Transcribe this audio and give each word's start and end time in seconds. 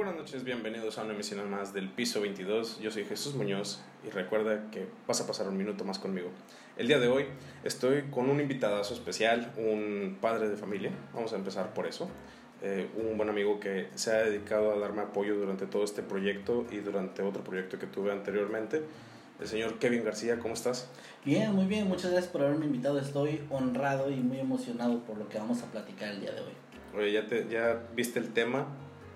buenas 0.00 0.16
noches, 0.16 0.44
bienvenidos 0.44 0.96
a 0.96 1.02
una 1.02 1.12
emisión 1.12 1.50
más 1.50 1.74
del 1.74 1.90
Piso 1.90 2.22
22. 2.22 2.80
Yo 2.80 2.90
soy 2.90 3.04
Jesús 3.04 3.34
Muñoz 3.34 3.82
y 4.02 4.08
recuerda 4.08 4.70
que 4.70 4.86
vas 5.06 5.20
a 5.20 5.26
pasar 5.26 5.46
un 5.46 5.58
minuto 5.58 5.84
más 5.84 5.98
conmigo. 5.98 6.30
El 6.78 6.88
día 6.88 6.98
de 6.98 7.08
hoy 7.08 7.26
estoy 7.64 8.04
con 8.04 8.30
un 8.30 8.40
invitadazo 8.40 8.94
especial, 8.94 9.52
un 9.58 10.16
padre 10.18 10.48
de 10.48 10.56
familia. 10.56 10.90
Vamos 11.12 11.34
a 11.34 11.36
empezar 11.36 11.74
por 11.74 11.86
eso. 11.86 12.08
Eh, 12.62 12.88
un 12.96 13.18
buen 13.18 13.28
amigo 13.28 13.60
que 13.60 13.88
se 13.94 14.10
ha 14.10 14.22
dedicado 14.22 14.72
a 14.72 14.78
darme 14.78 15.02
apoyo 15.02 15.36
durante 15.36 15.66
todo 15.66 15.84
este 15.84 16.00
proyecto 16.00 16.64
y 16.70 16.78
durante 16.78 17.20
otro 17.20 17.44
proyecto 17.44 17.78
que 17.78 17.86
tuve 17.86 18.10
anteriormente. 18.10 18.82
El 19.38 19.48
señor 19.48 19.78
Kevin 19.78 20.02
García, 20.02 20.38
¿cómo 20.38 20.54
estás? 20.54 20.88
Bien, 21.26 21.52
muy 21.52 21.66
bien, 21.66 21.86
muchas 21.86 22.10
gracias 22.10 22.32
por 22.32 22.40
haberme 22.40 22.64
invitado. 22.64 22.98
Estoy 22.98 23.42
honrado 23.50 24.10
y 24.10 24.16
muy 24.16 24.38
emocionado 24.38 25.00
por 25.00 25.18
lo 25.18 25.28
que 25.28 25.36
vamos 25.36 25.62
a 25.62 25.66
platicar 25.66 26.08
el 26.08 26.22
día 26.22 26.32
de 26.32 26.40
hoy. 26.40 26.52
Oye, 26.96 27.12
¿ya, 27.12 27.26
te, 27.26 27.46
ya 27.50 27.82
viste 27.94 28.18
el 28.18 28.32
tema? 28.32 28.66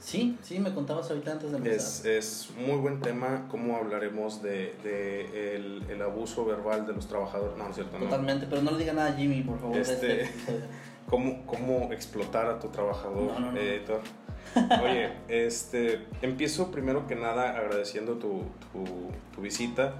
Sí, 0.05 0.37
sí, 0.43 0.59
me 0.59 0.75
contabas 0.75 1.09
ahorita 1.09 1.33
antes 1.33 1.51
de 1.51 1.57
empezar. 1.57 1.79
Es, 1.79 2.05
es 2.05 2.51
muy 2.59 2.77
buen 2.77 3.01
tema, 3.01 3.47
cómo 3.51 3.77
hablaremos 3.78 4.42
de, 4.42 4.75
de 4.84 5.56
el, 5.56 5.83
el, 5.89 6.03
abuso 6.03 6.45
verbal 6.45 6.87
de 6.87 6.92
los 6.92 7.09
trabajadores. 7.09 7.56
No, 7.56 7.65
no 7.65 7.70
es 7.70 7.77
cierto, 7.77 7.97
Totalmente, 7.97 8.47
pero 8.47 8.61
no 8.61 8.73
le 8.73 8.78
diga 8.78 8.93
nada 8.93 9.12
a 9.12 9.12
Jimmy, 9.15 9.41
por 9.41 9.59
favor. 9.59 9.78
Este, 9.78 10.25
este 10.25 10.61
cómo, 11.09 11.47
cómo 11.47 11.91
explotar 11.91 12.51
a 12.51 12.59
tu 12.59 12.69
trabajador, 12.69 13.33
no, 13.33 13.41
no, 13.41 13.53
no. 13.53 13.59
editor. 13.59 14.03
Oye, 14.83 15.11
este, 15.28 16.06
empiezo 16.21 16.71
primero 16.71 17.06
que 17.06 17.17
nada 17.17 17.56
agradeciendo 17.56 18.17
tu, 18.17 18.43
tu, 18.73 18.84
tu 19.34 19.41
visita. 19.41 19.95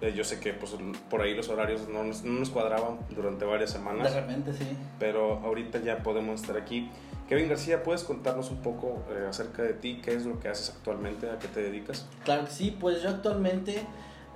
Eh, 0.00 0.14
yo 0.16 0.24
sé 0.24 0.40
que 0.40 0.54
pues, 0.54 0.74
por 1.10 1.20
ahí 1.20 1.34
los 1.34 1.50
horarios 1.50 1.86
no 1.86 2.02
nos, 2.02 2.24
no 2.24 2.40
nos, 2.40 2.48
cuadraban 2.48 2.98
durante 3.10 3.44
varias 3.44 3.70
semanas. 3.70 4.10
De 4.10 4.20
repente, 4.20 4.54
sí. 4.54 4.64
Pero 4.98 5.40
ahorita 5.40 5.80
ya 5.80 5.98
podemos 5.98 6.40
estar 6.40 6.56
aquí. 6.56 6.90
Kevin 7.30 7.48
García, 7.48 7.84
¿puedes 7.84 8.02
contarnos 8.02 8.50
un 8.50 8.56
poco 8.56 9.04
eh, 9.08 9.24
acerca 9.28 9.62
de 9.62 9.72
ti? 9.72 10.00
¿Qué 10.02 10.14
es 10.14 10.26
lo 10.26 10.40
que 10.40 10.48
haces 10.48 10.70
actualmente? 10.70 11.30
¿A 11.30 11.38
qué 11.38 11.46
te 11.46 11.62
dedicas? 11.62 12.04
Claro 12.24 12.44
que 12.44 12.50
sí, 12.50 12.76
pues 12.78 13.02
yo 13.02 13.08
actualmente, 13.08 13.86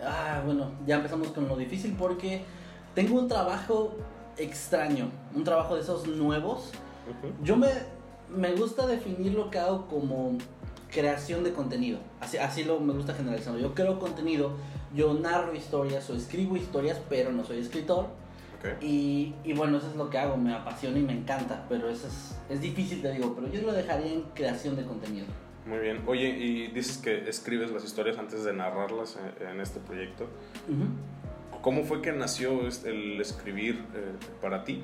ah, 0.01 0.43
bueno, 0.45 0.71
ya 0.87 0.95
empezamos 0.99 1.27
con 1.33 1.49
lo 1.49 1.57
difícil 1.57 1.97
porque 1.99 2.45
tengo 2.95 3.19
un 3.19 3.27
trabajo 3.27 3.95
extraño, 4.37 5.11
un 5.35 5.43
trabajo 5.43 5.75
de 5.75 5.81
esos 5.81 6.07
nuevos. 6.07 6.71
Uh 7.09 7.27
-huh. 7.27 7.45
Yo 7.45 7.57
me, 7.57 7.67
me 8.29 8.53
gusta 8.53 8.87
definir 8.87 9.35
lo 9.35 9.51
que 9.51 9.59
hago 9.59 9.89
como 9.89 10.39
creación 10.93 11.43
de 11.43 11.53
contenido. 11.53 11.99
Así, 12.21 12.39
así 12.39 12.63
lo 12.63 12.79
me 12.79 12.93
gusta 12.93 13.13
generalizarlo. 13.13 13.59
Yo 13.59 13.75
creo 13.75 13.99
contenido, 13.99 14.53
yo 14.95 15.15
narro 15.15 15.53
historias 15.53 16.09
o 16.11 16.15
escribo 16.15 16.57
historias, 16.57 17.01
pero 17.09 17.33
no 17.33 17.43
soy 17.43 17.59
escritor. 17.59 18.07
Okay. 18.65 18.77
Y, 18.81 19.35
y, 19.45 19.53
bueno, 19.53 19.77
eso 19.77 19.89
es 19.89 19.97
lo 19.97 20.09
que 20.09 20.17
hago, 20.17 20.37
me 20.37 20.55
apasiona 20.55 20.99
y 20.99 21.03
me 21.03 21.13
encanta, 21.13 21.67
pero 21.69 21.91
eso 21.91 22.07
es, 22.07 22.35
es 22.49 22.61
difícil, 22.61 23.03
te 23.03 23.13
digo, 23.13 23.35
pero 23.35 23.49
yo 23.49 23.61
lo 23.63 23.73
dejaría 23.73 24.13
en 24.13 24.23
creación 24.35 24.75
de 24.75 24.85
contenido. 24.85 25.27
Muy 25.67 25.79
bien. 25.79 26.03
Oye, 26.07 26.29
y 26.29 26.69
dices 26.69 26.99
que 26.99 27.29
escribes 27.29 27.71
las 27.71 27.85
historias 27.85 28.19
antes 28.19 28.45
de 28.45 28.53
narrarlas 28.53 29.19
en, 29.41 29.49
en 29.49 29.61
este 29.61 29.81
proyecto. 29.81 30.25
Uh 30.69 30.73
-huh. 30.73 31.61
¿Cómo 31.65 31.83
fue 31.85 32.03
que 32.03 32.13
nació 32.13 32.61
el 32.85 33.19
escribir 33.21 33.83
eh, 33.95 34.13
para 34.43 34.65
ti? 34.65 34.83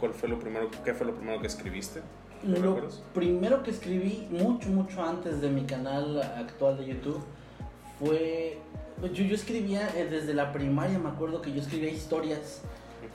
¿Cuál 0.00 0.14
fue 0.14 0.30
lo 0.30 0.38
primero, 0.38 0.70
¿Qué 0.82 0.94
fue 0.94 1.06
lo 1.06 1.14
primero 1.14 1.40
que 1.42 1.46
escribiste? 1.46 2.00
Lo 2.42 2.56
recuerdas? 2.56 3.02
primero 3.14 3.62
que 3.62 3.70
escribí 3.70 4.26
mucho, 4.30 4.70
mucho 4.70 5.02
antes 5.02 5.42
de 5.42 5.50
mi 5.50 5.64
canal 5.64 6.20
actual 6.22 6.78
de 6.78 6.86
YouTube 6.86 7.22
fue... 8.00 8.58
Yo, 9.02 9.24
yo 9.24 9.34
escribía 9.34 9.90
eh, 9.94 10.06
desde 10.10 10.32
la 10.32 10.52
primaria, 10.52 10.98
me 10.98 11.10
acuerdo 11.10 11.42
que 11.42 11.52
yo 11.52 11.60
escribía 11.60 11.90
historias 11.90 12.62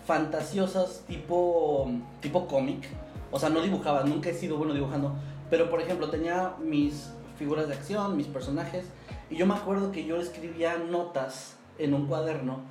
fantasiosas 0.05 1.03
tipo, 1.07 1.89
tipo 2.21 2.47
cómic. 2.47 2.87
O 3.31 3.39
sea, 3.39 3.49
no 3.49 3.61
dibujaba, 3.61 4.03
nunca 4.03 4.29
he 4.29 4.33
sido 4.33 4.57
bueno 4.57 4.73
dibujando. 4.73 5.15
Pero 5.49 5.69
por 5.69 5.81
ejemplo, 5.81 6.09
tenía 6.09 6.53
mis 6.61 7.11
figuras 7.37 7.67
de 7.67 7.75
acción, 7.75 8.17
mis 8.17 8.27
personajes. 8.27 8.85
Y 9.29 9.35
yo 9.35 9.45
me 9.45 9.53
acuerdo 9.53 9.91
que 9.91 10.05
yo 10.05 10.17
escribía 10.17 10.77
notas 10.77 11.57
en 11.77 11.93
un 11.93 12.07
cuaderno 12.07 12.61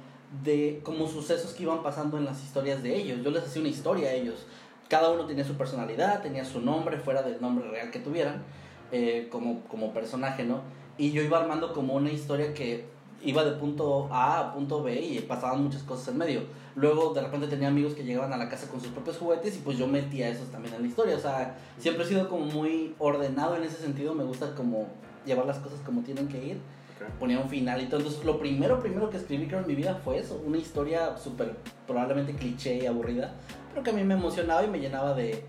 de 0.43 0.81
como 0.83 1.09
sucesos 1.09 1.53
que 1.53 1.63
iban 1.63 1.83
pasando 1.83 2.19
en 2.19 2.25
las 2.25 2.43
historias 2.43 2.83
de 2.83 2.97
ellos. 2.97 3.21
Yo 3.23 3.31
les 3.31 3.45
hacía 3.45 3.61
una 3.61 3.71
historia 3.71 4.09
a 4.09 4.13
ellos. 4.13 4.47
Cada 4.89 5.11
uno 5.11 5.27
tenía 5.27 5.45
su 5.45 5.55
personalidad, 5.55 6.23
tenía 6.23 6.45
su 6.45 6.61
nombre 6.61 6.99
fuera 6.99 7.23
del 7.23 7.41
nombre 7.41 7.69
real 7.69 7.91
que 7.91 7.99
tuvieran, 7.99 8.45
eh, 8.93 9.29
como, 9.31 9.63
como 9.65 9.93
personaje, 9.93 10.45
¿no? 10.45 10.61
Y 10.97 11.13
yo 11.13 11.23
iba 11.23 11.39
armando 11.39 11.73
como 11.73 11.95
una 11.95 12.11
historia 12.11 12.55
que 12.55 12.87
iba 13.23 13.45
de 13.45 13.53
punto 13.53 14.09
A 14.11 14.41
a 14.41 14.55
punto 14.55 14.83
B 14.83 15.01
y 15.01 15.21
pasaban 15.21 15.63
muchas 15.63 15.83
cosas 15.83 16.09
en 16.09 16.19
medio. 16.19 16.43
Luego 16.75 17.15
de 17.15 17.23
repente 17.23 17.47
tenía 17.47 17.69
amigos 17.69 17.95
que 17.95 18.05
llegaban 18.05 18.33
a 18.33 18.37
la 18.37 18.49
casa 18.49 18.69
con 18.69 18.81
sus 18.81 18.91
propios 18.91 19.19
juguetes 19.19 19.57
y 19.57 19.61
pues 19.61 19.79
yo 19.79 19.87
metía 19.87 20.29
esos 20.29 20.51
también 20.51 20.75
en 20.75 20.83
la 20.83 20.89
historia. 20.89 21.17
O 21.17 21.21
sea, 21.21 21.57
siempre 21.79 22.05
he 22.05 22.07
sido 22.07 22.29
como 22.29 22.45
muy 22.45 22.95
ordenado 22.99 23.57
en 23.57 23.63
ese 23.63 23.77
sentido, 23.77 24.15
me 24.15 24.25
gusta 24.25 24.55
como 24.55 24.89
llevar 25.25 25.47
las 25.47 25.59
cosas 25.59 25.81
como 25.85 26.03
tienen 26.03 26.29
que 26.29 26.45
ir. 26.45 26.61
Okay. 26.97 27.09
Ponía 27.19 27.39
un 27.41 27.49
final 27.49 27.83
y 27.83 27.87
todo. 27.87 28.01
Entonces 28.01 28.25
lo 28.25 28.39
primero, 28.39 28.81
primero 28.81 29.11
que 29.11 29.17
escribí 29.17 29.47
creo 29.47 29.61
en 29.61 29.67
mi 29.67 29.75
vida 29.75 30.01
fue 30.05 30.19
eso, 30.19 30.43
una 30.45 30.59
historia 30.59 31.17
súper 31.17 31.57
probablemente 31.87 32.35
cliché 32.35 32.77
y 32.83 32.87
aburrida, 32.87 33.35
pero 33.71 33.83
que 33.83 33.91
a 33.91 33.93
mí 33.93 34.05
me 34.05 34.15
emocionaba 34.15 34.65
y 34.65 34.69
me 34.69 34.79
llenaba 34.79 35.15
de... 35.15 35.45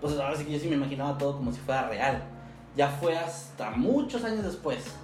Pues 0.00 0.18
ahora 0.18 0.34
sí 0.34 0.44
que 0.44 0.52
yo 0.52 0.58
sí 0.58 0.68
me 0.68 0.76
imaginaba 0.76 1.18
todo 1.18 1.36
como 1.36 1.52
si 1.52 1.60
fuera 1.60 1.88
real. 1.88 2.22
Ya 2.74 2.88
fue 2.88 3.16
hasta 3.16 3.70
muchos 3.72 4.24
años 4.24 4.44
después 4.44 4.94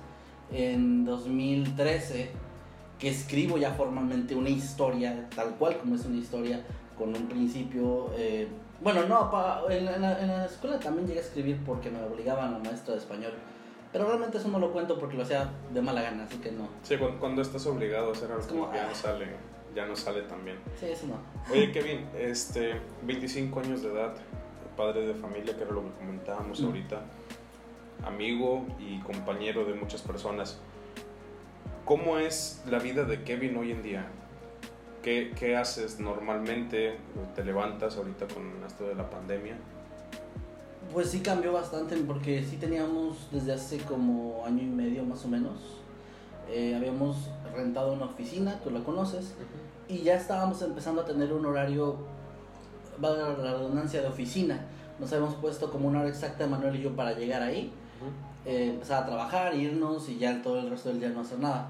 en 0.52 1.04
2013 1.04 2.30
que 2.98 3.08
escribo 3.08 3.58
ya 3.58 3.72
formalmente 3.72 4.34
una 4.34 4.48
historia, 4.48 5.28
tal 5.34 5.54
cual 5.56 5.76
como 5.78 5.94
es 5.96 6.04
una 6.04 6.16
historia, 6.16 6.64
con 6.96 7.08
un 7.08 7.28
principio... 7.28 8.10
Eh, 8.16 8.48
bueno, 8.80 9.06
no, 9.06 9.30
pa, 9.30 9.62
en, 9.68 9.88
en, 9.88 10.02
la, 10.02 10.20
en, 10.20 10.28
la, 10.28 10.44
escuela 10.44 10.78
también 10.78 11.06
llegué 11.06 11.20
a 11.20 11.22
escribir 11.22 11.58
porque 11.64 11.90
me 11.90 12.02
obligaban 12.02 12.54
a 12.54 12.58
maestra 12.58 12.94
de 12.94 13.00
español. 13.00 13.32
Pero 13.92 14.06
realmente 14.06 14.38
eso 14.38 14.48
no 14.48 14.58
lo 14.58 14.72
cuento 14.72 14.98
porque 14.98 15.16
lo 15.16 15.22
hacía 15.22 15.50
de 15.72 15.80
mala 15.80 16.02
gana, 16.02 16.24
así 16.24 16.38
que 16.38 16.52
no. 16.52 16.68
Sí, 16.82 16.96
cuando, 16.96 17.18
cuando 17.18 17.42
estás 17.42 17.66
obligado 17.66 18.10
a 18.10 18.12
hacer 18.12 18.30
algo 18.30 18.46
como, 18.46 18.72
ya, 18.72 18.84
ah, 18.84 18.88
no 18.88 18.94
sale, 18.94 19.26
ya 19.74 19.86
no 19.86 19.96
sale 19.96 20.22
tan 20.22 20.44
bien. 20.44 20.58
Sí, 20.78 20.86
eso 20.86 21.06
no. 21.06 21.18
Oye, 21.50 21.72
Kevin, 21.72 22.06
este, 22.14 22.80
25 23.02 23.60
años 23.60 23.82
de 23.82 23.92
edad, 23.92 24.14
padre 24.76 25.06
de 25.06 25.14
familia, 25.14 25.56
que 25.56 25.62
era 25.62 25.72
lo 25.72 25.82
que 25.82 25.92
comentábamos 25.98 26.60
mm. 26.60 26.66
ahorita 26.66 27.02
amigo 28.04 28.64
y 28.78 28.98
compañero 29.00 29.64
de 29.64 29.74
muchas 29.74 30.02
personas. 30.02 30.58
¿Cómo 31.84 32.18
es 32.18 32.62
la 32.68 32.78
vida 32.78 33.04
de 33.04 33.22
Kevin 33.22 33.56
hoy 33.56 33.70
en 33.70 33.82
día? 33.82 34.06
¿Qué, 35.02 35.32
¿Qué, 35.38 35.56
haces 35.56 36.00
normalmente? 36.00 36.98
¿Te 37.36 37.44
levantas 37.44 37.96
ahorita 37.96 38.26
con 38.26 38.42
esto 38.66 38.88
de 38.88 38.96
la 38.96 39.08
pandemia? 39.08 39.56
Pues 40.92 41.10
sí 41.10 41.20
cambió 41.20 41.52
bastante 41.52 41.96
porque 41.98 42.42
sí 42.42 42.56
teníamos 42.56 43.28
desde 43.30 43.52
hace 43.52 43.78
como 43.78 44.44
año 44.44 44.62
y 44.62 44.66
medio 44.66 45.04
más 45.04 45.24
o 45.24 45.28
menos. 45.28 45.76
Eh, 46.48 46.74
habíamos 46.74 47.28
rentado 47.54 47.92
una 47.92 48.06
oficina, 48.06 48.60
tú 48.62 48.70
la 48.70 48.80
conoces, 48.80 49.34
uh 49.38 49.42
-huh. 49.42 49.94
y 49.94 50.02
ya 50.02 50.14
estábamos 50.16 50.62
empezando 50.62 51.02
a 51.02 51.04
tener 51.04 51.32
un 51.32 51.44
horario, 51.46 51.96
valga 52.98 53.28
la 53.38 53.52
redundancia, 53.54 54.00
de 54.00 54.08
oficina. 54.08 54.66
Nos 54.98 55.12
habíamos 55.12 55.34
puesto 55.36 55.70
como 55.70 55.88
una 55.88 56.00
hora 56.00 56.08
exacta, 56.08 56.46
Manuel 56.46 56.76
y 56.76 56.82
yo, 56.82 56.96
para 56.96 57.12
llegar 57.12 57.42
ahí 57.42 57.72
eh, 58.44 58.70
empezar 58.70 59.02
a 59.02 59.06
trabajar, 59.06 59.54
irnos 59.54 60.08
y 60.08 60.18
ya 60.18 60.42
todo 60.42 60.60
el 60.60 60.70
resto 60.70 60.88
del 60.90 61.00
día 61.00 61.08
no 61.08 61.20
hacer 61.20 61.38
nada. 61.38 61.68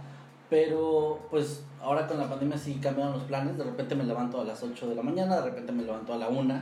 Pero 0.50 1.20
pues 1.31 1.64
ahora 1.81 2.06
con 2.06 2.19
la 2.19 2.28
pandemia 2.28 2.56
sí 2.58 2.75
cambiaron 2.75 3.14
los 3.14 3.23
planes, 3.25 3.56
de 3.58 3.64
repente 3.64 3.94
me 3.94 4.05
levanto 4.05 4.40
a 4.40 4.44
las 4.44 4.62
8 4.62 4.88
de 4.88 4.94
la 4.94 5.02
mañana, 5.02 5.37
de 5.37 5.43
repente 5.43 5.73
me 5.73 5.82
levanto 5.82 6.12
a 6.12 6.19
la 6.19 6.28
1 6.28 6.61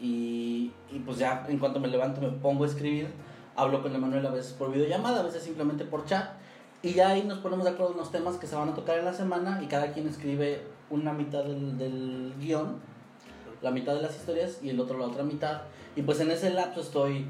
y, 0.00 0.72
y 0.90 0.98
pues 1.04 1.18
ya 1.18 1.44
en 1.48 1.58
cuanto 1.58 1.80
me 1.80 1.88
levanto 1.88 2.20
me 2.20 2.28
pongo 2.28 2.64
a 2.64 2.66
escribir, 2.66 3.08
hablo 3.56 3.82
con 3.82 3.94
Emanuel 3.94 4.24
a 4.26 4.30
veces 4.30 4.52
por 4.52 4.72
videollamada, 4.72 5.20
a 5.20 5.24
veces 5.24 5.42
simplemente 5.42 5.84
por 5.84 6.06
chat. 6.06 6.30
Y 6.80 6.92
ya 6.92 7.08
ahí 7.08 7.24
nos 7.24 7.38
ponemos 7.38 7.64
de 7.64 7.72
acuerdo 7.72 7.92
en 7.92 7.98
los 7.98 8.12
temas 8.12 8.36
que 8.36 8.46
se 8.46 8.54
van 8.54 8.68
a 8.68 8.74
tocar 8.74 8.98
en 8.98 9.04
la 9.04 9.12
semana 9.12 9.60
y 9.62 9.66
cada 9.66 9.92
quien 9.92 10.06
escribe 10.06 10.62
una 10.90 11.12
mitad 11.12 11.42
del, 11.42 11.76
del 11.76 12.34
guion, 12.38 12.76
la 13.60 13.72
mitad 13.72 13.94
de 13.94 14.02
las 14.02 14.14
historias 14.14 14.60
y 14.62 14.70
el 14.70 14.78
otro 14.78 14.96
la 14.96 15.06
otra 15.06 15.24
mitad. 15.24 15.62
Y 15.96 16.02
pues 16.02 16.20
en 16.20 16.30
ese 16.30 16.50
lapso 16.50 16.80
estoy 16.80 17.26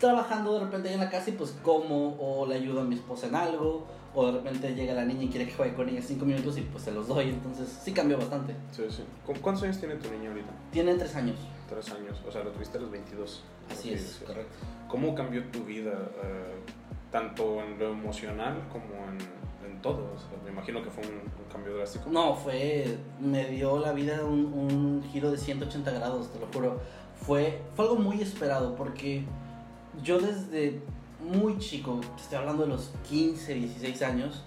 trabajando 0.00 0.54
de 0.54 0.60
repente 0.60 0.92
en 0.92 0.98
la 0.98 1.10
casa 1.10 1.30
y 1.30 1.34
pues 1.34 1.54
como 1.62 2.16
o 2.18 2.46
le 2.46 2.56
ayudo 2.56 2.80
a 2.80 2.84
mi 2.84 2.96
esposa 2.96 3.28
en 3.28 3.34
algo 3.36 3.86
o 4.14 4.26
de 4.26 4.32
repente 4.32 4.74
llega 4.74 4.94
la 4.94 5.04
niña 5.04 5.24
y 5.24 5.28
quiere 5.28 5.46
que 5.46 5.52
juegue 5.52 5.74
con 5.74 5.88
ella 5.88 6.02
cinco 6.02 6.24
minutos 6.24 6.56
y 6.58 6.62
pues 6.62 6.82
se 6.84 6.90
los 6.90 7.06
doy. 7.06 7.28
Entonces 7.28 7.68
sí 7.68 7.92
cambió 7.92 8.18
bastante. 8.18 8.56
Sí 8.72 8.84
sí. 8.88 9.04
¿cuántos 9.40 9.62
años 9.62 9.78
tiene 9.78 9.94
tu 9.96 10.10
niña 10.10 10.30
ahorita? 10.30 10.50
tiene 10.72 10.94
tres 10.94 11.14
años. 11.14 11.36
Tres 11.68 11.90
años. 11.90 12.18
O 12.26 12.32
sea 12.32 12.42
lo 12.42 12.50
tuviste 12.50 12.78
a 12.78 12.80
los 12.80 12.90
22 12.90 13.44
así 13.70 13.92
es 13.92 14.02
decir. 14.02 14.26
correcto. 14.26 14.52
¿cómo 14.88 15.14
cambió 15.14 15.44
tu 15.52 15.64
vida 15.64 15.92
uh, 15.92 17.12
tanto 17.12 17.62
en 17.62 17.78
lo 17.78 17.92
emocional 17.92 18.66
como 18.72 18.86
en, 19.06 19.70
en 19.70 19.80
todo 19.82 20.12
o 20.14 20.18
sea, 20.18 20.28
me 20.44 20.50
imagino 20.50 20.82
que 20.82 20.90
fue 20.90 21.04
un, 21.04 21.14
un, 21.14 21.52
cambio 21.52 21.76
drástico. 21.76 22.08
No 22.10 22.34
fue 22.34 22.96
me 23.20 23.46
dio 23.50 23.78
la 23.78 23.92
vida 23.92 24.24
un, 24.24 24.46
un 24.46 25.04
giro 25.12 25.30
de 25.30 25.36
180 25.36 25.90
grados 25.90 26.32
te 26.32 26.40
lo 26.40 26.46
juro. 26.46 26.80
Fue 27.14 27.60
fue 27.76 27.84
algo 27.84 27.96
muy 27.96 28.22
esperado 28.22 28.74
porque 28.74 29.24
yo 30.02 30.18
desde 30.18 30.80
muy 31.20 31.58
chico, 31.58 32.00
te 32.16 32.22
estoy 32.22 32.38
hablando 32.38 32.64
de 32.64 32.70
los 32.70 32.90
15, 33.08 33.54
16 33.54 34.02
años, 34.02 34.42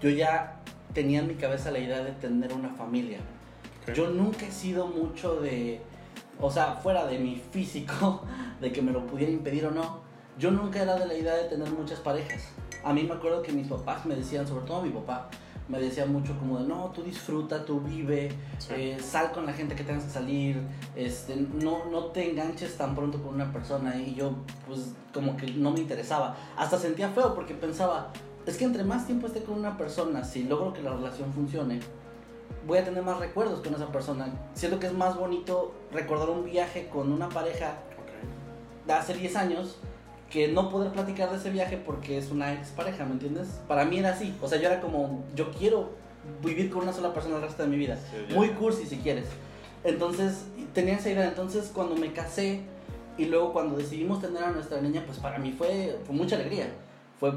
yo 0.00 0.10
ya 0.10 0.60
tenía 0.92 1.20
en 1.20 1.28
mi 1.28 1.34
cabeza 1.34 1.70
la 1.70 1.78
idea 1.78 2.02
de 2.02 2.12
tener 2.12 2.52
una 2.52 2.70
familia. 2.70 3.18
Okay. 3.82 3.94
Yo 3.94 4.10
nunca 4.10 4.46
he 4.46 4.50
sido 4.50 4.86
mucho 4.86 5.40
de, 5.40 5.80
o 6.40 6.50
sea, 6.50 6.74
fuera 6.74 7.06
de 7.06 7.18
mi 7.18 7.36
físico, 7.36 8.22
de 8.60 8.72
que 8.72 8.82
me 8.82 8.92
lo 8.92 9.06
pudiera 9.06 9.32
impedir 9.32 9.66
o 9.66 9.70
no, 9.70 10.00
yo 10.38 10.50
nunca 10.50 10.82
era 10.82 10.96
de 10.96 11.06
la 11.06 11.14
idea 11.14 11.34
de 11.34 11.44
tener 11.44 11.70
muchas 11.70 12.00
parejas. 12.00 12.48
A 12.84 12.92
mí 12.92 13.02
me 13.02 13.14
acuerdo 13.14 13.42
que 13.42 13.52
mis 13.52 13.66
papás 13.66 14.06
me 14.06 14.14
decían, 14.14 14.46
sobre 14.46 14.66
todo 14.66 14.82
mi 14.82 14.90
papá, 14.90 15.28
me 15.68 15.78
decía 15.80 16.06
mucho 16.06 16.36
como 16.38 16.58
de, 16.58 16.66
no, 16.66 16.90
tú 16.94 17.02
disfruta, 17.02 17.64
tú 17.64 17.80
vive, 17.80 18.30
Sí. 18.58 18.72
eh, 18.74 18.98
sal 19.00 19.32
con 19.32 19.44
la 19.46 19.52
gente 19.52 19.74
que 19.74 19.84
tengas 19.84 20.04
que 20.04 20.10
salir, 20.10 20.62
este, 20.96 21.36
no, 21.36 21.84
no 21.90 22.06
te 22.06 22.30
enganches 22.30 22.76
tan 22.76 22.94
pronto 22.94 23.22
con 23.22 23.34
una 23.34 23.52
persona 23.52 23.96
y 23.96 24.14
yo 24.14 24.32
pues 24.66 24.92
como 25.12 25.36
que 25.36 25.46
no 25.52 25.70
me 25.70 25.80
interesaba. 25.80 26.36
Hasta 26.56 26.78
sentía 26.78 27.10
feo 27.10 27.34
porque 27.34 27.54
pensaba, 27.54 28.12
es 28.46 28.56
que 28.56 28.64
entre 28.64 28.82
más 28.84 29.06
tiempo 29.06 29.26
esté 29.26 29.42
con 29.42 29.58
una 29.58 29.76
persona, 29.76 30.24
si 30.24 30.44
logro 30.44 30.72
que 30.72 30.82
la 30.82 30.92
relación 30.94 31.32
funcione, 31.34 31.80
voy 32.66 32.78
a 32.78 32.84
tener 32.84 33.02
más 33.02 33.18
recuerdos 33.18 33.60
con 33.60 33.74
esa 33.74 33.88
persona. 33.92 34.28
Siento 34.54 34.78
que 34.78 34.86
es 34.86 34.92
más 34.94 35.16
bonito 35.16 35.74
recordar 35.92 36.30
un 36.30 36.44
viaje 36.44 36.88
con 36.88 37.12
una 37.12 37.28
pareja 37.28 37.74
de 38.86 38.92
hace 38.94 39.12
10 39.14 39.36
años 39.36 39.78
que 40.30 40.48
no 40.48 40.68
poder 40.68 40.92
platicar 40.92 41.30
de 41.30 41.36
ese 41.36 41.50
viaje 41.50 41.76
porque 41.78 42.18
es 42.18 42.30
una 42.30 42.52
ex 42.52 42.68
pareja, 42.70 43.04
¿me 43.04 43.12
entiendes? 43.12 43.60
Para 43.66 43.84
mí 43.84 43.98
era 43.98 44.10
así, 44.10 44.34
o 44.42 44.48
sea, 44.48 44.60
yo 44.60 44.68
era 44.68 44.80
como, 44.80 45.24
yo 45.34 45.50
quiero 45.52 45.90
vivir 46.42 46.70
con 46.70 46.82
una 46.82 46.92
sola 46.92 47.14
persona 47.14 47.36
el 47.36 47.42
resto 47.42 47.62
de 47.62 47.68
mi 47.68 47.76
vida. 47.76 47.96
Sí. 47.96 48.34
Muy 48.34 48.50
cursi 48.50 48.84
si 48.84 48.98
quieres. 48.98 49.26
Entonces, 49.84 50.44
tenía 50.74 50.96
esa 50.96 51.10
idea. 51.10 51.28
Entonces, 51.28 51.70
cuando 51.72 51.96
me 51.96 52.12
casé 52.12 52.60
y 53.16 53.26
luego 53.26 53.52
cuando 53.52 53.76
decidimos 53.76 54.20
tener 54.20 54.42
a 54.42 54.50
nuestra 54.50 54.80
niña, 54.80 55.02
pues 55.06 55.18
para 55.18 55.38
mí 55.38 55.52
fue, 55.56 55.98
fue 56.04 56.14
mucha 56.14 56.36
alegría. 56.36 56.72
Fue 57.18 57.32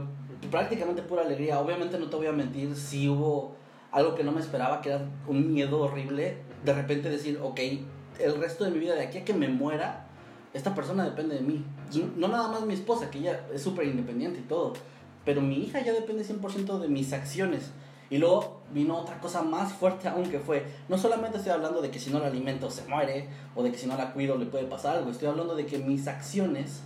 prácticamente 0.49 1.01
pura 1.01 1.23
alegría. 1.23 1.59
Obviamente 1.59 1.97
no 1.97 2.09
te 2.09 2.15
voy 2.15 2.27
a 2.27 2.31
mentir, 2.31 2.75
si 2.75 3.07
hubo 3.07 3.55
algo 3.91 4.15
que 4.15 4.23
no 4.23 4.31
me 4.31 4.41
esperaba, 4.41 4.81
que 4.81 4.89
era 4.89 5.05
un 5.27 5.53
miedo 5.53 5.81
horrible. 5.81 6.37
De 6.63 6.73
repente 6.73 7.09
decir, 7.09 7.39
ok, 7.41 7.59
el 8.19 8.35
resto 8.39 8.63
de 8.63 8.71
mi 8.71 8.79
vida, 8.79 8.95
de 8.95 9.03
aquí 9.03 9.19
a 9.19 9.25
que 9.25 9.33
me 9.33 9.47
muera, 9.47 10.07
esta 10.53 10.75
persona 10.75 11.05
depende 11.05 11.35
de 11.35 11.41
mí. 11.41 11.65
No 12.17 12.27
nada 12.27 12.47
más 12.49 12.61
mi 12.61 12.73
esposa, 12.73 13.09
que 13.09 13.19
ella 13.19 13.45
es 13.53 13.61
súper 13.61 13.87
independiente 13.87 14.39
y 14.39 14.43
todo, 14.43 14.73
pero 15.25 15.41
mi 15.41 15.63
hija 15.63 15.83
ya 15.83 15.93
depende 15.93 16.25
100% 16.25 16.79
de 16.79 16.87
mis 16.87 17.13
acciones. 17.13 17.71
Y 18.09 18.17
luego 18.17 18.59
vino 18.73 18.97
otra 18.97 19.21
cosa 19.21 19.41
más 19.41 19.71
fuerte 19.71 20.09
aún 20.09 20.29
que 20.29 20.39
fue, 20.39 20.65
no 20.89 20.97
solamente 20.97 21.37
estoy 21.37 21.53
hablando 21.53 21.81
de 21.81 21.91
que 21.91 21.99
si 21.99 22.11
no 22.11 22.19
la 22.19 22.27
alimento 22.27 22.69
se 22.69 22.85
muere, 22.89 23.29
o 23.55 23.63
de 23.63 23.71
que 23.71 23.77
si 23.77 23.87
no 23.87 23.95
la 23.95 24.11
cuido 24.11 24.37
le 24.37 24.47
puede 24.47 24.65
pasar 24.65 24.97
algo, 24.97 25.11
estoy 25.11 25.29
hablando 25.29 25.55
de 25.55 25.65
que 25.65 25.77
mis 25.77 26.07
acciones 26.09 26.81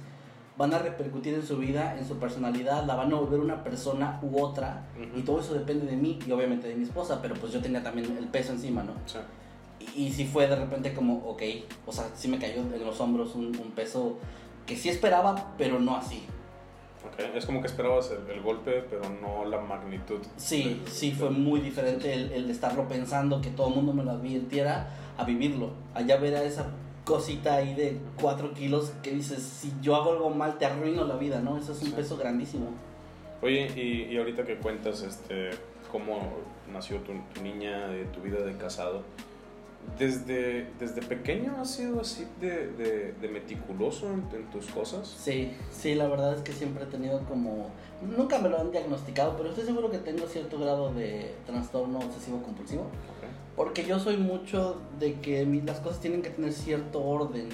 van 0.56 0.74
a 0.74 0.78
repercutir 0.78 1.34
en 1.34 1.44
su 1.44 1.58
vida, 1.58 1.98
en 1.98 2.08
su 2.08 2.18
personalidad, 2.18 2.86
la 2.86 2.96
van 2.96 3.12
a 3.12 3.16
volver 3.16 3.40
una 3.40 3.64
persona 3.64 4.20
u 4.22 4.40
otra, 4.40 4.88
y 5.16 5.24
todo 5.24 5.40
eso 5.40 5.56
depende 5.56 5.88
de 5.88 5.98
mí 5.98 6.20
y 6.28 6.32
obviamente 6.32 6.68
de 6.68 6.76
mi 6.76 6.84
esposa, 6.84 7.20
pero 7.22 7.34
pues 7.34 7.52
yo 7.52 7.60
tenía 7.60 7.82
también 7.82 8.16
el 8.18 8.28
peso 8.28 8.54
encima, 8.54 8.84
¿no? 8.84 8.94
Sí. 9.08 9.18
Y, 9.96 10.04
y 10.04 10.12
sí 10.12 10.26
fue 10.26 10.48
de 10.48 10.56
repente 10.56 10.94
como, 10.94 11.18
ok, 11.30 11.42
o 11.86 11.92
sea, 11.92 12.06
sí 12.16 12.28
me 12.28 12.40
cayó 12.40 12.62
en 12.62 12.86
los 12.86 13.00
hombros 13.02 13.36
un, 13.36 13.48
un 13.48 13.72
peso 13.76 14.18
que 14.66 14.76
sí 14.76 14.90
esperaba, 14.90 15.54
pero 15.58 15.80
no 15.80 15.96
así. 15.98 16.26
Ok. 17.06 17.20
Es 17.36 17.46
como 17.46 17.62
que 17.62 17.68
esperabas 17.68 18.10
el, 18.12 18.30
el 18.32 18.42
golpe, 18.42 18.84
pero 18.90 19.04
no 19.22 19.46
la 19.46 19.60
magnitud. 19.62 20.20
Sí, 20.38 20.64
del- 20.64 20.88
sí, 20.88 21.10
del- 21.10 21.18
fue 21.20 21.30
muy 21.30 21.60
diferente 21.60 22.14
el, 22.14 22.32
el 22.32 22.48
de 22.48 22.52
estarlo 22.54 22.88
pensando, 22.88 23.42
que 23.42 23.50
todo 23.52 23.68
el 23.70 23.76
mundo 23.76 23.94
me 23.94 24.04
lo 24.04 24.12
advirtiera, 24.12 24.90
a 25.18 25.24
vivirlo. 25.24 25.72
Allá 25.94 26.18
ver 26.18 26.36
a 26.36 26.44
esa 26.44 26.72
cosita 27.04 27.54
ahí 27.56 27.76
de 27.76 28.00
4 28.20 28.54
kilos 28.56 28.92
que 29.04 29.12
dices, 29.12 29.44
si 29.44 29.72
yo 29.84 29.96
hago 29.96 30.14
algo 30.14 30.30
mal, 30.32 30.58
te 30.58 30.66
arruino 30.66 31.04
la 31.06 31.16
vida, 31.18 31.40
¿no? 31.42 31.58
Eso 31.58 31.74
es 31.74 31.82
un 31.84 31.90
Sí. 31.90 31.94
peso 31.96 32.18
grandísimo. 32.18 32.70
Oye, 33.44 33.70
y, 33.80 34.12
y 34.12 34.18
ahorita 34.18 34.44
que 34.44 34.56
cuentas 34.58 35.04
este, 35.04 35.52
cómo 35.92 36.34
nació 36.74 36.98
tu, 37.02 37.14
tu 37.36 37.44
niña, 37.44 37.88
de 37.90 38.06
tu 38.06 38.22
vida 38.22 38.40
de 38.40 38.58
casado, 38.58 39.04
¿desde, 39.98 40.68
desde 40.80 41.02
pequeño 41.02 41.56
has 41.62 41.72
sido 41.72 42.02
así 42.02 42.28
de, 42.42 42.68
de, 42.74 43.14
de 43.14 43.28
meticuloso 43.28 44.08
en, 44.12 44.26
en 44.34 44.50
tus 44.52 44.66
cosas? 44.68 45.08
Sí, 45.08 45.54
sí, 45.72 45.96
la 45.96 46.08
verdad 46.08 46.34
es 46.36 46.42
que 46.42 46.52
siempre 46.54 46.84
he 46.84 46.88
tenido 46.88 47.20
como... 47.22 47.70
Nunca 48.18 48.40
me 48.40 48.50
lo 48.50 48.60
han 48.60 48.72
diagnosticado, 48.72 49.36
pero 49.38 49.50
estoy 49.50 49.66
seguro 49.66 49.90
que 49.90 50.00
tengo 50.00 50.28
cierto 50.28 50.60
grado 50.60 50.94
de 50.94 51.34
trastorno 51.46 52.00
obsesivo 52.00 52.42
compulsivo. 52.44 52.82
Ok. 52.84 53.56
Porque 53.56 53.86
yo 53.86 54.00
soy 54.00 54.18
mucho 54.18 54.78
de 55.00 55.14
que 55.22 55.46
mi- 55.46 55.62
las 55.62 55.80
cosas 55.80 56.02
tienen 56.02 56.22
que 56.22 56.30
tener 56.30 56.52
cierto 56.52 57.02
orden. 57.04 57.48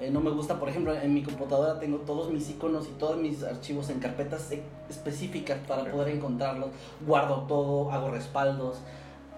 Eh, 0.00 0.10
no 0.10 0.20
me 0.20 0.30
gusta, 0.30 0.58
por 0.58 0.68
ejemplo, 0.68 0.94
en 0.94 1.12
mi 1.12 1.22
computadora 1.22 1.78
tengo 1.78 1.98
todos 1.98 2.30
mis 2.32 2.48
iconos 2.48 2.86
y 2.88 2.92
todos 2.92 3.18
mis 3.18 3.42
archivos 3.42 3.90
en 3.90 3.98
carpetas 3.98 4.50
e- 4.52 4.62
específicas 4.88 5.58
para 5.66 5.82
Ok. 5.82 5.90
poder 5.90 6.14
encontrarlos. 6.14 6.70
Guardo 7.06 7.42
todo, 7.48 7.90
hago 7.90 8.10
respaldos. 8.10 8.78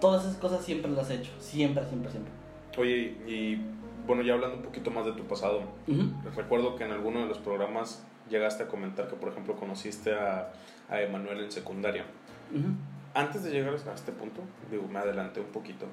Todas 0.03 0.25
esas 0.25 0.37
cosas 0.37 0.65
siempre 0.65 0.91
las 0.91 1.09
he 1.11 1.15
hecho. 1.15 1.31
Siempre, 1.39 1.87
siempre, 1.87 2.11
siempre. 2.11 2.33
Oye, 2.77 3.17
y 3.27 3.59
bueno, 4.07 4.23
ya 4.23 4.35
hablando 4.35 4.57
un 4.57 4.63
poquito 4.63 4.91
más 4.91 5.07
de 5.07 5.13
tu 5.13 5.23
pasado, 5.23 5.63
Ujú. 5.87 6.11
recuerdo 6.35 6.75
que 6.75 6.83
en 6.85 6.91
alguno 6.91 7.21
de 7.21 7.27
los 7.27 7.39
programas 7.39 8.05
llegaste 8.29 8.65
a 8.65 8.67
comentar 8.67 9.07
que, 9.09 9.15
por 9.15 9.29
ejemplo, 9.31 9.55
conociste 9.55 10.13
a, 10.13 10.53
a 10.91 11.01
Emanuel 11.01 11.41
en 11.45 11.53
secundaria. 11.53 12.05
Ujú. 12.53 12.67
Antes 13.15 13.45
de 13.45 13.51
llegar 13.53 13.73
a 13.75 13.95
este 13.95 14.11
punto, 14.11 14.41
digo, 14.71 14.89
me 14.89 14.99
adelanté 14.99 15.39
un 15.41 15.47
poquito. 15.47 15.87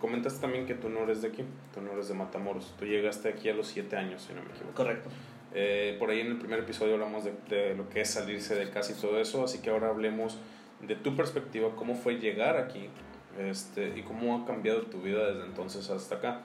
Comentaste 0.00 0.40
también 0.40 0.66
que 0.66 0.74
tú 0.74 0.88
no 0.88 1.00
eres 1.04 1.22
de 1.22 1.28
aquí, 1.28 1.44
tú 1.72 1.80
no 1.80 1.92
eres 1.92 2.08
de 2.08 2.14
Matamoros. 2.14 2.74
Tú 2.78 2.84
llegaste 2.84 3.28
aquí 3.28 3.48
a 3.48 3.54
los 3.54 3.68
7 3.68 3.96
años, 3.96 4.22
si 4.22 4.34
no 4.34 4.42
me 4.42 4.50
equivoco. 4.50 4.74
Correcto. 4.74 5.08
Eh, 5.54 5.96
por 5.98 6.10
ahí 6.10 6.20
en 6.20 6.28
el 6.28 6.38
primer 6.38 6.58
episodio 6.58 6.94
hablamos 6.94 7.24
de, 7.24 7.32
de 7.48 7.74
lo 7.76 7.88
que 7.88 8.00
es 8.00 8.10
salirse 8.10 8.54
de 8.56 8.70
casa 8.70 8.92
y 8.92 9.00
todo 9.00 9.18
eso, 9.20 9.44
así 9.44 9.58
que 9.60 9.70
ahora 9.70 9.88
hablemos 9.88 10.38
de 10.80 10.96
tu 10.96 11.14
perspectiva, 11.16 11.70
cómo 11.76 11.94
fue 11.94 12.14
llegar 12.18 12.56
aquí 12.56 12.88
este, 13.38 13.98
y 13.98 14.02
cómo 14.02 14.36
ha 14.36 14.46
cambiado 14.46 14.82
tu 14.82 15.00
vida 15.00 15.26
desde 15.32 15.46
entonces 15.46 15.88
hasta 15.90 16.16
acá. 16.16 16.40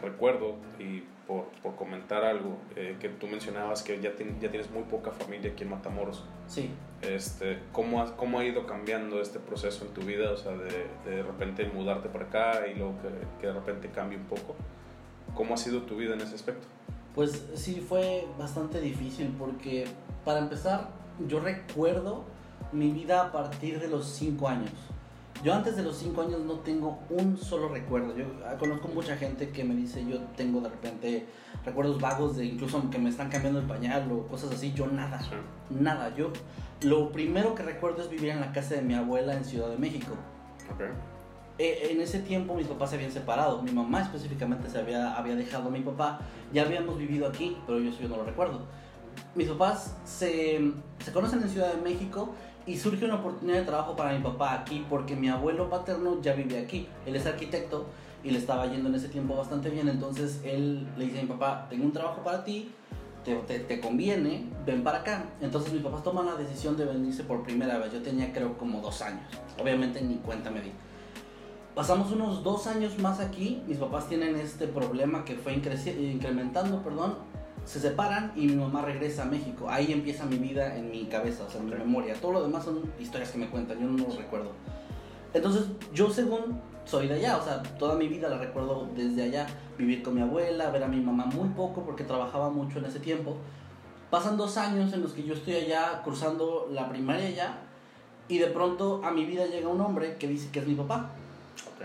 Recuerdo, 0.00 0.54
y 0.78 1.02
por, 1.26 1.46
por 1.62 1.74
comentar 1.74 2.24
algo, 2.24 2.56
eh, 2.76 2.96
que 3.00 3.08
tú 3.08 3.26
mencionabas 3.26 3.82
que 3.82 4.00
ya, 4.00 4.14
tien- 4.14 4.38
ya 4.40 4.48
tienes 4.50 4.70
muy 4.70 4.84
poca 4.84 5.10
familia 5.10 5.50
aquí 5.50 5.64
en 5.64 5.70
Matamoros. 5.70 6.24
Sí. 6.46 6.70
Este, 7.02 7.58
¿cómo, 7.72 8.00
ha, 8.02 8.16
¿Cómo 8.16 8.38
ha 8.38 8.44
ido 8.44 8.64
cambiando 8.66 9.20
este 9.20 9.40
proceso 9.40 9.84
en 9.84 9.92
tu 9.94 10.02
vida? 10.02 10.30
O 10.30 10.36
sea, 10.36 10.52
de, 10.52 10.86
de 11.04 11.22
repente 11.22 11.64
mudarte 11.66 12.08
para 12.08 12.26
acá 12.26 12.66
y 12.68 12.76
luego 12.76 12.94
que, 13.02 13.40
que 13.40 13.46
de 13.48 13.52
repente 13.52 13.90
cambie 13.90 14.18
un 14.18 14.24
poco. 14.24 14.54
¿Cómo 15.34 15.54
ha 15.54 15.56
sido 15.56 15.82
tu 15.82 15.96
vida 15.96 16.14
en 16.14 16.20
ese 16.20 16.34
aspecto? 16.36 16.66
Pues 17.14 17.48
sí, 17.54 17.84
fue 17.86 18.26
bastante 18.38 18.80
difícil 18.80 19.34
porque, 19.38 19.86
para 20.24 20.38
empezar, 20.38 20.90
yo 21.26 21.40
recuerdo 21.40 22.24
mi 22.72 22.90
vida 22.92 23.22
a 23.26 23.32
partir 23.32 23.80
de 23.80 23.88
los 23.88 24.06
5 24.06 24.48
años. 24.48 24.70
Yo 25.44 25.54
antes 25.54 25.76
de 25.76 25.84
los 25.84 25.96
5 25.96 26.20
años 26.22 26.40
no 26.40 26.54
tengo 26.54 26.98
un 27.10 27.36
solo 27.36 27.68
recuerdo. 27.68 28.16
Yo 28.16 28.24
ah, 28.44 28.56
conozco 28.58 28.88
mucha 28.88 29.16
gente 29.16 29.50
que 29.50 29.62
me 29.62 29.74
dice, 29.74 30.04
yo 30.04 30.18
tengo 30.36 30.60
de 30.60 30.68
repente 30.68 31.26
recuerdos 31.64 32.00
vagos 32.00 32.36
de 32.36 32.44
incluso 32.46 32.90
que 32.90 32.98
me 32.98 33.08
están 33.08 33.28
cambiando 33.28 33.60
el 33.60 33.66
pañal 33.66 34.10
o 34.10 34.26
cosas 34.26 34.50
así. 34.52 34.72
Yo 34.72 34.88
nada, 34.88 35.20
Sí. 35.20 35.30
nada. 35.70 36.12
Yo 36.16 36.32
lo 36.82 37.12
primero 37.12 37.54
que 37.54 37.62
recuerdo 37.62 38.02
es 38.02 38.10
vivir 38.10 38.30
en 38.30 38.40
la 38.40 38.52
casa 38.52 38.74
de 38.74 38.82
mi 38.82 38.94
abuela 38.94 39.34
en 39.34 39.44
Ciudad 39.44 39.68
de 39.68 39.78
México. 39.78 40.12
Ok. 40.74 40.82
Eh, 41.60 41.88
en 41.90 42.00
ese 42.00 42.20
tiempo 42.20 42.54
mis 42.54 42.66
papás 42.66 42.90
se 42.90 42.96
habían 42.96 43.12
separado. 43.12 43.62
Mi 43.62 43.70
mamá 43.70 44.02
específicamente 44.02 44.68
se 44.68 44.78
había, 44.78 45.14
había 45.14 45.36
dejado 45.36 45.68
a 45.68 45.70
mi 45.70 45.80
papá. 45.80 46.20
Ya 46.52 46.62
habíamos 46.62 46.98
vivido 46.98 47.28
aquí, 47.28 47.56
pero 47.64 47.78
yo 47.78 47.90
eso 47.90 48.00
yo 48.00 48.08
no 48.08 48.16
lo 48.16 48.24
recuerdo. 48.24 48.62
Mis 49.34 49.48
papás 49.48 49.96
se, 50.04 50.72
se 51.04 51.12
conocen 51.12 51.42
en 51.42 51.48
Ciudad 51.48 51.72
de 51.74 51.80
México 51.82 52.34
y 52.68 52.76
surge 52.76 53.06
una 53.06 53.14
oportunidad 53.14 53.60
de 53.60 53.64
trabajo 53.64 53.96
para 53.96 54.12
mi 54.12 54.22
papá 54.22 54.52
aquí 54.52 54.84
porque 54.90 55.16
mi 55.16 55.30
abuelo 55.30 55.70
paterno 55.70 56.20
ya 56.20 56.34
vive 56.34 56.58
aquí. 56.58 56.86
Él 57.06 57.16
es 57.16 57.24
arquitecto 57.24 57.86
y 58.22 58.30
le 58.30 58.38
estaba 58.38 58.66
yendo 58.66 58.90
en 58.90 58.94
ese 58.94 59.08
tiempo 59.08 59.34
bastante 59.34 59.70
bien. 59.70 59.88
Entonces 59.88 60.40
él 60.44 60.86
le 60.98 61.06
dice 61.06 61.20
a 61.20 61.22
mi 61.22 61.28
papá, 61.28 61.66
tengo 61.70 61.84
un 61.84 61.92
trabajo 61.92 62.22
para 62.22 62.44
ti, 62.44 62.70
te, 63.24 63.34
te, 63.60 63.80
conviene, 63.80 64.44
ven 64.66 64.84
para 64.84 64.98
acá. 64.98 65.24
Entonces 65.40 65.72
mis 65.72 65.82
papás 65.82 66.02
toman 66.02 66.26
la 66.26 66.34
decisión 66.34 66.76
de 66.76 66.84
venirse 66.84 67.24
por 67.24 67.42
primera 67.42 67.78
vez. 67.78 67.90
Yo 67.90 68.02
tenía 68.02 68.34
creo 68.34 68.58
como 68.58 68.82
dos 68.82 69.00
años. 69.00 69.24
Obviamente 69.58 70.02
ni 70.02 70.16
cuenta 70.16 70.50
me 70.50 70.60
di. 70.60 70.72
Pasamos 71.74 72.12
unos 72.12 72.42
dos 72.44 72.66
años 72.66 72.98
más 72.98 73.18
aquí. 73.18 73.62
Mis 73.66 73.78
papás 73.78 74.08
tienen 74.08 74.36
este 74.36 74.66
problema 74.66 75.24
que 75.24 75.36
fue 75.36 75.54
incrementando, 75.54 76.82
perdón. 76.82 77.14
Se 77.68 77.80
separan 77.80 78.32
y 78.34 78.46
mi 78.46 78.56
mamá 78.56 78.80
regresa 78.80 79.24
a 79.24 79.26
México. 79.26 79.68
Ahí 79.68 79.92
empieza 79.92 80.24
mi 80.24 80.38
vida 80.38 80.74
en 80.74 80.90
mi 80.90 81.04
cabeza, 81.04 81.44
o 81.46 81.50
sea, 81.50 81.60
en 81.60 81.66
mi 81.66 81.74
memoria. 81.74 82.14
Todo 82.14 82.32
lo 82.32 82.42
demás 82.42 82.64
son 82.64 82.90
historias 82.98 83.30
que 83.30 83.36
me 83.36 83.50
cuentan, 83.50 83.78
yo 83.78 83.86
no 83.86 84.08
lo 84.08 84.16
recuerdo. 84.16 84.52
Entonces, 85.34 85.66
yo 85.92 86.08
según 86.08 86.58
soy 86.86 87.08
de 87.08 87.16
allá, 87.16 87.36
o 87.36 87.44
sea, 87.44 87.62
toda 87.62 87.96
mi 87.96 88.08
vida 88.08 88.30
la 88.30 88.38
recuerdo 88.38 88.88
desde 88.96 89.22
allá. 89.24 89.46
Vivir 89.76 90.02
con 90.02 90.14
mi 90.14 90.22
abuela, 90.22 90.70
ver 90.70 90.82
a 90.82 90.88
mi 90.88 90.98
mamá 90.98 91.26
muy 91.26 91.50
poco 91.50 91.82
porque 91.82 92.04
trabajaba 92.04 92.48
mucho 92.48 92.78
en 92.78 92.86
ese 92.86 93.00
tiempo. 93.00 93.36
Pasan 94.08 94.38
dos 94.38 94.56
años 94.56 94.94
en 94.94 95.02
los 95.02 95.12
que 95.12 95.22
yo 95.22 95.34
estoy 95.34 95.56
allá 95.56 96.00
cursando 96.02 96.70
la 96.72 96.88
primaria 96.88 97.28
ya 97.28 97.58
y 98.28 98.38
de 98.38 98.46
pronto 98.46 99.02
a 99.04 99.10
mi 99.10 99.26
vida 99.26 99.44
llega 99.44 99.68
un 99.68 99.82
hombre 99.82 100.16
que 100.16 100.26
dice 100.26 100.48
que 100.50 100.60
es 100.60 100.66
mi 100.66 100.74
papá. 100.74 101.10
Ok. 101.66 101.84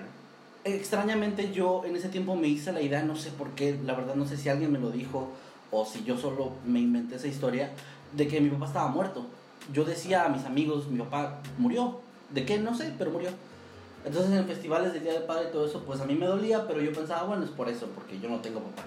Extrañamente 0.64 1.52
yo 1.52 1.84
en 1.84 1.98
ese 1.98 2.08
tiempo 2.08 2.38
me 2.38 2.48
hice 2.48 2.72
la 2.72 2.82
idea, 2.82 3.04
no 3.04 3.18
sé 3.18 3.32
por 3.32 3.50
qué, 3.52 3.78
la 3.84 3.96
verdad 3.96 4.16
no 4.16 4.26
sé 4.26 4.38
si 4.38 4.48
alguien 4.48 4.72
me 4.72 4.80
lo 4.80 4.92
dijo 4.92 5.28
o 5.74 5.86
si 5.86 6.04
yo 6.04 6.18
solo 6.18 6.52
me 6.66 6.80
inventé 6.80 7.16
esa 7.16 7.28
historia, 7.28 7.72
de 8.14 8.28
que 8.28 8.40
mi 8.40 8.50
papá 8.50 8.68
estaba 8.68 8.88
muerto. 8.90 9.26
Yo 9.74 9.84
decía 9.84 10.26
a 10.26 10.30
mis 10.30 10.46
amigos, 10.46 10.88
mi 10.88 11.00
papá 11.00 11.40
murió. 11.58 12.00
¿De 12.30 12.46
qué? 12.46 12.60
No 12.60 12.76
sé, 12.76 12.94
pero 12.98 13.12
murió. 13.12 13.30
Entonces 14.06 14.32
en 14.32 14.46
festivales 14.46 14.94
del 14.94 15.04
Día 15.04 15.14
del 15.14 15.24
Padre 15.24 15.48
y 15.50 15.52
todo 15.52 15.66
eso, 15.66 15.84
pues 15.86 16.00
a 16.02 16.06
mí 16.06 16.14
me 16.14 16.28
dolía, 16.28 16.68
pero 16.68 16.82
yo 16.82 16.92
pensaba, 16.92 17.24
bueno, 17.24 17.44
es 17.44 17.50
por 17.50 17.70
eso, 17.70 17.88
porque 17.96 18.20
yo 18.20 18.30
no 18.30 18.40
tengo 18.40 18.60
papá. 18.60 18.84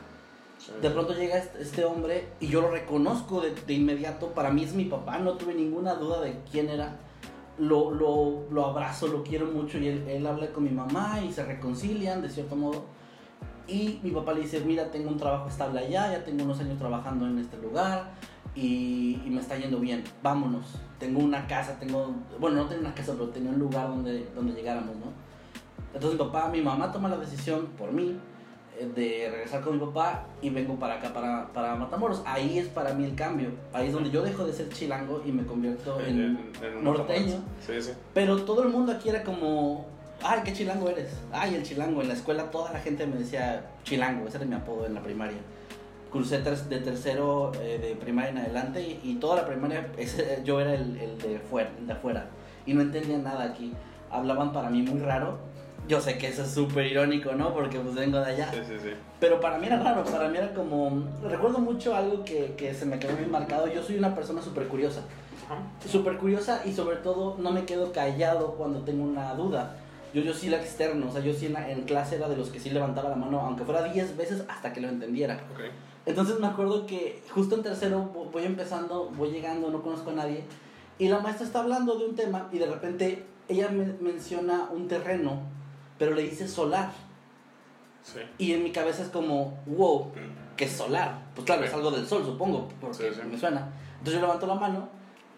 De 0.81 0.91
pronto 0.91 1.15
llega 1.15 1.39
este, 1.39 1.63
este 1.63 1.85
hombre 1.85 2.29
y 2.41 2.49
yo 2.49 2.61
lo 2.61 2.71
reconozco 2.71 3.41
de, 3.41 3.55
de 3.55 3.75
inmediato. 3.75 4.29
Para 4.29 4.51
mí 4.51 4.65
es 4.65 4.75
mi 4.75 4.85
papá, 4.85 5.19
no 5.19 5.33
tuve 5.35 5.55
ninguna 5.55 5.95
duda 5.95 6.21
de 6.21 6.41
quién 6.51 6.69
era. 6.69 6.97
Lo, 7.59 7.91
lo, 7.91 8.45
lo 8.51 8.67
abrazo, 8.67 9.07
lo 9.07 9.23
quiero 9.23 9.47
mucho 9.47 9.79
y 9.79 9.89
él, 9.89 10.05
él 10.09 10.27
habla 10.27 10.53
con 10.53 10.65
mi 10.65 10.71
mamá 10.71 11.21
y 11.27 11.33
se 11.33 11.45
reconcilian 11.45 12.21
de 12.21 12.29
cierto 12.29 12.55
modo. 12.55 12.85
Y 13.69 14.01
mi 14.03 14.11
papá 14.11 14.33
le 14.33 14.41
dice, 14.41 14.61
mira, 14.61 14.91
tengo 14.91 15.09
un 15.09 15.17
trabajo 15.17 15.49
estable 15.49 15.81
allá, 15.81 16.13
ya 16.13 16.25
tengo 16.25 16.45
unos 16.45 16.61
años 16.61 16.79
trabajando 16.79 17.27
en 17.27 17.39
este 17.39 17.57
lugar 17.59 18.13
y, 18.55 19.21
y 19.25 19.31
me 19.31 19.41
está 19.41 19.57
yendo 19.57 19.79
bien, 19.81 20.05
vámonos. 20.23 20.67
Tengo 20.99 21.21
una 21.21 21.47
casa, 21.47 21.79
tengo, 21.79 22.15
bueno, 22.39 22.57
no 22.57 22.67
tengo 22.67 22.83
una 22.83 22.95
casa, 22.95 23.13
pero 23.13 23.29
tenía 23.29 23.51
un 23.51 23.59
lugar 23.59 23.89
donde, 23.89 24.29
donde 24.35 24.55
llegáramos, 24.55 24.97
¿no? 24.97 25.13
Entonces 25.93 26.19
mi 26.19 26.27
papá, 26.27 26.49
mi 26.49 26.61
mamá 26.61 26.93
toma 26.93 27.09
la 27.09 27.17
decisión 27.17 27.67
por 27.79 27.91
mí 27.91 28.19
eh, 28.79 28.91
de 28.95 29.31
regresar 29.31 29.63
con 29.63 29.79
mi 29.79 29.87
papá 29.87 30.27
y 30.43 30.51
vengo 30.51 30.79
para 30.79 30.95
acá, 30.95 31.13
para, 31.13 31.53
para 31.53 31.75
Matamoros. 31.75 32.23
Ahí 32.27 32.59
es 32.59 32.69
para 32.69 32.93
mí 32.93 33.05
el 33.05 33.15
cambio. 33.15 33.51
Ahí 33.73 33.87
es 33.87 33.93
donde 33.93 34.11
yo 34.11 34.23
dejo 34.23 34.45
de 34.45 34.53
ser 34.53 34.69
chilango 34.69 35.23
y 35.25 35.33
me 35.33 35.45
convierto 35.47 35.99
en, 36.01 36.53
un 36.77 36.85
norteño. 36.85 37.43
Sí, 37.67 37.81
sí. 37.81 37.93
Pero 38.13 38.43
todo 38.43 38.63
el 38.63 38.69
mundo 38.69 38.93
aquí 38.93 39.09
era 39.09 39.23
como, 39.23 39.87
ay, 40.23 40.41
qué 40.45 40.53
chilango 40.53 40.89
eres. 40.89 41.11
Ay, 41.33 41.55
el 41.55 41.63
chilango. 41.63 42.03
En 42.03 42.09
la 42.09 42.15
escuela 42.15 42.51
toda 42.51 42.73
la 42.73 42.81
gente 42.81 43.07
me 43.07 43.17
decía 43.17 43.65
chilango, 43.85 44.27
ese 44.29 44.39
era 44.39 44.47
mi 44.47 44.55
apodo 44.55 44.87
en 44.87 44.95
la 44.95 45.03
primaria. 45.03 45.39
Crucé 46.11 46.39
ter- 46.39 46.57
de 46.57 46.79
tercero 46.79 47.53
eh, 47.61 47.79
de 47.81 47.95
primaria 47.97 48.31
en 48.31 48.39
adelante 48.39 48.81
y, 48.81 49.01
y 49.03 49.15
toda 49.17 49.37
la 49.37 49.47
primaria 49.47 49.89
ese- 49.99 50.41
yo 50.45 50.61
era 50.61 50.75
el, 50.75 50.97
el 50.99 51.19
de 51.19 51.39
fuera, 51.41 51.71
el 51.79 51.87
de 51.87 51.93
afuera. 51.93 52.27
Y 52.65 52.75
no 52.75 52.81
entendía 52.83 53.19
nada 53.19 53.45
aquí. 53.45 53.73
Hablaban 54.11 54.53
para 54.53 54.71
mí 54.71 54.83
muy 54.83 55.01
raro. 55.01 55.39
Yo 55.89 56.01
sé 56.01 56.19
que 56.19 56.27
eso 56.29 56.43
es 56.43 56.51
súper 56.51 56.87
irónico, 56.87 57.33
¿no? 57.33 57.53
Porque 57.55 57.79
pues 57.79 57.95
vengo 57.95 58.19
de 58.19 58.33
allá. 58.33 58.51
Sí, 58.53 58.59
sí, 58.67 58.75
sí. 58.83 58.91
Pero 59.21 59.41
para 59.41 59.59
mí 59.59 59.67
era 59.67 59.79
raro, 59.81 60.03
para 60.05 60.29
mí 60.29 60.37
era 60.37 60.53
como... 60.53 61.05
Recuerdo 61.23 61.59
mucho 61.61 61.95
algo 61.95 62.25
que, 62.25 62.55
que 62.57 62.75
se 62.75 62.87
me 62.87 62.99
quedó 62.99 63.17
bien 63.17 63.31
marcado. 63.31 63.69
Yo 63.69 63.83
soy 63.85 63.97
una 63.97 64.13
persona 64.15 64.43
súper 64.43 64.67
curiosa. 64.67 65.03
Súper 65.89 66.17
curiosa 66.19 66.63
y 66.65 66.73
sobre 66.73 66.97
todo 66.97 67.37
no 67.39 67.53
me 67.53 67.65
quedo 67.65 67.93
callado 67.93 68.55
cuando 68.55 68.81
tengo 68.81 69.05
una 69.05 69.33
duda. 69.35 69.77
Yo, 70.17 70.23
yo 70.23 70.33
sí 70.33 70.49
la 70.49 70.57
externo, 70.57 71.09
o 71.11 71.13
sea, 71.13 71.21
yo 71.21 71.35
sí 71.35 71.45
en, 71.45 71.53
la- 71.53 71.71
en 71.71 71.83
clase 71.83 72.17
era 72.17 72.27
de 72.27 72.39
los 72.39 72.49
que 72.49 72.59
sí 72.59 72.71
levantaba 72.71 73.11
la 73.11 73.17
mano, 73.17 73.39
aunque 73.39 73.65
fuera 73.67 73.83
10 73.85 74.17
veces 74.17 74.45
hasta 74.49 74.73
que 74.73 74.81
lo 74.81 74.89
entendiera. 74.89 75.39
Entonces 76.07 76.41
me 76.41 76.47
acuerdo 76.47 76.87
que 76.87 77.23
justo 77.35 77.55
en 77.57 77.63
tercero 77.63 78.11
vo- 78.15 78.31
voy 78.31 78.45
empezando, 78.45 79.11
voy 79.15 79.29
llegando, 79.31 79.71
no 79.71 79.83
conozco 79.83 80.09
a 80.11 80.15
nadie, 80.15 80.45
y 80.99 81.09
la 81.09 81.19
maestra 81.21 81.45
está 81.47 81.61
hablando 81.61 81.97
de 81.99 82.07
un 82.07 82.15
tema 82.15 82.49
y 82.51 82.57
de 82.59 82.65
repente 82.65 83.27
ella 83.47 83.69
me 83.69 83.85
menciona 84.01 84.71
un 84.73 84.89
terreno, 84.89 85.39
pero 85.99 86.15
le 86.15 86.23
dice 86.23 86.49
solar. 86.49 86.91
Sí. 88.03 88.21
Y 88.39 88.53
en 88.55 88.63
mi 88.65 88.73
cabeza 88.73 89.03
es 89.03 89.09
como, 89.11 89.59
wow, 89.67 90.13
que 90.57 90.65
es 90.65 90.73
solar. 90.73 91.27
Pues 91.35 91.45
claro, 91.45 91.63
es 91.65 91.71
Ok. 91.73 91.77
algo 91.77 91.91
del 91.91 92.07
sol, 92.07 92.25
supongo, 92.25 92.69
porque 92.81 93.11
Sí, 93.13 93.21
sí. 93.21 93.29
me 93.31 93.39
suena. 93.39 93.69
Entonces 93.99 94.15
yo 94.15 94.21
levanto 94.23 94.47
la 94.47 94.55
mano 94.55 94.89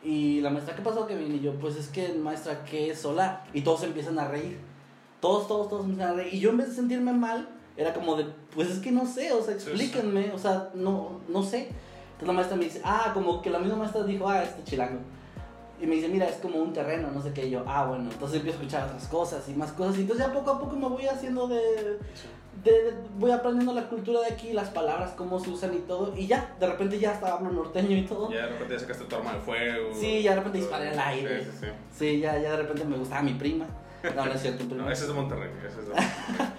y 0.02 0.40
la 0.40 0.50
maestra, 0.50 0.76
¿qué 0.76 0.83
pasó, 0.83 1.07
Kevin? 1.07 1.35
Y 1.35 1.40
yo, 1.40 1.55
pues 1.55 1.76
es 1.76 1.88
que, 1.88 2.12
maestra, 2.14 2.64
¿qué 2.64 2.90
es 2.90 3.00
solar? 3.00 3.45
Y 3.52 3.62
todos 3.62 3.83
empiezan 3.83 4.19
a 4.19 4.28
reír. 4.28 4.59
Todos, 5.21 5.49
todos, 5.49 5.69
todos 5.69 5.85
empiezan 5.85 6.11
a 6.11 6.14
reír. 6.14 6.35
Y 6.35 6.40
yo 6.40 6.50
en 6.50 6.59
vez 6.59 6.69
de 6.69 6.75
sentirme 6.75 7.12
mal, 7.12 7.49
era 7.76 7.93
como 7.93 8.17
de, 8.17 8.26
pues 8.55 8.71
es 8.71 8.78
que 8.78 8.90
no 8.90 9.07
sé, 9.07 9.33
o 9.33 9.43
sea, 9.43 9.55
explíquenme, 9.55 10.33
o 10.33 10.38
sea, 10.38 10.71
no, 10.75 11.21
no 11.28 11.43
sé. 11.43 11.69
Entonces 12.12 12.26
la 12.26 12.33
maestra 12.33 12.57
me 12.57 12.64
dice, 12.64 12.81
ah, 12.85 13.11
como 13.14 13.43
que 13.43 13.50
la 13.50 13.59
misma 13.59 13.76
maestra 13.76 14.02
dijo, 14.05 14.28
ah, 14.28 14.43
este 14.43 14.64
chilango. 14.64 15.00
Y 15.80 15.87
me 15.87 15.94
dice, 15.97 16.08
mira, 16.08 16.26
es 16.26 16.37
como 16.37 16.58
un 16.58 16.73
terreno, 16.73 17.11
no 17.12 17.23
sé 17.23 17.32
qué. 17.32 17.47
Y 17.47 17.50
yo, 17.50 17.62
ah, 17.66 17.87
bueno, 17.87 18.11
entonces 18.11 18.38
empiezo 18.38 18.58
a 18.58 18.62
escuchar 18.62 18.87
otras 18.88 19.06
cosas 19.06 19.49
y 19.49 19.54
más 19.54 19.73
cosas. 19.73 19.97
Y 19.99 20.00
entonces 20.02 20.26
ya 20.26 20.32
poco 20.32 20.50
a 20.50 20.58
poco 20.61 20.75
me 20.76 20.88
voy 20.88 21.06
haciendo 21.06 21.47
de, 21.47 21.99
de, 22.64 22.70
de- 22.73 22.94
voy 23.18 23.30
aprendiendo 23.30 23.73
la 23.73 23.88
cultura 23.88 24.20
de 24.20 24.26
aquí, 24.26 24.52
las 24.52 24.70
palabras, 24.70 25.12
cómo 25.16 25.38
se 25.38 25.50
usan 25.50 25.75
y 25.75 25.78
todo. 25.80 26.12
Y 26.16 26.26
ya, 26.26 26.56
de 26.58 26.66
repente 26.66 26.99
ya 26.99 27.12
hasta 27.12 27.32
hablo 27.35 27.50
norteño 27.50 27.97
y 27.97 28.02
todo. 28.06 28.28
Ya 28.30 28.42
de 28.47 28.49
repente 28.49 28.75
ya 28.75 28.80
sacaste 28.80 29.04
tu 29.04 29.14
arma 29.16 29.35
de 29.35 29.40
fuego. 29.40 29.90
Sí, 29.94 30.23
ya 30.23 30.30
de 30.32 30.37
repente 30.38 30.58
disparé 30.58 30.88
al 30.88 30.99
aire. 30.99 31.44
Sí, 31.44 31.50
sí, 31.52 31.56
sí. 31.61 31.66
Sí, 31.97 32.20
ya, 32.20 32.38
ya 32.38 32.50
de 32.52 32.56
repente 32.56 32.85
me 32.85 32.97
gustaba 32.97 33.23
mi 33.23 33.35
prima. 33.35 33.66
No, 34.16 34.26
no 34.26 34.32
es 34.32 34.40
cierto, 34.42 34.64
prima. 34.64 34.85
No, 34.85 34.90
ese 34.90 35.02
es 35.02 35.08
de 35.08 35.14
Monterrey. 35.14 35.50
Ese 35.61 35.68
es 35.80 35.88
de 35.88 35.94
Monterrey, 35.94 36.08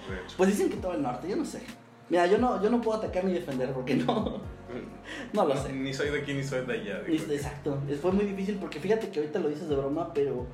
de 0.08 0.14
hecho. 0.24 0.34
Pues 0.36 0.48
dicen 0.50 0.70
que 0.70 0.76
todo 0.76 0.92
el 0.94 1.02
norte, 1.02 1.28
yo 1.28 1.36
no 1.36 1.44
sé. 1.44 1.60
Mira, 2.08 2.26
yo 2.26 2.38
no, 2.38 2.62
yo 2.62 2.70
no 2.70 2.80
puedo 2.80 2.98
atacar 2.98 3.24
ni 3.24 3.32
defender 3.34 3.70
porque 3.72 3.94
no, 3.96 4.40
no 5.32 5.44
lo 5.46 5.56
sé. 5.56 5.72
Ni 5.72 5.92
soy 5.92 6.10
de 6.10 6.20
aquí 6.20 6.32
ni 6.34 6.42
soy 6.42 6.64
de 6.66 6.72
allá. 6.74 7.00
Digo 7.02 7.26
que- 7.26 7.34
Exacto, 7.36 7.78
fue 8.00 8.12
muy 8.12 8.24
difícil 8.24 8.56
porque 8.56 8.80
fíjate 8.80 9.08
que 9.10 9.20
ahorita 9.20 9.38
lo 9.38 9.48
dices 9.48 9.68
de 9.68 9.76
broma, 9.76 10.12
pero 10.14 10.46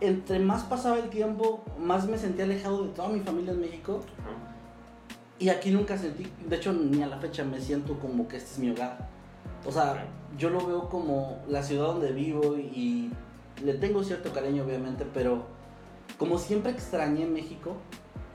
entre 0.00 0.38
más 0.38 0.62
pasaba 0.64 0.98
el 0.98 1.08
tiempo, 1.08 1.64
más 1.78 2.06
me 2.06 2.18
sentía 2.18 2.44
alejado 2.44 2.84
de 2.84 2.90
toda 2.92 3.08
mi 3.08 3.20
familia 3.20 3.52
en 3.52 3.60
México 3.62 4.02
Ajá. 4.18 4.30
y 5.38 5.48
aquí 5.48 5.70
nunca 5.70 5.96
sentí, 5.96 6.26
de 6.46 6.56
hecho 6.56 6.72
ni 6.72 7.02
a 7.02 7.06
la 7.06 7.18
fecha 7.18 7.44
me 7.44 7.60
siento 7.60 7.98
como 7.98 8.28
que 8.28 8.36
este 8.36 8.50
es 8.52 8.58
mi 8.58 8.70
hogar. 8.70 9.08
O 9.64 9.72
sea, 9.72 10.06
yo 10.38 10.50
lo 10.50 10.64
veo 10.66 10.88
como 10.88 11.42
la 11.48 11.62
ciudad 11.62 11.86
donde 11.86 12.12
vivo 12.12 12.56
y 12.58 13.10
le 13.64 13.74
tengo 13.74 14.04
cierto 14.04 14.32
cariño 14.32 14.64
obviamente, 14.64 15.06
pero 15.14 15.44
como 16.18 16.38
siempre 16.38 16.72
extrañé 16.72 17.26
México 17.26 17.76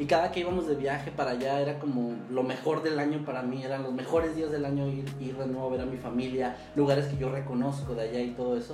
y 0.01 0.08
cada 0.08 0.31
que 0.31 0.39
íbamos 0.39 0.65
de 0.65 0.74
viaje 0.74 1.12
para 1.12 1.31
allá 1.31 1.60
era 1.60 1.77
como 1.77 2.15
lo 2.31 2.41
mejor 2.41 2.81
del 2.81 2.98
año 2.98 3.24
para 3.24 3.43
mí, 3.43 3.63
eran 3.63 3.84
los 3.84 3.93
mejores 3.93 4.36
días 4.36 4.50
del 4.50 4.65
año 4.65 4.88
ir, 4.88 5.05
ir 5.20 5.38
de 5.38 5.46
nuevo 5.46 5.67
a 5.67 5.70
ver 5.70 5.81
a 5.81 5.86
mi 5.86 5.98
familia, 5.98 6.58
lugares 6.75 7.05
que 7.05 7.17
yo 7.17 7.29
reconozco 7.29 7.93
de 7.93 8.10
allá 8.10 8.20
y 8.20 8.31
todo 8.31 8.58
eso. 8.58 8.74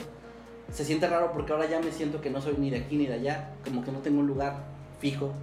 Se 0.71 0.85
siente 0.85 1.05
raro 1.05 1.33
porque 1.33 1.51
ahora 1.51 1.65
ya 1.65 1.81
me 1.81 1.91
siento 1.91 2.21
que 2.21 2.29
no 2.29 2.39
soy 2.39 2.55
ni 2.57 2.69
de 2.69 2.77
aquí 2.77 2.95
ni 2.95 3.07
de 3.07 3.15
allá, 3.15 3.51
como 3.65 3.83
que 3.83 3.91
no 3.91 3.99
tengo 3.99 4.21
un 4.21 4.27
lugar 4.27 4.55
fijo, 5.01 5.33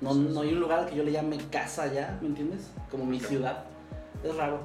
no, 0.00 0.14
no 0.14 0.40
hay 0.42 0.52
un 0.52 0.60
lugar 0.60 0.78
al 0.78 0.86
que 0.86 0.94
yo 0.94 1.02
le 1.02 1.10
llame 1.10 1.38
casa 1.50 1.82
allá, 1.82 2.16
¿me 2.20 2.28
entiendes? 2.28 2.70
Como 2.88 3.04
mi 3.04 3.18
ciudad. 3.18 3.64
Es 4.22 4.36
raro. 4.36 4.60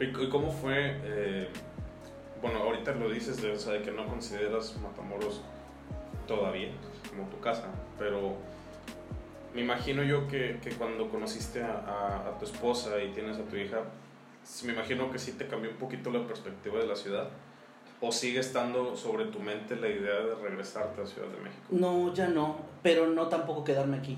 ¿Y 0.00 0.04
y 0.04 0.28
cómo 0.30 0.50
fue? 0.50 0.98
eh, 1.04 1.48
bueno, 2.40 2.60
ahorita 2.60 2.92
lo 2.92 3.10
dices 3.10 3.42
de, 3.42 3.52
o 3.52 3.58
sea, 3.58 3.74
de 3.74 3.82
que 3.82 3.90
no 3.90 4.06
consideras 4.06 4.74
Matamoros 4.78 5.42
todavía 6.26 6.70
como 7.10 7.28
tu 7.28 7.38
casa, 7.40 7.66
pero 7.98 8.36
me 9.54 9.62
imagino 9.62 10.02
yo 10.02 10.26
que, 10.28 10.58
que 10.62 10.70
cuando 10.70 11.08
conociste 11.10 11.62
a, 11.62 11.72
a- 11.80 12.28
a 12.28 12.38
tu 12.38 12.44
esposa 12.44 13.02
y 13.02 13.10
tienes 13.12 13.36
a 13.38 13.42
tu 13.44 13.56
hija, 13.56 13.78
me 14.64 14.72
imagino 14.72 15.10
que 15.10 15.18
sí 15.18 15.32
te 15.32 15.46
cambió 15.46 15.70
un 15.70 15.76
poquito 15.76 16.10
la 16.10 16.26
perspectiva 16.26 16.78
de 16.78 16.86
la 16.86 16.96
ciudad. 16.96 17.28
¿O 18.02 18.10
sigue 18.12 18.40
estando 18.40 18.96
sobre 18.96 19.26
tu 19.26 19.40
mente 19.40 19.76
la 19.76 19.86
idea 19.88 20.20
de 20.20 20.34
regresarte 20.36 21.02
a 21.02 21.06
Ciudad 21.06 21.28
de 21.28 21.36
México? 21.38 21.62
No, 21.70 22.14
ya 22.14 22.28
no, 22.28 22.56
pero 22.82 23.06
no 23.08 23.28
tampoco 23.28 23.62
quedarme 23.62 23.98
aquí. 23.98 24.16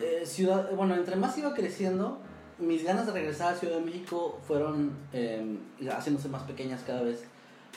Eh, 0.00 0.22
ciudad, 0.24 0.70
bueno, 0.74 0.94
entre 0.94 1.14
más 1.16 1.36
iba 1.36 1.52
creciendo, 1.52 2.18
mis 2.58 2.82
ganas 2.82 3.04
de 3.04 3.12
regresar 3.12 3.52
a 3.52 3.56
Ciudad 3.56 3.76
de 3.76 3.82
México 3.84 4.40
fueron 4.46 4.92
eh, 5.12 5.58
haciéndose 5.90 6.28
más 6.30 6.44
pequeñas 6.44 6.82
cada 6.86 7.02
vez. 7.02 7.24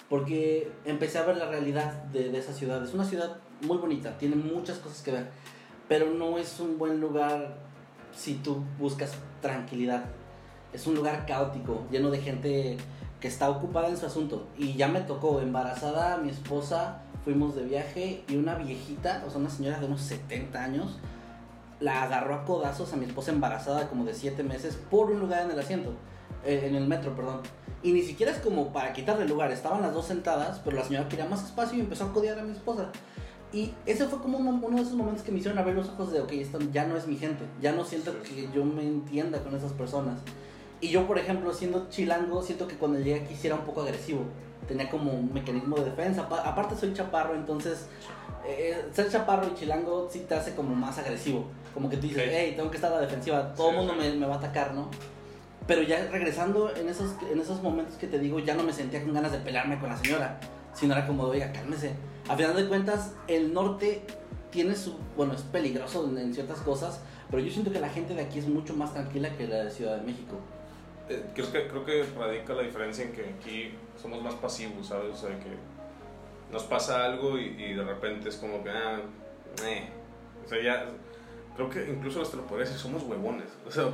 Porque 0.07 0.72
empecé 0.86 1.17
a 1.17 1.24
ver 1.24 1.36
la 1.36 1.50
realidad 1.50 1.91
de, 2.05 2.29
de 2.29 2.38
esa 2.38 2.53
ciudad. 2.53 2.81
Es 2.81 2.93
una 2.93 3.03
ciudad 3.03 3.36
muy 3.62 3.77
bonita, 3.77 4.17
tiene 4.17 4.38
muchas 4.38 4.77
cosas 4.77 5.01
que 5.01 5.12
ver, 5.12 5.27
pero 5.88 6.12
no 6.12 6.38
es 6.38 6.60
un 6.60 6.77
buen 6.77 7.00
lugar 7.00 7.58
si 8.15 8.36
tú 8.36 8.63
buscas 8.79 9.13
tranquilidad. 9.41 10.06
Es 10.74 10.88
un 10.88 10.96
lugar 10.96 11.25
caótico, 11.25 11.86
lleno 11.91 12.10
de 12.10 12.20
gente 12.20 12.77
que 13.20 13.27
está 13.27 13.50
ocupada 13.50 13.88
en 13.88 13.98
su 13.98 14.06
asunto. 14.06 14.48
Y 14.58 14.74
ya 14.74 14.88
me 14.88 15.01
tocó, 15.01 15.39
embarazada, 15.41 16.17
mi 16.17 16.29
esposa, 16.29 17.01
fuimos 17.24 17.56
de 17.56 17.63
viaje 17.63 18.24
y 18.27 18.36
una 18.36 18.56
viejita, 18.56 19.24
o 19.25 19.29
sea, 19.29 19.39
una 19.39 19.50
señora 19.50 19.79
de 19.79 19.86
unos 19.86 20.01
70 20.01 20.63
años, 20.63 20.98
la 21.79 22.03
agarró 22.03 22.36
a 22.36 22.46
codazos 22.46 22.94
a 22.94 22.98
mi 22.98 23.06
esposa 23.06 23.32
embarazada 23.32 23.88
como 23.88 24.03
de 24.03 24.13
7 24.13 24.44
meses 24.44 24.77
por 24.89 25.12
un 25.12 25.20
lugar 25.20 25.46
en 25.46 25.51
el 25.51 25.60
asiento, 25.60 25.94
eh, 26.46 26.63
en 26.65 26.75
el 26.75 26.88
metro, 26.88 27.15
perdón. 27.15 27.41
Y 27.84 27.91
ni 27.91 28.01
siquiera 28.01 28.32
es 28.32 28.39
como 28.39 28.74
para 28.74 28.94
quitarle 28.94 29.27
lugar, 29.27 29.51
estaban 29.51 29.82
las 29.82 29.94
dos 29.94 30.08
sentadas, 30.08 30.60
pero 30.63 30.77
la 30.77 30.84
señora 30.84 31.08
quería 31.08 31.25
más 31.25 31.44
espacio 31.44 31.77
y 31.77 31.82
empezó 31.82 32.06
a 32.06 32.13
codear 32.13 32.39
a 32.39 32.44
mi 32.44 32.51
esposa. 32.51 32.91
Y 33.54 33.74
ese 33.86 34.06
fue 34.08 34.20
como 34.20 34.38
uno, 34.39 34.60
uno 34.62 34.75
de 34.75 34.82
esos 34.82 34.94
momentos 34.96 35.24
que 35.24 35.32
me 35.32 35.39
hicieron 35.39 35.58
abrir 35.58 35.75
los 35.75 35.88
ojos 35.89 36.12
de, 36.12 36.20
ok, 36.20 36.32
esto 36.34 36.60
ya 36.74 36.86
no 36.86 36.98
es 36.98 37.08
mi 37.08 37.16
gente, 37.16 37.46
ya 37.62 37.72
no 37.72 37.86
siento 37.86 38.13
que 38.22 38.50
yo 38.54 38.66
me 38.66 38.84
entienda 38.84 39.39
con 39.39 39.56
esas 39.56 39.72
personas. 39.72 40.20
Y 40.82 40.89
yo, 40.89 41.08
por 41.08 41.18
ejemplo, 41.18 41.54
siendo 41.54 41.89
chilango, 41.89 42.44
siento 42.44 42.68
que 42.68 42.75
cuando 42.75 43.00
llegué 43.00 43.16
aquí 43.22 43.36
sí 43.36 43.48
era 43.48 43.56
un 43.56 43.63
poco 43.63 43.82
agresivo. 43.82 44.22
Tenía 44.68 44.89
como 44.89 45.12
un 45.12 45.34
mecanismo 45.34 45.77
de 45.77 45.86
defensa. 45.86 46.27
Pa- 46.27 46.42
aparte 46.42 46.75
soy 46.75 46.94
chaparro, 46.94 47.36
entonces 47.36 47.88
eh, 48.46 48.86
ser 48.92 49.10
chaparro 49.10 49.48
y 49.48 49.56
chilango 49.58 50.10
sí 50.12 50.25
te 50.27 50.36
hace 50.36 50.54
como 50.54 50.75
más 50.75 50.98
agresivo. 50.98 51.46
Como 51.74 51.89
que 51.89 51.98
tú 51.98 52.08
dices, 52.08 52.24
hey, 52.30 52.54
tengo 52.56 52.70
que 52.70 52.75
estar 52.77 52.92
a 52.92 52.96
la 52.96 53.01
defensiva, 53.01 53.54
todo 53.56 53.70
el 53.70 53.75
Sí, 53.75 53.80
mundo 53.80 53.94
sí. 53.94 54.00
me, 54.10 54.16
me 54.18 54.25
va 54.27 54.36
a 54.36 54.38
atacar, 54.38 54.74
¿no? 54.74 54.89
Pero 55.66 55.82
ya 55.84 56.08
regresando 56.12 56.75
en 56.75 56.89
esos, 56.89 57.16
en 57.32 57.39
esos 57.39 57.62
momentos 57.63 57.96
que 57.96 58.08
te 58.08 58.20
digo, 58.20 58.39
ya 58.39 58.56
no 58.56 58.63
me 58.63 58.74
sentía 58.74 59.01
con 59.04 59.13
ganas 59.13 59.32
de 59.32 59.39
pelearme 59.39 59.80
con 59.80 59.89
la 59.89 59.98
señora, 59.98 60.39
sino 60.74 60.94
era 60.94 61.08
como, 61.08 61.24
oiga, 61.24 61.51
cálmese. 61.51 61.94
A 62.27 62.36
final 62.36 62.55
de 62.55 62.67
cuentas, 62.67 63.13
el 63.27 63.53
norte 63.53 64.01
tiene 64.51 64.75
su, 64.75 64.98
bueno, 65.15 65.34
es 65.34 65.41
peligroso 65.43 66.05
en, 66.17 66.34
ciertas 66.34 66.60
cosas, 66.60 67.01
pero 67.29 67.41
yo 67.41 67.51
siento 67.51 67.72
que 67.72 67.79
la 67.79 67.89
gente 67.89 68.13
de 68.13 68.22
aquí 68.22 68.39
es 68.39 68.48
mucho 68.48 68.74
más 68.74 68.93
tranquila 68.93 69.36
que 69.38 69.48
la 69.48 69.63
de 69.63 69.72
Ciudad 69.72 69.98
de 69.98 70.03
México. 70.03 70.38
Eh, 71.10 71.24
creo, 71.34 71.51
que, 71.51 71.67
creo 71.67 71.86
que 71.86 72.03
radica 72.17 72.53
la 72.53 72.63
diferencia 72.63 73.05
en 73.05 73.13
que 73.13 73.36
aquí 73.39 73.74
somos 74.01 74.22
más 74.22 74.34
pasivos, 74.36 74.88
¿sabes? 74.88 75.13
O 75.13 75.17
sea, 75.17 75.39
que 75.39 75.55
nos 76.51 76.63
pasa 76.63 77.05
algo 77.05 77.38
y, 77.38 77.46
y 77.57 77.74
de 77.74 77.84
repente 77.84 78.29
es 78.29 78.36
como 78.36 78.63
que, 78.63 78.69
ah, 78.72 79.00
eh. 79.65 79.89
O 80.46 80.50
sea, 80.50 80.62
ya, 80.62 80.86
creo 81.57 81.69
que 81.69 81.89
incluso 81.89 82.22
hasta 82.22 82.38
lo 82.38 82.43
podría 82.43 82.65
decir, 82.65 82.79
somos 82.79 83.03
huevones. 83.03 83.48
O 83.67 83.72
sea, 83.72 83.89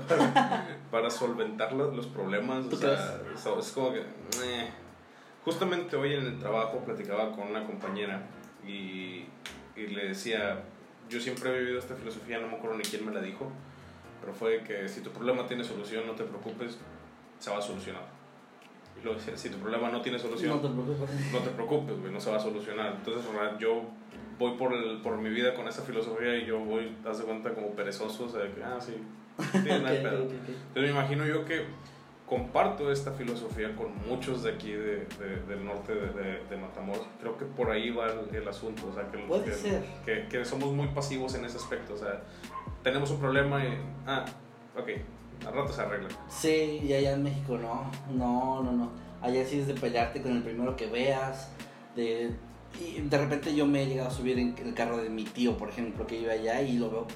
para, 0.91 1.09
solventar 1.09 1.73
los, 1.73 2.05
problemas. 2.07 2.65
O 2.71 2.75
sea, 2.75 3.19
es 3.59 3.71
como 3.71 3.93
que. 3.93 3.99
Eh. 3.99 4.69
Justamente 5.45 5.95
hoy 5.95 6.13
en 6.13 6.25
el 6.25 6.39
trabajo 6.39 6.79
platicaba 6.85 7.31
con 7.31 7.49
una 7.49 7.65
compañera 7.65 8.21
y, 8.65 9.25
y 9.75 9.87
le 9.87 10.07
decía: 10.07 10.63
Yo 11.09 11.19
siempre 11.19 11.49
he 11.49 11.59
vivido 11.59 11.79
esta 11.79 11.95
filosofía, 11.95 12.39
no 12.39 12.47
me 12.47 12.55
acuerdo 12.55 12.77
ni 12.77 12.83
quién 12.83 13.05
me 13.05 13.13
la 13.13 13.21
dijo, 13.21 13.51
pero 14.21 14.33
fue 14.33 14.63
que 14.63 14.87
si 14.87 15.01
tu 15.01 15.09
problema 15.11 15.45
tiene 15.45 15.63
solución, 15.63 16.07
no 16.07 16.13
te 16.13 16.23
preocupes, 16.23 16.77
se 17.39 17.51
va 17.51 17.57
a 17.57 17.61
solucionar. 17.61 18.03
Y 18.97 19.03
luego 19.03 19.19
decía: 19.19 19.35
Si 19.35 19.49
tu 19.49 19.57
problema 19.57 19.89
no 19.89 20.01
tiene 20.01 20.17
solución, 20.17 20.51
no 20.51 20.61
te 20.61 20.69
preocupes, 20.69 21.31
no, 21.31 21.39
te 21.39 21.49
preocupes 21.49 22.11
no 22.11 22.21
se 22.21 22.31
va 22.31 22.37
a 22.37 22.39
solucionar. 22.39 22.93
Entonces, 22.97 23.29
yo 23.59 23.83
voy 24.39 24.57
por, 24.57 24.73
el, 24.73 25.01
por 25.01 25.17
mi 25.17 25.29
vida 25.29 25.53
con 25.53 25.67
esa 25.67 25.83
filosofía 25.83 26.37
y 26.37 26.45
yo 26.45 26.59
voy, 26.59 26.95
haz 27.05 27.19
de 27.19 27.25
cuenta, 27.25 27.53
como 27.53 27.71
perezoso, 27.71 28.25
o 28.25 28.29
sea, 28.29 28.41
que, 28.43 28.63
ah, 28.63 28.79
sí, 28.79 28.93
Entonces 29.53 30.53
me 30.75 30.89
imagino 30.89 31.25
yo 31.25 31.43
que 31.45 31.65
comparto 32.33 32.91
esta 32.91 33.11
filosofía 33.11 33.75
con 33.75 33.95
muchos 34.09 34.41
de 34.41 34.53
aquí 34.53 34.71
de, 34.71 35.05
del 35.47 35.63
norte 35.63 35.93
de, 35.93 36.57
Matamoros. 36.57 37.05
Creo 37.19 37.37
que 37.37 37.45
por 37.45 37.69
ahí 37.69 37.91
va 37.91 38.07
el, 38.07 38.47
asunto, 38.47 38.87
o 38.87 38.93
sea, 38.93 39.07
que, 39.11 39.19
Puede 39.19 39.45
que, 39.45 39.51
ser. 39.51 39.83
Que, 40.03 40.27
que, 40.27 40.43
somos 40.43 40.73
muy 40.73 40.87
pasivos 40.87 41.35
en 41.35 41.45
ese 41.45 41.57
aspecto, 41.57 41.93
o 41.93 41.97
sea, 41.97 42.23
tenemos 42.81 43.11
un 43.11 43.19
problema 43.19 43.63
y, 43.63 43.77
ah, 44.07 44.25
ok, 44.75 44.89
al 45.45 45.53
rato 45.53 45.73
se 45.73 45.81
arregla. 45.81 46.09
Sí, 46.27 46.81
y 46.83 46.93
allá 46.93 47.13
en 47.13 47.21
México 47.21 47.55
no, 47.59 47.91
no, 48.11 48.63
no, 48.63 48.71
no. 48.71 48.89
Allá 49.21 49.45
sí 49.45 49.59
es 49.59 49.67
de 49.67 49.75
pelearte 49.75 50.23
con 50.23 50.35
el 50.35 50.41
primero 50.41 50.75
que 50.75 50.87
veas, 50.87 51.51
de 51.95 52.31
y 52.81 53.01
de 53.01 53.17
repente 53.19 53.55
yo 53.55 53.67
me 53.67 53.83
he 53.83 53.85
llegado 53.85 54.09
a 54.09 54.11
subir 54.11 54.39
en 54.39 54.55
el 54.57 54.73
carro 54.73 54.97
de 54.97 55.09
mi 55.09 55.25
tío, 55.25 55.55
por 55.57 55.69
ejemplo, 55.69 56.07
que 56.07 56.17
vive 56.17 56.31
allá 56.31 56.61
y 56.61 56.77
lo 56.77 56.89
veo. 56.89 57.07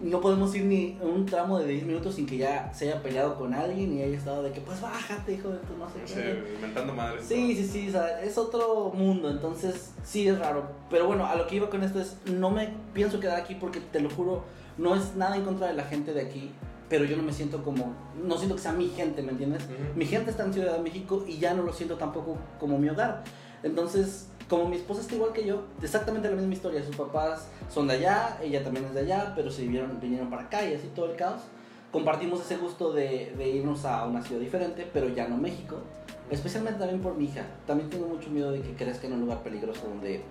No 0.00 0.20
podemos 0.20 0.54
ir 0.54 0.64
ni 0.64 0.96
un 1.02 1.26
tramo 1.26 1.58
de 1.58 1.66
10 1.66 1.86
minutos 1.86 2.14
sin 2.14 2.26
que 2.26 2.36
ya 2.36 2.72
se 2.72 2.88
haya 2.88 3.02
peleado 3.02 3.36
con 3.36 3.52
alguien 3.52 3.98
y 3.98 4.02
haya 4.02 4.16
estado 4.16 4.44
de 4.44 4.52
que, 4.52 4.60
pues 4.60 4.80
bájate, 4.80 5.34
hijo 5.34 5.48
de 5.48 5.58
tu 5.58 5.76
no 5.76 5.88
sé 5.88 6.00
qué. 6.06 6.42
Sí, 6.46 6.54
inventando 6.54 6.94
madres. 6.94 7.24
Sí, 7.26 7.56
sí, 7.56 7.66
sí, 7.66 7.88
o 7.88 7.92
sea, 7.92 8.22
es 8.22 8.38
otro 8.38 8.92
mundo, 8.94 9.28
entonces 9.28 9.92
sí 10.04 10.28
es 10.28 10.38
raro. 10.38 10.70
Pero 10.88 11.06
bueno, 11.06 11.26
a 11.26 11.34
lo 11.34 11.48
que 11.48 11.56
iba 11.56 11.68
con 11.68 11.82
esto 11.82 12.00
es, 12.00 12.16
no 12.26 12.50
me 12.50 12.72
pienso 12.94 13.18
quedar 13.18 13.40
aquí 13.40 13.56
porque 13.56 13.80
te 13.80 13.98
lo 13.98 14.08
juro, 14.08 14.44
no 14.76 14.94
es 14.94 15.16
nada 15.16 15.36
en 15.36 15.44
contra 15.44 15.66
de 15.66 15.74
la 15.74 15.84
gente 15.84 16.14
de 16.14 16.20
aquí, 16.20 16.52
pero 16.88 17.04
yo 17.04 17.16
no 17.16 17.24
me 17.24 17.32
siento 17.32 17.64
como, 17.64 17.92
no 18.22 18.36
siento 18.36 18.54
que 18.54 18.62
sea 18.62 18.72
mi 18.72 18.88
gente, 18.90 19.22
¿me 19.22 19.32
entiendes? 19.32 19.64
Mi 19.96 20.06
gente 20.06 20.30
está 20.30 20.44
en 20.44 20.52
Ciudad 20.52 20.76
de 20.76 20.82
México 20.82 21.24
y 21.26 21.38
ya 21.38 21.54
no 21.54 21.64
lo 21.64 21.72
siento 21.72 21.96
tampoco 21.96 22.38
como 22.60 22.78
mi 22.78 22.88
hogar. 22.88 23.24
Entonces, 23.64 24.28
como 24.48 24.66
mi 24.68 24.76
esposa 24.76 25.02
está 25.02 25.14
igual 25.14 25.32
que 25.32 25.44
yo, 25.44 25.64
exactamente 25.82 26.28
la 26.28 26.36
misma 26.36 26.54
historia. 26.54 26.82
Sus 26.82 26.96
papás 26.96 27.48
son 27.72 27.86
de 27.86 27.94
allá, 27.94 28.38
ella 28.42 28.64
también 28.64 28.86
es 28.86 28.94
de 28.94 29.00
allá, 29.00 29.32
pero 29.36 29.50
se 29.50 29.62
vinieron, 29.62 30.00
vinieron 30.00 30.30
para 30.30 30.42
acá 30.42 30.64
y 30.64 30.74
así 30.74 30.88
todo 30.94 31.10
el 31.10 31.16
caos. 31.16 31.42
Compartimos 31.92 32.40
ese 32.40 32.56
gusto 32.56 32.92
de, 32.92 33.34
de 33.36 33.48
irnos 33.48 33.84
a 33.84 34.06
una 34.06 34.22
ciudad 34.22 34.40
diferente, 34.40 34.88
pero 34.92 35.08
ya 35.08 35.28
no 35.28 35.36
México. 35.36 35.76
Especialmente 36.30 36.78
también 36.78 37.00
por 37.00 37.14
mi 37.14 37.24
hija. 37.24 37.46
También 37.66 37.88
tengo 37.90 38.06
mucho 38.06 38.30
miedo 38.30 38.52
de 38.52 38.60
que 38.60 38.72
crezca 38.74 39.06
en 39.06 39.14
un 39.14 39.20
lugar 39.20 39.42
peligroso 39.42 39.86
donde, 39.86 40.22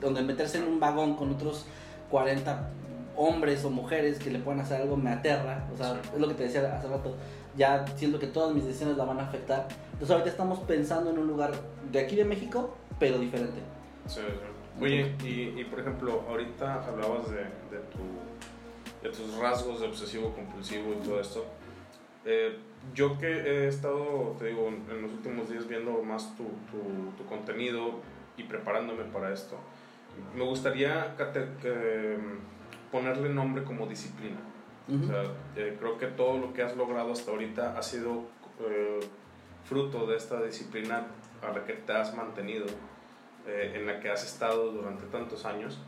donde 0.00 0.22
meterse 0.22 0.58
en 0.58 0.64
un 0.64 0.80
vagón 0.80 1.14
con 1.14 1.30
otros 1.30 1.66
40 2.10 2.70
hombres 3.16 3.64
o 3.64 3.70
mujeres 3.70 4.18
que 4.18 4.30
le 4.30 4.38
puedan 4.38 4.60
hacer 4.60 4.82
algo 4.82 4.96
me 4.96 5.10
aterra. 5.10 5.66
O 5.72 5.76
sea, 5.76 6.00
es 6.14 6.20
lo 6.20 6.28
que 6.28 6.34
te 6.34 6.44
decía 6.44 6.76
hace 6.76 6.88
rato. 6.88 7.14
Ya 7.56 7.84
siento 7.96 8.18
que 8.18 8.26
todas 8.26 8.54
mis 8.54 8.64
decisiones 8.64 8.96
la 8.96 9.04
van 9.04 9.20
a 9.20 9.24
afectar. 9.24 9.68
Entonces 9.92 10.10
ahorita 10.10 10.30
estamos 10.30 10.58
pensando 10.60 11.10
en 11.10 11.18
un 11.18 11.26
lugar 11.26 11.52
de 11.90 12.00
aquí 12.00 12.16
de 12.16 12.24
México 12.24 12.74
pero 12.98 13.18
diferente. 13.18 13.60
Sí, 14.06 14.20
Oye, 14.80 15.14
y, 15.22 15.60
y, 15.60 15.64
por 15.64 15.80
ejemplo, 15.80 16.24
ahorita 16.28 16.84
hablabas 16.84 17.30
de, 17.30 17.36
de, 17.36 17.78
tu, 17.92 19.02
de 19.02 19.08
tus 19.08 19.36
rasgos 19.38 19.80
de 19.80 19.86
obsesivo 19.86 20.34
compulsivo 20.34 20.92
y 20.94 21.04
todo 21.04 21.20
esto. 21.20 21.44
Eh, 22.24 22.58
yo 22.92 23.16
que 23.18 23.28
he 23.28 23.68
estado, 23.68 24.34
te 24.38 24.46
digo, 24.46 24.68
en 24.68 25.02
los 25.02 25.12
últimos 25.12 25.48
días 25.48 25.68
viendo 25.68 26.02
más 26.02 26.34
tu, 26.36 26.44
tu, 26.44 27.12
tu 27.16 27.24
contenido 27.26 28.00
y 28.36 28.42
preparándome 28.42 29.04
para 29.04 29.32
esto, 29.32 29.58
me 30.34 30.44
gustaría 30.44 31.14
que 31.16 32.18
ponerle 32.90 33.28
nombre 33.28 33.64
como 33.64 33.86
disciplina. 33.86 34.38
o 34.88 35.06
sea, 35.06 35.22
eh, 35.56 35.76
creo 35.78 35.98
que 35.98 36.06
todo 36.06 36.38
lo 36.38 36.52
que 36.52 36.62
has 36.62 36.76
logrado 36.76 37.12
hasta 37.12 37.30
ahorita 37.30 37.78
ha 37.78 37.82
sido 37.82 38.24
eh, 38.60 39.00
fruto 39.64 40.06
de 40.06 40.16
esta 40.16 40.42
disciplina 40.42 41.06
a 41.46 41.52
la 41.52 41.64
que 41.64 41.74
te 41.74 41.92
has 41.92 42.14
mantenido, 42.14 42.66
eh, 43.46 43.72
en 43.74 43.86
la 43.86 44.00
que 44.00 44.10
has 44.10 44.24
estado 44.24 44.72
durante 44.72 45.04
tantos 45.06 45.44
años. 45.44 45.80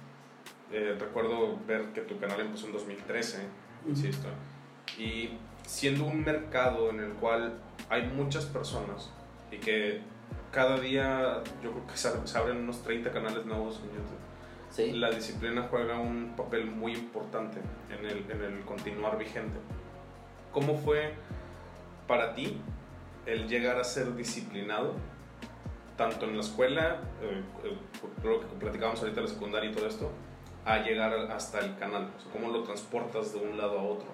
Eh, 0.70 0.96
recuerdo 0.98 1.58
ver 1.66 1.92
que 1.92 2.02
tu 2.02 2.18
canal 2.18 2.40
empezó 2.40 2.66
en 2.66 2.72
2013, 2.72 3.38
insisto, 3.86 4.28
y 4.98 5.38
siendo 5.64 6.04
un 6.04 6.24
mercado 6.24 6.90
en 6.90 7.00
el 7.00 7.12
cual 7.14 7.58
hay 7.88 8.06
muchas 8.08 8.46
personas 8.46 9.10
y 9.50 9.58
que 9.58 10.00
cada 10.52 10.78
día 10.80 11.42
yo 11.62 11.72
creo 11.72 11.86
que 11.86 11.96
se 11.96 12.38
abren 12.38 12.58
unos 12.58 12.82
30 12.82 13.10
canales 13.12 13.44
nuevos 13.46 13.80
en 13.84 13.90
YouTube. 13.90 14.26
La 14.98 15.10
disciplina 15.10 15.68
juega 15.70 15.98
un 15.98 16.34
papel 16.36 16.66
muy 16.66 16.92
importante 16.92 17.60
en 17.90 18.04
el, 18.04 18.30
en 18.30 18.42
el 18.42 18.64
continuar 18.64 19.16
vigente. 19.16 19.58
¿Cómo 20.52 20.76
fue 20.76 21.14
para 22.06 22.34
ti 22.34 22.60
el 23.24 23.48
llegar 23.48 23.78
a 23.78 23.84
ser 23.84 24.14
disciplinado 24.16 24.94
tanto 25.96 26.26
en 26.26 26.34
la 26.36 26.42
escuela, 26.42 27.00
eh, 27.22 27.42
eh, 27.64 27.76
lo 28.22 28.40
que 28.40 28.46
platicábamos 28.58 29.00
ahorita 29.00 29.20
de 29.20 29.26
la 29.26 29.32
secundaria 29.32 29.70
y 29.70 29.74
todo 29.74 29.86
esto, 29.86 30.10
a 30.64 30.78
llegar 30.78 31.12
hasta 31.30 31.60
el 31.60 31.76
canal? 31.76 32.10
O 32.16 32.20
sea, 32.20 32.32
¿Cómo 32.32 32.50
lo 32.50 32.62
transportas 32.62 33.32
de 33.32 33.38
un 33.38 33.56
lado 33.56 33.78
a 33.78 33.82
otro? 33.82 34.06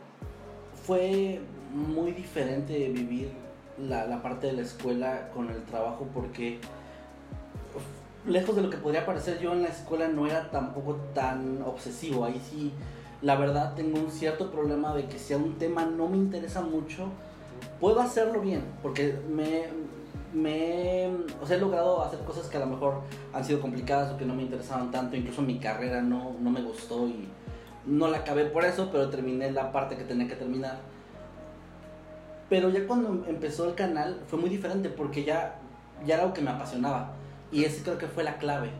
Fue 0.87 1.41
muy 1.73 2.13
diferente 2.13 2.89
vivir 2.89 3.33
la, 3.79 4.07
la 4.07 4.23
parte 4.23 4.49
de 4.49 4.53
la 4.55 4.63
escuela 4.63 5.31
con 5.35 5.51
el 5.51 5.63
trabajo 5.65 6.09
porque 6.13 6.59
lejos 8.27 8.55
de 8.55 8.63
lo 8.63 8.71
que 8.71 8.77
podría 8.77 9.05
parecer 9.05 9.41
yo 9.41 9.53
en 9.53 9.63
la 9.63 9.69
escuela 9.69 10.09
no 10.09 10.27
era 10.27 10.51
tampoco 10.51 10.97
tan 11.15 11.63
obsesivo. 11.63 12.25
Ahí 12.25 12.41
sí, 12.51 12.73
la 13.21 13.37
verdad 13.37 13.75
tengo 13.75 13.99
un 13.99 14.11
cierto 14.11 14.51
problema 14.51 14.95
de 14.95 15.07
que 15.07 15.19
si 15.19 15.35
a 15.35 15.37
un 15.37 15.59
tema 15.59 15.85
no 15.85 16.09
me 16.09 16.17
interesa 16.17 16.61
mucho, 16.61 17.09
puedo 17.81 18.01
hacerlo 18.01 18.41
bien, 18.41 18.63
porque 18.83 19.19
me, 19.29 19.65
me 20.33 21.11
o 21.41 21.47
sea, 21.47 21.57
he 21.57 21.61
logrado 21.61 22.03
hacer 22.03 22.21
cosas 22.21 22.47
que 22.49 22.57
a 22.57 22.61
lo 22.61 22.67
mejor 22.67 23.03
han 23.33 23.45
sido 23.45 23.61
complicadas 23.61 24.13
o 24.13 24.17
que 24.17 24.25
no 24.25 24.35
me 24.35 24.43
interesaban 24.43 24.91
tanto, 24.91 25.17
incluso 25.17 25.43
mi 25.43 25.59
carrera 25.59 26.01
no, 26.01 26.37
no 26.41 26.51
me 26.51 26.63
gustó 26.63 27.07
y 27.07 27.29
no 27.87 28.09
la 28.09 28.19
acabé 28.19 28.47
por 28.47 28.65
eso, 28.65 28.89
pero 28.91 29.11
terminé 29.11 29.51
la 29.51 29.73
parte 29.73 29.97
que 29.97 30.05
tenía 30.05 30.29
que 30.29 30.37
terminar. 30.37 30.79
Pero 32.49 32.69
ya 32.71 32.87
cuando 32.87 33.25
empezó 33.29 33.69
el 33.69 33.75
canal 33.75 34.21
fue 34.27 34.39
muy 34.39 34.51
diferente 34.51 34.89
porque 34.89 35.25
ya, 35.25 35.59
ya 36.07 36.15
era 36.15 36.25
algo 36.25 36.35
que 36.35 36.43
me 36.43 36.51
apasionaba 36.51 37.13
y 37.51 37.65
ese 37.65 37.83
creo 37.83 37.99
que 37.99 38.07
fue 38.07 38.25
la 38.25 38.37
clave. 38.39 38.71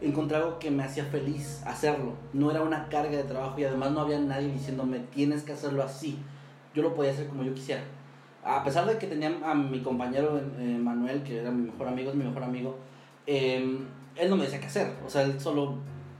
Encontrar 0.00 0.42
algo 0.42 0.58
que 0.58 0.70
me 0.70 0.82
hacía 0.82 1.04
feliz 1.04 1.62
hacerlo. 1.66 2.14
No 2.32 2.50
era 2.50 2.62
una 2.62 2.88
carga 2.88 3.18
de 3.18 3.24
trabajo 3.24 3.58
y 3.58 3.64
además 3.64 3.92
no 3.92 4.00
había 4.00 4.18
nadie 4.18 4.48
diciéndome 4.48 5.00
tienes 5.00 5.42
que 5.42 5.52
hacerlo 5.52 5.82
así. 5.82 6.18
Yo 6.74 6.82
lo 6.82 6.94
podía 6.94 7.10
hacer 7.10 7.26
como 7.26 7.42
yo 7.42 7.52
quisiera 7.52 7.82
a 8.44 8.64
pesar 8.64 8.86
de 8.86 8.98
que 8.98 9.06
tenía 9.06 9.36
a 9.44 9.54
mi 9.54 9.80
compañero 9.80 10.40
eh, 10.58 10.78
Manuel, 10.80 11.22
que 11.22 11.38
era 11.38 11.50
mi 11.50 11.70
mejor 11.70 11.88
amigo, 11.88 12.10
es 12.10 12.16
mi 12.16 12.24
mejor 12.24 12.44
amigo, 12.44 12.78
em, 13.26 13.86
él 14.16 14.30
no 14.30 14.36
me 14.36 14.44
decía 14.44 14.60
qué 14.60 14.66
hacer. 14.66 14.92
O 15.06 15.10
sea, 15.10 15.22
él 15.22 15.40
solo, 15.40 15.74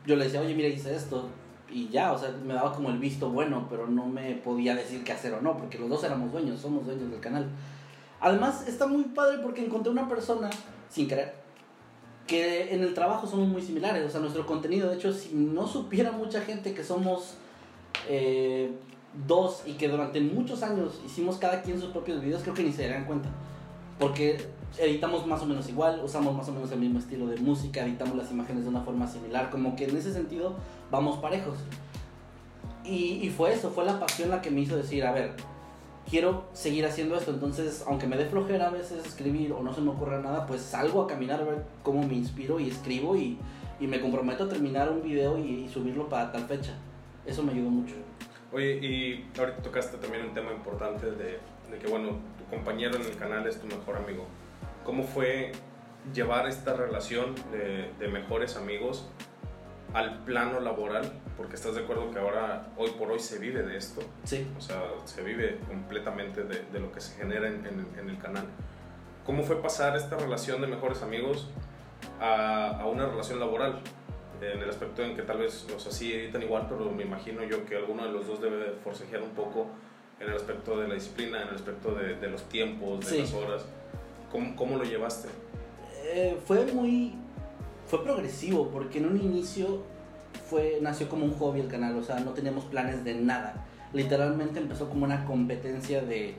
yo 0.07 0.17
le 0.17 0.25
decía, 0.25 0.41
oye, 0.41 0.55
mira, 0.55 0.69
hice 0.69 0.95
esto. 0.95 1.29
Y 1.71 1.89
ya, 1.89 2.13
o 2.13 2.19
sea, 2.19 2.31
me 2.45 2.55
daba 2.55 2.73
como 2.73 2.91
el 2.91 2.99
visto 2.99 3.31
bueno, 3.31 3.67
pero 3.71 3.87
no 3.87 4.07
me 4.07 4.35
podía 4.35 4.75
decir 4.75 5.05
qué 5.05 5.13
hacer 5.13 5.33
o 5.35 5.41
no, 5.41 5.57
porque 5.57 5.79
los 5.79 5.89
dos 5.89 6.03
éramos 6.05 6.33
dueños, 6.33 6.61
somos 6.61 6.85
dueños 6.85 7.11
del 7.11 7.21
canal. 7.21 7.49
Además, 8.21 8.67
está 8.69 8.87
muy 8.87 9.05
padre 9.05 9.39
porque 9.43 9.65
encontré 9.65 9.91
una 9.91 10.09
persona, 10.09 10.51
sin 10.89 11.09
querer, 11.09 11.35
que 12.27 12.75
en 12.75 12.83
el 12.83 12.93
trabajo 12.93 13.27
somos 13.27 13.49
muy 13.49 13.63
similares. 13.63 14.05
O 14.05 14.11
sea, 14.11 14.21
nuestro 14.21 14.45
contenido, 14.47 14.91
de 14.91 14.97
hecho, 14.97 15.13
si 15.13 15.35
no 15.35 15.67
supiera 15.67 16.13
mucha 16.13 16.43
gente 16.43 16.75
que 16.75 16.85
somos 16.85 17.37
eh, 18.09 18.73
dos 19.27 19.63
y 19.67 19.73
que 19.73 19.89
durante 19.89 20.21
muchos 20.21 20.63
años 20.63 21.01
hicimos 21.05 21.39
cada 21.39 21.63
quien 21.63 21.81
sus 21.81 21.91
propios 21.91 22.21
videos, 22.21 22.43
creo 22.43 22.55
que 22.55 22.63
ni 22.63 22.73
se 22.73 22.83
darían 22.83 23.05
cuenta. 23.05 23.29
Porque 23.99 24.39
editamos 24.79 25.27
más 25.27 25.43
o 25.43 25.47
menos 25.47 25.69
igual, 25.69 26.01
usamos 26.03 26.35
más 26.35 26.49
o 26.49 26.53
menos 26.53 26.71
el 26.73 26.79
mismo 26.79 26.99
estilo 26.99 27.27
de 27.27 27.37
música, 27.39 27.85
editamos 27.85 28.17
las 28.17 28.31
imágenes 28.31 28.65
de 28.65 28.71
una 28.71 28.81
forma 28.81 29.07
similar, 29.07 29.51
como 29.51 29.77
que 29.77 29.85
en 29.85 29.97
ese 29.97 30.13
sentido 30.13 30.55
vamos 30.91 31.19
parejos. 31.19 31.59
Y, 32.85 33.29
fue 33.37 33.53
eso, 33.53 33.71
fue 33.71 33.85
la 33.85 34.01
pasión 34.01 34.31
la 34.31 34.41
que 34.41 34.51
me 34.51 34.63
hizo 34.63 34.77
decir, 34.77 35.05
a 35.05 35.13
ver, 35.13 35.35
quiero 36.09 36.45
seguir 36.55 36.87
haciendo 36.87 37.17
esto, 37.17 37.31
entonces 37.31 37.85
aunque 37.87 38.07
me 38.07 38.17
dé 38.17 38.25
flojera 38.25 38.69
a 38.69 38.71
veces 38.71 39.05
escribir 39.07 39.53
o 39.53 39.63
no 39.63 39.73
se 39.73 39.81
me 39.81 39.91
ocurra 39.91 40.21
nada, 40.21 40.47
pues 40.47 40.63
salgo 40.63 41.03
a 41.03 41.07
caminar 41.07 41.41
a 41.41 41.45
ver 41.45 41.65
cómo 41.83 42.03
me 42.03 42.15
inspiro 42.15 42.59
y 42.59 42.69
escribo 42.69 43.17
y, 43.17 43.39
y 43.79 43.87
me 43.87 44.01
comprometo 44.01 44.45
a 44.45 44.49
terminar 44.49 44.91
un 44.91 45.03
video 45.03 45.39
y, 45.39 45.65
y 45.65 45.69
subirlo 45.69 46.09
para 46.09 46.33
tal 46.33 46.47
fecha. 46.47 46.73
Eso 47.27 47.43
me 47.43 47.53
ayudó 47.53 47.71
mucho. 47.71 47.95
Oye, 48.53 48.73
y 48.85 49.31
ahorita 49.39 49.63
tocaste 49.63 49.97
también 49.99 50.25
un 50.25 50.35
tema 50.35 50.53
importante 50.53 51.11
de, 51.13 51.39
de, 51.71 51.79
que, 51.81 51.87
bueno, 51.89 52.19
tu 52.39 52.45
compañero 52.51 52.97
en 52.97 53.03
el 53.03 53.17
canal 53.17 53.47
es 53.47 53.61
tu 53.61 53.67
mejor 53.67 53.97
amigo. 53.97 54.27
¿Cómo 54.85 55.05
fue 55.05 55.53
llevar 56.15 56.49
esta 56.49 56.75
relación 56.75 57.35
de, 57.53 57.93
de 57.99 58.09
mejores 58.09 58.57
amigos 58.57 59.09
al 59.93 60.21
plano 60.25 60.61
laboral, 60.61 61.13
porque 61.37 61.57
estás 61.57 61.75
de 61.75 61.83
acuerdo 61.83 62.11
que 62.13 62.19
ahora, 62.21 62.69
hoy 62.77 62.91
por 62.91 63.11
hoy, 63.11 63.19
se 63.19 63.39
vive 63.41 63.63
de 63.65 63.77
esto. 63.77 64.01
Sí. 64.25 64.47
O 64.57 64.61
sea, 64.61 64.81
se 65.05 65.23
vive 65.23 65.59
completamente 65.67 66.45
de, 66.45 66.63
de 66.73 66.79
lo 66.79 66.93
que 66.93 67.01
se 67.01 67.17
genera 67.19 67.49
en, 67.49 67.67
en- 67.67 67.89
en 67.99 68.09
el 68.11 68.19
canal. 68.19 68.45
¿Cómo 69.27 69.43
fue 69.43 69.61
pasar 69.61 69.97
esta 69.97 70.17
relación 70.17 70.61
de 70.61 70.69
mejores 70.69 71.03
amigos 71.03 71.49
a, 72.21 72.81
a 72.81 72.87
una 72.87 73.07
relación 73.07 73.41
laboral? 73.41 73.81
En 74.41 74.63
el 74.63 74.71
aspecto 74.71 75.03
en 75.03 75.15
que 75.17 75.23
tal 75.23 75.39
vez, 75.39 75.67
o 75.75 75.79
sea, 75.79 75.93
sí 75.93 76.13
editan 76.13 76.43
igual, 76.43 76.67
pero 76.69 76.91
me 76.91 77.03
imagino 77.03 77.43
yo 77.45 77.65
que 77.67 77.77
alguno 77.77 78.05
de 78.07 78.13
los 78.13 78.27
dos 78.27 78.41
debe 78.41 78.57
de 78.57 78.71
forcejear 78.83 79.23
un 79.23 79.31
poco 79.31 79.67
en 80.19 80.29
el 80.31 80.37
aspecto 80.37 80.79
de 80.81 80.89
la 80.89 80.95
disciplina, 80.95 81.43
en 81.43 81.49
el 81.49 81.55
aspecto 81.55 81.95
de, 81.95 82.15
de 82.17 82.29
los 82.31 82.43
tiempos, 82.49 83.01
de 83.01 83.07
Sí. 83.07 83.19
las 83.19 83.35
horas. 83.35 83.65
¿Cómo, 84.33 84.57
¿Cómo 84.57 84.77
lo 84.77 84.85
llevaste? 84.85 85.29
Eh, 86.05 86.39
fue 86.47 86.65
muy. 86.73 87.15
Fue 87.87 88.03
progresivo, 88.05 88.69
porque 88.71 88.99
en 88.99 89.07
un 89.07 89.21
inicio 89.21 89.83
fue, 90.49 90.79
nació 90.81 91.09
como 91.09 91.25
un 91.25 91.35
hobby 91.35 91.61
el 91.61 91.69
canal, 91.69 91.97
o 91.99 92.03
sea, 92.03 92.21
no 92.21 92.31
teníamos 92.33 92.65
planes 92.65 93.05
de 93.05 93.15
nada. 93.15 93.67
Literalmente 93.93 94.61
empezó 94.61 94.89
como 94.89 95.05
una 95.05 95.25
competencia 95.25 96.01
de. 96.03 96.35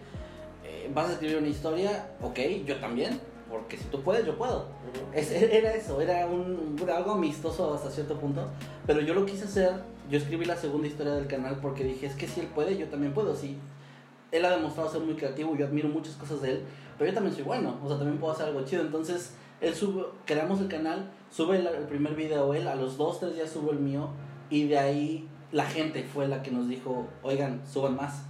eh, 0.64 0.90
¿Vas 0.94 1.10
a 1.10 1.14
escribir 1.14 1.38
una 1.38 1.48
historia? 1.50 2.08
Ok, 2.22 2.40
yo 2.66 2.78
también, 2.78 3.20
porque 3.52 3.78
si 3.78 3.84
tú 3.86 4.02
puedes, 4.02 4.26
yo 4.26 4.38
puedo. 4.38 4.66
Es- 5.14 5.32
era 5.32 5.74
eso, 5.76 6.02
era 6.02 6.26
un, 6.26 6.78
algo 6.94 7.12
amistoso 7.12 7.74
hasta 7.74 7.92
cierto 7.92 8.18
punto. 8.18 8.48
Pero 8.88 9.02
yo 9.02 9.14
lo 9.14 9.26
quise 9.26 9.44
hacer. 9.46 9.74
Yo 10.10 10.18
escribí 10.18 10.46
la 10.46 10.56
segunda 10.56 10.88
historia 10.88 11.14
del 11.14 11.28
canal 11.28 11.58
porque 11.62 11.84
dije: 11.84 12.06
es 12.08 12.16
que 12.16 12.28
si 12.28 12.40
él 12.40 12.48
puede, 12.48 12.78
yo 12.78 12.88
también 12.88 13.14
puedo. 13.14 13.36
Sí, 13.36 13.58
él 14.32 14.46
ha 14.46 14.52
demostrado 14.52 14.90
ser 14.90 15.02
muy 15.02 15.16
creativo. 15.16 15.56
Yo 15.56 15.66
admiro 15.68 15.90
muchas 15.90 16.16
cosas 16.16 16.42
de 16.42 16.52
él. 16.52 16.64
Pero 16.98 17.10
yo 17.12 17.14
también 17.14 17.36
soy 17.36 17.44
bueno. 17.44 17.78
O 17.84 17.88
sea, 17.88 17.98
también 17.98 18.18
puedo 18.20 18.34
hacer 18.34 18.48
algo 18.48 18.64
chido. 18.64 18.82
Entonces, 18.82 19.34
él 19.60 19.74
sube, 19.76 20.06
creamos 20.26 20.60
el 20.62 20.68
canal. 20.68 21.12
Sube 21.30 21.58
el, 21.58 21.68
el 21.68 21.84
primer 21.86 22.16
video 22.16 22.54
él. 22.54 22.68
A 22.68 22.76
los 22.76 22.98
dos, 22.98 23.20
tres 23.20 23.36
días 23.36 23.50
subo 23.50 23.72
el 23.72 23.80
mío. 23.80 24.10
Y 24.50 24.68
de 24.68 24.78
ahí 24.80 25.30
la 25.52 25.66
gente 25.66 26.04
fue 26.04 26.28
la 26.28 26.42
que 26.42 26.52
nos 26.52 26.68
dijo: 26.68 27.08
oigan, 27.24 27.62
suban 27.68 27.96
más. 27.96 28.24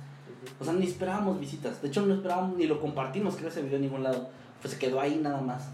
O 0.60 0.64
sea, 0.64 0.74
ni 0.74 0.86
esperábamos 0.86 1.40
visitas. 1.40 1.82
De 1.82 1.88
hecho, 1.90 2.04
no 2.06 2.16
esperábamos 2.16 2.58
ni 2.58 2.66
lo 2.66 2.80
compartimos, 2.82 3.36
creo, 3.36 3.50
ese 3.50 3.62
video 3.62 3.76
en 3.76 3.84
ningún 3.84 4.02
lado. 4.04 4.30
Pues 4.62 4.74
se 4.74 4.80
quedó 4.80 5.02
ahí 5.02 5.20
nada 5.22 5.42
más. 5.42 5.70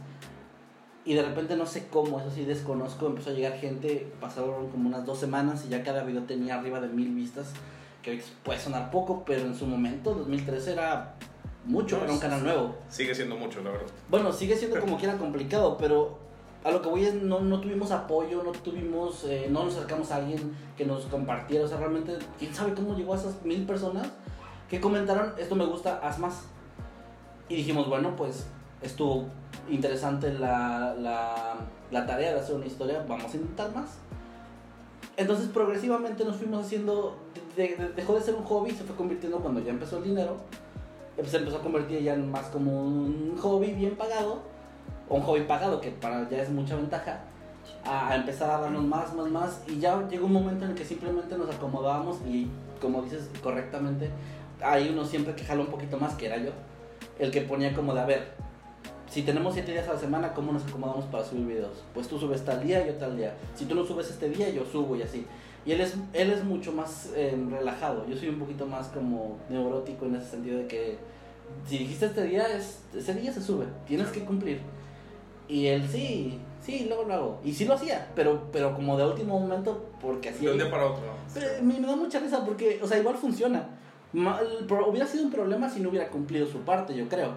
Y 1.06 1.13
de 1.13 1.21
repente 1.21 1.56
no 1.56 1.65
sé 1.65 1.88
cómo, 1.88 2.19
eso 2.19 2.30
sí 2.32 2.43
desconozco, 2.43 3.08
empezó 3.08 3.30
a 3.30 3.34
llegar 3.34 3.54
gente, 3.54 4.12
pasaron 4.19 4.69
como 4.69 4.89
unas 4.89 5.06
dos 5.06 5.17
semanas 5.17 5.63
y 5.65 5.69
ya 5.69 5.82
cada 5.82 6.04
video 6.04 6.23
tenía 6.23 6.60
arriba 6.60 6.82
de 6.82 6.89
mil 6.89 7.15
vistas, 7.15 7.54
que 8.02 8.12
ahorita 8.12 8.28
puede 8.43 8.60
sonar 8.60 8.91
poco, 8.91 9.23
pero 9.26 9.45
en 9.45 9.56
su 9.56 9.65
momento, 9.65 10.13
2013, 10.13 10.73
era 10.73 11.15
mucho 11.63 11.95
No, 11.95 12.02
para 12.02 12.13
un 12.13 12.19
canal 12.19 12.43
nuevo. 12.43 12.76
Sigue 12.89 13.15
siendo 13.15 13.38
mucho, 13.38 13.62
la 13.62 13.71
verdad. 13.71 13.88
Bueno, 14.10 14.34
sigue 14.34 14.58
siendo 14.58 14.80
como 14.82 14.97
quiera 14.97 15.17
complicado, 15.17 15.78
pero 15.78 16.19
a 16.65 16.71
lo 16.71 16.82
que 16.82 16.89
voy 16.89 17.06
es, 17.06 17.13
no, 17.13 17.39
no 17.39 17.62
tuvimos 17.62 17.91
apoyo, 17.91 18.43
no 18.43 18.52
tuvimos, 18.52 19.23
eh, 19.23 19.47
no 19.50 19.63
nos 19.63 19.78
acercamos 19.78 20.12
a 20.12 20.17
alguien 20.17 20.58
que 20.76 20.86
nos 20.86 21.06
compartiera, 21.06 21.63
o 21.63 21.67
sea, 21.69 21.78
realmente, 21.78 22.17
¿quién 22.38 22.54
sabe 22.54 22.73
cómo 22.73 22.97
llegó 22.97 23.13
a 23.13 23.17
esas 23.17 23.41
mil 23.45 23.65
personas 23.65 24.10
que 24.69 24.82
comentaron, 24.82 25.34
esto 25.38 25.56
me 25.56 25.65
gusta, 25.65 26.02
haz 26.04 26.19
más? 26.19 26.43
Y 27.47 27.56
dijimos, 27.56 27.88
bueno, 27.88 28.17
pues 28.17 28.45
estuvo 28.82 29.26
interesante 29.70 30.34
la, 30.34 30.96
la, 31.92 32.06
tarea 32.06 32.34
de 32.34 32.40
hacer 32.40 32.56
una 32.56 32.66
historia, 32.66 33.04
vamos 33.08 33.34
a 33.34 33.38
intentar 33.38 33.74
más. 33.76 33.98
Entonces 35.16 35.48
progresivamente 35.48 36.24
nos 36.24 36.36
fuimos 36.36 36.66
haciendo, 36.66 37.18
de- 37.56 37.76
de- 37.76 37.90
dejó 37.90 38.16
de 38.16 38.22
ser 38.22 38.36
un 38.36 38.44
hobby, 38.44 38.72
se 38.72 38.84
fue 38.84 38.96
convirtiendo 38.96 39.40
cuando 39.40 39.60
ya 39.62 39.72
empezó 39.72 39.98
el 39.98 40.04
dinero, 40.04 40.38
pues 41.16 41.30
se 41.30 41.38
empezó 41.38 41.58
a 41.58 41.62
convertir 41.62 42.02
ya 42.02 42.13
en 42.13 42.30
más 42.32 42.46
como 42.48 42.84
un 42.84 43.36
hobby 43.42 43.74
bien 43.74 43.96
pagado, 43.96 44.42
o 45.10 45.16
un 45.16 45.22
hobby 45.24 45.42
pagado 45.42 45.82
que 45.82 45.90
para 45.92 46.30
ya 46.30 46.42
es 46.44 46.50
mucha 46.50 46.76
ventaja, 46.76 47.22
a 47.84 48.16
empezar 48.16 48.50
a 48.52 48.60
darnos 48.60 48.84
más, 48.84 49.13
más, 49.16 49.30
más, 49.30 49.62
y 49.68 49.80
ya 49.80 50.08
llegó 50.08 50.28
un 50.28 50.34
momento 50.34 50.66
en 50.66 50.72
el 50.72 50.78
que 50.78 50.86
simplemente 50.86 51.38
nos 51.38 51.54
acomodábamos 51.54 52.18
y 52.28 52.48
como 52.82 53.02
dices 53.02 53.30
correctamente, 53.42 54.12
hay 54.62 54.90
uno 54.90 55.04
siempre 55.06 55.34
que 55.36 55.44
jala 55.44 55.62
un 55.62 55.68
poquito 55.68 55.98
más, 55.98 56.13
que 56.16 56.28
era 56.28 56.38
yo, 56.38 56.52
el 57.18 57.32
que 57.32 57.42
ponía 57.42 57.74
como 57.74 57.94
de, 57.96 58.02
a 58.02 58.06
ver, 58.06 58.34
si 59.10 59.22
tenemos 59.24 59.54
siete 59.54 59.72
días 59.72 59.88
a 59.88 59.93
la 59.93 60.00
semana, 60.00 60.34
¿cómo 60.34 60.52
nos 60.52 60.65
acomodamos 60.65 61.06
para 61.06 61.24
subir 61.24 61.46
videos? 61.46 61.84
Pues 61.93 62.08
tú 62.08 62.20
subes 62.20 62.43
tal 62.43 62.65
día, 62.65 62.86
yo 62.86 62.93
tal 62.96 63.17
día. 63.17 63.36
Si 63.56 63.65
tú 63.65 63.76
no 63.76 63.86
subes 63.86 64.10
este 64.10 64.30
día, 64.30 64.50
yo 64.50 64.65
subo 64.65 64.96
y 64.96 65.02
así. 65.02 65.26
Y 65.65 65.72
él 65.72 65.82
es, 65.82 65.96
él 66.13 66.32
es 66.32 66.43
mucho 66.43 66.72
más 66.72 67.12
eh, 67.15 67.38
relajado. 67.50 68.06
Yo 68.08 68.15
soy 68.15 68.30
un 68.30 68.39
poquito 68.39 68.65
más 68.65 68.88
como 68.88 69.38
neurótico 69.50 70.06
en 70.06 70.15
ese 70.15 70.32
sentido 70.32 70.60
de 70.60 70.67
que 70.67 70.98
si 71.65 71.78
dijiste 71.78 72.08
este 72.08 72.24
día, 72.24 72.48
es, 72.56 72.82
ese 72.96 73.13
día 73.13 73.32
se 73.32 73.41
sube. 73.41 73.65
Tienes 73.86 74.08
que 74.10 74.24
cumplir. 74.24 74.62
Y 75.48 75.67
él 75.67 75.88
sí, 75.89 76.39
sí, 76.62 76.86
luego 76.88 77.04
lo 77.04 77.13
hago. 77.13 77.41
Y 77.43 77.54
sí 77.54 77.65
lo 77.65 77.76
hacía, 77.76 78.12
pero, 78.15 78.50
pero 78.52 78.76
como 78.76 78.98
de 78.98 79.06
último 79.06 79.39
momento, 79.39 79.89
porque 80.02 80.30
así... 80.30 80.46
De 80.46 80.52
un 80.52 80.58
día 80.58 80.70
para 80.70 80.86
otro. 80.86 81.04
Pero 81.34 81.48
me, 81.62 81.80
me 81.80 81.88
da 81.88 81.96
mucha 81.96 82.20
risa 82.20 82.46
porque, 82.46 82.80
o 82.84 82.88
sea, 82.88 82.98
igual 83.00 83.15
funciona. 83.15 83.70
Hubiera 84.13 85.08
sido 85.08 85.24
un 85.24 85.32
problema 85.32 85.70
si 85.70 85.80
no 85.80 85.89
hubiera 85.89 86.10
cumplido 86.10 86.48
su 86.48 86.60
parte, 86.60 86.96
yo 86.96 87.08
creo. 87.08 87.32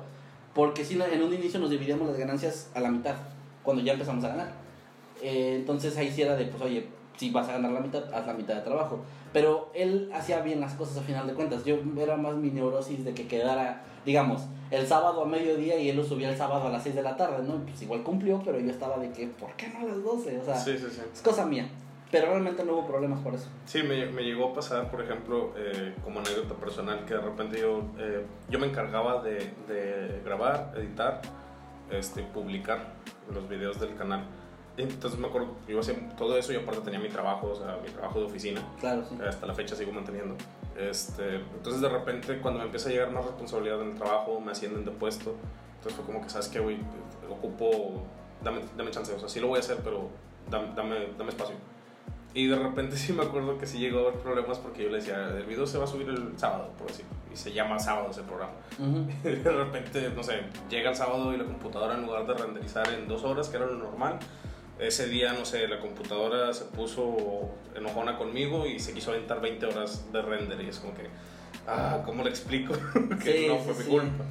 Porque 0.54 0.84
si 0.84 0.96
no- 0.96 1.04
en 1.06 1.22
un 1.22 1.32
inicio 1.32 1.60
nos 1.60 1.70
dividíamos 1.70 2.08
las 2.08 2.16
ganancias 2.18 2.70
a 2.74 2.80
la 2.80 2.90
mitad, 2.90 3.14
cuando 3.62 3.82
ya 3.82 3.92
empezamos 3.92 4.24
a 4.24 4.28
ganar. 4.28 4.52
Eh, 5.22 5.56
entonces 5.60 5.96
ahí 5.96 6.10
sí 6.10 6.22
era 6.22 6.36
de, 6.36 6.46
pues, 6.46 6.62
oye, 6.62 6.88
si 7.16 7.30
vas 7.30 7.48
a 7.48 7.52
ganar 7.52 7.72
la 7.72 7.80
mitad, 7.80 8.02
haz 8.14 8.26
la 8.26 8.32
mitad 8.32 8.54
de 8.54 8.62
trabajo. 8.62 9.00
Pero 9.32 9.70
él 9.74 10.10
hacía 10.14 10.40
bien 10.40 10.60
las 10.60 10.72
cosas 10.74 10.98
a 10.98 11.02
final 11.02 11.26
de 11.26 11.34
cuentas. 11.34 11.64
Yo 11.64 11.76
era 11.98 12.16
más 12.16 12.34
mi 12.34 12.50
neurosis 12.50 13.04
de 13.04 13.12
que 13.14 13.28
quedara, 13.28 13.82
digamos, 14.04 14.42
el 14.70 14.86
sábado 14.86 15.22
a 15.22 15.26
mediodía 15.26 15.76
y 15.78 15.90
él 15.90 15.96
lo 15.96 16.04
subía 16.04 16.30
el 16.30 16.36
sábado 16.36 16.66
a 16.66 16.70
las 16.70 16.82
6 16.82 16.94
de 16.94 17.02
la 17.02 17.16
tarde, 17.16 17.42
¿no? 17.46 17.62
Pues 17.64 17.82
igual 17.82 18.02
cumplió, 18.02 18.40
pero 18.44 18.58
yo 18.58 18.70
estaba 18.70 18.98
de 18.98 19.10
que, 19.12 19.26
¿por 19.28 19.52
qué 19.52 19.68
no 19.68 19.80
a 19.80 19.84
las 19.84 20.02
12? 20.02 20.38
O 20.38 20.44
sea, 20.44 20.56
Sí, 20.56 20.76
sí, 20.78 20.86
sí. 20.90 21.00
es 21.12 21.20
cosa 21.22 21.44
mía. 21.46 21.68
Pero 22.10 22.26
realmente 22.26 22.64
no 22.64 22.72
hubo 22.72 22.86
problemas 22.86 23.20
por 23.20 23.34
eso. 23.34 23.48
Sí, 23.66 23.82
me, 23.82 24.06
me 24.06 24.22
llegó 24.22 24.50
a 24.50 24.54
pasar, 24.54 24.90
por 24.90 25.00
ejemplo, 25.00 25.52
eh, 25.56 25.94
como 26.02 26.20
anécdota 26.20 26.54
personal, 26.54 27.04
que 27.04 27.14
de 27.14 27.20
repente 27.20 27.60
yo, 27.60 27.82
eh, 27.98 28.24
yo 28.48 28.58
me 28.58 28.66
encargaba 28.66 29.22
de, 29.22 29.52
de 29.68 30.20
grabar, 30.24 30.72
editar, 30.76 31.20
este, 31.90 32.22
publicar 32.22 32.94
los 33.32 33.48
videos 33.48 33.78
del 33.78 33.94
canal. 33.94 34.24
Entonces 34.76 35.18
me 35.20 35.28
acuerdo, 35.28 35.48
yo 35.68 35.80
hacía 35.80 35.94
todo 36.16 36.36
eso 36.36 36.52
y 36.52 36.56
aparte 36.56 36.80
tenía 36.80 36.98
mi 36.98 37.08
trabajo, 37.08 37.48
o 37.48 37.56
sea, 37.56 37.78
mi 37.82 37.90
trabajo 37.90 38.20
de 38.20 38.26
oficina. 38.26 38.62
Claro, 38.80 39.04
sí. 39.08 39.16
hasta 39.26 39.46
la 39.46 39.54
fecha 39.54 39.76
sigo 39.76 39.92
manteniendo. 39.92 40.36
Este, 40.76 41.36
entonces 41.36 41.82
de 41.82 41.88
repente 41.88 42.38
cuando 42.40 42.60
me 42.60 42.66
empieza 42.66 42.88
a 42.88 42.92
llegar 42.92 43.10
más 43.10 43.24
responsabilidad 43.24 43.82
en 43.82 43.90
el 43.90 43.94
trabajo, 43.96 44.40
me 44.40 44.52
ascienden 44.52 44.84
de 44.84 44.90
puesto, 44.92 45.34
entonces 45.76 45.94
fue 45.94 46.04
como 46.06 46.22
que, 46.22 46.30
¿sabes 46.30 46.48
qué, 46.48 46.60
güey? 46.60 46.78
Ocupo, 47.28 48.02
dame, 48.42 48.60
dame 48.76 48.90
chance, 48.90 49.12
o 49.12 49.18
sea, 49.18 49.28
sí 49.28 49.40
lo 49.40 49.48
voy 49.48 49.56
a 49.56 49.60
hacer, 49.60 49.78
pero 49.84 50.08
dame, 50.48 50.68
dame, 50.74 51.08
dame 51.18 51.30
espacio. 51.30 51.56
Y 52.34 52.46
de 52.46 52.56
repente 52.56 52.96
sí 52.96 53.12
me 53.12 53.22
acuerdo 53.22 53.58
que 53.58 53.66
sí 53.66 53.78
llegó 53.78 53.98
a 54.00 54.02
haber 54.08 54.20
problemas 54.20 54.58
porque 54.58 54.84
yo 54.84 54.88
le 54.90 54.96
decía, 54.98 55.28
el 55.36 55.44
video 55.44 55.66
se 55.66 55.78
va 55.78 55.84
a 55.84 55.88
subir 55.88 56.08
el 56.08 56.38
sábado, 56.38 56.70
por 56.78 56.88
decir, 56.88 57.04
y 57.32 57.36
se 57.36 57.52
llama 57.52 57.78
sábado 57.78 58.08
ese 58.10 58.22
programa. 58.22 58.52
Ujú. 58.78 59.06
Y 59.28 59.36
de 59.36 59.50
repente, 59.52 60.10
no 60.14 60.22
sé, 60.22 60.40
llega 60.68 60.90
el 60.90 60.96
sábado 60.96 61.32
y 61.32 61.36
la 61.36 61.44
computadora 61.44 61.94
en 61.94 62.02
lugar 62.02 62.26
de 62.26 62.34
renderizar 62.34 62.88
en 62.92 63.08
dos 63.08 63.24
horas, 63.24 63.48
que 63.48 63.56
era 63.56 63.66
lo 63.66 63.74
normal, 63.76 64.18
ese 64.78 65.08
día, 65.08 65.34
no 65.34 65.44
sé, 65.44 65.68
la 65.68 65.78
computadora 65.78 66.52
se 66.54 66.64
puso 66.64 67.50
enojona 67.74 68.16
conmigo 68.16 68.66
y 68.66 68.78
se 68.78 68.94
quiso 68.94 69.10
aventar 69.10 69.40
20 69.40 69.66
horas 69.66 70.10
de 70.10 70.22
render 70.22 70.58
y 70.62 70.68
es 70.68 70.78
como 70.78 70.94
que, 70.94 71.02
ah, 71.68 72.02
¿cómo 72.06 72.24
le 72.24 72.30
explico? 72.30 72.72
que 73.22 73.32
Sí, 73.40 73.46
no 73.46 73.56
sí, 73.58 73.64
fue 73.66 73.74
mi 73.74 73.82
sí. 73.82 73.88
culpa. 73.90 74.24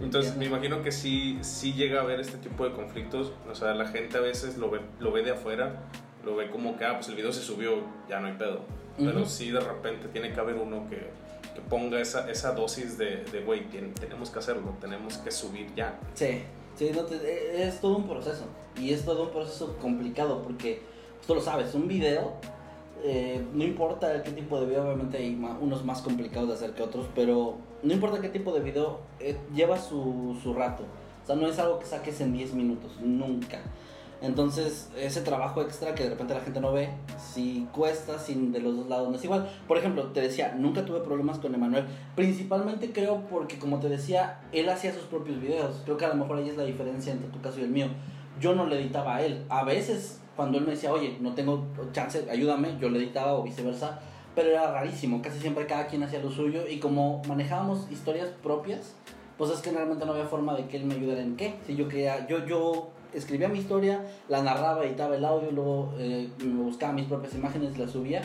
Entonces 0.00 0.36
me 0.36 0.44
imagino 0.44 0.82
que 0.82 0.92
sí, 0.92 1.38
sí 1.40 1.72
llega 1.72 2.00
a 2.00 2.02
haber 2.02 2.20
este 2.20 2.36
tipo 2.36 2.64
de 2.68 2.72
conflictos, 2.74 3.32
o 3.50 3.54
sea, 3.54 3.72
la 3.74 3.86
gente 3.86 4.18
a 4.18 4.20
veces 4.20 4.58
lo 4.58 4.68
ve, 4.70 4.80
lo 5.00 5.10
ve 5.12 5.22
de 5.22 5.30
afuera, 5.30 5.76
lo 6.24 6.36
ve 6.36 6.50
como 6.50 6.76
que, 6.76 6.84
ah, 6.84 6.94
pues 6.96 7.08
el 7.08 7.14
video 7.16 7.32
se 7.32 7.40
subió, 7.42 7.76
ya 8.08 8.20
no 8.20 8.26
hay 8.28 8.34
pedo. 8.34 8.60
Pero 8.96 9.26
sí 9.26 9.50
de 9.50 9.58
repente 9.60 10.06
tiene 10.08 10.32
que 10.32 10.38
haber 10.40 10.54
uno 10.54 10.88
que, 10.88 10.96
que 11.54 11.60
ponga 11.68 12.00
esa, 12.00 12.30
esa 12.30 12.52
dosis 12.52 12.96
de, 12.96 13.24
de, 13.24 13.40
güey, 13.42 13.68
tien- 13.68 13.92
tenemos 13.94 14.30
que 14.30 14.38
hacerlo, 14.38 14.74
tenemos 14.80 15.18
que 15.18 15.30
subir 15.32 15.74
ya. 15.74 15.98
Sí, 16.14 16.42
sí, 16.76 16.90
no 16.94 17.02
te- 17.02 17.16
e- 17.16 17.66
es 17.66 17.80
todo 17.80 17.96
un 17.96 18.06
proceso. 18.08 18.44
Y 18.80 18.92
es 18.92 19.04
todo 19.04 19.24
un 19.24 19.30
proceso 19.30 19.76
complicado 19.80 20.42
porque, 20.42 20.82
pues, 21.16 21.26
tú 21.26 21.34
lo 21.34 21.40
sabes, 21.40 21.74
un 21.74 21.88
video, 21.88 22.34
eh, 23.02 23.44
no 23.52 23.64
importa 23.64 24.22
qué 24.22 24.30
tipo 24.30 24.60
de 24.60 24.66
video, 24.66 24.84
obviamente 24.84 25.18
hay 25.18 25.34
unos 25.60 25.84
más 25.84 26.00
complicados 26.00 26.48
de 26.48 26.54
hacer 26.54 26.70
que 26.72 26.82
otros, 26.84 27.06
pero 27.14 27.56
no 27.82 27.92
importa 27.92 28.20
qué 28.20 28.28
tipo 28.28 28.52
de 28.52 28.60
video, 28.60 29.00
eh, 29.20 29.36
lleva 29.54 29.78
su, 29.78 30.38
su 30.42 30.54
rato. 30.54 30.84
O 31.22 31.26
sea, 31.26 31.34
no 31.36 31.48
es 31.48 31.58
algo 31.58 31.78
que 31.80 31.86
saques 31.86 32.20
en 32.20 32.32
10 32.32 32.54
minutos, 32.54 32.92
nunca. 33.00 33.60
Entonces, 34.24 34.88
ese 34.98 35.20
trabajo 35.20 35.60
extra 35.60 35.94
que 35.94 36.04
de 36.04 36.10
repente 36.10 36.32
la 36.32 36.40
gente 36.40 36.58
no 36.58 36.72
ve, 36.72 36.88
si 37.18 37.68
cuesta, 37.72 38.18
sin 38.18 38.52
de 38.52 38.60
los 38.60 38.74
dos 38.74 38.88
lados 38.88 39.10
no 39.10 39.16
es 39.16 39.24
igual. 39.24 39.50
Por 39.68 39.76
ejemplo, 39.76 40.04
te 40.12 40.22
decía, 40.22 40.54
nunca 40.56 40.86
tuve 40.86 41.00
problemas 41.00 41.38
con 41.38 41.54
Emanuel. 41.54 41.84
Principalmente 42.16 42.90
creo 42.90 43.20
porque, 43.30 43.58
como 43.58 43.80
te 43.80 43.90
decía, 43.90 44.40
él 44.52 44.70
hacía 44.70 44.94
sus 44.94 45.02
propios 45.02 45.40
videos. 45.42 45.82
Creo 45.84 45.98
que 45.98 46.06
a 46.06 46.08
lo 46.08 46.14
mejor 46.14 46.38
ahí 46.38 46.48
es 46.48 46.56
la 46.56 46.64
diferencia 46.64 47.12
entre 47.12 47.28
tu 47.28 47.42
caso 47.42 47.60
y 47.60 47.64
el 47.64 47.70
mío. 47.70 47.88
Yo 48.40 48.54
no 48.54 48.66
le 48.66 48.80
editaba 48.80 49.16
a 49.16 49.22
él. 49.22 49.44
A 49.50 49.62
veces, 49.62 50.22
cuando 50.36 50.56
él 50.56 50.64
me 50.64 50.70
decía, 50.70 50.90
oye, 50.90 51.18
no 51.20 51.34
tengo 51.34 51.66
chance, 51.92 52.26
ayúdame, 52.30 52.78
yo 52.80 52.88
le 52.88 53.00
editaba 53.00 53.34
o 53.34 53.42
viceversa. 53.42 54.00
Pero 54.34 54.48
era 54.48 54.72
rarísimo, 54.72 55.20
casi 55.20 55.38
siempre 55.38 55.66
cada 55.66 55.86
quien 55.86 56.02
hacía 56.02 56.20
lo 56.20 56.30
suyo. 56.30 56.62
Y 56.66 56.78
como 56.78 57.20
manejábamos 57.28 57.90
historias 57.90 58.30
propias, 58.42 58.94
pues 59.36 59.50
es 59.50 59.60
que 59.60 59.70
realmente 59.70 60.06
no 60.06 60.12
había 60.12 60.24
forma 60.24 60.54
de 60.54 60.66
que 60.66 60.78
él 60.78 60.86
me 60.86 60.94
ayudara 60.94 61.20
en 61.20 61.36
qué. 61.36 61.56
Si 61.66 61.76
yo 61.76 61.88
quería, 61.88 62.26
yo, 62.26 62.46
yo 62.46 62.90
escribía 63.14 63.48
mi 63.48 63.58
historia, 63.58 64.04
la 64.28 64.42
narraba, 64.42 64.84
editaba 64.84 65.16
el 65.16 65.24
audio, 65.24 65.50
luego 65.50 65.94
eh, 65.98 66.28
buscaba 66.42 66.92
mis 66.92 67.06
propias 67.06 67.34
imágenes 67.34 67.78
las 67.78 67.90
subía. 67.90 68.22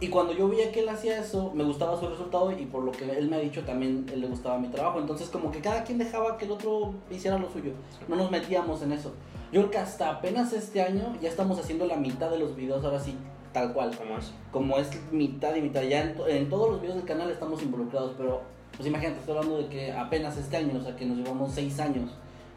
Y 0.00 0.08
cuando 0.10 0.32
yo 0.32 0.48
veía 0.48 0.70
que 0.70 0.80
él 0.80 0.88
hacía 0.88 1.18
eso, 1.18 1.50
me 1.54 1.64
gustaba 1.64 1.98
su 1.98 2.06
resultado 2.08 2.52
y 2.52 2.66
por 2.66 2.84
lo 2.84 2.92
que 2.92 3.10
él 3.18 3.28
me 3.28 3.34
ha 3.36 3.40
dicho 3.40 3.62
también 3.64 4.06
él 4.12 4.20
le 4.20 4.28
gustaba 4.28 4.56
mi 4.58 4.68
trabajo. 4.68 5.00
Entonces 5.00 5.28
como 5.28 5.50
que 5.50 5.60
cada 5.60 5.82
quien 5.82 5.98
dejaba 5.98 6.36
que 6.38 6.44
el 6.44 6.52
otro 6.52 6.94
hiciera 7.10 7.36
lo 7.36 7.50
suyo. 7.50 7.72
No 8.06 8.14
nos 8.14 8.30
metíamos 8.30 8.80
en 8.82 8.92
eso. 8.92 9.12
Yo 9.50 9.60
creo 9.62 9.70
que 9.72 9.78
hasta 9.78 10.10
apenas 10.10 10.52
este 10.52 10.82
año 10.82 11.16
ya 11.20 11.28
estamos 11.28 11.58
haciendo 11.58 11.84
la 11.86 11.96
mitad 11.96 12.30
de 12.30 12.38
los 12.38 12.54
videos 12.54 12.84
ahora 12.84 13.00
sí, 13.00 13.16
tal 13.52 13.72
cual. 13.72 13.90
¿Cómo 13.98 14.18
es? 14.18 14.30
Como 14.52 14.78
es 14.78 14.88
mitad 15.10 15.56
y 15.56 15.62
mitad. 15.62 15.82
Ya 15.82 16.02
en, 16.02 16.14
to- 16.16 16.28
en 16.28 16.48
todos 16.48 16.70
los 16.70 16.80
videos 16.80 16.96
del 16.96 17.06
canal 17.06 17.28
estamos 17.30 17.60
involucrados, 17.62 18.12
pero 18.16 18.42
pues 18.76 18.86
imagínate, 18.86 19.18
estoy 19.18 19.34
hablando 19.36 19.58
de 19.58 19.66
que 19.66 19.90
apenas 19.90 20.36
este 20.36 20.58
año, 20.58 20.78
o 20.78 20.82
sea 20.82 20.94
que 20.94 21.06
nos 21.06 21.16
llevamos 21.16 21.50
seis 21.52 21.80
años, 21.80 22.12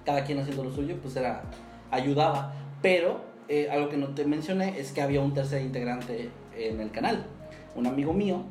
cada 0.06 0.24
quien 0.24 0.40
haciendo 0.40 0.64
lo 0.64 0.72
suyo, 0.72 0.98
pues 1.02 1.16
era, 1.16 1.44
ayudaba. 1.92 2.54
Pero 2.82 3.22
eh, 3.48 3.70
algo 3.70 3.90
que 3.90 3.98
no 3.98 4.08
te 4.10 4.26
mencioné 4.26 4.80
es 4.80 4.92
que 4.92 5.02
había 5.02 5.22
un 5.22 5.34
tercer 5.34 5.62
integrante 5.62 6.30
en 6.58 6.80
el 6.82 6.92
canal, 6.92 7.26
un 7.76 7.86
amigo 7.88 8.14
mío, 8.14 8.44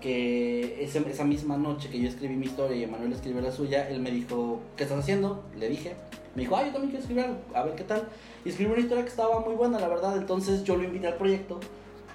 que 0.00 0.84
ese- 0.84 1.08
esa 1.10 1.24
misma 1.24 1.56
noche 1.56 1.88
que 1.88 1.98
yo 2.00 2.08
escribí 2.08 2.36
mi 2.36 2.46
historia 2.46 2.76
y 2.76 2.84
Emanuel 2.84 3.12
escribió 3.12 3.40
la 3.40 3.50
suya, 3.50 3.88
él 3.88 4.00
me 4.00 4.10
dijo, 4.10 4.60
¿qué 4.76 4.84
estás 4.84 4.98
haciendo? 4.98 5.44
Le 5.58 5.68
dije, 5.68 5.94
me 6.34 6.42
dijo, 6.42 6.54
ah, 6.56 6.62
yo 6.64 6.72
también 6.72 6.90
quiero 6.90 7.00
escribir 7.00 7.24
algo, 7.24 7.38
a 7.54 7.62
ver 7.64 7.74
qué 7.74 7.84
tal. 7.84 8.02
Y 8.44 8.50
escribió 8.50 8.74
una 8.74 8.82
historia 8.82 9.04
que 9.04 9.10
estaba 9.10 9.40
muy 9.40 9.54
buena, 9.54 9.78
la 9.80 9.88
verdad, 9.88 10.16
entonces 10.16 10.64
yo 10.64 10.76
lo 10.76 10.84
invité 10.84 11.06
al 11.08 11.14
proyecto 11.14 11.58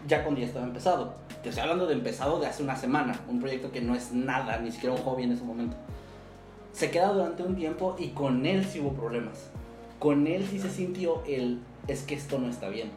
ya 0.07 0.23
cuando 0.23 0.39
ya 0.41 0.47
estaba 0.47 0.65
empezado. 0.65 1.15
Te 1.43 1.49
estoy 1.49 1.63
hablando 1.63 1.87
de 1.87 1.93
empezado 1.95 2.39
de 2.39 2.45
hace 2.47 2.61
una 2.63 2.75
semana, 2.75 3.19
un 3.27 3.39
proyecto 3.39 3.71
que 3.71 3.81
no 3.81 3.95
es 3.95 4.11
nada, 4.13 4.57
ni 4.59 4.71
siquiera 4.71 4.95
un 4.95 5.01
hobby 5.01 5.23
en 5.23 5.31
ese 5.31 5.43
momento. 5.43 5.75
Se 6.73 6.89
queda 6.91 7.11
durante 7.13 7.43
un 7.43 7.55
tiempo 7.55 7.95
y 7.99 8.09
con 8.09 8.45
él 8.45 8.65
sí 8.65 8.79
hubo 8.79 8.93
problemas. 8.93 9.49
Con 9.99 10.25
él 10.27 10.45
sí 10.49 10.59
se 10.59 10.69
sintió 10.69 11.21
el, 11.27 11.61
es 11.87 12.03
que 12.03 12.15
esto 12.15 12.39
no 12.39 12.47
está 12.47 12.69
bien. 12.69 12.89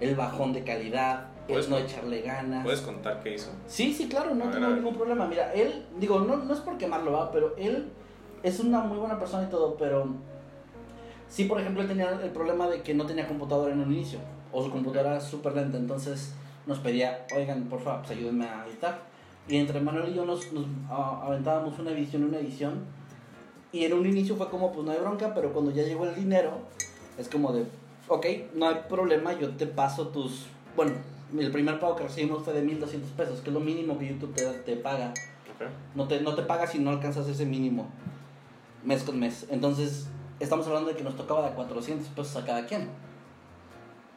El 0.00 0.14
bajón 0.14 0.52
de 0.52 0.62
calidad, 0.64 1.28
el 1.48 1.68
no 1.70 1.78
echarle 1.78 2.22
ganas. 2.22 2.64
¿Puedes 2.64 2.80
contar 2.80 3.22
qué 3.22 3.34
hizo? 3.34 3.50
Sí, 3.66 3.92
sí, 3.92 4.08
claro, 4.08 4.34
no 4.34 4.44
A 4.44 4.50
tengo 4.50 4.68
ver. 4.68 4.76
ningún 4.76 4.94
problema. 4.94 5.26
Mira, 5.26 5.52
él, 5.52 5.86
digo, 5.98 6.20
no, 6.20 6.36
no 6.36 6.52
es 6.54 6.60
por 6.60 6.78
quemarlo, 6.78 7.12
va, 7.12 7.30
pero 7.32 7.54
él 7.56 7.90
es 8.42 8.60
una 8.60 8.80
muy 8.80 8.98
buena 8.98 9.18
persona 9.18 9.44
y 9.44 9.50
todo, 9.50 9.76
pero 9.76 10.06
sí, 11.28 11.44
por 11.44 11.60
ejemplo, 11.60 11.82
él 11.82 11.88
tenía 11.88 12.10
el 12.22 12.30
problema 12.30 12.68
de 12.68 12.82
que 12.82 12.94
no 12.94 13.06
tenía 13.06 13.26
computadora 13.26 13.72
en 13.72 13.80
un 13.80 13.92
inicio, 13.92 14.18
o 14.52 14.62
su 14.62 14.70
computadora 14.70 15.12
era 15.12 15.20
súper 15.20 15.54
lenta, 15.54 15.78
entonces 15.78 16.34
nos 16.66 16.78
pedía, 16.78 17.26
oigan, 17.34 17.64
por 17.64 17.80
favor, 17.80 18.00
pues 18.00 18.12
ayúdenme 18.18 18.46
a 18.46 18.66
editar. 18.66 19.02
Y 19.48 19.56
entre 19.56 19.80
Manuel 19.80 20.10
y 20.10 20.14
yo 20.14 20.24
nos, 20.24 20.52
nos 20.52 20.66
ah, 20.88 21.22
aventábamos 21.26 21.78
una 21.78 21.90
edición, 21.90 22.24
una 22.24 22.38
edición, 22.38 22.84
y 23.74 23.84
en 23.84 23.92
un 23.92 24.06
inicio 24.06 24.36
fue 24.36 24.48
como, 24.48 24.72
pues 24.72 24.86
no 24.86 24.92
hay 24.92 24.98
bronca, 24.98 25.34
pero 25.34 25.52
cuando 25.52 25.72
ya 25.72 25.82
llegó 25.82 26.04
el 26.04 26.14
dinero, 26.14 26.52
es 27.18 27.28
como 27.28 27.52
de, 27.52 27.64
ok, 28.06 28.24
no 28.54 28.68
hay 28.68 28.76
problema, 28.88 29.32
yo 29.32 29.50
te 29.56 29.66
paso 29.66 30.08
tus, 30.08 30.46
bueno, 30.76 30.92
el 31.36 31.50
primer 31.50 31.80
pago 31.80 31.96
que 31.96 32.04
recibimos 32.04 32.44
fue 32.44 32.52
de 32.52 32.62
1200 32.62 33.10
pesos, 33.10 33.40
que 33.40 33.50
es 33.50 33.54
lo 33.54 33.58
mínimo 33.58 33.98
que 33.98 34.06
YouTube 34.06 34.32
te, 34.32 34.44
te 34.44 34.76
paga. 34.76 35.12
Ok. 35.56 35.66
No 35.96 36.06
te, 36.06 36.20
no 36.20 36.36
te 36.36 36.42
paga 36.42 36.68
si 36.68 36.78
no 36.78 36.90
alcanzas 36.90 37.26
ese 37.26 37.46
mínimo 37.46 37.88
mes 38.84 39.02
con 39.02 39.18
mes. 39.18 39.46
Entonces, 39.50 40.06
estamos 40.38 40.68
hablando 40.68 40.90
de 40.90 40.96
que 40.96 41.02
nos 41.02 41.16
tocaba 41.16 41.48
de 41.48 41.56
400 41.56 42.06
pesos 42.10 42.36
a 42.36 42.44
cada 42.44 42.66
quien. 42.66 42.90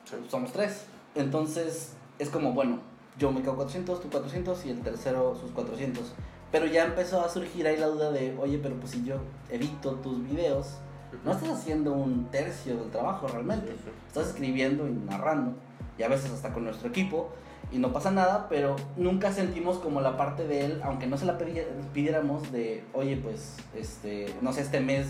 Sí. 0.06 0.18
Somos 0.30 0.52
tres. 0.52 0.86
Entonces, 1.16 1.94
es 2.20 2.30
como, 2.30 2.54
bueno, 2.54 2.80
yo 3.18 3.32
me 3.32 3.42
quedo 3.42 3.56
400, 3.56 4.02
tú 4.02 4.10
400 4.12 4.66
y 4.68 4.70
el 4.70 4.82
tercero 4.82 5.36
sus 5.36 5.50
400. 5.50 6.14
Pero 6.52 6.66
ya 6.66 6.86
empezó 6.86 7.22
a 7.24 7.30
surgir 7.30 7.68
ahí 7.68 7.78
la 7.78 7.88
duda 7.88 8.12
de, 8.12 8.36
oye, 8.40 8.60
pero 8.62 8.76
pues 8.76 8.92
si 8.92 9.04
yo 9.04 9.16
edito 9.50 9.96
tus 9.96 10.24
videos, 10.24 10.78
no 11.26 11.32
estás 11.34 11.50
haciendo 11.50 11.94
un 11.94 12.26
tercio 12.32 12.78
del 12.78 12.90
trabajo 12.90 13.28
realmente. 13.28 13.76
Estás 14.08 14.28
escribiendo 14.30 14.88
y 14.88 14.92
narrando, 14.94 15.54
y 15.98 16.04
a 16.04 16.08
veces 16.08 16.32
hasta 16.32 16.54
con 16.54 16.64
nuestro 16.64 16.88
equipo, 16.90 17.30
y 17.70 17.80
no 17.80 17.92
pasa 17.92 18.12
nada, 18.12 18.48
pero 18.50 18.78
nunca 18.96 19.34
sentimos 19.34 19.78
como 19.80 20.00
la 20.00 20.16
parte 20.16 20.48
de 20.48 20.66
él, 20.66 20.82
aunque 20.86 21.06
no 21.06 21.18
se 21.18 21.26
la 21.26 21.38
pidiéramos 21.94 22.50
de, 22.54 22.84
oye, 22.94 23.18
pues, 23.18 23.58
este, 23.76 24.34
no 24.42 24.54
sé, 24.54 24.62
este 24.62 24.80
mes 24.80 25.08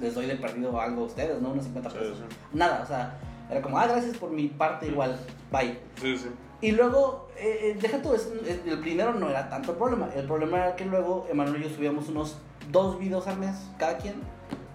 les 0.00 0.14
doy 0.14 0.26
de 0.26 0.36
perdido 0.36 0.78
algo 0.80 1.02
a 1.02 1.06
ustedes, 1.06 1.40
¿no? 1.40 1.50
Unos 1.50 1.64
50 1.64 1.90
Sí, 1.90 1.96
pesos. 1.98 2.18
sí. 2.18 2.36
Nada, 2.52 2.82
o 2.82 2.86
sea, 2.86 3.16
era 3.50 3.62
como, 3.62 3.78
ah, 3.78 3.86
gracias 3.86 4.18
por 4.18 4.30
mi 4.30 4.48
parte 4.48 4.88
igual, 4.88 5.18
bye. 5.50 5.78
Sí, 6.00 6.18
sí. 6.18 6.28
Y 6.60 6.72
luego, 6.72 7.28
eh, 7.36 7.58
eh, 7.74 7.78
deja 7.80 8.00
todo 8.00 8.14
eso, 8.14 8.32
el 8.66 8.82
dinero 8.82 9.12
no 9.14 9.28
era 9.28 9.48
tanto 9.50 9.72
el 9.72 9.78
problema. 9.78 10.08
El 10.14 10.26
problema 10.26 10.58
era 10.58 10.76
que 10.76 10.84
luego 10.86 11.26
Emanuel 11.30 11.60
y 11.62 11.68
yo 11.68 11.74
subíamos 11.74 12.08
unos 12.08 12.38
dos 12.70 12.98
videos 12.98 13.26
al 13.26 13.38
mes, 13.38 13.54
cada 13.78 13.98
quien. 13.98 14.14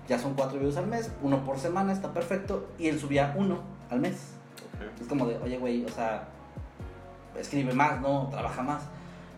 Ya 0.07 0.19
son 0.19 0.33
cuatro 0.33 0.59
videos 0.59 0.77
al 0.77 0.87
mes, 0.87 1.11
uno 1.21 1.43
por 1.43 1.57
semana, 1.59 1.93
está 1.93 2.13
perfecto. 2.13 2.67
Y 2.77 2.87
él 2.87 2.99
subía 2.99 3.33
uno 3.37 3.59
al 3.89 3.99
mes. 3.99 4.33
Ok. 4.75 5.01
Es 5.01 5.07
como 5.07 5.25
de, 5.27 5.37
oye, 5.37 5.57
güey, 5.57 5.85
o 5.85 5.89
sea, 5.89 6.27
escribe 7.39 7.73
más, 7.73 7.99
¿no? 8.01 8.27
Trabaja 8.31 8.61
más. 8.61 8.83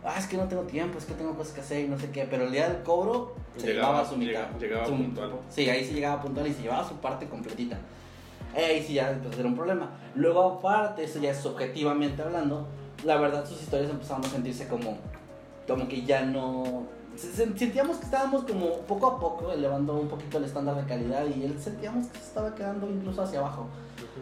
Ah, 0.03 0.15
es 0.17 0.25
que 0.25 0.35
no 0.35 0.45
tengo 0.45 0.63
tiempo, 0.63 0.97
es 0.97 1.05
que 1.05 1.13
tengo 1.13 1.35
cosas 1.35 1.53
que 1.53 1.61
hacer 1.61 1.85
y 1.85 1.87
no 1.87 1.97
sé 1.99 2.09
qué. 2.11 2.25
Pero 2.29 2.45
el 2.45 2.51
día 2.51 2.67
del 2.69 2.81
cobro 2.83 3.35
se 3.57 3.67
Llegaba- 3.67 3.89
llevaba 3.89 4.09
su 4.09 4.17
mitad. 4.17 4.31
llega- 4.31 4.57
llegaba 4.59 4.85
Su- 4.87 4.95
puntual. 4.97 5.31
Sí, 5.49 5.69
ahí 5.69 5.85
sí 5.85 5.93
llegaba 5.93 6.21
puntual 6.21 6.47
y 6.47 6.53
se 6.53 6.63
llevaba 6.63 6.87
su 6.87 6.95
parte 6.95 7.27
completita. 7.29 7.77
Ahí 8.55 8.83
sí 8.83 8.93
ya 8.95 9.11
empezó 9.11 9.33
a 9.33 9.37
ser 9.37 9.45
un 9.45 9.55
problema. 9.55 9.91
Luego, 10.15 10.43
aparte, 10.43 11.03
eso 11.03 11.19
ya 11.19 11.31
es 11.31 11.45
objetivamente 11.45 12.21
hablando, 12.21 12.67
la 13.05 13.17
verdad 13.17 13.45
sus 13.45 13.61
historias 13.61 13.89
empezaron 13.89 14.25
a 14.25 14.27
sentirse 14.29 14.67
como, 14.67 14.97
como 15.67 15.87
que 15.87 16.03
ya 16.03 16.25
no... 16.25 16.83
se- 17.15 17.31
se- 17.31 17.57
Sentíamos 17.57 17.97
que 17.97 18.05
estábamos 18.05 18.43
como 18.43 18.77
poco 18.87 19.07
a 19.07 19.19
poco 19.19 19.51
elevando 19.51 19.93
un 19.95 20.07
poquito 20.07 20.37
el 20.37 20.43
estándar 20.45 20.75
de 20.75 20.83
calidad 20.85 21.25
y 21.27 21.43
él 21.43 21.57
sentíamos 21.59 22.07
que 22.07 22.17
se 22.19 22.25
estaba 22.25 22.53
quedando 22.55 22.89
incluso 22.89 23.21
hacia 23.23 23.39
abajo. 23.39 23.67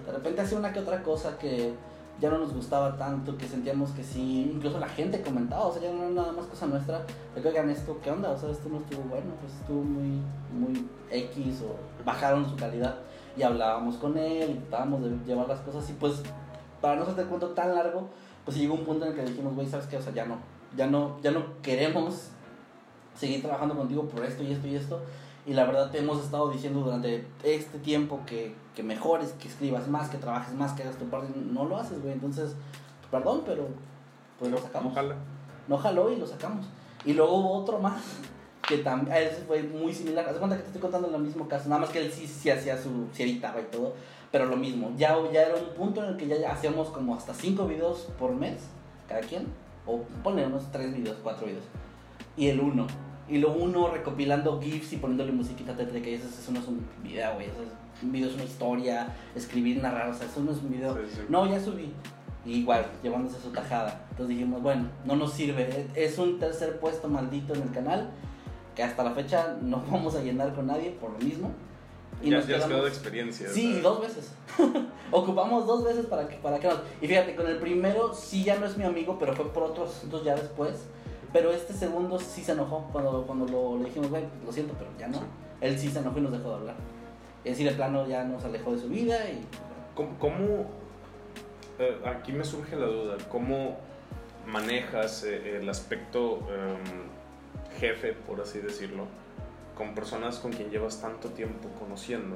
De 0.05 0.11
repente 0.11 0.41
hacía 0.41 0.57
una 0.59 0.71
que 0.73 0.79
otra 0.79 1.01
cosa 1.03 1.37
que 1.37 1.73
ya 2.21 2.29
no 2.29 2.37
nos 2.37 2.53
gustaba 2.53 2.97
tanto, 2.97 3.37
que 3.37 3.47
sentíamos 3.47 3.91
que 3.91 4.03
sí, 4.03 4.51
incluso 4.53 4.77
la 4.79 4.89
gente 4.89 5.21
comentaba, 5.21 5.65
o 5.67 5.71
sea, 5.73 5.81
ya 5.81 5.91
no 5.91 6.03
era 6.03 6.09
nada 6.11 6.31
más 6.33 6.45
cosa 6.47 6.65
nuestra, 6.67 7.05
de 7.33 7.41
que 7.41 7.47
oigan 7.47 7.69
esto, 7.69 7.97
¿qué 8.03 8.11
onda? 8.11 8.31
O 8.31 8.37
sea, 8.37 8.49
esto 8.51 8.67
no 8.69 8.79
estuvo 8.79 9.03
bueno, 9.03 9.31
pues 9.39 9.53
estuvo 9.53 9.81
muy, 9.81 10.21
muy 10.53 10.85
X 11.09 11.61
o 11.61 11.75
bajaron 12.05 12.47
su 12.49 12.57
calidad 12.57 12.97
y 13.37 13.43
hablábamos 13.43 13.95
con 13.95 14.17
él 14.17 14.59
tratábamos 14.69 15.01
de 15.01 15.09
llevar 15.25 15.47
las 15.47 15.59
cosas 15.61 15.89
y 15.89 15.93
pues 15.93 16.23
para 16.81 16.95
no 16.95 17.03
hacerte 17.03 17.21
el 17.21 17.27
cuento 17.27 17.49
tan 17.49 17.75
largo, 17.75 18.07
pues 18.45 18.57
llegó 18.57 18.73
un 18.73 18.85
punto 18.85 19.05
en 19.05 19.11
el 19.11 19.17
que 19.17 19.25
dijimos, 19.25 19.53
güey, 19.53 19.67
¿sabes 19.67 19.87
qué? 19.87 19.97
O 19.97 20.01
sea, 20.01 20.13
ya 20.13 20.25
no, 20.25 20.37
ya 20.75 20.87
no, 20.87 21.19
ya 21.21 21.31
no 21.31 21.61
queremos 21.61 22.29
seguir 23.15 23.41
trabajando 23.41 23.75
contigo 23.75 24.03
por 24.07 24.23
esto 24.23 24.43
y 24.43 24.53
esto 24.53 24.67
y 24.67 24.75
esto. 24.75 25.01
Y 25.45 25.53
la 25.53 25.65
verdad 25.65 25.91
te 25.91 25.99
hemos 25.99 26.23
estado 26.23 26.49
diciendo 26.49 26.81
durante 26.81 27.27
este 27.43 27.79
tiempo 27.79 28.21
que, 28.25 28.55
que 28.75 28.83
mejores, 28.83 29.31
que 29.33 29.47
escribas 29.47 29.87
más, 29.87 30.09
que 30.09 30.17
trabajes 30.17 30.53
más, 30.53 30.73
que 30.73 30.83
hagas 30.83 30.97
tu 30.97 31.05
parte. 31.05 31.33
No 31.35 31.65
lo 31.65 31.77
haces, 31.77 32.01
güey. 32.01 32.13
Entonces, 32.13 32.55
perdón, 33.09 33.43
pero 33.45 33.67
pues 34.37 34.51
lo 34.51 34.57
sacamos. 34.57 34.91
Ojalá. 34.93 35.15
No 35.67 35.77
jaló 35.77 36.11
y 36.11 36.17
lo 36.17 36.27
sacamos. 36.27 36.65
Y 37.05 37.13
luego 37.13 37.35
hubo 37.35 37.53
otro 37.53 37.79
más 37.79 38.01
que 38.69 38.77
también, 38.77 39.11
a 39.11 39.19
él 39.19 39.29
fue 39.47 39.63
muy 39.63 39.91
similar. 39.91 40.29
Haz 40.29 40.37
cuenta 40.37 40.55
que 40.55 40.61
te 40.61 40.67
estoy 40.67 40.81
contando 40.81 41.07
en 41.07 41.15
el 41.15 41.21
mismo 41.21 41.47
caso. 41.47 41.67
Nada 41.67 41.81
más 41.81 41.89
que 41.89 42.05
él 42.05 42.11
sí, 42.11 42.27
sí 42.27 42.51
hacía 42.51 42.77
su, 42.77 43.07
sí 43.11 43.23
editaba 43.23 43.59
y 43.59 43.63
todo. 43.63 43.95
Pero 44.31 44.45
lo 44.45 44.55
mismo. 44.55 44.93
Ya, 44.95 45.17
ya 45.33 45.41
era 45.41 45.55
un 45.55 45.73
punto 45.75 46.03
en 46.03 46.11
el 46.11 46.17
que 46.17 46.27
ya, 46.27 46.51
hacíamos 46.51 46.89
como 46.89 47.15
hasta 47.15 47.33
cinco 47.33 47.65
videos 47.65 48.07
por 48.19 48.35
mes, 48.35 48.59
cada 49.07 49.21
quien. 49.21 49.47
O 49.87 50.01
ponle 50.23 50.45
unos 50.45 50.71
tres 50.71 50.93
videos, 50.95 51.17
cuatro 51.23 51.47
videos. 51.47 51.63
Y 52.37 52.49
el 52.49 52.59
uno. 52.59 52.85
Y 53.27 53.39
lo 53.39 53.53
uno 53.53 53.89
recopilando 53.89 54.61
GIFs 54.61 54.93
y 54.93 54.97
poniéndole 54.97 55.31
musiquita 55.31 55.75
tétrica. 55.75 56.07
Y 56.07 56.13
eso, 56.13 56.27
eso 56.27 56.51
no 56.51 56.59
es 56.59 56.67
un 56.67 56.85
video, 57.01 57.33
güey. 57.33 57.47
Eso 57.47 57.63
es, 57.63 58.03
un 58.03 58.11
video 58.11 58.29
es 58.29 58.35
una 58.35 58.43
historia, 58.43 59.15
escribir, 59.35 59.81
narrar. 59.81 60.09
O 60.09 60.13
sea, 60.13 60.27
eso 60.27 60.41
no 60.41 60.51
es 60.51 60.59
un 60.59 60.69
video. 60.69 60.93
Sí, 60.93 61.01
sí. 61.15 61.21
No, 61.27 61.47
ya 61.47 61.59
subí. 61.59 61.91
Y 62.45 62.59
igual, 62.59 62.85
llevándose 63.01 63.41
su 63.41 63.49
tajada. 63.49 64.05
Entonces 64.11 64.37
dijimos, 64.37 64.61
bueno, 64.61 64.89
no 65.05 65.15
nos 65.15 65.33
sirve. 65.33 65.87
Es 65.95 66.19
un 66.19 66.37
tercer 66.37 66.79
puesto 66.79 67.07
maldito 67.07 67.55
en 67.55 67.63
el 67.63 67.71
canal. 67.71 68.11
Que 68.79 68.83
hasta 68.85 69.03
la 69.03 69.11
fecha 69.11 69.57
no 69.61 69.83
vamos 69.91 70.15
a 70.15 70.21
llenar 70.21 70.53
con 70.55 70.67
nadie 70.67 70.91
por 70.91 71.11
lo 71.11 71.19
mismo. 71.19 71.51
ya 72.23 72.37
nos 72.37 72.47
ya 72.47 72.55
has 72.55 72.63
quedamos- 72.63 72.83
de 72.83 72.87
experiencia. 72.87 73.49
Sí, 73.49 73.67
¿sabes? 73.71 73.83
dos 73.83 73.99
veces. 74.01 74.31
Ocupamos 75.11 75.67
dos 75.67 75.83
veces 75.83 76.05
para 76.05 76.29
que, 76.29 76.37
para 76.37 76.59
que 76.59 76.67
nos... 76.69 76.79
Y 77.01 77.07
fíjate, 77.09 77.35
con 77.35 77.45
el 77.47 77.57
primero 77.57 78.13
sí 78.13 78.45
ya 78.45 78.57
no 78.57 78.65
es 78.65 78.77
mi 78.77 78.85
amigo, 78.85 79.17
pero 79.19 79.33
fue 79.33 79.51
por 79.51 79.63
otros 79.63 79.97
asuntos 79.97 80.23
ya 80.23 80.33
después. 80.35 80.85
Pero 81.33 81.51
este 81.51 81.73
segundo 81.73 82.17
sí 82.19 82.41
se 82.41 82.53
enojó 82.53 82.87
cuando, 82.93 83.23
cuando 83.27 83.45
lo, 83.47 83.77
le 83.79 83.85
dijimos, 83.89 84.09
güey, 84.11 84.23
lo 84.45 84.51
siento, 84.53 84.73
pero 84.79 84.89
ya 84.97 85.09
no. 85.09 85.19
Él 85.59 85.77
sí 85.77 85.89
se 85.89 85.99
enojó 85.99 86.19
y 86.19 86.21
nos 86.21 86.31
dejó 86.31 86.47
de 86.51 86.55
hablar. 86.55 86.75
Es 87.43 87.51
decir, 87.57 87.69
de 87.69 87.75
plano 87.75 88.07
ya 88.07 88.23
nos 88.23 88.45
alejó 88.45 88.71
de 88.71 88.79
su 88.79 88.87
vida 88.87 89.29
y... 89.29 89.45
¿Cómo, 89.93 90.17
cómo- 90.19 90.65
eh, 91.79 91.99
aquí 92.05 92.31
me 92.31 92.45
surge 92.45 92.77
la 92.77 92.85
duda, 92.85 93.17
¿cómo 93.29 93.75
manejas 94.47 95.25
eh, 95.25 95.57
el 95.61 95.67
aspecto 95.69 96.39
em, 96.49 97.18
jefe, 97.79 98.13
por 98.13 98.41
así 98.41 98.59
decirlo, 98.59 99.05
con 99.75 99.95
personas 99.95 100.37
con 100.39 100.51
quien 100.51 100.69
llevas 100.69 101.01
tanto 101.01 101.29
tiempo 101.29 101.69
conociendo? 101.79 102.35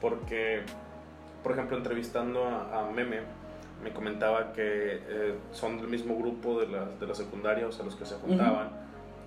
Porque, 0.00 0.62
por 1.42 1.52
ejemplo, 1.52 1.76
entrevistando 1.76 2.44
a, 2.44 2.86
a 2.88 2.90
Meme, 2.90 3.20
me 3.82 3.92
comentaba 3.92 4.52
que 4.52 4.62
eh, 5.08 5.34
son 5.52 5.78
del 5.78 5.88
mismo 5.88 6.16
grupo 6.16 6.60
de 6.60 6.68
la, 6.68 6.84
de 6.86 7.06
la 7.06 7.14
secundaria, 7.14 7.66
o 7.66 7.72
sea, 7.72 7.84
los 7.84 7.94
que 7.96 8.04
se 8.06 8.14
juntaban, 8.16 8.70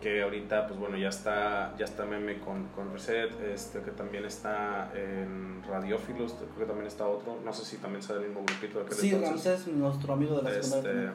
que 0.01 0.21
ahorita, 0.23 0.67
pues 0.67 0.79
bueno, 0.79 0.97
ya 0.97 1.09
está, 1.09 1.73
ya 1.77 1.85
está 1.85 2.05
meme 2.05 2.39
con, 2.39 2.65
con 2.69 2.91
Reset, 2.91 3.31
este, 3.53 3.81
que 3.81 3.91
también 3.91 4.25
está 4.25 4.91
en 4.95 5.61
Radiófilos, 5.63 6.33
creo 6.33 6.57
que 6.57 6.65
también 6.65 6.87
está 6.87 7.05
otro, 7.07 7.37
no 7.45 7.53
sé 7.53 7.63
si 7.65 7.77
también 7.77 8.01
sea 8.01 8.15
del 8.15 8.27
mismo 8.29 8.43
grupito 8.43 8.79
de 8.79 8.85
aquel 8.85 8.97
Sí, 8.97 9.09
entonces. 9.13 9.45
Ramsés, 9.45 9.67
nuestro 9.73 10.13
amigo 10.13 10.37
de 10.37 10.43
la 10.43 10.49
Este, 10.51 10.63
secundaria. 10.63 11.13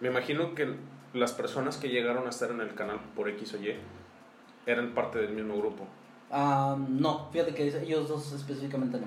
me 0.00 0.08
imagino 0.08 0.54
que 0.54 0.74
las 1.14 1.32
personas 1.32 1.76
que 1.76 1.88
llegaron 1.88 2.26
a 2.26 2.30
estar 2.30 2.50
en 2.50 2.60
el 2.60 2.74
canal 2.74 3.00
por 3.16 3.28
X 3.30 3.54
o 3.54 3.56
Y 3.58 3.74
eran 4.66 4.94
parte 4.94 5.20
del 5.20 5.32
mismo 5.32 5.56
grupo. 5.56 5.86
Ah, 6.30 6.76
no, 6.88 7.28
fíjate 7.30 7.54
que 7.54 7.68
ellos 7.68 8.08
dos 8.08 8.32
específicamente 8.32 8.98
no. 8.98 9.06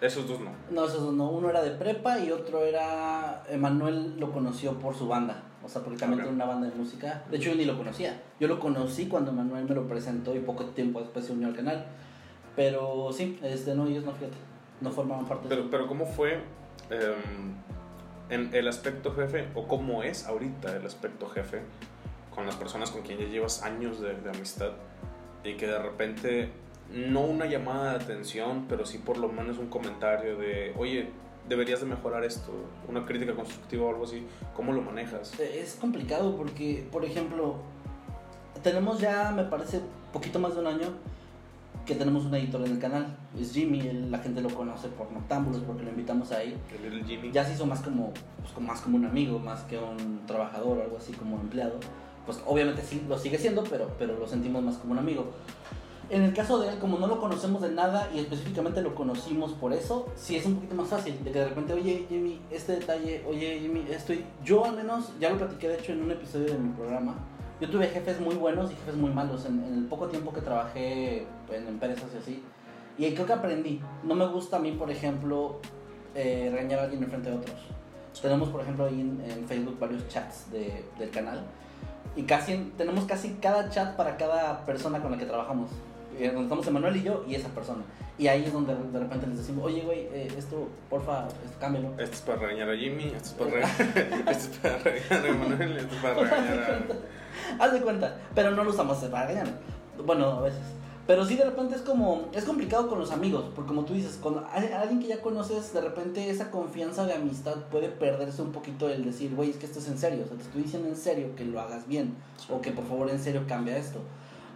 Esos 0.00 0.26
dos 0.26 0.40
no. 0.40 0.50
No, 0.70 0.86
esos 0.86 1.02
dos 1.02 1.12
no. 1.12 1.28
Uno 1.28 1.50
era 1.50 1.62
de 1.62 1.72
prepa 1.72 2.18
y 2.18 2.30
otro 2.30 2.64
era. 2.64 3.42
Emanuel 3.48 4.18
lo 4.18 4.32
conoció 4.32 4.78
por 4.78 4.94
su 4.94 5.08
banda. 5.08 5.42
O 5.62 5.68
sea, 5.68 5.82
porque 5.82 5.98
también 5.98 6.22
tiene 6.22 6.34
una 6.34 6.46
banda 6.46 6.68
de 6.68 6.74
música. 6.74 7.24
De 7.30 7.36
hecho, 7.36 7.50
yo 7.50 7.56
ni 7.56 7.66
lo 7.66 7.76
conocía. 7.76 8.22
Yo 8.38 8.48
lo 8.48 8.58
conocí 8.58 9.08
cuando 9.08 9.30
Emanuel 9.30 9.68
me 9.68 9.74
lo 9.74 9.86
presentó 9.86 10.34
y 10.34 10.38
poco 10.38 10.64
tiempo 10.66 11.00
después 11.00 11.26
se 11.26 11.32
unió 11.32 11.48
al 11.48 11.54
canal. 11.56 11.84
Pero 12.56 13.10
sí, 13.12 13.38
este, 13.42 13.74
no, 13.74 13.86
ellos 13.86 14.04
no, 14.04 14.12
fíjate. 14.12 14.36
No 14.80 14.90
formaban 14.90 15.26
parte 15.26 15.48
de 15.48 15.54
Pero, 15.54 15.70
pero 15.70 15.86
¿cómo 15.86 16.06
fue 16.06 16.40
em, 16.88 17.54
en 18.30 18.54
el 18.54 18.68
aspecto 18.68 19.12
jefe 19.14 19.48
o 19.54 19.66
cómo 19.66 20.02
es 20.02 20.26
ahorita 20.26 20.76
el 20.76 20.86
aspecto 20.86 21.28
jefe 21.28 21.60
con 22.34 22.46
las 22.46 22.54
personas 22.56 22.90
con 22.90 23.02
quien 23.02 23.18
ya 23.18 23.26
llevas 23.26 23.62
años 23.62 24.00
de, 24.00 24.14
de 24.14 24.30
amistad 24.30 24.70
y 25.44 25.54
que 25.54 25.66
de 25.66 25.78
repente 25.78 26.50
no 26.92 27.20
una 27.20 27.46
llamada 27.46 27.98
de 27.98 28.04
atención, 28.04 28.66
pero 28.68 28.84
sí 28.86 28.98
por 28.98 29.16
lo 29.18 29.28
menos 29.28 29.58
un 29.58 29.68
comentario 29.68 30.36
de, 30.36 30.74
oye, 30.76 31.08
deberías 31.48 31.80
de 31.80 31.86
mejorar 31.86 32.24
esto, 32.24 32.52
una 32.88 33.04
crítica 33.06 33.34
constructiva 33.34 33.84
o 33.86 33.90
algo 33.90 34.04
así, 34.04 34.26
¿cómo 34.54 34.72
lo 34.72 34.82
manejas? 34.82 35.38
Eh, 35.40 35.60
Es 35.62 35.74
complicado 35.74 36.36
porque, 36.36 36.86
por 36.90 37.04
ejemplo, 37.04 37.56
tenemos 38.62 39.00
ya, 39.00 39.32
me 39.32 39.44
parece, 39.44 39.80
poquito 40.12 40.38
más 40.38 40.54
de 40.54 40.60
un 40.60 40.66
año 40.66 40.88
que 41.90 41.96
tenemos 41.96 42.24
un 42.24 42.34
editor 42.36 42.64
en 42.64 42.72
el 42.72 42.78
canal. 42.78 43.16
Es 43.38 43.52
Jimmy, 43.52 43.80
él- 43.80 44.10
la 44.10 44.18
gente 44.18 44.40
lo 44.40 44.48
conoce 44.50 44.88
por 44.88 45.10
Noctámbulos 45.10 45.60
porque 45.62 45.82
lo 45.82 45.90
invitamos 45.90 46.30
ahí. 46.30 46.56
El 46.84 47.04
Jimmy. 47.04 47.32
Ya 47.32 47.44
se 47.44 47.54
hizo 47.54 47.66
más 47.66 47.80
como, 47.80 48.12
pues, 48.40 48.52
como- 48.54 48.68
más 48.68 48.80
como 48.80 48.96
un 48.96 49.04
amigo, 49.06 49.38
más 49.40 49.62
que 49.62 49.76
un 49.76 50.24
trabajador 50.26 50.78
o 50.78 50.82
algo 50.82 50.96
así 50.96 51.12
como 51.12 51.36
empleado. 51.40 51.74
Pues 52.26 52.40
obviamente 52.46 52.82
sí 52.82 53.02
lo 53.08 53.18
sigue 53.18 53.38
siendo, 53.38 53.64
pero, 53.64 53.90
pero 53.98 54.16
lo 54.18 54.28
sentimos 54.28 54.62
más 54.62 54.76
como 54.76 54.92
un 54.92 54.98
amigo. 54.98 55.32
En 56.10 56.22
el 56.22 56.32
caso 56.32 56.58
de 56.60 56.68
él, 56.68 56.78
como 56.78 56.98
no 56.98 57.06
lo 57.08 57.20
conocemos 57.20 57.60
de 57.62 57.70
nada 57.70 58.08
y 58.14 58.18
específicamente 58.20 58.82
lo 58.82 58.94
conocimos 58.94 59.52
por 59.52 59.72
eso, 59.72 60.06
sí 60.16 60.36
es 60.36 60.44
un 60.46 60.56
poquito 60.56 60.74
más 60.76 60.88
fácil. 60.88 61.14
De 61.24 61.30
que 61.32 61.38
de 61.40 61.48
repente, 61.48 61.72
oye 61.72 62.06
Jimmy, 62.08 62.40
este 62.50 62.72
detalle, 62.76 63.24
oye 63.28 63.58
Jimmy, 63.60 63.84
esto. 63.90 64.12
y- 64.12 64.24
Yo 64.44 64.64
al 64.64 64.76
menos, 64.76 65.12
ya 65.20 65.30
lo 65.30 65.38
platiqué 65.38 65.68
de 65.68 65.74
hecho 65.78 65.92
en 65.92 66.02
un 66.02 66.10
episodio 66.12 66.46
de 66.52 66.58
mi 66.58 66.70
programa. 66.70 67.14
Yo 67.60 67.68
tuve 67.68 67.88
jefes 67.88 68.20
muy 68.20 68.34
buenos 68.36 68.70
y 68.70 68.74
jefes 68.74 68.94
muy 68.96 69.10
malos 69.10 69.44
en, 69.44 69.62
en 69.64 69.74
el 69.74 69.84
poco 69.84 70.06
tiempo 70.08 70.32
que 70.32 70.40
trabajé 70.40 71.26
en 71.52 71.68
empresas 71.68 72.06
y 72.14 72.18
así. 72.18 72.42
Y 72.98 73.12
creo 73.14 73.26
que 73.26 73.32
aprendí. 73.34 73.80
No 74.02 74.14
me 74.14 74.26
gusta 74.26 74.56
a 74.56 74.60
mí, 74.60 74.72
por 74.72 74.90
ejemplo, 74.90 75.60
eh, 76.14 76.48
regañar 76.52 76.80
a 76.80 76.82
alguien 76.84 77.02
en 77.02 77.10
frente 77.10 77.30
de 77.30 77.36
otros. 77.36 77.56
Tenemos, 78.20 78.48
por 78.48 78.60
ejemplo, 78.62 78.86
ahí 78.86 79.00
en, 79.00 79.22
en 79.30 79.46
Facebook 79.46 79.78
varios 79.78 80.06
chats 80.08 80.50
de- 80.50 80.84
del 80.98 81.10
canal. 81.10 81.42
Y 82.16 82.22
casi 82.22 82.52
en- 82.52 82.70
tenemos 82.72 83.04
casi 83.04 83.34
cada 83.40 83.68
chat 83.70 83.94
para 83.96 84.16
cada 84.16 84.64
persona 84.66 85.00
con 85.00 85.12
la 85.12 85.18
que 85.18 85.26
trabajamos. 85.26 85.70
Eh, 86.18 86.26
Donde 86.28 86.42
estamos 86.42 86.66
Emanuel 86.66 86.96
y 86.96 87.02
yo 87.02 87.24
y 87.28 87.34
esa 87.36 87.48
persona. 87.50 87.82
Y 88.18 88.26
ahí 88.26 88.44
es 88.44 88.52
donde 88.52 88.74
de 88.74 88.98
repente 88.98 89.26
les 89.28 89.38
decimos, 89.38 89.64
oye, 89.64 89.82
güey, 89.82 90.00
eh, 90.12 90.28
esto, 90.36 90.68
porfa, 90.90 91.26
esto, 91.28 91.56
cámbialo. 91.60 91.90
Este 91.98 92.16
es 92.16 92.20
para 92.22 92.38
regañar 92.40 92.68
a 92.70 92.76
Jimmy, 92.76 93.04
este 93.04 93.28
es 93.28 93.32
para 93.34 93.50
regañar, 93.50 94.28
este 94.28 94.32
es 94.32 94.58
para 94.58 94.78
regañar 94.78 95.24
a 95.24 95.28
Emanuel, 95.28 95.76
este 95.78 95.94
es 95.96 96.02
para 96.02 96.14
regañar 96.14 96.58
a... 96.60 97.19
Haz 97.58 97.72
de 97.72 97.80
cuenta, 97.80 98.16
pero 98.34 98.50
no 98.52 98.64
lo 98.64 98.70
usamos 98.70 98.98
para 98.98 99.26
regañar. 99.26 99.52
Bueno, 100.04 100.26
a 100.26 100.40
veces. 100.40 100.60
Pero 101.06 101.24
sí, 101.24 101.34
de 101.34 101.44
repente 101.44 101.74
es 101.74 101.82
como, 101.82 102.28
es 102.32 102.44
complicado 102.44 102.88
con 102.88 103.00
los 103.00 103.10
amigos, 103.10 103.44
porque 103.56 103.68
como 103.68 103.84
tú 103.84 103.94
dices, 103.94 104.20
a- 104.52 104.80
alguien 104.80 105.00
que 105.00 105.08
ya 105.08 105.20
conoces, 105.20 105.72
de 105.72 105.80
repente 105.80 106.30
esa 106.30 106.50
confianza 106.52 107.04
de 107.04 107.14
amistad 107.14 107.56
puede 107.70 107.88
perderse 107.88 108.42
un 108.42 108.52
poquito 108.52 108.88
el 108.88 109.04
decir, 109.04 109.34
güey, 109.34 109.50
es 109.50 109.56
que 109.56 109.66
esto 109.66 109.80
es 109.80 109.88
en 109.88 109.98
serio, 109.98 110.22
o 110.24 110.28
sea, 110.28 110.36
te 110.36 110.44
estoy 110.44 110.62
diciendo 110.62 110.88
en 110.88 110.96
serio 110.96 111.34
que 111.34 111.44
lo 111.44 111.60
hagas 111.60 111.88
bien, 111.88 112.14
o 112.48 112.60
que 112.60 112.70
por 112.70 112.84
favor 112.86 113.10
en 113.10 113.18
serio 113.18 113.42
cambia 113.48 113.76
esto. 113.76 113.98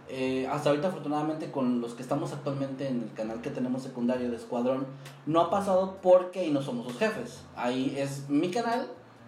Eh, 0.07 0.47
hasta 0.49 0.69
ahorita 0.69 0.89
afortunadamente 0.89 1.49
con 1.51 1.81
los 1.81 1.95
que 1.95 2.03
estamos 2.03 2.31
actualmente 2.31 2.87
en 2.87 3.01
el 3.01 3.11
canal 3.13 3.41
que 3.41 3.49
tenemos 3.49 3.81
secundario 3.81 4.29
de 4.29 4.37
Escuadrón, 4.37 4.85
no 5.25 5.41
ha 5.41 5.49
pasado 5.49 5.97
porque 6.01 6.41
ahí 6.41 6.51
no 6.51 6.61
somos 6.61 6.85
los 6.85 6.97
jefes. 6.97 7.41
Ahí 7.57 7.95
es 7.97 8.29
mi 8.29 8.49
canal, 8.51 8.87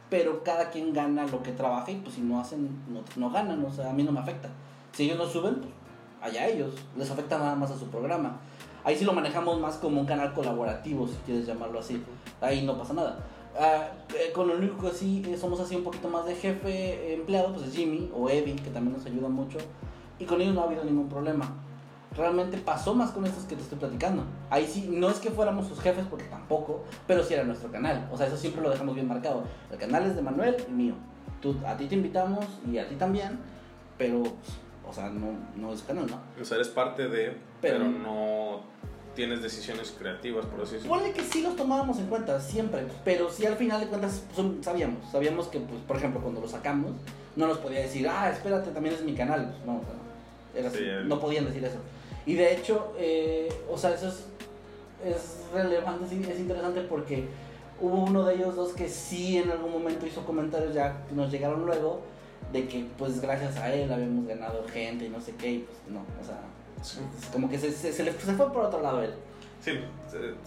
pero 0.10 0.44
cada 0.44 0.70
quien 0.70 0.94
gana 0.94 1.26
lo 1.26 1.44
que 1.44 1.52
trabaja 1.52 1.92
y 1.92 1.96
pues 1.96 2.16
si 2.16 2.22
no 2.22 2.40
hacen, 2.40 2.70
no, 2.88 3.02
no 3.16 3.30
ganan, 3.32 3.64
o 3.64 3.72
sea, 3.72 3.90
a 3.90 3.94
mí 3.94 4.04
no 4.04 4.12
me 4.12 4.20
afecta. 4.20 4.50
Si 4.94 5.04
ellos 5.04 5.18
no 5.18 5.26
suben, 5.26 5.56
pues 5.56 5.74
allá 6.22 6.48
ellos, 6.48 6.74
les 6.98 7.10
afecta 7.10 7.38
nada 7.38 7.56
más 7.56 7.72
a 7.72 7.78
su 7.78 7.88
programa. 7.88 8.38
Ahí 8.84 8.96
sí 8.96 9.04
lo 9.04 9.14
manejamos 9.14 9.60
más 9.60 9.76
como 9.76 10.00
un 10.00 10.08
canal 10.08 10.34
colaborativo, 10.34 11.08
si 11.08 11.16
quieres 11.26 11.46
llamarlo 11.46 11.80
así. 11.80 12.02
Ahí 12.40 12.66
no 12.66 12.78
pasa 12.78 12.94
nada. 12.94 13.18
Ah, 13.60 13.88
eh, 14.16 14.32
con 14.32 14.48
lo 14.48 14.56
único 14.56 14.78
que 14.78 14.96
sí 14.96 15.24
eh, 15.28 15.36
somos 15.36 15.60
así 15.60 15.76
un 15.76 15.84
poquito 15.84 16.08
más 16.08 16.26
de 16.26 16.36
jefe 16.36 16.70
eh, 16.70 17.16
empleado, 17.16 17.54
pues 17.54 17.68
es 17.68 17.76
Jimmy 17.76 18.10
o 18.16 18.30
Evi, 18.30 18.54
que 18.54 18.70
también 18.70 18.96
nos 18.96 19.06
ayuda 19.06 19.28
mucho. 19.28 19.58
Y 20.20 20.26
con 20.26 20.40
ellos 20.40 20.54
no 20.54 20.62
ha 20.62 20.66
habido 20.66 20.84
ningún 20.84 21.10
problema. 21.10 21.54
Realmente 22.16 22.58
pasó 22.58 22.96
más 22.96 23.12
con 23.12 23.26
estos 23.26 23.44
que 23.44 23.56
te 23.56 23.62
estoy 23.62 23.78
platicando. 23.78 24.24
Ahí 24.50 24.66
sí, 24.66 24.88
no 24.92 25.10
es 25.10 25.18
que 25.20 25.30
fuéramos 25.30 25.68
sus 25.68 25.80
jefes, 25.80 26.06
porque 26.10 26.26
tampoco, 26.26 26.84
pero 27.06 27.24
sí 27.24 27.34
era 27.36 27.44
nuestro 27.44 27.72
canal. 27.72 28.08
O 28.12 28.18
sea, 28.18 28.28
eso 28.28 28.38
siempre 28.38 28.62
lo 28.62 28.70
dejamos 28.70 28.96
bien 28.96 29.08
marcado. 29.08 29.44
El 29.72 29.78
canal 29.78 30.06
es 30.06 30.16
de 30.16 30.22
Manuel 30.22 30.56
y 30.68 30.72
mío. 30.72 30.96
Tú, 31.42 31.56
a 31.68 31.78
ti 31.78 31.86
te 31.86 31.96
invitamos 31.96 32.46
y 32.72 32.80
a 32.80 32.88
ti 32.90 32.96
también, 32.96 33.38
pero, 33.98 34.24
o 34.88 34.94
sea, 34.94 35.10
no, 35.10 35.28
no 35.56 35.74
es 35.74 35.84
canal, 35.84 36.08
¿no? 36.08 36.20
O 36.42 36.46
sea, 36.46 36.56
eres 36.56 36.70
parte 36.70 37.08
de, 37.08 37.38
pero, 37.62 37.78
Pero- 37.80 37.90
no 37.90 38.62
tienes 39.14 39.42
decisiones 39.42 39.96
creativas, 39.98 40.46
por 40.46 40.62
así 40.62 40.76
decirlo. 40.76 40.96
Puede 40.96 41.12
que 41.12 41.22
sí 41.22 41.42
los 41.44 41.56
tomábamos 41.56 41.98
en 42.00 42.06
cuenta, 42.08 42.40
siempre, 42.40 42.86
pero 43.04 43.30
sí 43.32 43.46
al 43.46 43.56
final 43.56 43.80
de 43.80 43.88
cuentas 43.88 44.24
pues, 44.36 44.48
sabíamos, 44.62 45.08
sabíamos 45.12 45.48
que, 45.48 45.60
pues, 45.60 45.80
por 45.88 45.98
ejemplo, 45.98 46.22
cuando 46.22 46.40
lo 46.42 46.48
sacamos, 46.48 46.92
no 47.36 47.48
nos 47.48 47.58
podía 47.58 47.80
decir, 47.80 48.08
ah, 48.08 48.30
espérate, 48.32 48.70
también 48.72 48.94
es 48.96 49.04
mi 49.04 49.14
canal, 49.16 49.50
pues, 49.52 49.66
no, 49.66 49.78
o 49.78 49.82
sea, 49.82 50.60
era 50.60 50.70
así, 50.70 50.84
el- 50.84 51.08
no 51.08 51.20
podían 51.20 51.46
decir 51.46 51.64
eso. 51.66 51.78
Y 52.28 52.36
de 52.36 52.54
hecho, 52.54 52.94
eh, 53.00 53.50
o 53.72 53.76
sea, 53.78 53.96
eso 53.96 54.10
es, 54.10 54.26
es 55.04 55.38
relevante, 55.54 56.06
es 56.06 56.40
interesante 56.40 56.82
porque 56.82 57.28
hubo 57.82 58.04
uno 58.04 58.24
de 58.26 58.36
ellos 58.36 58.56
dos 58.56 58.74
que 58.74 58.88
sí 58.90 59.38
en 59.38 59.50
algún 59.50 59.72
momento 59.72 60.06
hizo 60.06 60.24
comentarios, 60.26 60.74
ya 60.76 61.04
nos 61.16 61.32
llegaron 61.32 61.66
luego, 61.66 62.02
de 62.54 62.68
que 62.68 62.86
pues 62.98 63.20
gracias 63.22 63.58
a 63.58 63.74
él 63.74 63.92
habíamos 63.92 64.28
ganado 64.28 64.64
gente 64.68 65.06
y 65.06 65.10
no 65.10 65.20
sé 65.22 65.34
qué, 65.36 65.52
y 65.52 65.60
pues 65.60 65.78
no, 65.90 66.02
o 66.22 66.24
sea, 66.26 66.40
Sí, 66.84 67.00
es 67.20 67.26
como 67.30 67.50
que 67.50 67.58
se, 67.58 67.72
se, 67.72 67.92
se 67.92 68.04
le- 68.04 68.12
se 68.12 68.34
fue 68.36 68.54
por 68.54 68.66
otro 68.66 68.80
lado 68.84 69.02
él. 69.02 69.12
Sí, 69.64 69.72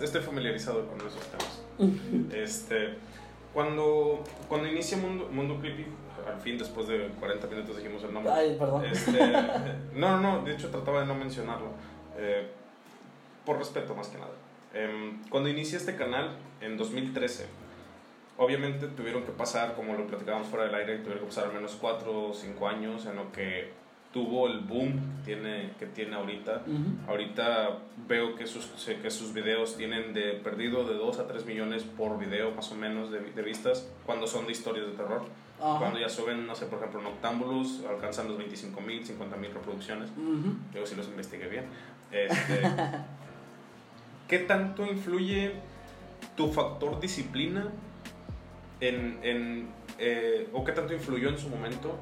estoy 0.01 0.23
familiarizado 0.23 0.87
con 0.87 0.99
esos 1.01 1.21
temas. 1.27 2.33
este, 2.35 2.95
cuando, 3.53 4.23
cuando 4.49 4.69
inicia 4.69 4.97
Mundo, 4.97 5.29
Mundo 5.33 5.59
Creepy, 5.61 5.87
al 6.26 6.40
fin, 6.40 6.59
después 6.59 6.87
de 6.88 7.09
40 7.18 7.46
minutos 7.46 7.76
dijimos 7.76 8.02
el 8.04 8.12
nombre. 8.12 8.33
Ay, 8.33 8.56
perdón. 8.59 8.85
Este, 8.85 9.18
no, 9.94 10.20
no, 10.20 10.38
no, 10.38 10.44
de 10.44 10.52
hecho 10.52 10.70
trataba 10.70 11.00
de 11.00 11.06
no 11.06 11.14
mencionarlo. 11.14 11.68
eh, 12.16 12.48
por 13.44 13.59
respeto 13.59 13.94
más 13.94 14.09
que 14.09 14.18
nada. 14.18 14.33
Em, 14.74 15.22
cuando 15.30 15.48
inicié 15.48 15.78
este 15.78 15.96
canal 15.96 16.37
en 16.61 16.76
2013, 16.76 17.46
obviamente 18.37 18.87
tuvieron 18.88 19.24
que 19.24 19.33
pasar, 19.33 19.74
como 19.74 19.94
lo 19.94 20.06
platicábamos 20.06 20.48
fuera 20.48 20.66
del 20.66 20.74
aire, 20.74 20.98
tuvieron 20.98 21.20
que 21.20 21.26
pasar 21.26 21.46
al 21.46 21.54
menos 21.54 21.76
4 21.80 22.28
o 22.28 22.35
5 22.35 22.68
años 22.68 23.06
en 23.06 23.16
lo 23.16 23.33
que 23.33 23.72
tuvo 24.12 24.48
el 24.48 24.61
boom 24.61 24.92
que 25.24 25.34
tiene, 25.34 25.70
que 25.78 25.86
tiene 25.86 26.16
ahorita. 26.16 26.62
Ahorita 27.06 27.78
veo 28.08 28.34
que 28.34 28.46
sus, 28.46 28.66
que 28.66 29.11
sus 29.11 29.32
videos 29.32 29.76
tienen 29.76 30.12
de 30.12 30.32
perdido 30.32 30.84
de 30.84 30.94
2 30.94 31.18
a 31.20 31.28
3 31.28 31.46
millones 31.46 31.84
por 31.84 32.18
video 32.18 32.50
más 32.50 32.72
o 32.72 32.74
menos 32.74 33.11
de, 33.11 33.20
de 33.20 33.42
vistas 33.42 33.88
cuando 34.04 34.26
son 34.26 34.46
de 34.46 34.52
historias 34.52 34.86
de 34.86 34.92
terror. 34.92 35.22
Cuando 35.61 35.98
ya 35.98 36.08
suben, 36.08 36.46
no 36.46 36.54
sé, 36.54 36.66
por 36.66 36.78
ejemplo, 36.78 37.02
Noctambulus, 37.02 37.84
alcanzan 37.84 38.28
los 38.28 38.38
25 38.38 38.80
mil, 38.80 39.04
50 39.04 39.36
mil 39.36 39.52
reproducciones. 39.52 40.08
Ujú. 40.12 40.54
Yo 40.74 40.86
sí 40.86 40.96
los 40.96 41.06
investigué 41.08 41.48
bien. 41.48 41.66
Este, 42.11 42.62
¿Qué 44.28 44.38
tanto 44.38 44.86
influye 44.86 45.52
tu 46.34 46.50
factor 46.50 46.98
disciplina 46.98 47.68
en, 48.80 49.18
en, 49.22 49.68
eh, 49.98 50.48
o 50.54 50.64
qué 50.64 50.72
tanto 50.72 50.94
influyó 50.94 51.28
en 51.28 51.38
su 51.38 51.50
momento 51.50 51.98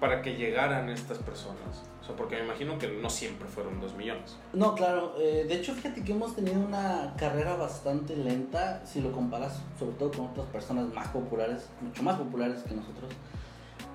para 0.00 0.22
que 0.22 0.34
llegaran 0.34 0.88
estas 0.88 1.18
personas? 1.18 1.82
O 2.00 2.04
sea, 2.04 2.16
porque 2.16 2.36
me 2.36 2.44
imagino 2.44 2.78
que 2.78 2.88
no 2.88 3.08
siempre 3.08 3.48
fueron 3.48 3.80
2 3.80 3.94
millones. 3.94 4.36
No, 4.52 4.74
claro. 4.74 5.14
eh, 5.18 5.44
de 5.48 5.54
hecho, 5.54 5.72
fíjate 5.74 6.02
que 6.02 6.12
hemos 6.12 6.34
tenido 6.34 6.60
una 6.60 7.14
carrera 7.16 7.54
bastante 7.54 8.16
lenta 8.16 8.84
si 8.84 9.00
lo 9.00 9.12
comparas, 9.12 9.60
sobre 9.78 9.92
todo 9.92 10.10
con 10.10 10.26
otras 10.26 10.46
personas 10.46 10.92
más 10.92 11.08
populares, 11.08 11.68
mucho 11.80 12.02
más 12.02 12.16
populares 12.18 12.62
que 12.64 12.74
nosotros. 12.74 13.12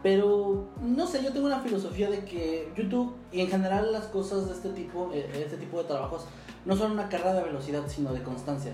Pero, 0.04 0.68
no 0.82 1.08
sé, 1.08 1.24
yo 1.24 1.34
tengo 1.34 1.48
una 1.48 1.60
filosofía 1.60 2.10
de 2.10 2.24
que 2.24 2.72
YouTube 2.78 3.16
y 3.32 3.42
en 3.42 3.50
general 3.50 3.92
las 3.92 4.06
cosas 4.06 4.48
de 4.48 4.54
este 4.54 4.70
tipo, 4.70 5.12
eh, 5.14 5.30
este 5.34 5.58
tipo 5.58 5.80
de 5.80 5.86
trabajos, 5.86 6.26
no 6.66 6.76
son 6.78 6.92
una 6.92 7.10
carrera 7.10 7.34
de 7.34 7.44
velocidad, 7.44 7.84
sino 7.88 8.14
de 8.14 8.24
constancia. 8.24 8.74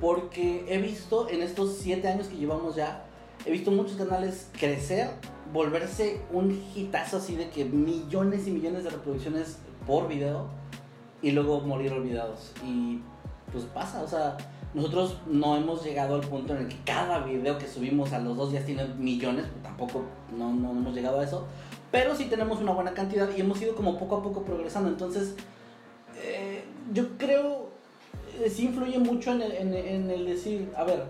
Porque 0.00 0.64
he 0.68 0.78
visto 0.78 1.28
en 1.28 1.42
estos 1.42 1.76
siete 1.76 2.08
años 2.08 2.28
que 2.28 2.36
llevamos 2.36 2.76
ya 2.76 3.04
he 3.44 3.50
visto 3.50 3.70
muchos 3.70 3.96
canales 3.96 4.48
crecer, 4.58 5.10
volverse 5.52 6.20
un 6.32 6.62
hitazo 6.74 7.18
así 7.18 7.36
de 7.36 7.50
que 7.50 7.64
millones 7.64 8.46
y 8.46 8.50
millones 8.50 8.84
de 8.84 8.90
reproducciones 8.90 9.58
por 9.86 10.08
video 10.08 10.48
y 11.22 11.32
luego 11.32 11.60
morir 11.60 11.92
olvidados. 11.92 12.52
Y 12.64 13.00
pues 13.52 13.64
pasa, 13.64 14.02
o 14.02 14.08
sea, 14.08 14.36
nosotros 14.74 15.18
no 15.26 15.56
hemos 15.56 15.84
llegado 15.84 16.14
al 16.14 16.20
punto 16.20 16.54
en 16.54 16.62
el 16.62 16.68
que 16.68 16.76
cada 16.84 17.20
video 17.24 17.58
que 17.58 17.66
subimos 17.66 18.12
a 18.12 18.20
los 18.20 18.36
dos 18.36 18.52
días 18.52 18.64
tiene 18.64 18.84
millones, 18.98 19.46
tampoco 19.62 20.04
no, 20.36 20.52
no 20.52 20.70
hemos 20.70 20.94
llegado 20.94 21.18
a 21.20 21.24
eso, 21.24 21.46
pero 21.90 22.14
sí 22.14 22.26
tenemos 22.26 22.60
una 22.60 22.72
buena 22.72 22.92
cantidad 22.92 23.28
y 23.36 23.40
hemos 23.40 23.60
ido 23.60 23.74
como 23.74 23.98
poco 23.98 24.16
a 24.16 24.22
poco 24.22 24.44
progresando. 24.44 24.88
Entonces, 24.88 25.34
eh, 26.22 26.62
yo 26.92 27.16
creo, 27.18 27.70
eh, 28.40 28.48
sí 28.48 28.66
influye 28.66 28.98
mucho 28.98 29.32
en 29.32 29.42
el, 29.42 29.52
en, 29.52 29.74
en 29.74 30.10
el 30.10 30.26
decir, 30.26 30.72
a 30.76 30.84
ver, 30.84 31.04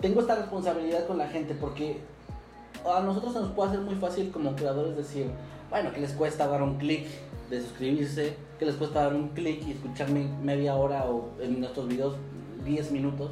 tengo 0.00 0.20
esta 0.20 0.34
responsabilidad 0.34 1.06
con 1.06 1.18
la 1.18 1.28
gente 1.28 1.54
porque 1.54 1.98
a 2.86 3.00
nosotros 3.00 3.34
nos 3.34 3.50
puede 3.52 3.70
hacer 3.70 3.80
muy 3.80 3.94
fácil 3.96 4.30
como 4.30 4.54
creadores 4.56 4.96
decir, 4.96 5.26
bueno, 5.68 5.92
que 5.92 6.00
les 6.00 6.12
cuesta 6.12 6.46
dar 6.46 6.62
un 6.62 6.78
clic 6.78 7.06
de 7.50 7.60
suscribirse, 7.60 8.34
que 8.58 8.64
les 8.64 8.76
cuesta 8.76 9.04
dar 9.04 9.14
un 9.14 9.28
clic 9.28 9.66
y 9.66 9.72
escucharme 9.72 10.28
media 10.42 10.76
hora 10.76 11.04
o 11.04 11.30
en 11.40 11.60
nuestros 11.60 11.88
videos 11.88 12.16
10 12.64 12.92
minutos. 12.92 13.30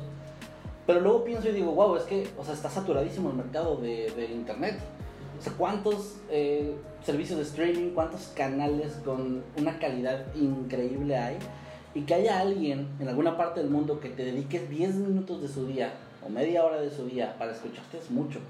Pero 0.86 1.00
luego 1.00 1.24
pienso 1.24 1.48
y 1.48 1.52
digo, 1.52 1.72
wow, 1.72 1.96
es 1.96 2.04
que, 2.04 2.28
o 2.38 2.44
sea, 2.44 2.54
está 2.54 2.68
saturadísimo 2.70 3.30
el 3.30 3.36
mercado 3.36 3.76
de, 3.76 4.10
de 4.10 4.26
internet. 4.26 4.78
O 5.38 5.42
sea, 5.42 5.52
¿cuántos 5.52 6.16
eh, 6.30 6.74
servicios 7.04 7.38
de 7.38 7.44
streaming, 7.44 7.90
cuántos 7.90 8.28
canales 8.28 8.94
con 9.04 9.42
una 9.56 9.78
calidad 9.78 10.34
increíble 10.34 11.16
hay? 11.16 11.36
Y 11.94 12.02
que 12.02 12.14
haya 12.14 12.40
alguien 12.40 12.88
en 13.00 13.08
alguna 13.08 13.36
parte 13.36 13.60
del 13.60 13.70
mundo 13.70 14.00
que 14.00 14.08
te 14.08 14.24
dedique 14.24 14.60
10 14.60 14.94
minutos 14.96 15.42
de 15.42 15.48
su 15.48 15.66
día 15.66 15.92
o 16.24 16.28
media 16.28 16.64
hora 16.64 16.80
de 16.80 16.90
su 16.90 17.06
día 17.06 17.36
para 17.38 17.52
escucharte 17.52 17.98
es 17.98 18.10
mucho. 18.10 18.40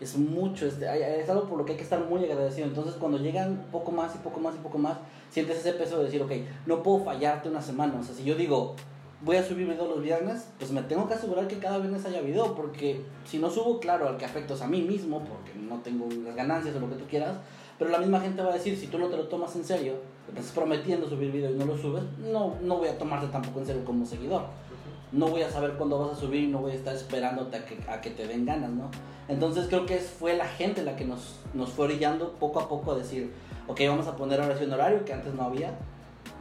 Es 0.00 0.16
mucho, 0.16 0.66
este, 0.66 0.86
es 1.20 1.28
algo 1.30 1.44
por 1.44 1.56
lo 1.56 1.64
que 1.64 1.72
hay 1.72 1.78
que 1.78 1.84
estar 1.84 2.04
muy 2.04 2.22
agradecido. 2.24 2.66
Entonces, 2.66 2.94
cuando 2.94 3.16
llegan 3.18 3.66
poco 3.72 3.92
más 3.92 4.14
y 4.14 4.18
poco 4.18 4.40
más 4.40 4.54
y 4.54 4.58
poco 4.58 4.76
más, 4.76 4.98
sientes 5.30 5.58
ese 5.58 5.72
peso 5.72 5.98
de 5.98 6.04
decir, 6.04 6.22
ok, 6.22 6.32
no 6.66 6.82
puedo 6.82 7.04
fallarte 7.04 7.48
una 7.48 7.62
semana. 7.62 7.98
O 7.98 8.02
sea, 8.02 8.14
si 8.14 8.22
yo 8.22 8.34
digo, 8.34 8.76
voy 9.22 9.36
a 9.36 9.42
subir 9.42 9.66
video 9.66 9.86
los 9.86 10.02
viernes, 10.02 10.48
pues 10.58 10.70
me 10.70 10.82
tengo 10.82 11.08
que 11.08 11.14
asegurar 11.14 11.48
que 11.48 11.58
cada 11.58 11.78
viernes 11.78 12.04
haya 12.04 12.20
video, 12.20 12.54
porque 12.54 13.00
si 13.24 13.38
no 13.38 13.50
subo, 13.50 13.80
claro, 13.80 14.08
al 14.08 14.18
que 14.18 14.24
afecto 14.24 14.54
a 14.60 14.66
mí 14.66 14.82
mismo, 14.82 15.20
porque 15.20 15.58
no 15.58 15.80
tengo 15.80 16.06
las 16.24 16.36
ganancias 16.36 16.76
o 16.76 16.80
lo 16.80 16.90
que 16.90 16.96
tú 16.96 17.06
quieras, 17.08 17.36
pero 17.78 17.90
la 17.90 17.98
misma 17.98 18.20
gente 18.20 18.42
va 18.42 18.50
a 18.50 18.54
decir, 18.54 18.76
si 18.76 18.86
tú 18.88 18.98
no 18.98 19.08
te 19.08 19.16
lo 19.16 19.28
tomas 19.28 19.54
en 19.56 19.64
serio, 19.64 19.94
estás 20.28 20.52
prometiendo 20.52 21.08
subir 21.08 21.32
video 21.32 21.50
y 21.50 21.54
no 21.54 21.64
lo 21.64 21.76
subes, 21.76 22.02
no, 22.18 22.54
no 22.62 22.78
voy 22.78 22.88
a 22.88 22.98
tomarte 22.98 23.28
tampoco 23.28 23.60
en 23.60 23.66
serio 23.66 23.84
como 23.84 24.04
seguidor. 24.04 24.42
No 25.12 25.28
voy 25.28 25.42
a 25.42 25.50
saber 25.50 25.72
cuándo 25.74 25.98
vas 25.98 26.16
a 26.16 26.20
subir 26.20 26.44
y 26.44 26.46
no 26.48 26.58
voy 26.58 26.72
a 26.72 26.74
estar 26.74 26.94
esperándote 26.94 27.56
a 27.56 27.64
que, 27.64 27.78
a 27.88 28.00
que 28.00 28.10
te 28.10 28.26
den 28.26 28.44
ganas, 28.44 28.70
¿no? 28.70 28.90
Entonces 29.28 29.66
creo 29.68 29.86
que 29.86 29.98
fue 29.98 30.36
la 30.36 30.46
gente 30.46 30.82
la 30.82 30.96
que 30.96 31.04
nos, 31.04 31.40
nos 31.54 31.70
fue 31.70 31.86
orillando 31.86 32.32
poco 32.34 32.60
a 32.60 32.68
poco 32.68 32.92
a 32.92 32.96
decir, 32.96 33.32
ok, 33.66 33.80
vamos 33.88 34.06
a 34.06 34.16
poner 34.16 34.40
ahora 34.40 34.56
sí 34.56 34.64
un 34.64 34.72
horario 34.72 35.04
que 35.04 35.12
antes 35.12 35.34
no 35.34 35.44
había, 35.44 35.72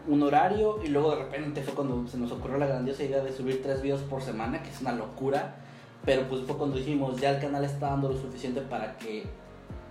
un 0.07 0.22
horario 0.22 0.80
y 0.84 0.88
luego 0.88 1.11
de 1.11 1.24
repente 1.24 1.63
fue 1.63 1.74
cuando 1.74 2.07
se 2.07 2.18
nos 2.18 2.32
ocurrió 2.32 2.57
la 2.57 2.68
grandiosa 2.68 3.03
idea 3.03 3.24
de 3.24 3.32
subir 3.32 3.61
tres 3.63 3.82
videos 3.82 4.01
por 4.01 4.22
semana, 4.22 4.61
que 4.61 4.70
es 4.70 4.82
una 4.82 4.91
locura, 4.91 5.55
pero 6.03 6.28
pues 6.28 6.41
fue 6.41 6.57
cuando 6.57 6.78
dijimos, 6.78 7.20
ya 7.20 7.32
el 7.32 7.41
canal 7.41 7.63
está 7.63 7.89
dando 7.89 8.09
lo 8.09 8.18
suficiente 8.18 8.61
para 8.61 8.97
que 8.97 9.24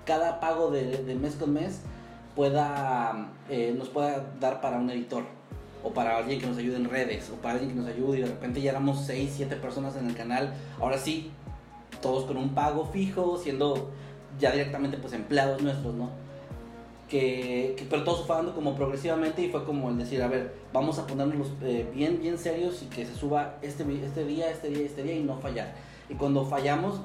cada 0.04 0.38
pago 0.38 0.70
de, 0.70 1.02
de 1.02 1.14
mes 1.16 1.34
con 1.34 1.52
mes 1.52 1.80
pueda, 2.36 3.28
eh, 3.48 3.74
nos 3.76 3.88
pueda 3.88 4.24
dar 4.40 4.60
para 4.60 4.78
un 4.78 4.90
editor 4.90 5.24
o 5.84 5.92
para 5.92 6.16
alguien 6.16 6.40
que 6.40 6.46
nos 6.46 6.56
ayude 6.56 6.76
en 6.76 6.88
redes 6.88 7.30
o 7.30 7.36
para 7.36 7.54
alguien 7.54 7.72
que 7.72 7.80
nos 7.80 7.88
ayude 7.88 8.18
y 8.18 8.20
de 8.22 8.26
repente 8.26 8.60
ya 8.60 8.70
éramos 8.70 9.04
6, 9.06 9.32
7 9.36 9.56
personas 9.56 9.94
en 9.96 10.08
el 10.08 10.16
canal, 10.16 10.54
ahora 10.80 10.98
sí, 10.98 11.30
todos 12.00 12.24
con 12.24 12.36
un 12.36 12.54
pago 12.54 12.86
fijo, 12.86 13.38
siendo 13.38 13.90
ya 14.38 14.50
directamente 14.50 14.96
pues 14.98 15.12
empleados 15.12 15.62
nuestros, 15.62 15.94
¿no? 15.94 16.10
Que, 17.08 17.74
que, 17.76 17.84
pero 17.84 18.02
todo 18.02 18.54
como 18.54 18.74
progresivamente 18.74 19.42
y 19.42 19.50
fue 19.50 19.64
como 19.64 19.90
el 19.90 19.98
decir, 19.98 20.22
a 20.22 20.26
ver, 20.26 20.54
vamos 20.72 20.98
a 20.98 21.06
ponernos 21.06 21.48
eh, 21.62 21.88
bien, 21.94 22.18
bien 22.20 22.38
serios 22.38 22.82
y 22.82 22.86
que 22.86 23.04
se 23.06 23.14
suba 23.14 23.58
este, 23.62 23.84
este 24.04 24.24
día, 24.24 24.50
este 24.50 24.68
día, 24.68 24.86
este 24.86 25.02
día 25.02 25.14
y 25.14 25.22
no 25.22 25.38
fallar. 25.38 25.74
Y 26.08 26.14
cuando 26.14 26.44
fallamos, 26.46 27.00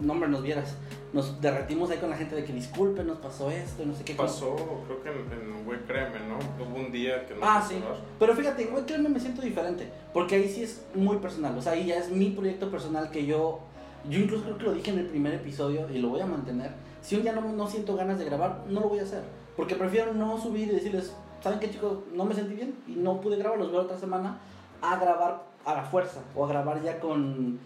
no 0.00 0.12
hombre, 0.12 0.28
nos 0.28 0.42
vieras, 0.42 0.76
nos 1.12 1.40
derretimos 1.40 1.90
ahí 1.90 1.98
con 1.98 2.10
la 2.10 2.16
gente 2.16 2.34
de 2.34 2.44
que 2.44 2.52
disculpe, 2.52 3.04
nos 3.04 3.18
pasó 3.18 3.50
esto, 3.50 3.84
no 3.84 3.94
sé 3.94 4.04
qué. 4.04 4.14
Pasó, 4.14 4.56
creo 4.86 5.02
que 5.02 5.10
en, 5.10 5.56
en 5.56 5.64
Güey 5.64 5.80
Créeme, 5.86 6.18
¿no? 6.28 6.38
Hubo 6.64 6.76
un 6.76 6.92
día 6.92 7.26
que 7.26 7.34
no 7.34 7.40
Ah, 7.42 7.64
sí. 7.66 7.76
Pero 8.18 8.34
fíjate, 8.34 8.64
en 8.64 8.70
Güey 8.70 8.84
Créeme 8.86 9.08
me 9.08 9.20
siento 9.20 9.42
diferente, 9.42 9.90
porque 10.12 10.36
ahí 10.36 10.48
sí 10.48 10.62
es 10.62 10.84
muy 10.94 11.18
personal, 11.18 11.56
o 11.56 11.62
sea, 11.62 11.72
ahí 11.72 11.86
ya 11.86 11.96
es 11.96 12.10
mi 12.10 12.30
proyecto 12.30 12.70
personal 12.70 13.10
que 13.10 13.26
yo, 13.26 13.60
yo 14.08 14.18
incluso 14.20 14.44
creo 14.44 14.58
que 14.58 14.64
lo 14.64 14.72
dije 14.74 14.90
en 14.90 14.98
el 14.98 15.06
primer 15.06 15.34
episodio 15.34 15.88
y 15.90 15.98
lo 15.98 16.08
voy 16.08 16.20
a 16.20 16.26
mantener. 16.26 16.72
Si 17.02 17.16
un 17.16 17.22
día 17.22 17.32
no, 17.32 17.40
no 17.42 17.66
siento 17.66 17.96
ganas 17.96 18.18
de 18.18 18.24
grabar, 18.24 18.64
no 18.68 18.80
lo 18.80 18.88
voy 18.88 18.98
a 18.98 19.02
hacer, 19.02 19.22
porque 19.56 19.74
prefiero 19.74 20.14
no 20.14 20.38
subir 20.40 20.68
y 20.68 20.72
decirles, 20.72 21.14
¿saben 21.42 21.58
qué 21.60 21.70
chicos? 21.70 21.98
No 22.14 22.24
me 22.24 22.34
sentí 22.34 22.54
bien 22.54 22.74
y 22.88 22.92
no 22.92 23.20
pude 23.20 23.36
grabar, 23.36 23.58
los 23.58 23.70
veo 23.70 23.82
otra 23.82 23.98
semana, 23.98 24.38
a 24.80 24.96
grabar 24.96 25.44
a 25.64 25.74
la 25.74 25.82
fuerza 25.84 26.20
o 26.34 26.44
a 26.44 26.48
grabar 26.48 26.82
ya 26.82 27.00
con 27.00 27.58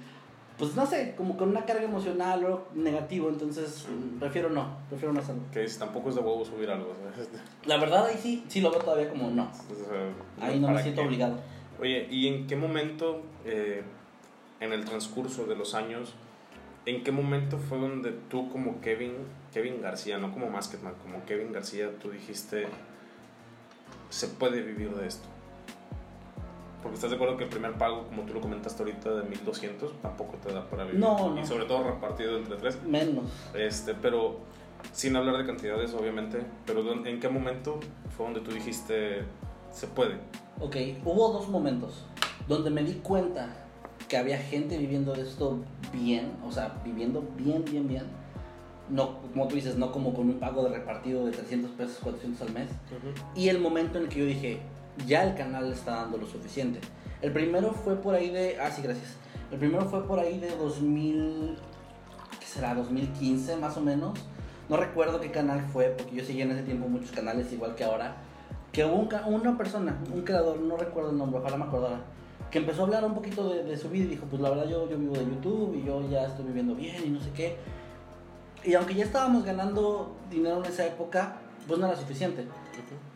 pues 0.59 0.75
no 0.75 0.85
sé, 0.85 1.15
como 1.17 1.37
con 1.37 1.51
una 1.51 1.65
carga 1.65 1.85
emocional 1.85 2.45
o 2.45 2.67
negativo, 2.75 3.29
entonces 3.29 3.87
prefiero 4.19 4.51
no, 4.51 4.77
prefiero 4.89 5.13
no 5.13 5.21
hacerlo. 5.21 5.43
Que 5.53 5.65
tampoco 5.79 6.09
es 6.09 6.17
de 6.17 6.21
huevo 6.21 6.45
subir 6.45 6.69
algo, 6.69 6.95
¿sabes? 7.15 7.29
La 7.67 7.77
verdad 7.77 8.07
ahí 8.07 8.19
sí, 8.21 8.45
sí 8.49 8.61
lo 8.61 8.71
veo 8.71 8.81
todavía 8.81 9.09
como 9.09 9.31
no. 9.31 9.49
ahí 10.41 10.59
no 10.59 10.71
me 10.71 10.83
siento 10.83 11.03
qué? 11.03 11.07
obligado. 11.07 11.39
Oye, 11.81 12.09
¿y 12.11 12.27
en 12.27 12.49
qué 12.49 12.57
momento, 12.57 13.23
eh, 13.45 13.85
en 14.59 14.73
el 14.73 14.85
transcurso 14.85 15.47
de 15.47 15.55
los 15.55 15.75
años, 15.75 16.15
en 16.87 17.05
qué 17.05 17.13
momento 17.13 17.59
fue 17.59 17.79
donde 17.79 18.11
tú 18.29 18.51
como 18.51 18.81
Kevin, 18.81 19.13
Kevin 19.53 19.81
García, 19.81 20.19
no 20.19 20.33
como 20.33 20.51
Masketman, 20.51 20.95
como 21.03 21.25
Kevin 21.25 21.53
García, 21.53 21.91
tú 22.03 22.11
dijiste, 22.11 22.67
se 24.11 24.27
puede 24.27 24.63
vivir 24.63 24.91
de 24.91 25.07
esto? 25.07 25.29
Porque 26.83 26.95
estás 26.95 27.11
de 27.11 27.17
acuerdo 27.17 27.37
que 27.37 27.45
el 27.45 27.51
primer 27.51 27.75
pago, 27.75 28.05
como 28.07 28.23
tú 28.23 28.35
lo 28.35 28.41
comentaste 28.41 28.83
ahorita, 28.83 29.11
de 29.15 29.23
1200, 29.29 30.01
tampoco 30.01 30.37
te 30.37 30.53
da 30.53 30.65
para 30.69 30.85
vivir. 30.85 31.01
No, 31.01 31.35
no. 31.35 31.41
Y 31.41 31.45
sobre 31.45 31.65
todo 31.65 31.83
repartido 31.85 32.37
entre 32.39 32.57
tres. 32.57 32.79
Menos. 32.87 33.25
Este, 33.55 33.95
pero 33.95 34.37
sin 34.93 35.17
hablar 35.17 35.37
de 35.39 35.47
cantidades, 35.47 35.93
obviamente. 35.95 36.45
Pero 36.67 36.83
¿dó- 36.85 37.05
¿en 37.05 37.19
qué 37.21 37.29
momento 37.29 37.81
fue 38.17 38.27
donde 38.27 38.41
tú 38.41 38.53
dijiste, 38.53 39.25
se 39.73 39.87
puede? 39.89 40.15
Ok, 40.61 40.77
hubo 41.05 41.33
dos 41.33 41.49
momentos 41.49 42.05
donde 42.47 42.71
me 42.71 42.83
di 42.85 42.95
cuenta 42.95 43.49
que 44.09 44.17
había 44.17 44.39
gente 44.39 44.79
viviendo 44.79 45.13
de 45.13 45.23
esto 45.23 45.59
bien, 45.93 46.33
o 46.47 46.51
sea, 46.53 46.81
viviendo 46.85 47.23
bien, 47.37 47.65
bien, 47.65 47.87
bien. 47.89 48.05
No, 48.89 49.19
como 49.35 49.49
tú 49.49 49.57
dices, 49.57 49.77
no 49.77 49.93
como 49.93 50.15
con 50.15 50.31
un 50.31 50.39
pago 50.39 50.63
de 50.65 50.71
repartido 50.71 51.27
de 51.27 51.33
300 51.33 51.73
pesos, 51.73 51.99
400 52.03 52.49
al 52.49 52.55
mes. 52.55 52.69
Y 53.35 53.49
el 53.51 53.59
momento 53.59 53.99
en 53.99 54.05
el 54.05 54.09
que 54.11 54.21
yo 54.21 54.25
dije, 54.25 54.61
ya 55.07 55.25
el 55.25 55.35
canal 55.35 55.73
está 55.73 55.97
dando 55.97 56.19
lo 56.19 56.27
suficiente. 56.27 56.81
El 57.23 57.33
primero 57.33 57.73
fue 57.73 57.97
por 57.97 58.15
ahí 58.15 58.31
de. 58.31 58.59
Ah, 58.61 58.71
sí, 58.71 58.83
gracias. 58.83 59.17
El 59.51 59.59
primero 59.59 59.87
fue 59.87 60.07
por 60.07 60.19
ahí 60.19 60.39
de 60.39 60.55
2000. 60.57 61.59
¿Qué 62.39 62.47
será? 62.47 62.75
2015 62.75 63.57
más 63.57 63.77
o 63.77 63.81
menos. 63.81 64.19
No 64.69 64.77
recuerdo 64.77 65.21
qué 65.21 65.31
canal 65.31 65.63
fue, 65.73 65.87
porque 65.97 66.17
yo 66.17 66.25
seguía 66.25 66.45
en 66.45 66.51
ese 66.51 66.63
tiempo 66.63 66.89
muchos 66.89 67.11
canales, 67.11 67.53
igual 67.53 67.75
que 67.75 67.85
ahora. 67.85 68.17
Que 68.73 68.85
hubo 68.85 68.97
un 68.97 69.35
una 69.35 69.57
persona, 69.57 69.99
un 70.13 70.23
creador, 70.23 70.61
no 70.61 70.77
recuerdo 70.77 71.11
el 71.11 71.17
nombre, 71.17 71.41
ojalá 71.41 71.57
me 71.57 71.65
acordara, 71.65 72.01
que 72.51 72.59
empezó 72.59 72.83
a 72.83 72.85
hablar 72.85 73.05
un 73.05 73.15
poquito 73.15 73.49
de, 73.49 73.65
de 73.65 73.77
su 73.79 73.89
vida 73.89 74.05
y 74.05 74.09
dijo: 74.09 74.27
Pues 74.27 74.43
la 74.43 74.51
verdad, 74.51 74.69
yo, 74.69 74.89
yo 74.89 74.99
vivo 74.99 75.15
de 75.15 75.25
YouTube 75.25 75.75
y 75.75 75.87
yo 75.87 76.09
ya 76.09 76.27
estoy 76.27 76.45
viviendo 76.45 76.75
bien 76.75 77.03
y 77.05 77.09
no 77.09 77.21
sé 77.21 77.31
qué. 77.31 77.57
Y 78.65 78.75
aunque 78.75 78.95
ya 78.95 79.05
estábamos 79.05 79.45
ganando 79.45 80.17
dinero 80.31 80.59
en 80.59 80.67
esa 80.67 80.85
época, 80.87 81.37
pues 81.67 81.81
no 81.81 81.87
era 81.87 81.97
suficiente. 81.97 82.47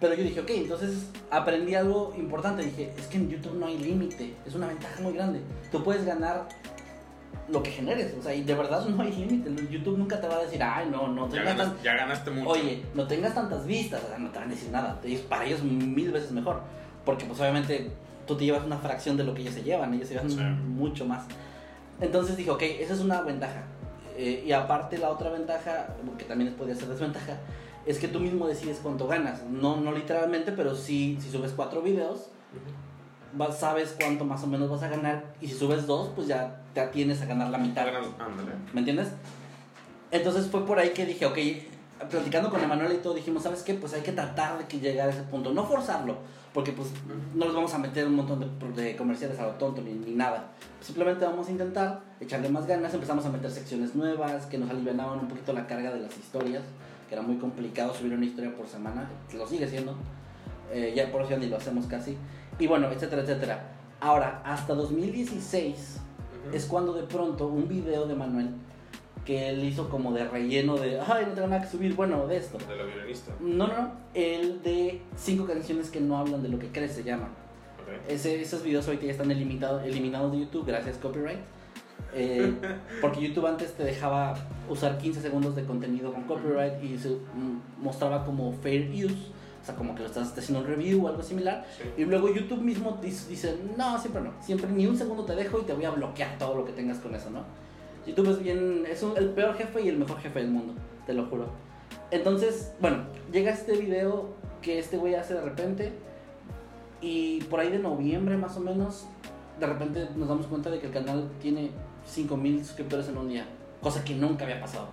Pero 0.01 0.15
yo 0.15 0.23
dije, 0.25 0.41
ok, 0.41 0.51
entonces 0.51 1.07
aprendí 1.31 1.75
algo 1.75 2.13
importante. 2.17 2.63
Dije, 2.65 2.93
es 2.97 3.07
que 3.07 3.17
en 3.19 3.31
YouTube 3.31 3.55
no 3.57 3.67
hay 3.67 3.79
límite. 3.79 4.35
Es 4.47 4.55
una 4.55 4.67
ventaja 4.67 5.01
muy 5.01 5.13
grande. 5.13 5.41
Tú 5.71 5.83
puedes 5.83 6.05
ganar 6.05 6.49
lo 7.49 7.63
que 7.63 7.71
generes. 7.71 8.15
O 8.19 8.23
sea, 8.23 8.35
y 8.35 8.43
de 8.43 8.55
verdad 8.55 8.85
no 8.87 9.03
hay 9.03 9.13
límite. 9.13 9.51
YouTube 9.71 9.99
nunca 9.99 10.21
te 10.21 10.27
va 10.29 10.37
a 10.37 10.43
decir, 10.45 10.63
ay, 10.63 10.89
no, 10.91 11.09
no 11.09 11.29
Ya, 11.31 11.43
ganas- 11.43 11.57
tan- 11.75 11.83
ya 11.83 11.95
ganaste 11.95 12.31
mucho. 12.31 12.51
Oye, 12.51 12.83
no 12.95 13.07
tengas 13.07 13.35
tantas 13.35 13.67
vistas. 13.67 14.03
O 14.05 14.09
sea, 14.09 14.19
no 14.19 14.31
te 14.31 14.39
van 14.39 14.49
a 14.49 14.51
decir 14.53 14.71
nada. 14.71 15.01
Para 15.29 15.45
ellos 15.45 15.63
mil 15.63 16.11
veces 16.11 16.33
mejor. 16.33 16.61
Porque 17.05 17.25
pues 17.25 17.39
obviamente 17.41 17.91
tú 18.27 18.37
te 18.37 18.45
llevas 18.45 18.65
una 18.65 18.79
fracción 18.79 19.17
de 19.17 19.25
lo 19.25 19.35
que 19.35 19.43
ellos 19.43 19.55
se 19.55 19.63
llevan. 19.63 19.93
Ellos 19.95 20.09
se 20.09 20.15
llevan 20.15 20.31
Sí. 20.31 20.39
mucho 20.67 21.05
más. 21.05 21.25
Entonces 22.01 22.37
dije, 22.37 22.51
ok, 22.51 22.63
esa 22.63 22.95
es 22.95 23.01
una 23.01 23.23
ventaja. 23.23 23.63
Eh, 24.17 24.45
y 24.47 24.53
aparte 24.53 24.99
la 24.99 25.09
otra 25.11 25.31
ventaja, 25.31 25.89
que 26.19 26.25
también 26.25 26.53
podría 26.55 26.75
ser 26.77 26.89
desventaja, 26.89 27.39
es 27.87 27.99
que 27.99 28.09
tú 28.09 28.21
mismo 28.21 28.47
decides 28.47 28.79
cuánto 28.83 29.07
ganas. 29.09 29.43
No, 29.45 29.77
no 29.81 29.93
literalmente, 29.93 30.53
pero 30.53 30.75
sí, 30.75 31.19
si 31.21 31.31
subes 31.31 31.53
cuatro 31.53 31.83
videos, 31.83 32.27
vas- 33.35 33.59
sabes 33.59 33.97
cuánto 33.99 34.25
más 34.25 34.43
o 34.43 34.47
menos 34.47 34.71
vas 34.71 34.83
a 34.83 34.89
ganar. 34.89 35.25
Y 35.41 35.49
si 35.49 35.55
subes 35.55 35.87
dos, 35.87 36.11
pues 36.15 36.29
ya 36.29 36.61
te 36.75 36.81
atienes 36.81 37.21
a 37.23 37.27
ganar 37.27 37.51
la 37.51 37.59
mitad. 37.59 37.85
¿Me 38.73 38.81
entiendes? 38.81 39.09
Entonces 40.11 40.47
fue 40.49 40.65
por 40.67 40.79
ahí 40.79 40.91
que 40.91 41.07
dije, 41.07 41.25
ok, 41.27 41.39
platicando 42.11 42.51
con 42.51 42.61
Emanuel 42.63 42.93
y 42.93 42.99
todo, 42.99 43.15
dijimos, 43.15 43.43
¿sabes 43.43 43.63
qué? 43.63 43.75
Pues 43.75 43.95
hay 43.95 44.03
que 44.03 44.13
tratar 44.13 44.59
de 44.59 44.67
que 44.67 44.79
llegar 44.79 45.09
a 45.09 45.13
ese 45.13 45.23
punto, 45.23 45.53
no 45.55 45.65
forzarlo, 45.65 46.17
porque 46.53 46.73
pues 46.73 46.89
no 47.35 47.47
les 47.47 47.55
vamos 47.55 47.73
a 47.73 47.79
meter 47.79 48.07
un 48.07 48.17
montón 48.17 48.41
de, 48.41 48.83
de 48.83 48.97
comerciales 48.97 49.39
a 49.39 49.45
lo 49.47 49.53
tonto 49.53 49.81
ni, 49.81 49.93
ni, 49.95 50.15
nada. 50.15 50.49
Simplemente 50.81 51.25
vamos 51.25 51.49
a 51.49 51.51
intentar 51.53 52.01
echarle 52.21 52.49
más 52.51 52.67
ganas, 52.67 52.93
empezamos 52.93 53.25
a 53.25 53.31
meter 53.31 53.51
secciones 53.51 53.95
nuevas 53.95 54.47
que 54.47 54.59
nos 54.59 54.69
alivianaban 54.69 55.21
un 55.21 55.29
poquito 55.29 55.53
la 55.55 55.67
carga 55.67 55.93
de 55.93 56.01
las 56.01 56.17
historias, 56.19 56.63
que 57.13 57.17
era 57.17 57.27
muy 57.27 57.37
complicado 57.37 57.93
subir 57.93 58.15
una 58.15 58.25
historia 58.25 58.57
por 58.57 58.67
semana, 58.67 59.07
lo 59.37 59.47
sigue 59.47 59.69
siendo, 59.69 59.95
eh, 60.73 60.95
ya 60.97 61.13
por 61.13 61.21
eso 61.21 61.33
ya 61.33 61.37
ni 61.37 61.47
lo 61.47 61.59
hacemos 61.59 61.85
casi, 61.85 62.17
y 62.59 62.67
bueno, 62.67 62.91
etcétera, 62.91 63.21
etcétera. 63.21 63.75
Ahora, 64.01 64.41
hasta 64.47 64.73
2016 64.73 65.99
uh 65.99 66.49
-huh. 66.49 66.55
es 66.55 66.65
cuando 66.65 66.95
de 66.95 67.03
pronto 67.03 67.49
un 67.49 67.69
video 67.69 68.07
de 68.07 68.15
Manuel 68.15 68.55
que 69.27 69.51
él 69.51 69.63
hizo 69.63 69.91
como 69.91 70.15
de 70.15 70.25
relleno 70.27 70.79
de, 70.79 71.01
ay, 71.01 71.27
no 71.27 71.35
tengo 71.35 71.49
nada 71.49 71.61
que 71.61 71.69
subir, 71.69 71.95
bueno, 71.95 72.27
de 72.27 72.39
esto. 72.39 72.57
De 72.57 72.77
la 72.77 72.85
violinista. 72.85 73.31
No, 73.41 73.67
no, 73.67 73.75
no, 73.75 73.93
el 74.15 74.63
de 74.63 75.03
cinco 75.15 75.45
canciones 75.45 75.91
que 75.91 76.01
no 76.01 76.17
hablan 76.17 76.43
de 76.43 76.49
lo 76.49 76.59
que 76.59 76.69
crees 76.69 76.93
se 76.93 77.05
llama. 77.05 77.29
Okay. 77.83 78.15
Ese, 78.17 78.41
esos 78.41 78.63
videos 78.63 78.87
ahorita 78.87 79.05
ya 79.05 79.13
están 79.13 79.31
eliminados, 79.31 79.85
eliminados 79.85 80.33
de 80.33 80.41
YouTube 80.41 80.65
gracias 80.67 80.97
copyright. 80.97 81.41
Eh, 82.15 82.55
porque 83.01 83.21
YouTube 83.21 83.47
antes 83.47 83.73
te 83.73 83.85
dejaba 83.85 84.35
usar 84.69 84.99
15 84.99 85.21
segundos 85.21 85.57
de 85.57 85.65
contenido 85.65 86.13
con 86.13 86.25
copyright 86.25 86.83
y 86.83 86.99
se 86.99 87.11
mm, 87.11 87.83
mostraba 87.83 88.25
como 88.25 88.53
fair 88.53 88.91
use. 88.91 89.33
O 89.63 89.65
sea, 89.65 89.77
como 89.77 89.95
que 89.95 90.03
lo 90.03 90.09
estás 90.09 90.37
haciendo 90.37 90.61
un 90.61 90.67
review 90.67 91.05
o 91.05 91.09
algo 91.09 91.23
similar. 91.23 91.65
Sí. 91.77 92.03
Y 92.03 92.05
luego 92.05 92.35
YouTube 92.35 92.61
mismo 92.61 92.99
dice, 93.01 93.29
dice, 93.29 93.57
no, 93.77 93.99
siempre 93.99 94.21
no. 94.21 94.33
Siempre 94.41 94.69
ni 94.69 94.87
un 94.87 94.97
segundo 94.97 95.25
te 95.25 95.37
dejo 95.37 95.61
y 95.61 95.63
te 95.63 95.73
voy 95.73 95.85
a 95.85 95.91
bloquear 95.91 96.37
todo 96.37 96.57
lo 96.57 96.65
que 96.65 96.73
tengas 96.73 96.99
con 96.99 97.15
eso, 97.15 97.31
¿no? 97.31 97.45
YouTube 98.07 98.31
es 98.31 98.43
bien, 98.43 98.85
es 98.91 99.03
un, 99.03 99.17
el 99.17 99.31
peor 99.31 99.55
jefe 99.55 99.83
y 99.83 99.89
el 99.89 99.99
mejor 99.99 100.19
jefe 100.19 100.41
del 100.41 100.51
mundo, 100.51 100.75
te 101.07 101.15
lo 101.15 101.27
juro. 101.27 101.51
Entonces, 102.11 102.73
bueno, 102.81 103.05
llega 103.33 103.53
este 103.53 103.77
video 103.77 104.35
que 104.61 104.79
este 104.79 104.97
güey 104.97 105.15
hace 105.15 105.35
de 105.35 105.41
repente 105.41 105.93
y 107.01 107.41
por 107.45 107.61
ahí 107.61 107.71
de 107.71 107.79
noviembre 107.79 108.37
más 108.37 108.57
o 108.57 108.61
menos, 108.61 109.07
de 109.59 109.67
repente 109.67 110.09
nos 110.17 110.29
damos 110.29 110.47
cuenta 110.47 110.71
de 110.71 110.79
que 110.79 110.87
el 110.87 110.93
canal 110.93 111.31
tiene 111.41 111.71
5000 112.07 112.65
suscriptores 112.65 113.09
en 113.09 113.19
un 113.19 113.29
día, 113.29 113.47
cosa 113.81 114.05
que 114.05 114.15
nunca 114.15 114.45
había 114.45 114.61
pasado. 114.61 114.89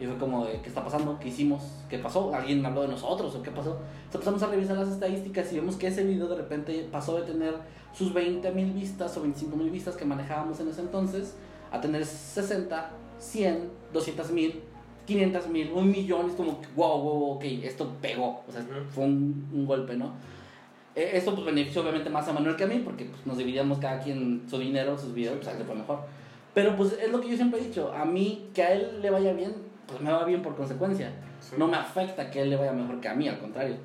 Y 0.00 0.06
fue 0.06 0.16
como 0.18 0.44
de, 0.44 0.60
¿qué 0.60 0.68
está 0.68 0.84
pasando? 0.84 1.18
¿Qué 1.20 1.28
hicimos? 1.28 1.62
¿Qué 1.88 1.98
pasó? 1.98 2.34
¿Alguien 2.34 2.64
habló 2.66 2.82
de 2.82 2.88
nosotros 2.88 3.34
o 3.36 3.42
qué 3.42 3.50
pasó? 3.50 3.78
Entonces 4.04 4.14
empezamos 4.14 4.42
a 4.42 4.46
revisar 4.48 4.76
las 4.76 4.88
estadísticas 4.88 5.52
y 5.52 5.56
vemos 5.56 5.76
que 5.76 5.86
ese 5.86 6.04
video 6.04 6.26
de 6.28 6.36
repente 6.36 6.88
pasó 6.90 7.16
de 7.16 7.22
tener 7.22 7.54
sus 7.92 8.12
20 8.12 8.50
mil 8.50 8.72
vistas 8.72 9.16
o 9.16 9.22
25 9.22 9.56
mil 9.56 9.70
vistas 9.70 9.96
que 9.96 10.04
manejábamos 10.04 10.58
en 10.58 10.68
ese 10.68 10.80
entonces 10.80 11.36
a 11.70 11.80
tener 11.80 12.04
60, 12.04 12.90
100, 13.18 13.70
200 13.92 14.30
mil, 14.32 14.62
500 15.06 15.48
mil, 15.48 15.72
un 15.72 15.90
millón. 15.90 16.28
Es 16.28 16.34
como, 16.34 16.60
wow, 16.74 17.00
wow, 17.00 17.30
ok, 17.36 17.44
esto 17.62 17.92
pegó. 18.00 18.42
O 18.48 18.52
sea, 18.52 18.62
uh 18.62 18.64
-huh. 18.64 18.86
fue 18.88 19.04
un, 19.04 19.48
un, 19.52 19.64
golpe, 19.64 19.96
¿no? 19.96 20.12
Eh, 20.96 21.12
esto 21.14 21.34
pues 21.34 21.46
benefició 21.46 21.82
obviamente 21.82 22.10
más 22.10 22.26
a 22.28 22.32
Manuel 22.32 22.56
que 22.56 22.64
a 22.64 22.66
mí 22.68 22.80
porque 22.84 23.04
pues, 23.04 23.24
nos 23.26 23.36
dividíamos 23.38 23.78
cada 23.78 24.00
quien 24.00 24.44
su 24.48 24.58
dinero, 24.58 24.98
sus 24.98 25.12
videos, 25.12 25.36
pues 25.36 25.48
a 25.48 25.52
él 25.52 25.58
le 25.60 25.64
fue 25.64 25.74
mejor. 25.74 26.00
Pero 26.54 26.76
pues 26.76 26.92
es 26.92 27.10
lo 27.10 27.20
que 27.20 27.28
yo 27.28 27.36
siempre 27.36 27.60
he 27.60 27.64
dicho, 27.64 27.92
a 27.92 28.04
mí 28.04 28.48
que 28.54 28.62
a 28.62 28.72
él 28.72 29.02
le 29.02 29.10
vaya 29.10 29.32
bien, 29.32 29.54
pues 29.86 30.00
me 30.00 30.12
va 30.12 30.24
bien 30.24 30.40
por 30.40 30.56
consecuencia. 30.56 31.12
Sí. 31.40 31.56
No 31.58 31.66
me 31.66 31.76
afecta 31.76 32.30
que 32.30 32.42
él 32.42 32.50
le 32.50 32.56
vaya 32.56 32.72
mejor 32.72 33.00
que 33.00 33.08
a 33.08 33.14
mí, 33.14 33.28
al 33.28 33.40
contrario. 33.40 33.76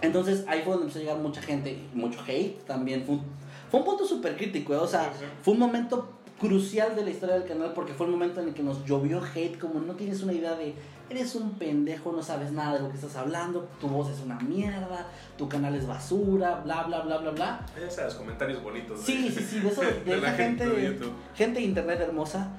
Entonces 0.00 0.44
ahí 0.48 0.62
fue 0.62 0.72
donde 0.72 0.86
empezó 0.86 0.98
a 0.98 1.02
llegar 1.02 1.18
mucha 1.18 1.40
gente, 1.40 1.78
mucho 1.94 2.20
hate 2.26 2.64
también. 2.64 3.04
Fue 3.04 3.14
un, 3.14 3.22
fue 3.70 3.80
un 3.80 3.86
punto 3.86 4.04
súper 4.04 4.36
crítico, 4.36 4.74
¿eh? 4.74 4.78
o 4.78 4.86
sea, 4.86 5.12
sí, 5.12 5.20
sí. 5.20 5.24
fue 5.42 5.54
un 5.54 5.60
momento 5.60 6.18
crucial 6.42 6.96
de 6.96 7.04
la 7.04 7.10
historia 7.10 7.36
del 7.36 7.46
canal 7.46 7.72
porque 7.72 7.94
fue 7.94 8.06
el 8.06 8.12
momento 8.12 8.40
en 8.40 8.48
el 8.48 8.54
que 8.54 8.64
nos 8.64 8.84
llovió 8.84 9.22
hate, 9.22 9.56
como 9.58 9.80
no 9.80 9.94
tienes 9.94 10.24
una 10.24 10.32
idea 10.32 10.56
de, 10.56 10.74
eres 11.08 11.36
un 11.36 11.52
pendejo, 11.52 12.10
no 12.10 12.20
sabes 12.20 12.50
nada 12.50 12.74
de 12.74 12.80
lo 12.80 12.88
que 12.90 12.96
estás 12.96 13.14
hablando, 13.14 13.68
tu 13.80 13.86
voz 13.86 14.10
es 14.10 14.20
una 14.20 14.40
mierda, 14.40 15.06
tu 15.38 15.48
canal 15.48 15.76
es 15.76 15.86
basura, 15.86 16.60
bla, 16.64 16.82
bla, 16.82 17.02
bla, 17.02 17.18
bla, 17.18 17.30
bla. 17.30 17.66
Ya 17.80 17.88
sabes, 17.88 18.14
comentarios 18.14 18.60
bonitos. 18.60 18.98
De, 18.98 19.06
sí, 19.06 19.30
sí, 19.30 19.44
sí, 19.44 19.60
de 19.60 19.68
eso, 19.68 19.80
de, 19.82 20.00
de 20.04 20.18
esa 20.18 20.32
gente, 20.32 20.66
gente, 20.66 21.06
gente 21.36 21.60
de 21.60 21.64
internet 21.64 22.00
hermosa, 22.00 22.50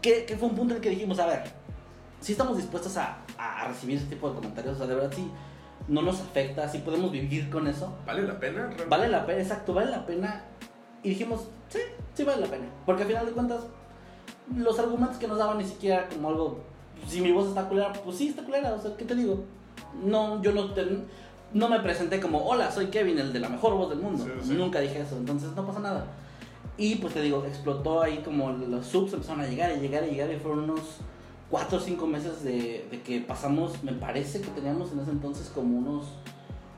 que, 0.00 0.24
que, 0.24 0.36
fue 0.36 0.48
un 0.48 0.54
punto 0.54 0.74
en 0.74 0.76
el 0.76 0.82
que 0.82 0.90
dijimos, 0.90 1.18
a 1.18 1.26
ver, 1.26 1.42
si 2.20 2.32
estamos 2.32 2.56
dispuestos 2.56 2.96
a, 2.98 3.18
a 3.36 3.66
recibir 3.66 3.96
ese 3.96 4.06
tipo 4.06 4.28
de 4.28 4.36
comentarios, 4.36 4.76
o 4.76 4.78
sea, 4.78 4.86
de 4.86 4.94
verdad 4.94 5.12
sí 5.12 5.28
no 5.88 6.02
nos 6.02 6.20
afecta, 6.20 6.68
si 6.68 6.78
podemos 6.78 7.10
vivir 7.10 7.50
con 7.50 7.66
eso. 7.66 7.96
¿Vale 8.06 8.22
la 8.22 8.38
pena? 8.38 8.58
Realmente? 8.58 8.84
Vale 8.84 9.08
la 9.08 9.26
pena, 9.26 9.40
exacto, 9.40 9.74
vale 9.74 9.90
la 9.90 10.06
pena. 10.06 10.44
Y 11.02 11.10
dijimos, 11.10 11.48
sí, 11.68 11.78
sí 12.14 12.24
vale 12.24 12.40
la 12.40 12.46
pena. 12.46 12.66
Porque 12.86 13.02
al 13.02 13.08
final 13.08 13.26
de 13.26 13.32
cuentas, 13.32 13.62
los 14.56 14.78
argumentos 14.78 15.18
que 15.18 15.28
nos 15.28 15.38
daban 15.38 15.58
ni 15.58 15.64
siquiera 15.64 16.08
como 16.08 16.28
algo, 16.28 16.60
si 17.06 17.20
mi 17.20 17.32
voz 17.32 17.48
está 17.48 17.68
culera, 17.68 17.92
pues 17.92 18.16
sí 18.16 18.28
está 18.28 18.42
culera, 18.42 18.74
o 18.74 18.80
sea, 18.80 18.96
¿qué 18.96 19.04
te 19.04 19.14
digo? 19.14 19.44
No, 20.02 20.42
yo 20.42 20.52
no, 20.52 20.72
te, 20.72 20.86
no 21.52 21.68
me 21.68 21.80
presenté 21.80 22.20
como, 22.20 22.44
hola, 22.44 22.70
soy 22.70 22.86
Kevin, 22.86 23.18
el 23.18 23.32
de 23.32 23.40
la 23.40 23.48
mejor 23.48 23.74
voz 23.74 23.90
del 23.90 24.00
mundo. 24.00 24.24
Sí, 24.24 24.30
sí. 24.48 24.54
Nunca 24.54 24.80
dije 24.80 25.00
eso, 25.00 25.16
entonces 25.16 25.50
no 25.54 25.66
pasa 25.66 25.80
nada. 25.80 26.06
Y 26.76 26.96
pues 26.96 27.14
te 27.14 27.22
digo, 27.22 27.44
explotó 27.44 28.02
ahí 28.02 28.18
como 28.18 28.50
los 28.50 28.86
subs 28.86 29.12
empezaron 29.12 29.40
a 29.40 29.46
llegar 29.46 29.72
y 29.76 29.80
llegar 29.80 30.04
y 30.04 30.10
llegar 30.12 30.32
y 30.32 30.36
fueron 30.36 30.70
unos 30.70 30.80
4 31.50 31.78
o 31.78 31.80
5 31.80 32.06
meses 32.06 32.44
de, 32.44 32.86
de, 32.90 33.02
que 33.02 33.20
pasamos, 33.20 33.82
me 33.82 33.92
parece 33.92 34.40
que 34.40 34.48
teníamos 34.50 34.92
en 34.92 35.00
ese 35.00 35.10
entonces 35.10 35.50
como 35.52 35.78
unos, 35.78 36.06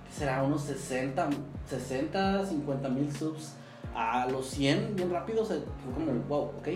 ¿qué 0.06 0.20
será? 0.20 0.42
Unos 0.42 0.62
60, 0.62 1.28
60, 1.68 2.46
50 2.46 2.88
mil 2.88 3.14
subs 3.14 3.54
a 3.94 4.26
los 4.30 4.46
100 4.48 4.96
bien 4.96 5.10
rápido, 5.10 5.44
fue 5.44 5.58
como, 5.94 6.12
wow, 6.28 6.52
ok, 6.58 6.68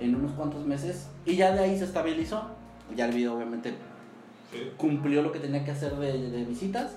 en 0.00 0.14
unos 0.14 0.32
cuantos 0.32 0.64
meses. 0.64 1.08
Y 1.24 1.36
ya 1.36 1.52
de 1.52 1.60
ahí 1.60 1.78
se 1.78 1.84
estabilizó, 1.84 2.42
ya 2.96 3.06
el 3.06 3.12
video 3.14 3.34
obviamente 3.36 3.74
Sí. 4.52 4.70
cumplió 4.76 5.20
lo 5.22 5.32
que 5.32 5.40
tenía 5.40 5.64
que 5.64 5.72
hacer 5.72 5.96
de, 5.96 6.30
de 6.30 6.44
visitas. 6.44 6.92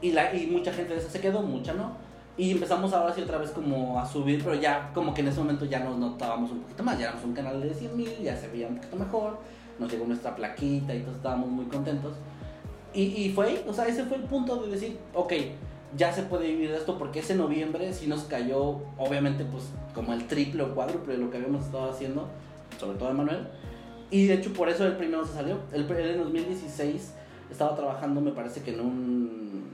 Y, 0.00 0.12
la, 0.12 0.34
y 0.34 0.46
mucha 0.48 0.72
gente 0.72 0.94
de 0.94 1.00
esa 1.00 1.10
se 1.10 1.20
quedó, 1.20 1.42
mucha 1.42 1.72
no. 1.74 1.92
Y 2.36 2.50
empezamos 2.50 2.92
ahora 2.92 3.14
sí 3.14 3.22
otra 3.22 3.38
vez 3.38 3.50
como 3.50 3.98
a 4.00 4.04
subir, 4.06 4.42
pero 4.42 4.56
ya 4.56 4.90
como 4.92 5.14
que 5.14 5.20
en 5.22 5.28
ese 5.28 5.38
momento 5.38 5.64
ya 5.64 5.80
nos 5.80 5.96
notábamos 5.96 6.50
un 6.50 6.60
poquito 6.60 6.82
más. 6.82 6.98
Ya 6.98 7.06
éramos 7.06 7.24
un 7.24 7.34
canal 7.34 7.60
de 7.62 7.72
100 7.72 7.96
mil, 7.96 8.10
ya 8.22 8.36
se 8.36 8.48
veía 8.48 8.66
un 8.68 8.76
poquito 8.76 8.96
mejor. 8.96 9.38
Nos 9.78 9.90
llegó 9.90 10.06
nuestra 10.06 10.34
plaquita 10.34 10.94
y 10.94 11.00
todos 11.00 11.16
estábamos 11.16 11.48
muy 11.48 11.66
contentos. 11.66 12.14
Y, 12.92 13.02
y 13.02 13.30
fue 13.30 13.46
ahí, 13.46 13.64
o 13.68 13.72
sea, 13.72 13.86
ese 13.86 14.04
fue 14.04 14.16
el 14.16 14.24
punto 14.24 14.56
de 14.56 14.70
decir, 14.70 14.98
ok, 15.14 15.32
ya 15.96 16.12
se 16.12 16.22
puede 16.22 16.48
vivir 16.48 16.70
de 16.70 16.78
esto 16.78 16.98
porque 16.98 17.20
ese 17.20 17.34
noviembre 17.34 17.92
sí 17.92 18.06
nos 18.06 18.24
cayó, 18.24 18.80
obviamente, 18.98 19.44
pues 19.44 19.64
como 19.94 20.12
el 20.12 20.26
triple 20.26 20.62
o 20.62 20.74
cuádruple 20.74 21.14
de 21.14 21.18
lo 21.20 21.30
que 21.30 21.36
habíamos 21.36 21.66
estado 21.66 21.90
haciendo, 21.90 22.28
sobre 22.78 22.98
todo 22.98 23.12
Manuel. 23.12 23.46
Y 24.10 24.26
de 24.26 24.34
hecho 24.34 24.52
por 24.52 24.68
eso 24.68 24.86
el 24.86 24.96
primero 24.96 25.24
se 25.24 25.34
salió. 25.34 25.58
El, 25.72 25.90
en 25.90 26.18
2016 26.18 27.14
estaba 27.50 27.74
trabajando, 27.74 28.20
me 28.20 28.32
parece 28.32 28.62
que 28.62 28.74
en 28.74 28.80
un, 28.80 29.70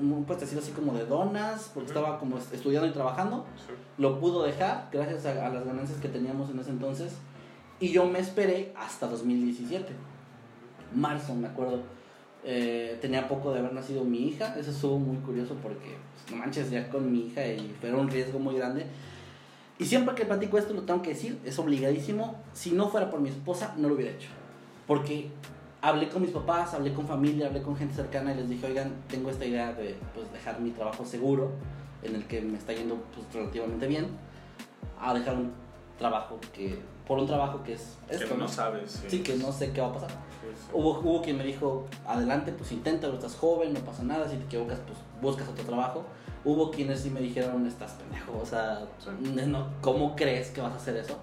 un 0.00 0.24
puestecito 0.24 0.60
así 0.60 0.72
como 0.72 0.92
de 0.94 1.04
donas, 1.06 1.70
porque 1.74 1.90
Ujú. 1.90 1.98
estaba 1.98 2.18
como 2.18 2.38
estudiando 2.38 2.88
y 2.88 2.92
trabajando. 2.92 3.44
Sí. 3.56 3.72
Lo 3.98 4.18
pudo 4.18 4.42
dejar 4.44 4.88
gracias 4.92 5.26
a, 5.26 5.46
a 5.46 5.50
las 5.50 5.64
ganancias 5.64 5.98
que 6.00 6.08
teníamos 6.08 6.50
en 6.50 6.58
ese 6.58 6.70
entonces. 6.70 7.12
Y 7.78 7.90
yo 7.92 8.06
me 8.06 8.18
esperé 8.18 8.72
hasta 8.76 9.06
2017. 9.06 9.92
Marzo, 10.94 11.34
me 11.34 11.48
acuerdo. 11.48 11.80
Eh, 12.44 12.98
tenía 13.00 13.28
poco 13.28 13.52
de 13.52 13.58
haber 13.58 13.72
nacido 13.72 14.04
mi 14.04 14.28
hija. 14.28 14.56
Eso 14.58 14.70
estuvo 14.70 14.98
muy 14.98 15.18
curioso 15.18 15.56
porque, 15.62 15.96
pues, 16.14 16.30
no 16.30 16.36
manches, 16.36 16.70
ya 16.70 16.88
con 16.88 17.10
mi 17.10 17.26
hija 17.26 17.46
y 17.46 17.74
fue 17.80 17.92
un 17.92 18.08
riesgo 18.08 18.38
muy 18.38 18.56
grande. 18.56 18.86
Y 19.78 19.86
siempre 19.86 20.14
que 20.14 20.26
platico 20.26 20.58
esto 20.58 20.74
lo 20.74 20.82
tengo 20.82 21.00
que 21.02 21.10
decir, 21.10 21.38
es 21.44 21.58
obligadísimo. 21.58 22.36
Si 22.52 22.72
no 22.72 22.88
fuera 22.88 23.10
por 23.10 23.20
mi 23.20 23.30
esposa, 23.30 23.74
no 23.78 23.88
lo 23.88 23.94
hubiera 23.94 24.12
hecho. 24.12 24.28
Porque 24.86 25.30
hablé 25.80 26.08
con 26.08 26.22
mis 26.22 26.32
papás, 26.32 26.74
hablé 26.74 26.92
con 26.92 27.06
familia, 27.06 27.46
hablé 27.46 27.62
con 27.62 27.76
gente 27.76 27.94
cercana 27.94 28.32
y 28.32 28.36
les 28.36 28.48
dije, 28.48 28.66
oigan, 28.66 28.92
tengo 29.08 29.30
esta 29.30 29.44
idea 29.44 29.72
de 29.72 29.96
pues, 30.14 30.30
dejar 30.32 30.60
mi 30.60 30.70
trabajo 30.70 31.04
seguro, 31.04 31.52
en 32.02 32.14
el 32.14 32.24
que 32.26 32.40
me 32.42 32.58
está 32.58 32.72
yendo 32.72 32.96
pues, 33.14 33.26
relativamente 33.32 33.86
bien, 33.86 34.08
a 35.00 35.14
dejar 35.14 35.36
un 35.36 35.52
trabajo 35.98 36.38
que, 36.52 36.78
por 37.06 37.18
un 37.18 37.26
trabajo 37.26 37.62
que 37.62 37.74
es 37.74 37.96
Que 38.08 38.16
esto, 38.16 38.36
no 38.36 38.48
sabes. 38.48 38.90
Sí, 38.90 39.08
Sí, 39.08 39.22
que 39.22 39.36
no 39.36 39.52
sé 39.52 39.72
qué 39.72 39.80
va 39.80 39.88
a 39.88 39.92
pasar. 39.94 40.10
Hubo, 40.72 41.00
hubo 41.00 41.22
quien 41.22 41.36
me 41.36 41.44
dijo, 41.44 41.86
adelante, 42.06 42.52
pues 42.52 42.72
inténtalo, 42.72 43.14
estás 43.14 43.36
joven, 43.36 43.72
no 43.72 43.80
pasa 43.80 44.02
nada, 44.02 44.28
si 44.28 44.36
te 44.36 44.44
equivocas, 44.44 44.78
pues 44.86 44.98
buscas 45.20 45.48
otro 45.48 45.64
trabajo. 45.64 46.04
Hubo 46.44 46.70
quienes 46.70 47.00
sí 47.00 47.10
me 47.10 47.20
dijeron, 47.20 47.66
estás 47.66 47.92
pendejo, 47.92 48.38
o 48.40 48.46
sea, 48.46 48.80
no, 49.46 49.68
¿cómo 49.82 50.16
crees 50.16 50.50
que 50.50 50.60
vas 50.60 50.72
a 50.72 50.76
hacer 50.76 50.96
eso? 50.96 51.18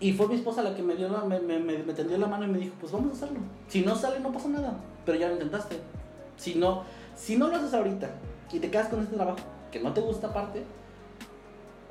Y 0.00 0.12
fue 0.14 0.26
mi 0.28 0.34
esposa 0.34 0.62
la 0.62 0.74
que 0.74 0.82
me, 0.82 0.96
dio 0.96 1.08
la, 1.08 1.24
me, 1.24 1.38
me, 1.40 1.58
me, 1.58 1.78
me 1.78 1.92
tendió 1.92 2.16
la 2.18 2.26
mano 2.26 2.44
y 2.46 2.48
me 2.48 2.58
dijo, 2.58 2.74
pues 2.80 2.90
vamos 2.90 3.10
a 3.10 3.16
hacerlo. 3.24 3.40
Si 3.68 3.82
no 3.82 3.94
sale, 3.94 4.18
no 4.18 4.32
pasa 4.32 4.48
nada, 4.48 4.74
pero 5.04 5.18
ya 5.18 5.28
lo 5.28 5.34
intentaste. 5.34 5.78
Si 6.36 6.54
no, 6.54 6.84
si 7.14 7.36
no 7.36 7.48
lo 7.48 7.56
haces 7.56 7.74
ahorita 7.74 8.10
y 8.50 8.58
te 8.58 8.70
quedas 8.70 8.88
con 8.88 9.00
este 9.00 9.14
trabajo 9.14 9.38
que 9.70 9.78
no 9.78 9.92
te 9.92 10.00
gusta 10.00 10.28
aparte, 10.28 10.64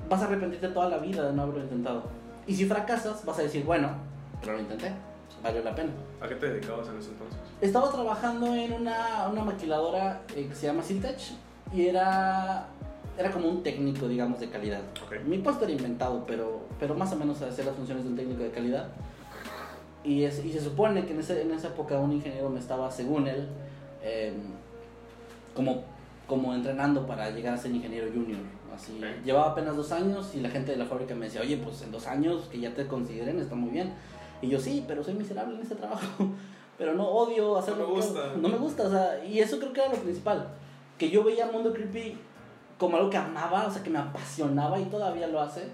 vas 0.10 0.22
a 0.22 0.26
arrepentirte 0.26 0.70
toda 0.70 0.90
la 0.90 0.98
vida 0.98 1.24
de 1.28 1.34
no 1.34 1.44
haberlo 1.44 1.62
intentado. 1.62 2.04
Y 2.48 2.56
si 2.56 2.66
fracasas, 2.66 3.24
vas 3.26 3.38
a 3.38 3.44
decir, 3.44 3.64
bueno, 3.64 3.90
pero 4.42 4.54
lo 4.54 4.62
intenté, 4.62 4.92
valió 5.44 5.64
la 5.64 5.76
pena. 5.76 5.92
¿A 6.22 6.28
qué 6.28 6.36
te 6.36 6.50
dedicabas 6.50 6.88
en 6.90 6.98
ese 6.98 7.10
entonces? 7.10 7.40
Estaba 7.62 7.92
trabajando 7.92 8.54
en 8.56 8.74
una, 8.74 9.28
una 9.32 9.44
maquiladora 9.44 10.22
eh, 10.36 10.48
que 10.48 10.56
se 10.56 10.68
llama 10.68 10.82
Siltech 10.84 11.20
y 11.74 11.88
era, 11.88 12.68
era 13.18 13.32
como 13.32 13.48
un 13.50 13.64
técnico, 13.64 14.08
digamos, 14.08 14.40
de 14.40 14.50
calidad. 14.50 14.82
Ok. 15.06 15.24
Mi 15.26 15.38
puesto 15.40 15.66
era 15.66 15.74
inventado, 15.74 16.24
pero, 16.26 16.62
pero 16.80 16.96
más 16.96 17.12
o 17.14 17.16
menos 17.16 17.42
hacía 17.42 17.66
las 17.66 17.76
funciones 17.76 18.04
de 18.04 18.10
un 18.10 18.16
técnico 18.16 18.44
de 18.44 18.52
calidad. 18.52 18.88
Y, 20.04 20.24
es, 20.24 20.44
y 20.44 20.54
se 20.54 20.62
supone 20.62 21.06
que 21.06 21.14
en, 21.14 21.20
ese, 21.20 21.42
en 21.42 21.52
esa 21.52 21.68
época 21.68 21.98
un 22.00 22.14
ingeniero 22.14 22.50
me 22.50 22.60
estaba, 22.60 22.90
según 22.90 23.28
él, 23.28 23.48
em, 24.02 24.36
como, 25.54 25.84
como 26.26 26.54
entrenando 26.56 27.06
para 27.06 27.30
llegar 27.32 27.54
a 27.54 27.58
ser 27.58 27.72
ingeniero 27.72 28.08
junior. 28.14 28.40
Así, 28.74 28.94
Ok. 28.98 29.26
llevaba 29.26 29.52
apenas 29.52 29.76
dos 29.76 29.92
años 29.92 30.34
y 30.36 30.40
la 30.40 30.50
gente 30.50 30.72
de 30.72 30.78
la 30.78 30.86
fábrica 30.86 31.14
me 31.16 31.26
decía, 31.26 31.42
oye, 31.42 31.58
pues 31.58 31.82
en 31.82 31.92
dos 31.92 32.08
años 32.08 32.48
que 32.50 32.62
ya 32.62 32.74
te 32.74 32.88
consideren 32.88 33.40
está 33.40 33.56
muy 33.56 33.72
bien. 33.72 33.92
Y 34.42 34.50
yo 34.50 34.60
sí, 34.60 34.84
pero 34.88 35.04
soy 35.04 35.16
miserable 35.16 35.56
en 35.56 35.62
este 35.62 35.76
trabajo. 35.76 36.30
pero 36.78 36.94
no 36.94 37.08
odio 37.08 37.58
hacerlo. 37.58 37.84
No 37.84 37.90
me 37.90 37.96
gusta. 37.96 38.34
No 38.42 38.50
me 38.50 38.58
gusta, 38.58 38.84
o 38.84 38.90
sea, 38.90 39.26
y 39.26 39.40
eso 39.40 39.60
creo 39.60 39.74
que 39.74 39.82
era 39.82 39.92
lo 39.92 39.98
principal. 39.98 40.48
Que 40.98 41.10
yo 41.10 41.24
veía 41.24 41.46
Mundo 41.48 41.74
Creepy 41.74 42.18
como 42.78 42.98
algo 42.98 43.10
que 43.10 43.18
amaba, 43.18 43.68
o 43.68 43.72
sea, 43.72 43.84
que 43.84 43.90
me 43.90 44.00
apasionaba 44.00 44.80
y 44.80 44.86
todavía 44.86 45.28
lo 45.28 45.42
hace. 45.42 45.68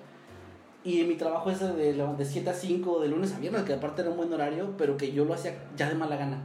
Y 0.83 1.03
mi 1.03 1.15
trabajo 1.15 1.49
ese 1.49 1.73
de, 1.73 1.93
de 1.93 2.25
7 2.25 2.49
a 2.49 2.53
5, 2.53 2.99
de 2.99 3.07
lunes 3.07 3.33
a 3.33 3.39
viernes, 3.39 3.63
que 3.63 3.73
aparte 3.73 4.01
era 4.01 4.11
un 4.11 4.17
buen 4.17 4.33
horario, 4.33 4.73
pero 4.77 4.97
que 4.97 5.11
yo 5.11 5.25
lo 5.25 5.33
hacía 5.33 5.55
ya 5.75 5.89
de 5.89 5.95
mala 5.95 6.15
gana. 6.15 6.39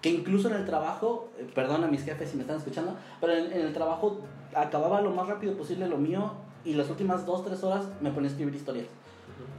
Que 0.00 0.10
incluso 0.10 0.48
en 0.48 0.54
el 0.54 0.64
trabajo, 0.64 1.30
eh, 1.38 1.48
perdón 1.54 1.84
a 1.84 1.86
mis 1.86 2.04
jefes 2.04 2.30
si 2.30 2.36
me 2.36 2.42
están 2.42 2.56
escuchando, 2.56 2.96
pero 3.20 3.32
en, 3.34 3.52
en 3.52 3.60
el 3.60 3.72
trabajo 3.72 4.20
acababa 4.54 5.00
lo 5.00 5.10
más 5.10 5.28
rápido 5.28 5.56
posible 5.56 5.88
lo 5.88 5.96
mío 5.96 6.32
y 6.64 6.74
las 6.74 6.90
últimas 6.90 7.24
2, 7.24 7.44
3 7.44 7.64
horas 7.64 7.86
me 8.00 8.10
ponía 8.10 8.28
a 8.28 8.32
escribir 8.32 8.54
historias. 8.54 8.86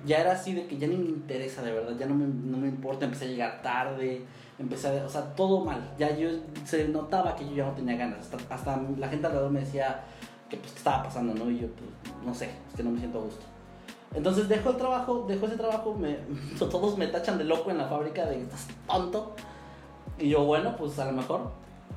Ya 0.05 0.19
era 0.19 0.33
así 0.33 0.53
de 0.53 0.67
que 0.67 0.77
ya 0.77 0.87
ni 0.87 0.97
me 0.97 1.05
interesa 1.05 1.61
de 1.61 1.71
verdad, 1.71 1.93
ya 1.97 2.05
no 2.05 2.15
me, 2.15 2.25
no 2.25 2.57
me 2.57 2.67
importa, 2.67 3.05
empecé 3.05 3.25
a 3.25 3.27
llegar 3.29 3.61
tarde, 3.61 4.23
empecé 4.59 4.99
a, 4.99 5.05
o 5.05 5.09
sea, 5.09 5.33
todo 5.35 5.63
mal. 5.63 5.93
Ya 5.97 6.15
yo 6.17 6.29
se 6.65 6.87
notaba 6.89 7.35
que 7.35 7.45
yo 7.49 7.55
ya 7.55 7.65
no 7.65 7.71
tenía 7.71 7.95
ganas, 7.95 8.19
hasta, 8.31 8.53
hasta 8.53 8.81
la 8.97 9.07
gente 9.07 9.27
alrededor 9.27 9.51
me 9.51 9.61
decía 9.61 10.01
que 10.49 10.57
pues 10.57 10.71
qué 10.73 10.77
estaba 10.79 11.03
pasando, 11.03 11.33
¿no? 11.33 11.49
Y 11.49 11.59
yo 11.59 11.67
pues 11.69 12.15
no 12.25 12.33
sé, 12.33 12.49
es 12.69 12.75
que 12.75 12.83
no 12.83 12.91
me 12.91 12.99
siento 12.99 13.19
a 13.19 13.21
gusto. 13.23 13.45
Entonces 14.13 14.47
dejo 14.49 14.69
el 14.71 14.77
trabajo, 14.77 15.25
dejo 15.27 15.45
ese 15.47 15.57
trabajo, 15.57 15.95
me, 15.95 16.17
todos 16.59 16.97
me 16.97 17.07
tachan 17.07 17.37
de 17.37 17.45
loco 17.45 17.71
en 17.71 17.77
la 17.77 17.87
fábrica 17.87 18.25
de 18.25 18.35
que 18.37 18.41
estás 18.43 18.67
tonto. 18.87 19.35
Y 20.19 20.29
yo, 20.29 20.43
bueno, 20.45 20.75
pues 20.77 20.99
a 20.99 21.05
lo 21.05 21.13
mejor 21.13 21.51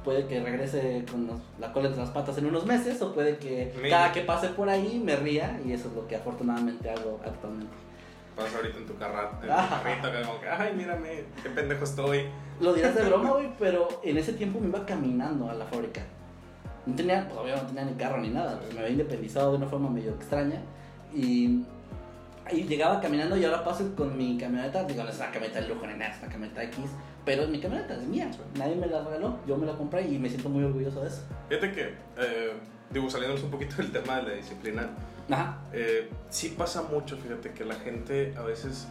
puede 0.04 0.26
que 0.26 0.40
regrese 0.42 1.04
con 1.10 1.26
los- 1.26 1.40
la 1.58 1.72
cola 1.72 1.88
entre 1.88 2.00
las 2.02 2.10
patas 2.12 2.38
en 2.38 2.46
unos 2.46 2.64
meses 2.64 3.02
o 3.02 3.12
puede 3.12 3.36
que 3.38 3.72
Maybe. 3.74 3.90
cada 3.90 4.12
que 4.12 4.20
pase 4.22 4.48
por 4.50 4.68
ahí 4.68 5.02
me 5.04 5.16
ría 5.16 5.60
y 5.66 5.72
eso 5.72 5.88
es 5.88 5.94
lo 5.94 6.06
que 6.06 6.14
afortunadamente 6.16 6.88
hago 6.88 7.18
actualmente. 7.26 7.74
Vas 8.36 8.54
ahorita 8.54 8.78
en 8.78 8.86
tu 8.86 8.92
Ah. 9.00 9.80
carrito, 9.82 10.12
que 10.12 10.26
como 10.26 10.40
que, 10.40 10.48
ay, 10.48 10.74
mírame, 10.76 11.24
qué 11.42 11.48
pendejo 11.50 11.84
estoy. 11.84 12.26
Lo 12.60 12.74
dirás 12.74 12.94
de 12.94 13.02
broma, 13.04 13.30
güey, 13.34 13.48
pero 13.58 13.88
en 14.02 14.18
ese 14.18 14.32
tiempo 14.34 14.60
me 14.60 14.68
iba 14.68 14.84
caminando 14.84 15.48
a 15.48 15.54
la 15.54 15.64
fábrica. 15.64 16.02
No 16.84 16.94
tenía, 16.94 17.26
pues 17.28 17.40
obviamente 17.40 17.62
no 17.64 17.68
tenía 17.80 17.84
ni 17.92 17.96
carro 17.98 18.18
ni 18.18 18.28
nada, 18.28 18.58
pues 18.60 18.72
me 18.74 18.80
había 18.80 18.92
independizado 18.92 19.52
de 19.52 19.56
una 19.58 19.66
forma 19.66 19.88
medio 19.90 20.12
extraña 20.12 20.60
y, 21.12 21.64
y 22.52 22.62
llegaba 22.64 23.00
caminando 23.00 23.36
y 23.36 23.44
ahora 23.44 23.64
paso 23.64 23.90
con 23.96 24.16
mi 24.16 24.38
camioneta, 24.38 24.84
digo, 24.84 25.02
no 25.02 25.08
es 25.10 25.16
una 25.16 25.30
camioneta 25.32 25.60
de 25.62 25.68
lujo 25.68 25.86
ni 25.86 25.94
nada, 25.94 26.12
es 26.12 26.18
una 26.22 26.28
camioneta 26.30 26.62
X, 26.62 26.78
pero 27.24 27.42
es 27.42 27.48
mi 27.48 27.58
camioneta, 27.60 27.94
es 27.94 28.02
mía, 28.04 28.30
nadie 28.56 28.76
me 28.76 28.86
la 28.86 29.02
regaló, 29.02 29.38
yo 29.48 29.56
me 29.56 29.66
la 29.66 29.72
compré 29.72 30.02
y 30.06 30.16
me 30.18 30.28
siento 30.28 30.48
muy 30.48 30.62
orgulloso 30.62 31.00
de 31.02 31.08
eso. 31.08 31.22
Fíjate 31.48 31.72
que, 31.72 31.82
eh, 32.18 32.52
digo, 32.90 33.10
saliéndonos 33.10 33.42
un 33.42 33.50
poquito 33.50 33.76
del 33.78 33.90
tema 33.90 34.18
de 34.18 34.22
la 34.22 34.32
disciplina, 34.34 34.88
Ajá, 35.30 35.58
eh, 35.72 36.08
sí 36.30 36.50
pasa 36.56 36.82
mucho, 36.82 37.16
fíjate, 37.16 37.52
que 37.52 37.64
la 37.64 37.74
gente 37.74 38.34
a 38.36 38.42
veces 38.42 38.86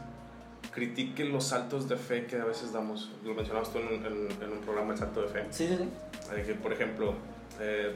critique 0.72 1.24
los 1.24 1.46
saltos 1.46 1.88
de 1.88 1.96
fe 1.96 2.26
que 2.26 2.36
a 2.38 2.44
veces 2.46 2.74
damos. 2.74 3.12
Lo 3.24 3.34
mencionabas 3.34 3.72
tú 3.72 3.80
en, 3.80 3.88
un- 3.88 4.06
en- 4.06 4.42
en 4.44 4.52
un 4.52 4.60
programa, 4.60 4.92
el 4.94 5.00
salto 5.00 5.22
de 5.22 5.28
fe. 5.30 5.46
sí, 5.52 5.68
sí, 5.68 5.78
sí. 5.78 5.90
Eh, 6.36 6.44
que, 6.46 6.54
por 6.56 6.74
ejemplo, 6.74 7.14
eh, 7.62 7.94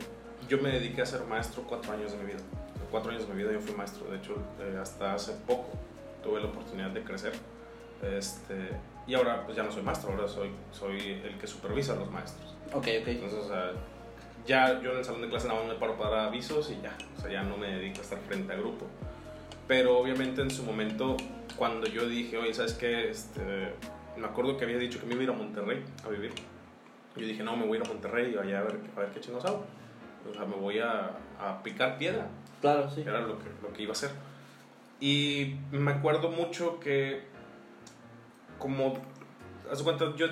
yo 0.48 0.58
me 0.60 0.70
dediqué 0.72 1.02
a 1.02 1.06
ser 1.06 1.26
maestro 1.26 1.64
cuatro 1.68 1.92
años 1.92 2.12
de 2.14 2.18
mi 2.20 2.26
vida. 2.28 2.40
Cuatro 2.92 3.12
años 3.12 3.28
de 3.28 3.34
mi 3.34 3.44
vida 3.44 3.52
yo 3.52 3.60
fui 3.60 3.76
maestro. 3.76 4.10
De 4.10 4.18
hecho, 4.18 4.36
eh, 4.62 4.78
hasta 4.82 5.14
hace 5.14 5.34
poco 5.46 5.68
tuve 6.24 6.40
la 6.40 6.48
oportunidad 6.48 6.92
de 6.92 7.04
crecer. 7.04 7.34
Este, 8.02 8.70
y 9.08 9.14
ahora 9.16 9.44
pues 9.46 9.58
ya 9.58 9.64
no 9.64 9.72
soy 9.72 9.84
maestro, 9.84 10.12
ahora 10.12 10.28
soy, 10.28 10.50
soy 10.72 11.22
el 11.26 11.38
que 11.38 11.48
supervisa 11.48 11.94
a 11.94 11.96
los 11.98 12.10
maestros. 12.10 12.56
Ok, 12.74 12.88
ok. 13.02 13.08
Entonces, 13.08 13.40
o 13.40 13.48
sea, 13.48 13.72
ya 14.46 14.82
yo 14.82 14.92
en 14.92 14.98
el 15.00 15.06
salón 15.06 15.22
de 15.22 15.30
clase 15.30 15.48
nada 15.48 15.60
más 15.62 15.70
me 15.70 15.76
paro 15.80 15.98
para 15.98 16.10
dar 16.12 16.28
avisos 16.28 16.72
y 16.72 16.82
ya. 16.82 16.96
O 17.18 17.22
sea, 17.22 17.32
ya 17.32 17.44
no 17.44 17.58
me 17.58 17.68
dedico 17.68 18.00
a 18.00 18.04
estar 18.04 18.20
frente 18.20 18.54
a 18.54 18.56
grupo. 18.56 18.88
Pero 19.68 19.98
obviamente 20.00 20.42
en 20.42 20.50
su 20.50 20.64
momento, 20.64 21.16
cuando 21.56 21.88
yo 21.88 22.08
dije, 22.08 22.38
oye, 22.38 22.54
¿sabes 22.54 22.74
qué? 22.74 23.10
Este, 23.10 23.74
me 24.18 24.26
acuerdo 24.26 24.58
que 24.58 24.66
había 24.66 24.78
dicho 24.78 25.00
que 25.00 25.06
me 25.06 25.14
iba 25.14 25.22
a 25.22 25.24
ir 25.26 25.30
a 25.30 25.34
Monterrey 25.34 25.84
a 26.04 26.10
vivir. 26.10 26.32
Yo 27.16 27.26
dije, 27.26 27.44
no, 27.44 27.56
me 27.56 27.66
voy 27.66 27.78
a 27.78 27.82
ir 27.82 27.86
a 27.88 27.90
Monterrey 27.90 28.34
y 28.34 28.38
allá 28.38 28.60
a 28.60 28.64
ver, 28.64 28.80
a 28.96 29.00
ver 29.00 29.10
qué 29.12 29.20
chingados 29.20 29.46
hago. 29.46 29.66
O 30.30 30.34
sea, 30.34 30.46
me 30.46 30.56
voy 30.56 30.80
a, 30.80 31.12
a 31.40 31.62
picar 31.64 31.98
piedra, 31.98 32.28
Claro, 32.62 32.90
sí. 32.90 33.04
que 33.04 33.10
era 33.10 33.22
lo 33.22 33.38
que, 33.40 33.46
lo 33.62 33.72
que 33.74 33.84
iba 33.84 33.92
a 33.92 33.94
hacer. 33.94 34.12
Y 35.00 35.56
me 35.72 35.92
acuerdo 35.92 36.30
mucho 36.30 36.80
que, 36.80 37.24
como, 38.58 38.96
haz 39.72 39.78
de 39.78 39.84
cuenta, 39.84 40.16
yo 40.18 40.28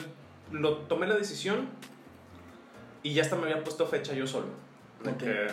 lo 0.51 0.77
tomé 0.79 1.07
la 1.07 1.15
decisión 1.15 1.69
y 3.03 3.13
ya 3.13 3.23
hasta 3.23 3.35
me 3.35 3.43
había 3.43 3.63
puesto 3.63 3.85
fecha 3.87 4.13
yo 4.13 4.27
solo. 4.27 4.47
De 5.03 5.15
que 5.15 5.47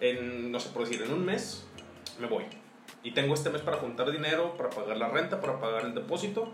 en, 0.00 0.52
no 0.52 0.60
sé, 0.60 0.70
por 0.70 0.86
decir, 0.86 1.02
en 1.02 1.12
un 1.12 1.24
mes 1.24 1.64
me 2.20 2.26
voy. 2.26 2.44
Y 3.02 3.12
tengo 3.12 3.34
este 3.34 3.50
mes 3.50 3.62
para 3.62 3.78
juntar 3.78 4.10
dinero, 4.10 4.56
para 4.56 4.70
pagar 4.70 4.96
la 4.96 5.08
renta, 5.08 5.40
para 5.40 5.58
pagar 5.58 5.84
el 5.84 5.94
depósito, 5.94 6.52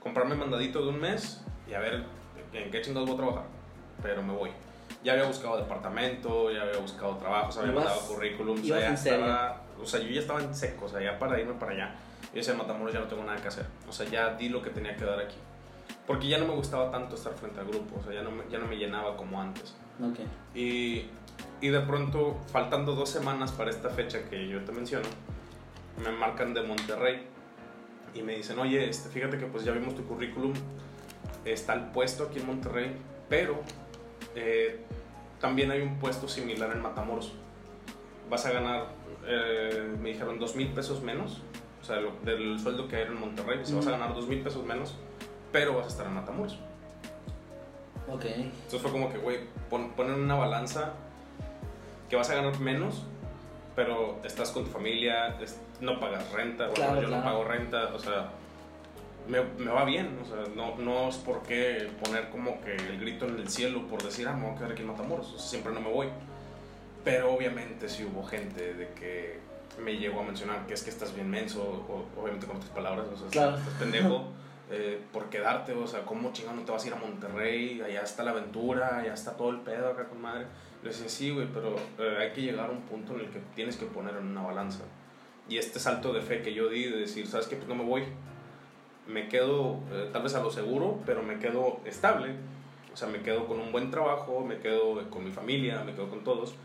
comprarme 0.00 0.34
mandadito 0.34 0.82
de 0.82 0.88
un 0.88 1.00
mes 1.00 1.42
y 1.68 1.74
a 1.74 1.80
ver 1.80 2.04
en 2.52 2.70
qué 2.70 2.80
chingados 2.82 3.08
voy 3.08 3.16
a 3.16 3.18
trabajar. 3.18 3.44
Pero 4.02 4.22
me 4.22 4.32
voy. 4.32 4.50
Ya 5.02 5.12
había 5.12 5.24
buscado 5.24 5.56
departamento, 5.56 6.50
ya 6.50 6.62
había 6.62 6.78
buscado 6.78 7.16
trabajos, 7.16 7.56
había 7.58 7.72
mandado 7.72 8.00
currículum, 8.00 8.60
o 8.60 8.64
sea, 8.64 8.80
ya 8.80 8.94
estaba, 8.94 9.62
o 9.80 9.86
sea, 9.86 10.00
yo 10.00 10.08
ya 10.08 10.20
estaba 10.20 10.40
en 10.40 10.54
seco, 10.54 10.86
o 10.86 10.88
sea, 10.88 11.00
ya 11.00 11.18
para 11.18 11.40
irme 11.40 11.54
para 11.54 11.72
allá. 11.72 11.94
Yo 12.32 12.38
decía, 12.38 12.54
Matamoros, 12.54 12.92
ya 12.92 13.00
no 13.00 13.06
tengo 13.06 13.24
nada 13.24 13.40
que 13.40 13.48
hacer. 13.48 13.66
O 13.88 13.92
sea, 13.92 14.06
ya 14.06 14.34
di 14.34 14.48
lo 14.48 14.62
que 14.62 14.70
tenía 14.70 14.96
que 14.96 15.04
dar 15.04 15.20
aquí. 15.20 15.36
Porque 16.06 16.28
ya 16.28 16.38
no 16.38 16.46
me 16.46 16.54
gustaba 16.54 16.90
tanto 16.90 17.16
estar 17.16 17.32
frente 17.34 17.58
al 17.60 17.66
grupo, 17.66 17.98
o 17.98 18.02
sea, 18.04 18.12
ya 18.14 18.22
no 18.22 18.30
me, 18.30 18.44
ya 18.50 18.58
no 18.58 18.66
me 18.66 18.76
llenaba 18.76 19.16
como 19.16 19.40
antes. 19.40 19.74
Ok. 20.00 20.20
Y, 20.54 21.06
y 21.60 21.68
de 21.68 21.80
pronto, 21.80 22.36
faltando 22.52 22.94
dos 22.94 23.08
semanas 23.10 23.50
para 23.52 23.70
esta 23.70 23.90
fecha 23.90 24.28
que 24.30 24.46
yo 24.48 24.62
te 24.64 24.70
menciono, 24.72 25.08
me 26.04 26.12
marcan 26.12 26.54
de 26.54 26.62
Monterrey 26.62 27.26
y 28.14 28.22
me 28.22 28.36
dicen, 28.36 28.58
oye, 28.58 28.88
este, 28.88 29.08
fíjate 29.08 29.38
que 29.38 29.46
pues 29.46 29.64
ya 29.64 29.72
vimos 29.72 29.94
tu 29.96 30.04
currículum, 30.04 30.52
está 31.44 31.74
el 31.74 31.86
puesto 31.86 32.24
aquí 32.24 32.38
en 32.38 32.46
Monterrey, 32.46 32.92
pero 33.28 33.60
eh, 34.36 34.84
también 35.40 35.70
hay 35.72 35.80
un 35.82 35.98
puesto 35.98 36.28
similar 36.28 36.70
en 36.72 36.82
Matamoros. 36.82 37.32
Vas 38.30 38.46
a 38.46 38.52
ganar, 38.52 38.86
eh, 39.26 39.92
me 40.00 40.10
dijeron, 40.10 40.38
dos 40.38 40.54
mil 40.56 40.68
pesos 40.68 41.02
menos, 41.02 41.42
o 41.82 41.84
sea, 41.84 41.96
lo- 42.00 42.12
del 42.24 42.58
sueldo 42.60 42.86
que 42.88 42.96
era 43.00 43.10
en 43.10 43.18
Monterrey, 43.20 43.58
pues, 43.58 43.74
vas 43.74 43.86
a 43.88 43.90
ganar 43.92 44.14
dos 44.14 44.26
mil 44.28 44.40
pesos 44.40 44.64
menos, 44.64 44.94
pero 45.52 45.74
vas 45.76 45.86
a 45.86 45.88
estar 45.88 46.06
en 46.06 46.14
Matamoros. 46.14 46.58
Ok. 48.12 48.24
Entonces 48.24 48.80
fue 48.82 48.90
como 48.92 49.10
que, 49.10 49.18
güey, 49.18 49.40
pon, 49.68 49.90
pon 49.92 50.06
en 50.12 50.20
una 50.20 50.34
balanza 50.36 50.92
que 52.08 52.16
vas 52.16 52.30
a 52.30 52.34
ganar 52.36 52.58
menos, 52.60 53.02
pero 53.74 54.20
estás 54.24 54.50
con 54.50 54.64
tu 54.64 54.70
familia, 54.70 55.36
es- 55.40 55.58
no 55.80 55.98
pagas 56.00 56.30
renta, 56.32 56.64
bueno, 56.68 56.74
Claro, 56.74 56.94
yo 56.96 57.02
no 57.02 57.08
claro. 57.08 57.24
pago 57.24 57.44
renta, 57.44 57.94
o 57.94 57.98
sea, 57.98 58.30
me, 59.28 59.42
me 59.42 59.72
va 59.72 59.84
bien, 59.84 60.18
o 60.22 60.24
sea, 60.24 60.44
no, 60.54 60.76
no 60.76 61.08
es 61.08 61.16
por 61.16 61.42
qué 61.42 61.90
poner 62.02 62.30
como 62.30 62.60
que 62.60 62.76
el 62.76 63.00
grito 63.00 63.26
en 63.26 63.36
el 63.40 63.48
cielo 63.48 63.86
por 63.88 64.02
decir, 64.02 64.28
ah, 64.28 64.32
me 64.34 64.44
voy 64.46 64.54
a 64.54 64.58
quedar 64.58 64.72
aquí 64.72 64.82
en 64.82 64.88
Matamoros, 64.88 65.26
o 65.34 65.38
sea, 65.38 65.48
siempre 65.48 65.72
no 65.72 65.80
me 65.80 65.90
voy. 65.90 66.08
Pero 67.04 67.32
obviamente 67.34 67.88
sí 67.88 68.04
hubo 68.04 68.24
gente 68.24 68.74
de 68.74 68.88
que 68.92 69.38
me 69.82 69.96
llegó 69.96 70.20
a 70.20 70.24
mencionar 70.24 70.66
que 70.66 70.74
es 70.74 70.82
que 70.82 70.90
estás 70.90 71.12
bien 71.14 71.28
menso, 71.28 71.60
o, 71.62 72.20
obviamente 72.20 72.46
con 72.46 72.56
otras 72.56 72.70
palabras, 72.70 73.06
o 73.12 73.16
sea, 73.18 73.28
Claro. 73.30 73.56
estás 73.58 73.74
pendejo 73.74 74.28
eh, 74.68 75.00
por 75.12 75.30
quedarte, 75.30 75.72
o 75.72 75.86
sea, 75.86 76.04
¿cómo 76.04 76.32
chingado 76.32 76.56
no 76.56 76.64
te 76.64 76.72
vas 76.72 76.84
a 76.84 76.88
ir 76.88 76.94
a 76.94 76.96
Monterrey? 76.96 77.80
Allá 77.80 78.02
está 78.02 78.24
la 78.24 78.32
aventura, 78.32 78.98
allá 78.98 79.14
está 79.14 79.36
todo 79.36 79.50
el 79.50 79.60
pedo 79.60 79.90
acá 79.90 80.08
con 80.08 80.20
madre. 80.20 80.46
Le 80.82 80.90
decía, 80.90 81.08
sí, 81.08 81.30
güey, 81.30 81.46
pero 81.52 81.76
eh, 81.98 82.16
hay 82.20 82.32
que 82.32 82.42
llegar 82.42 82.68
a 82.68 82.72
un 82.72 82.82
punto 82.82 83.14
en 83.14 83.20
el 83.20 83.30
que 83.30 83.40
tienes 83.54 83.76
que 83.76 83.86
poner 83.86 84.16
en 84.16 84.26
una 84.26 84.42
balanza. 84.42 84.84
Y 85.48 85.58
este 85.58 85.78
salto 85.78 86.12
de 86.12 86.20
fe 86.20 86.42
que 86.42 86.52
yo 86.52 86.68
di 86.68 86.84
de 86.84 86.98
decir, 86.98 87.26
¿sabes 87.28 87.46
qué? 87.46 87.56
Pues 87.56 87.68
no 87.68 87.76
me 87.76 87.84
voy. 87.84 88.04
Me 89.06 89.28
quedo, 89.28 89.78
eh, 89.92 90.10
tal 90.12 90.22
vez 90.22 90.34
a 90.34 90.42
lo 90.42 90.50
seguro, 90.50 91.00
pero 91.06 91.22
me 91.22 91.38
quedo 91.38 91.80
estable. 91.84 92.34
O 92.92 92.96
sea, 92.96 93.06
me 93.06 93.22
quedo 93.22 93.46
con 93.46 93.60
un 93.60 93.70
buen 93.70 93.90
trabajo, 93.92 94.44
me 94.44 94.58
quedo 94.58 95.08
con 95.10 95.24
mi 95.24 95.30
familia, 95.30 95.84
me 95.84 95.94
quedo 95.94 96.08
con 96.08 96.24
todos. 96.24 96.56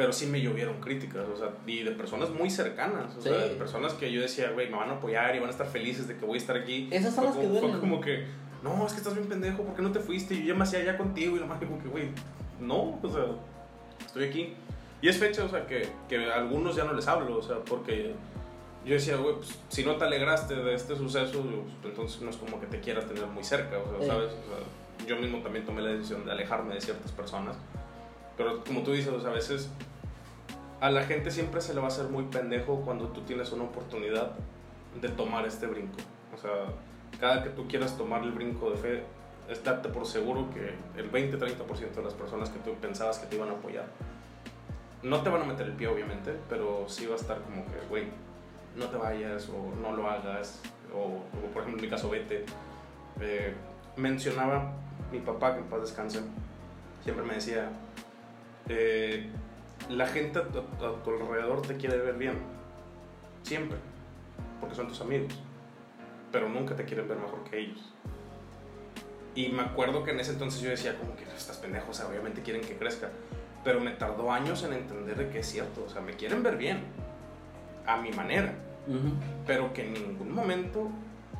Pero 0.00 0.14
sí 0.14 0.24
me 0.26 0.40
llovieron 0.40 0.80
críticas, 0.80 1.26
o 1.28 1.36
sea, 1.36 1.50
y 1.66 1.82
de 1.82 1.90
personas 1.90 2.30
muy 2.30 2.48
cercanas, 2.48 3.14
o 3.18 3.20
sea, 3.20 3.34
Sí. 3.34 3.48
de 3.50 3.54
personas 3.56 3.92
que 3.92 4.10
yo 4.10 4.22
decía, 4.22 4.50
güey, 4.52 4.70
me 4.70 4.78
van 4.78 4.88
a 4.88 4.94
apoyar 4.94 5.36
y 5.36 5.40
van 5.40 5.48
a 5.48 5.50
estar 5.50 5.66
felices 5.66 6.08
de 6.08 6.16
que 6.16 6.24
voy 6.24 6.36
a 6.36 6.40
estar 6.40 6.56
aquí. 6.56 6.88
Esas 6.90 7.14
son 7.14 7.24
Fue 7.24 7.26
las 7.26 7.36
que 7.36 7.42
como- 7.42 7.52
duelen. 7.60 7.70
Fue 7.72 7.80
como 7.80 8.00
que, 8.00 8.24
no, 8.62 8.86
es 8.86 8.92
que 8.94 8.98
estás 8.98 9.14
bien 9.14 9.28
pendejo, 9.28 9.62
¿por 9.62 9.74
qué 9.76 9.82
no 9.82 9.92
te 9.92 10.00
fuiste? 10.00 10.34
Yo 10.38 10.42
ya 10.46 10.54
me 10.54 10.62
hacía 10.62 10.78
allá 10.78 10.96
contigo 10.96 11.36
y 11.36 11.40
madre 11.40 11.66
como 11.66 11.82
que, 11.82 11.88
güey, 11.88 12.08
no, 12.60 12.98
o 13.02 13.10
sea, 13.12 13.26
estoy 14.06 14.24
aquí. 14.24 14.54
Y 15.02 15.08
es 15.08 15.18
fecha, 15.18 15.44
o 15.44 15.48
sea, 15.50 15.66
que, 15.66 15.86
que 16.08 16.30
a 16.30 16.36
algunos 16.36 16.76
ya 16.76 16.84
no 16.84 16.94
les 16.94 17.06
hablo, 17.06 17.36
o 17.36 17.42
sea, 17.42 17.58
porque 17.58 18.14
yo 18.86 18.94
decía, 18.94 19.16
güey, 19.16 19.34
pues, 19.36 19.58
si 19.68 19.84
no 19.84 19.96
te 19.96 20.04
alegraste 20.06 20.54
de 20.54 20.74
este 20.74 20.96
suceso, 20.96 21.42
pues, 21.82 21.92
entonces 21.92 22.22
no 22.22 22.30
es 22.30 22.36
como 22.38 22.58
que 22.58 22.66
te 22.68 22.80
quiera 22.80 23.04
tener 23.06 23.26
muy 23.26 23.44
cerca, 23.44 23.76
o 23.78 23.84
sea, 23.90 24.00
Sí. 24.00 24.06
¿sabes? 24.06 24.30
O 24.32 24.48
sea, 24.48 25.06
yo 25.06 25.16
mismo 25.16 25.42
también 25.42 25.66
tomé 25.66 25.82
la 25.82 25.90
decisión 25.90 26.24
de 26.24 26.32
alejarme 26.32 26.74
de 26.74 26.80
ciertas 26.80 27.12
personas. 27.12 27.56
Pero 28.38 28.64
como 28.64 28.82
tú 28.82 28.92
dices, 28.92 29.12
o 29.12 29.20
sea, 29.20 29.30
a 29.32 29.34
veces 29.34 29.68
a 30.80 30.90
la 30.90 31.04
gente 31.04 31.30
siempre 31.30 31.60
se 31.60 31.74
le 31.74 31.80
va 31.80 31.86
a 31.86 31.88
hacer 31.88 32.06
muy 32.06 32.24
pendejo 32.24 32.80
cuando 32.80 33.08
tú 33.08 33.20
tienes 33.22 33.52
una 33.52 33.64
oportunidad 33.64 34.32
de 35.00 35.08
tomar 35.10 35.46
este 35.46 35.66
brinco. 35.66 35.98
O 36.34 36.38
sea, 36.38 36.50
cada 37.20 37.42
que 37.42 37.50
tú 37.50 37.68
quieras 37.68 37.96
tomar 37.96 38.22
el 38.22 38.32
brinco 38.32 38.70
de 38.70 38.76
fe, 38.76 39.02
estate 39.48 39.88
por 39.90 40.06
seguro 40.06 40.48
que 40.50 40.74
el 40.98 41.12
20-30% 41.12 41.94
de 41.94 42.02
las 42.02 42.14
personas 42.14 42.48
que 42.50 42.58
tú 42.60 42.74
pensabas 42.80 43.18
que 43.18 43.26
te 43.26 43.36
iban 43.36 43.50
a 43.50 43.52
apoyar, 43.52 43.86
no 45.02 45.22
te 45.22 45.28
van 45.28 45.42
a 45.42 45.44
meter 45.44 45.66
el 45.66 45.72
pie 45.72 45.88
obviamente, 45.88 46.34
pero 46.48 46.84
sí 46.88 47.06
va 47.06 47.14
a 47.14 47.18
estar 47.18 47.40
como 47.42 47.64
que, 47.66 47.86
güey, 47.88 48.04
no 48.76 48.86
te 48.86 48.96
vayas 48.96 49.48
o 49.48 49.74
no 49.80 49.94
lo 49.94 50.08
hagas, 50.08 50.60
o, 50.94 51.22
por 51.52 51.62
ejemplo 51.62 51.82
en 51.82 51.82
mi 51.82 51.88
caso, 51.88 52.08
vete. 52.08 52.44
Eh, 53.20 53.54
mencionaba 53.96 54.72
mi 55.12 55.20
papá, 55.20 55.54
que 55.54 55.60
en 55.60 55.66
paz 55.66 55.80
descanse, 55.82 56.20
siempre 57.02 57.24
me 57.24 57.34
decía, 57.34 57.70
eh, 58.68 59.30
la 59.88 60.06
gente 60.06 60.38
a 60.38 60.42
tu, 60.48 61.10
alrededor 61.10 61.62
te 61.62 61.76
quiere 61.76 61.98
ver 61.98 62.16
bien, 62.16 62.38
siempre, 63.42 63.78
porque 64.60 64.74
son 64.74 64.88
tus 64.88 65.00
amigos, 65.00 65.32
pero 66.30 66.48
nunca 66.48 66.76
te 66.76 66.84
quieren 66.84 67.08
ver 67.08 67.18
mejor 67.18 67.42
que 67.44 67.58
ellos. 67.58 67.92
Y 69.34 69.48
me 69.48 69.62
acuerdo 69.62 70.04
que 70.04 70.10
en 70.10 70.20
ese 70.20 70.32
entonces 70.32 70.60
yo 70.60 70.70
decía, 70.70 70.98
como 70.98 71.16
que 71.16 71.24
estás 71.24 71.56
pendejo, 71.58 71.90
o 71.90 71.94
sea, 71.94 72.06
obviamente 72.06 72.42
quieren 72.42 72.62
que 72.62 72.76
crezca. 72.76 73.10
Pero 73.62 73.80
me 73.80 73.92
tardó 73.92 74.32
años 74.32 74.62
en 74.64 74.72
entender 74.72 75.16
de 75.16 75.28
que 75.28 75.40
es 75.40 75.46
cierto, 75.46 75.84
o 75.84 75.88
sea, 75.88 76.00
me 76.00 76.14
quieren 76.14 76.42
ver 76.42 76.56
bien, 76.56 76.82
a 77.86 77.96
mi 77.96 78.10
manera, 78.10 78.54
pero 79.46 79.72
que 79.72 79.86
en 79.86 79.94
ningún 79.94 80.32
momento 80.32 80.88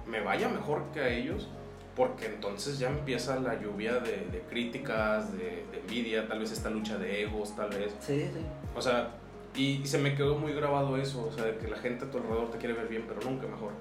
me 0.07 0.20
vaya 0.20 0.49
mejor 0.49 0.84
que 0.93 1.01
a 1.01 1.09
ellos 1.09 1.49
porque 1.97 2.26
entonces 2.26 2.78
ya 2.78 2.88
empieza 2.88 3.38
la 3.41 3.61
lluvia 3.61 3.95
de, 3.95 4.45
críticas, 4.49 5.36
de, 5.36 5.64
envidia, 5.72 6.26
tal 6.28 6.38
vez 6.38 6.53
esta 6.53 6.70
lucha 6.70 6.99
de 6.99 7.22
egos, 7.22 7.55
tal 7.57 7.70
vez. 7.70 7.95
Sí, 8.01 8.22
sí. 8.22 8.41
O 8.76 8.80
sea, 8.80 9.11
y, 9.55 9.84
se 9.84 9.99
me 9.99 10.14
quedó 10.14 10.36
muy 10.36 10.53
grabado 10.53 10.97
eso, 10.97 11.26
o 11.26 11.32
sea, 11.32 11.45
de 11.45 11.59
que 11.59 11.68
la 11.68 11.76
gente 11.76 12.05
a 12.05 12.11
tu 12.11 12.18
alrededor 12.18 12.51
te 12.51 12.59
quiere 12.59 12.74
ver 12.74 12.88
bien, 12.88 13.05
pero 13.09 13.20
nunca 13.28 13.47
mejor. 13.47 13.72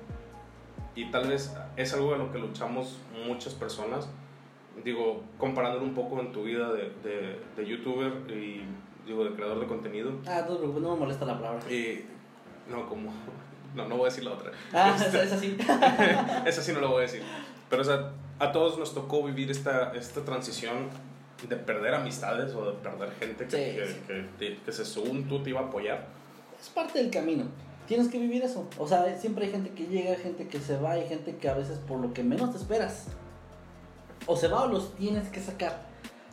Y 0.96 1.12
tal 1.12 1.28
vez 1.28 1.56
es 1.78 1.94
algo 1.94 2.12
de 2.14 2.18
lo 2.18 2.32
que 2.32 2.40
luchamos 2.40 2.98
muchas 3.26 3.54
personas, 3.54 4.10
digo, 4.84 5.24
comparándolo 5.38 5.86
un 5.86 5.94
poco 5.94 6.20
en 6.20 6.32
tu 6.32 6.44
vida 6.44 6.72
de, 6.74 6.92
de, 7.56 7.66
youtuber 7.66 8.12
y, 8.30 8.64
digo, 9.06 9.24
de 9.24 9.36
creador 9.36 9.60
de 9.60 9.68
contenido. 9.68 10.12
Ah, 10.26 10.46
no, 10.48 10.58
no 10.58 10.94
me 10.94 11.00
molesta 11.00 11.26
la 11.26 11.36
palabra. 11.36 11.72
Y, 11.72 12.06
no, 12.70 12.88
como, 12.88 13.12
no, 13.76 13.88
no 13.88 13.98
voy 13.98 14.08
a 14.08 14.10
decir 14.10 14.24
la 14.24 14.32
otra. 14.32 14.52
Ah, 14.74 14.96
esa 14.98 15.38
sí. 15.38 15.58
esa 16.46 16.62
sí 16.62 16.74
no 16.74 16.80
lo 16.80 16.90
voy 16.90 17.00
a 17.00 17.02
decir. 17.02 17.22
Pero, 17.70 17.82
o 17.82 17.86
sea, 17.86 18.12
a 18.40 18.52
todos 18.52 18.78
nos 18.78 18.94
tocó 18.94 19.24
vivir 19.24 19.52
esta, 19.52 19.94
esta 19.94 20.24
transición 20.26 20.90
de 21.48 21.56
perder 21.56 21.94
amistades 21.94 22.54
o 22.54 22.72
de 22.72 22.74
perder 22.78 23.12
gente 23.12 23.46
que, 23.46 24.28
que, 24.40 24.58
que, 24.58 24.72
se 24.72 24.84
según 24.84 25.28
tú 25.28 25.42
te 25.42 25.52
iba 25.52 25.62
a 25.62 25.66
apoyar. 25.66 26.08
Es 26.60 26.70
parte 26.70 27.00
del 27.00 27.12
camino. 27.12 27.46
Tienes 27.88 28.10
que 28.10 28.20
vivir 28.20 28.44
eso. 28.44 28.68
O 28.78 28.88
sea, 28.88 29.18
siempre 29.18 29.46
hay 29.46 29.52
gente 29.52 29.72
que 29.72 29.86
llega, 29.86 30.16
gente 30.16 30.48
que 30.48 30.60
se 30.60 30.78
va, 30.78 30.92
hay 30.92 31.08
gente 31.08 31.38
que 31.38 31.50
a 31.50 31.54
veces 31.54 31.78
por 31.80 32.00
lo 32.00 32.14
que 32.14 32.24
menos 32.24 32.52
te 32.52 32.58
esperas. 32.58 33.08
O 34.26 34.36
se 34.36 34.48
va 34.48 34.64
o 34.64 34.68
los 34.68 34.96
tienes 34.96 35.30
que 35.30 35.40
sacar. 35.40 35.88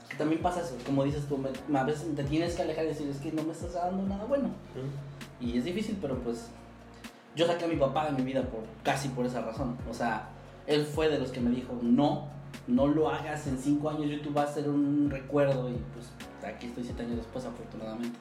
Que 0.09 0.17
también 0.17 0.43
pasa 0.43 0.61
eso, 0.61 0.77
como 0.85 1.05
dices 1.05 1.27
tú, 1.27 1.43
a 1.75 1.85
veces 1.85 2.15
te 2.15 2.25
tienes 2.25 2.55
que 2.55 2.63
alejar 2.63 2.85
y 2.85 2.89
decir, 2.89 3.09
es 3.09 3.19
que 3.19 3.33
no 3.33 3.43
me 3.43 3.53
estás 3.53 3.75
dando 3.75 4.03
nada 4.03 4.25
bueno. 4.25 4.51
Y 5.41 5.59
es 5.59 5.65
difícil, 5.65 5.99
pero 6.01 6.17
pues 6.19 6.49
yo 7.35 7.47
saqué 7.47 7.65
a 7.65 7.69
mi 7.69 7.77
papá 7.77 8.07
de 8.07 8.13
mi 8.13 8.23
vida 8.23 8.43
por 8.43 8.61
casi 8.83 9.09
por 9.09 9.27
esa 9.27 9.41
razón. 9.41 9.77
O 9.91 9.95
sea, 9.95 10.29
él 10.67 10.85
fue 10.85 11.09
de 11.09 11.19
los 11.19 11.31
que 11.31 11.41
me 11.41 11.51
dijo, 11.51 11.79
no, 11.83 12.29
no 12.67 12.87
lo 12.87 13.09
hagas, 13.09 13.47
en 13.47 13.59
cinco 13.59 13.91
años 13.91 14.11
YouTube 14.11 14.37
va 14.37 14.43
a 14.43 14.47
ser 14.47 14.69
un 14.69 15.09
recuerdo 15.11 15.69
y 15.69 15.77
pues 15.93 16.11
aquí 16.45 16.67
estoy 16.67 16.85
siete 16.85 17.03
años 17.03 17.17
después 17.17 17.45
afortunadamente. 17.45 18.19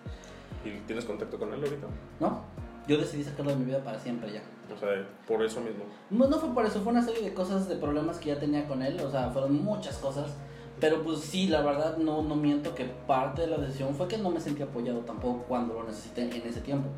¿Y 0.64 0.80
tienes 0.86 1.06
contacto 1.06 1.38
con 1.38 1.54
él 1.54 1.64
ahorita? 1.64 1.88
No, 2.20 2.42
yo 2.88 2.98
decidí 2.98 3.24
sacarlo 3.24 3.52
de 3.52 3.58
mi 3.58 3.66
vida 3.66 3.84
para 3.84 4.00
siempre 4.00 4.32
ya. 4.32 4.42
O 4.74 4.78
sea, 4.78 4.90
por 5.28 5.44
eso 5.44 5.62
mismo. 5.62 5.84
No, 6.10 6.28
no 6.28 6.40
fue 6.40 6.54
por 6.54 6.66
eso, 6.66 6.82
fue 6.82 6.92
una 6.92 7.04
serie 7.04 7.22
de 7.22 7.34
cosas, 7.34 7.68
de 7.68 7.76
problemas 7.76 8.18
que 8.18 8.30
ya 8.30 8.40
tenía 8.40 8.68
con 8.68 8.82
él, 8.82 9.00
o 9.00 9.12
sea, 9.12 9.30
fueron 9.30 9.64
muchas 9.64 9.98
cosas. 9.98 10.32
Pero 10.80 11.04
pues 11.04 11.20
sí, 11.20 11.48
la 11.48 11.62
verdad 11.62 11.98
no, 11.98 12.22
no 12.22 12.36
miento 12.36 12.76
que 12.76 12.86
parte 12.86 13.42
de 13.42 13.48
la 13.48 13.58
decisión 13.58 13.96
fue 13.96 14.08
que 14.08 14.18
no 14.18 14.30
me 14.30 14.42
sentí 14.42 14.62
apoyado 14.62 15.00
tampoco 15.00 15.46
cuando 15.48 15.74
lo 15.74 15.84
necesité 15.84 16.24
en 16.24 16.48
ese 16.48 16.60
tiempo. 16.62 16.90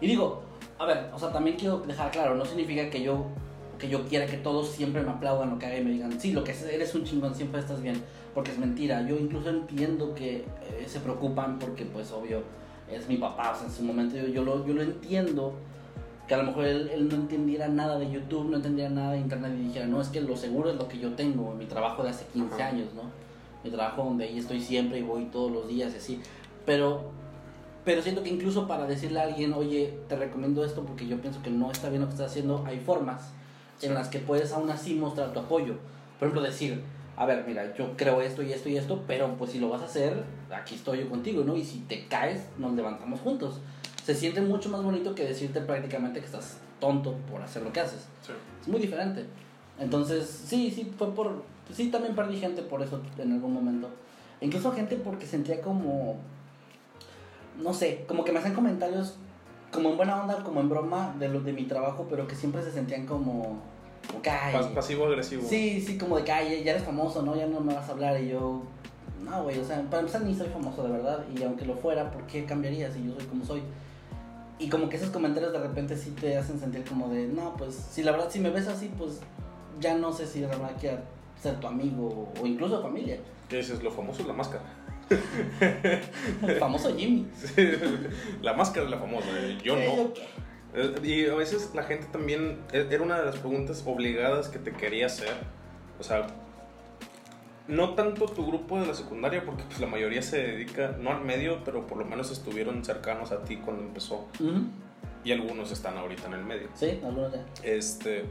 Y 0.00 0.08
digo, 0.08 0.42
a 0.78 0.86
ver, 0.86 1.10
o 1.14 1.18
sea, 1.18 1.30
también 1.30 1.56
quiero 1.56 1.78
dejar 1.78 2.10
claro, 2.10 2.34
no 2.34 2.44
significa 2.44 2.90
que 2.90 3.02
yo 3.02 3.26
que 3.82 3.88
yo 3.88 4.06
quiera 4.06 4.26
que 4.26 4.36
todos 4.36 4.68
siempre 4.68 5.02
me 5.02 5.10
aplaudan 5.10 5.50
lo 5.50 5.58
que 5.58 5.66
haga 5.66 5.76
y 5.76 5.82
me 5.82 5.90
digan, 5.90 6.20
sí, 6.20 6.32
lo 6.32 6.44
que 6.44 6.54
eres 6.70 6.94
un 6.94 7.02
chingón, 7.02 7.34
siempre 7.34 7.58
estás 7.58 7.82
bien, 7.82 8.00
porque 8.32 8.52
es 8.52 8.58
mentira. 8.58 9.04
Yo 9.08 9.18
incluso 9.18 9.50
entiendo 9.50 10.14
que 10.14 10.36
eh, 10.36 10.84
se 10.86 11.00
preocupan 11.00 11.58
porque, 11.58 11.84
pues, 11.84 12.12
obvio, 12.12 12.42
es 12.88 13.08
mi 13.08 13.16
papá, 13.16 13.50
o 13.50 13.56
sea, 13.56 13.66
en 13.66 13.72
su 13.72 13.82
momento 13.82 14.16
yo, 14.16 14.28
yo, 14.28 14.44
lo, 14.44 14.64
yo 14.64 14.72
lo 14.72 14.82
entiendo, 14.82 15.54
que 16.28 16.34
a 16.34 16.36
lo 16.36 16.44
mejor 16.44 16.64
él, 16.66 17.08
no 17.08 17.16
entendiera 17.16 17.66
nada 17.66 17.98
de 17.98 18.08
YouTube, 18.08 18.50
no 18.50 18.58
entendiera 18.58 18.88
nada 18.88 19.14
de 19.14 19.18
Internet 19.18 19.52
y 19.58 19.64
dijera, 19.64 19.86
no, 19.86 20.00
es 20.00 20.10
que 20.10 20.20
lo 20.20 20.36
seguro 20.36 20.70
es 20.70 20.76
lo 20.76 20.86
que 20.86 21.00
yo 21.00 21.14
tengo, 21.14 21.52
mi 21.52 21.64
trabajo 21.64 22.04
de 22.04 22.10
hace 22.10 22.24
15 22.32 22.62
años, 22.62 22.94
¿no? 22.94 23.02
Mi 23.64 23.70
trabajo 23.70 24.04
donde 24.04 24.26
ahí 24.26 24.38
estoy 24.38 24.60
siempre 24.60 25.00
y 25.00 25.02
voy 25.02 25.24
todos 25.24 25.50
los 25.50 25.66
días 25.66 25.92
y 25.92 25.96
así. 25.96 26.20
Pero 26.64 27.10
pero 27.84 28.00
siento 28.00 28.22
que 28.22 28.28
incluso 28.28 28.68
para 28.68 28.86
decirle 28.86 29.18
a 29.18 29.24
alguien, 29.24 29.52
oye, 29.54 29.92
te 30.08 30.14
recomiendo 30.14 30.64
esto 30.64 30.84
porque 30.84 31.08
yo 31.08 31.20
pienso 31.20 31.42
que 31.42 31.50
no 31.50 31.72
está 31.72 31.88
bien 31.88 32.02
lo 32.02 32.06
que 32.06 32.12
estás 32.12 32.30
haciendo, 32.30 32.62
hay 32.64 32.78
formas 32.78 33.32
en 33.82 33.94
las 33.94 34.08
que 34.08 34.18
puedes 34.18 34.52
aún 34.52 34.70
así 34.70 34.94
mostrar 34.94 35.32
tu 35.32 35.40
apoyo. 35.40 35.74
Por 36.18 36.28
ejemplo, 36.28 36.42
decir, 36.42 36.82
a 37.16 37.26
ver, 37.26 37.44
mira, 37.46 37.74
yo 37.74 37.96
creo 37.96 38.20
esto 38.20 38.42
y 38.42 38.52
esto 38.52 38.68
y 38.68 38.76
esto, 38.76 39.02
pero 39.06 39.36
pues 39.36 39.52
si 39.52 39.58
lo 39.58 39.68
vas 39.68 39.82
a 39.82 39.86
hacer, 39.86 40.24
aquí 40.54 40.74
estoy 40.74 41.00
yo 41.00 41.10
contigo, 41.10 41.44
¿no? 41.44 41.56
Y 41.56 41.64
si 41.64 41.80
te 41.80 42.06
caes, 42.06 42.46
nos 42.58 42.72
levantamos 42.74 43.20
juntos. 43.20 43.60
Se 44.04 44.14
siente 44.14 44.40
mucho 44.40 44.68
más 44.68 44.82
bonito 44.82 45.14
que 45.14 45.24
decirte 45.24 45.60
prácticamente 45.60 46.20
que 46.20 46.26
estás 46.26 46.58
tonto 46.80 47.16
por 47.30 47.42
hacer 47.42 47.62
lo 47.62 47.72
que 47.72 47.80
haces. 47.80 48.06
Es 48.60 48.68
muy 48.68 48.80
diferente. 48.80 49.26
Entonces, 49.78 50.26
sí, 50.28 50.70
sí, 50.70 50.92
fue 50.96 51.14
por... 51.14 51.44
Sí, 51.72 51.90
también 51.90 52.14
perdí 52.14 52.38
gente 52.38 52.62
por 52.62 52.82
eso 52.82 53.00
en 53.18 53.32
algún 53.32 53.52
momento. 53.52 53.88
Incluso 54.40 54.72
gente 54.72 54.96
porque 54.96 55.26
sentía 55.26 55.60
como... 55.60 56.16
No 57.62 57.74
sé, 57.74 58.04
como 58.08 58.24
que 58.24 58.32
me 58.32 58.38
hacen 58.38 58.54
comentarios 58.54 59.16
como 59.72 59.90
en 59.90 59.96
buena 59.96 60.20
onda, 60.20 60.44
como 60.44 60.60
en 60.60 60.68
broma 60.68 61.14
de, 61.18 61.28
lo, 61.28 61.40
de 61.40 61.52
mi 61.52 61.64
trabajo, 61.64 62.06
pero 62.08 62.28
que 62.28 62.36
siempre 62.36 62.62
se 62.62 62.70
sentían 62.70 63.06
como 63.06 63.62
Pasivo 64.74 65.06
agresivo. 65.06 65.42
Sí, 65.48 65.80
sí, 65.80 65.98
como 65.98 66.16
de 66.16 66.24
que 66.24 66.62
ya 66.64 66.72
eres 66.72 66.84
famoso, 66.84 67.22
¿no? 67.22 67.36
Ya 67.36 67.46
no 67.46 67.60
me 67.60 67.74
vas 67.74 67.88
a 67.88 67.92
hablar 67.92 68.20
y 68.20 68.28
yo. 68.28 68.62
No, 69.22 69.44
güey, 69.44 69.58
o 69.58 69.64
sea, 69.64 69.80
para 69.82 70.00
empezar 70.00 70.22
ni 70.22 70.34
soy 70.34 70.48
famoso 70.48 70.82
de 70.82 70.92
verdad. 70.92 71.24
Y 71.34 71.42
aunque 71.42 71.64
lo 71.64 71.76
fuera, 71.76 72.10
¿por 72.10 72.26
qué 72.26 72.44
cambiaría 72.44 72.90
si 72.90 73.04
yo 73.04 73.14
soy 73.14 73.24
como 73.26 73.44
soy? 73.44 73.62
Y 74.58 74.68
como 74.68 74.88
que 74.88 74.96
esos 74.96 75.10
comentarios 75.10 75.52
de 75.52 75.58
repente 75.58 75.96
sí 75.96 76.10
te 76.10 76.36
hacen 76.36 76.58
sentir 76.58 76.84
como 76.84 77.08
de, 77.08 77.26
no, 77.26 77.54
pues, 77.56 77.74
si 77.74 78.02
la 78.02 78.12
verdad, 78.12 78.30
si 78.30 78.38
me 78.38 78.50
ves 78.50 78.68
así, 78.68 78.90
pues 78.96 79.20
ya 79.80 79.94
no 79.94 80.12
sé 80.12 80.26
si 80.26 80.40
de 80.40 80.46
verdad 80.46 80.72
quiero 80.78 80.98
ser 81.40 81.58
tu 81.58 81.66
amigo 81.66 82.32
o 82.40 82.46
incluso 82.46 82.80
familia. 82.82 83.18
¿Qué 83.48 83.56
dices? 83.56 83.82
Lo 83.82 83.90
famoso 83.90 84.22
es 84.22 84.28
la 84.28 84.34
máscara. 84.34 84.62
El 86.42 86.56
famoso 86.58 86.96
Jimmy. 86.96 87.26
la 88.42 88.54
máscara 88.54 88.86
es 88.86 88.90
la 88.90 88.98
famosa, 88.98 89.26
yo 89.62 89.74
no. 89.74 89.80
Eh, 89.80 90.14
y 91.02 91.26
a 91.26 91.34
veces 91.34 91.70
la 91.74 91.82
gente 91.82 92.06
también, 92.10 92.58
e, 92.72 92.86
era 92.90 93.02
una 93.02 93.18
de 93.18 93.26
las 93.26 93.36
preguntas 93.36 93.82
obligadas 93.86 94.48
que 94.48 94.58
te 94.58 94.72
quería 94.72 95.06
hacer. 95.06 95.34
O 96.00 96.02
sea, 96.02 96.26
no 97.68 97.94
tanto 97.94 98.26
tu 98.26 98.46
grupo 98.46 98.80
de 98.80 98.86
la 98.86 98.94
secundaria, 98.94 99.44
porque 99.44 99.64
pues 99.64 99.80
la 99.80 99.86
mayoría 99.86 100.22
se 100.22 100.38
dedica, 100.38 100.96
no 100.98 101.10
al 101.10 101.24
medio, 101.24 101.62
pero 101.64 101.86
por 101.86 101.98
lo 101.98 102.04
menos 102.04 102.30
estuvieron 102.30 102.84
cercanos 102.84 103.32
a 103.32 103.42
ti 103.44 103.56
cuando 103.56 103.82
empezó. 103.82 104.26
Y 105.24 105.32
algunos 105.32 105.70
están 105.70 105.96
ahorita 105.96 106.26
en 106.26 106.32
el 106.34 106.44
medio. 106.44 106.68
Sí, 106.74 107.00
algunos 107.04 107.32
ya. 107.32 107.44
Este, 107.62 108.24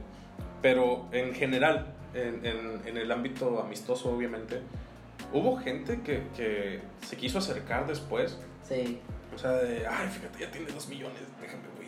pero 0.61 1.07
en 1.11 1.33
general, 1.33 1.93
en, 2.13 2.45
en, 2.45 2.81
en 2.85 2.97
el 2.97 3.11
ámbito 3.11 3.61
amistoso, 3.61 4.13
obviamente, 4.13 4.61
hubo 5.31 5.57
gente 5.57 6.01
que, 6.01 6.23
que 6.35 6.81
se 7.05 7.15
quiso 7.15 7.37
acercar 7.37 7.87
después. 7.87 8.37
Sí. 8.67 8.99
O 9.33 9.37
sea, 9.37 9.51
de, 9.53 9.87
ay, 9.87 10.09
fíjate, 10.09 10.39
ya 10.39 10.51
tiene 10.51 10.69
dos 10.71 10.89
millones. 10.89 11.19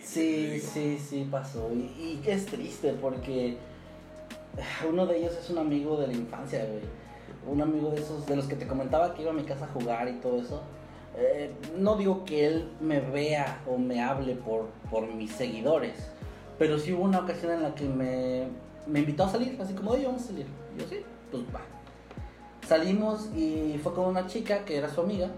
Sí, 0.03 0.59
sí, 0.59 0.99
sí, 0.99 1.27
pasó. 1.31 1.71
Y, 1.73 2.21
es 2.25 2.45
triste 2.45 2.93
porque 3.01 3.57
uno 4.87 5.05
de 5.05 5.17
ellos 5.17 5.33
es 5.41 5.49
un 5.49 5.57
amigo 5.57 5.97
de 5.97 6.07
la 6.07 6.13
infancia, 6.13 6.65
güey. 6.65 6.81
Un 7.47 7.61
amigo 7.61 7.91
de 7.91 8.01
esos, 8.01 8.25
de 8.25 8.35
los 8.35 8.45
que 8.45 8.55
te 8.55 8.67
comentaba 8.67 9.13
que 9.13 9.21
iba 9.21 9.31
a 9.31 9.33
mi 9.33 9.43
casa 9.43 9.65
a 9.65 9.67
jugar 9.69 10.07
y 10.07 10.13
todo 10.19 10.41
eso. 10.41 10.61
Eh, 11.15 11.53
no 11.77 11.95
digo 11.95 12.25
que 12.25 12.47
él 12.47 12.69
me 12.81 12.99
vea 12.99 13.61
o 13.67 13.77
me 13.77 14.01
hable 14.01 14.35
por, 14.35 14.67
por 14.89 15.07
mis 15.07 15.31
seguidores, 15.31 15.93
pero 16.57 16.79
sí 16.79 16.91
hubo 16.93 17.03
una 17.03 17.19
ocasión 17.19 17.51
en 17.51 17.63
la 17.63 17.75
que 17.75 17.85
me, 17.85 18.47
me 18.87 18.99
invitó 18.99 19.25
a 19.25 19.29
salir, 19.29 19.59
así 19.61 19.73
como, 19.73 19.91
oye, 19.91 20.05
vamos 20.05 20.23
a 20.23 20.27
salir. 20.27 20.47
Yo, 20.77 20.85
sí, 20.87 21.01
pues 21.31 21.43
va. 21.53 21.61
Salimos 22.67 23.29
y 23.35 23.79
fue 23.83 23.93
con 23.93 24.05
una 24.05 24.25
chica 24.25 24.63
que 24.65 24.77
era 24.77 24.89
su 24.89 25.01
amiga 25.01 25.29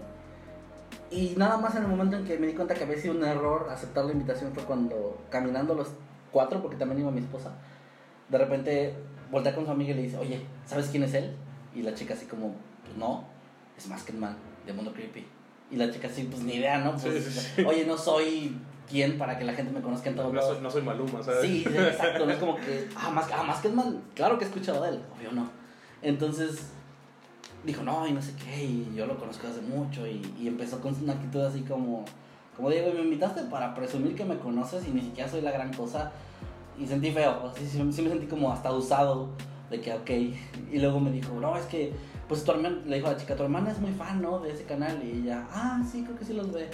y 1.10 1.34
nada 1.36 1.56
más 1.56 1.74
en 1.76 1.82
el 1.82 1.88
momento 1.88 2.16
en 2.16 2.24
que 2.24 2.38
me 2.38 2.46
di 2.46 2.54
cuenta 2.54 2.74
que 2.74 2.84
había 2.84 2.98
sido 2.98 3.14
un 3.14 3.24
error 3.24 3.68
aceptar 3.70 4.04
la 4.04 4.12
invitación 4.12 4.52
fue 4.52 4.64
cuando, 4.64 5.18
caminando 5.30 5.74
los 5.74 5.88
cuatro, 6.32 6.60
porque 6.62 6.76
también 6.76 7.00
iba 7.00 7.10
mi 7.10 7.20
esposa, 7.20 7.52
de 8.28 8.38
repente 8.38 8.94
voltea 9.30 9.54
con 9.54 9.64
su 9.64 9.70
amiga 9.70 9.92
y 9.92 9.94
le 9.94 10.02
dice, 10.02 10.18
oye, 10.18 10.40
¿sabes 10.66 10.88
quién 10.88 11.02
es 11.02 11.14
él? 11.14 11.34
Y 11.74 11.82
la 11.82 11.94
chica 11.94 12.14
así 12.14 12.26
como, 12.26 12.54
pues 12.84 12.96
no, 12.96 13.24
es 13.76 13.86
más 13.88 14.02
que 14.02 14.12
el 14.12 14.18
Man, 14.18 14.36
de 14.66 14.72
Mundo 14.72 14.92
Creepy. 14.92 15.26
Y 15.70 15.76
la 15.76 15.90
chica 15.90 16.08
así, 16.08 16.24
pues 16.24 16.42
ni 16.42 16.54
idea, 16.54 16.78
¿no? 16.78 16.96
Pues, 16.96 17.54
oye, 17.66 17.84
no 17.84 17.98
soy 17.98 18.56
quién 18.88 19.18
para 19.18 19.36
que 19.36 19.44
la 19.44 19.52
gente 19.52 19.72
me 19.72 19.80
conozca 19.80 20.08
en 20.08 20.16
todos 20.16 20.32
No 20.32 20.40
lados. 20.40 20.62
no 20.62 20.70
soy 20.70 20.82
Maluma, 20.82 21.22
¿sabes? 21.22 21.40
Sí, 21.42 21.64
exacto, 21.66 22.24
no 22.24 22.32
es 22.32 22.38
como 22.40 22.56
que, 22.56 22.88
ah, 22.96 23.10
más, 23.10 23.26
ah, 23.32 23.94
claro 24.14 24.38
que 24.38 24.44
he 24.44 24.48
escuchado 24.48 24.82
de 24.82 24.90
él, 24.90 25.00
obvio 25.16 25.32
no. 25.32 25.48
Entonces, 26.02 26.70
dijo, 27.66 27.82
no, 27.82 28.06
y 28.06 28.12
no 28.12 28.22
sé 28.22 28.32
qué, 28.36 28.64
y 28.64 28.92
yo 28.94 29.06
lo 29.06 29.18
conozco 29.18 29.46
hace 29.48 29.60
mucho, 29.60 30.06
y, 30.06 30.22
empezó 30.46 30.80
con 30.80 30.94
una 31.02 31.14
actitud 31.14 31.40
así 31.40 31.60
como, 31.62 32.04
como 32.56 32.70
Diego, 32.70 32.92
me 32.94 33.02
invitaste 33.02 33.42
para 33.42 33.74
presumir 33.74 34.14
que 34.14 34.24
me 34.24 34.38
conoces 34.38 34.86
y 34.88 34.92
ni 34.92 35.02
siquiera 35.02 35.28
soy 35.28 35.42
la 35.42 35.50
gran 35.50 35.72
cosa, 35.74 36.12
y 36.78 36.86
sentí 36.86 37.10
feo, 37.10 37.50
así, 37.50 37.66
sí, 37.66 37.78
sí 37.92 38.02
me 38.02 38.08
sentí 38.08 38.26
como 38.26 38.52
hasta 38.52 38.72
usado, 38.72 39.30
de 39.70 39.80
que, 39.80 39.92
ok, 39.92 40.10
y 40.72 40.78
luego 40.78 41.00
me 41.00 41.10
dijo, 41.10 41.34
no, 41.40 41.56
es 41.56 41.66
que, 41.66 41.92
pues 42.28 42.44
tu 42.44 42.52
hermana, 42.52 42.82
le 42.86 42.96
dijo 42.96 43.08
a 43.08 43.12
la 43.12 43.16
chica, 43.18 43.36
tu 43.36 43.42
hermana 43.42 43.70
es 43.70 43.80
muy 43.80 43.92
fan, 43.92 44.22
¿no? 44.22 44.40
De 44.40 44.52
ese 44.52 44.64
canal, 44.64 45.00
y 45.02 45.22
ella, 45.22 45.46
ah, 45.52 45.82
sí, 45.90 46.02
creo 46.02 46.16
que 46.16 46.24
sí 46.24 46.32
los 46.32 46.52
ve. 46.52 46.70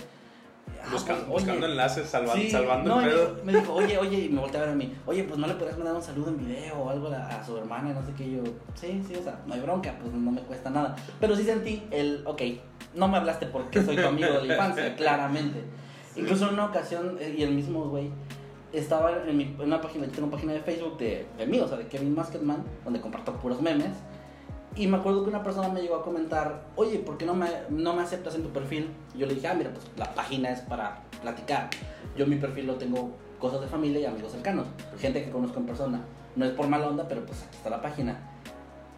Ah, 0.85 0.89
oye, 0.95 1.25
buscando 1.29 1.67
enlaces, 1.67 2.09
salva- 2.09 2.35
Sí, 2.35 2.51
salvando 2.51 2.89
no, 2.91 3.01
el 3.01 3.07
me 3.07 3.13
pedo. 3.13 3.35
dijo- 3.35 3.45
Me 3.45 3.53
dijo, 3.55 3.73
oye, 3.75 3.99
oye, 3.99 4.19
y 4.25 4.29
me 4.29 4.41
volteé 4.41 4.59
a 4.59 4.65
ver 4.65 4.73
a 4.73 4.75
mí, 4.75 4.93
oye, 5.07 5.25
pues 5.25 5.39
no 5.39 5.47
le 5.47 5.55
podrías 5.55 5.77
mandar 5.79 5.95
un 5.95 6.03
saludo 6.03 6.29
en 6.31 6.39
video 6.39 6.77
o 6.77 6.91
algo 6.91 7.07
a, 7.07 7.11
la- 7.11 7.27
a 7.29 7.45
su 7.45 7.57
hermana, 7.57 7.91
y 7.91 7.93
no 7.95 8.05
sé 8.05 8.13
qué, 8.17 8.31
yo, 8.31 8.43
sí, 8.75 9.03
sí, 9.07 9.15
o 9.15 9.23
sea, 9.23 9.41
no 9.47 9.55
hay 9.55 9.61
bronca, 9.61 9.95
pues 10.01 10.13
no 10.13 10.31
me 10.33 10.41
cuesta 10.43 10.71
nada. 10.71 10.97
Pero 11.21 11.37
sí 11.37 11.45
sentí 11.45 11.85
el, 11.93 12.23
ok, 12.27 12.43
no 12.95 13.07
me 13.09 13.17
hablaste 13.19 13.47
porque 13.47 13.83
soy 13.83 13.97
tu 13.97 14.07
amigo 14.07 14.33
de 14.33 14.45
la 14.47 14.55
infancia, 14.55 14.95
claramente. 14.97 15.63
Incluso 16.17 16.49
en 16.49 16.55
una 16.55 16.67
ocasión, 16.67 17.17
eh, 17.21 17.35
y 17.39 17.43
el 17.43 17.53
mismo 17.55 17.85
güey, 17.89 18.11
estaba 18.73 19.13
en, 19.27 19.37
mi, 19.37 19.45
en 19.45 19.61
una 19.61 19.81
página, 19.81 20.07
yo 20.07 20.13
tengo 20.13 20.27
una 20.29 20.37
página 20.37 20.53
de 20.55 20.61
Facebook 20.61 20.99
de, 20.99 21.27
de 21.39 21.47
mí, 21.47 21.61
o 21.61 21.69
sea, 21.69 21.77
de 21.79 21.87
Kevin 21.87 22.15
Masketman, 22.15 22.65
donde 22.85 23.01
comparto 23.01 23.35
puros 23.39 23.61
memes. 23.63 23.93
Y 24.75 24.87
me 24.87 24.97
acuerdo 24.97 25.23
que 25.23 25.29
una 25.29 25.43
persona 25.43 25.69
me 25.69 25.83
llegó 25.83 25.97
a 25.97 26.03
comentar, 26.03 26.63
oye, 26.77 26.99
¿por 26.99 27.19
qué 27.19 27.27
no 27.27 27.35
me, 27.35 27.47
no 27.69 27.95
me 27.95 28.03
aceptas 28.03 28.35
en 28.35 28.43
tu 28.43 28.49
perfil? 28.51 28.91
Y 29.15 29.19
yo 29.19 29.27
le 29.27 29.35
dije, 29.35 29.47
ah, 29.47 29.55
mira, 29.55 29.71
pues 29.71 29.87
la 29.97 30.15
página 30.15 30.51
es 30.51 30.61
para 30.61 31.03
platicar. 31.21 31.69
Yo 32.17 32.27
mi 32.27 32.37
perfil 32.37 32.67
lo 32.67 32.77
tengo 32.77 33.11
cosas 33.39 33.61
de 33.61 33.67
familia 33.67 34.01
y 34.01 34.05
amigos 34.07 34.33
cercanos, 34.33 34.67
gente 34.99 35.23
que 35.23 35.31
conozco 35.31 35.59
en 35.59 35.67
persona. 35.67 36.01
No 36.37 36.47
es 36.47 36.53
por 36.53 36.69
mala 36.69 36.89
onda, 36.89 37.07
pero 37.07 37.27
pues 37.27 37.43
aquí 37.43 37.57
está 37.57 37.69
la 37.69 37.83
página. 37.83 38.19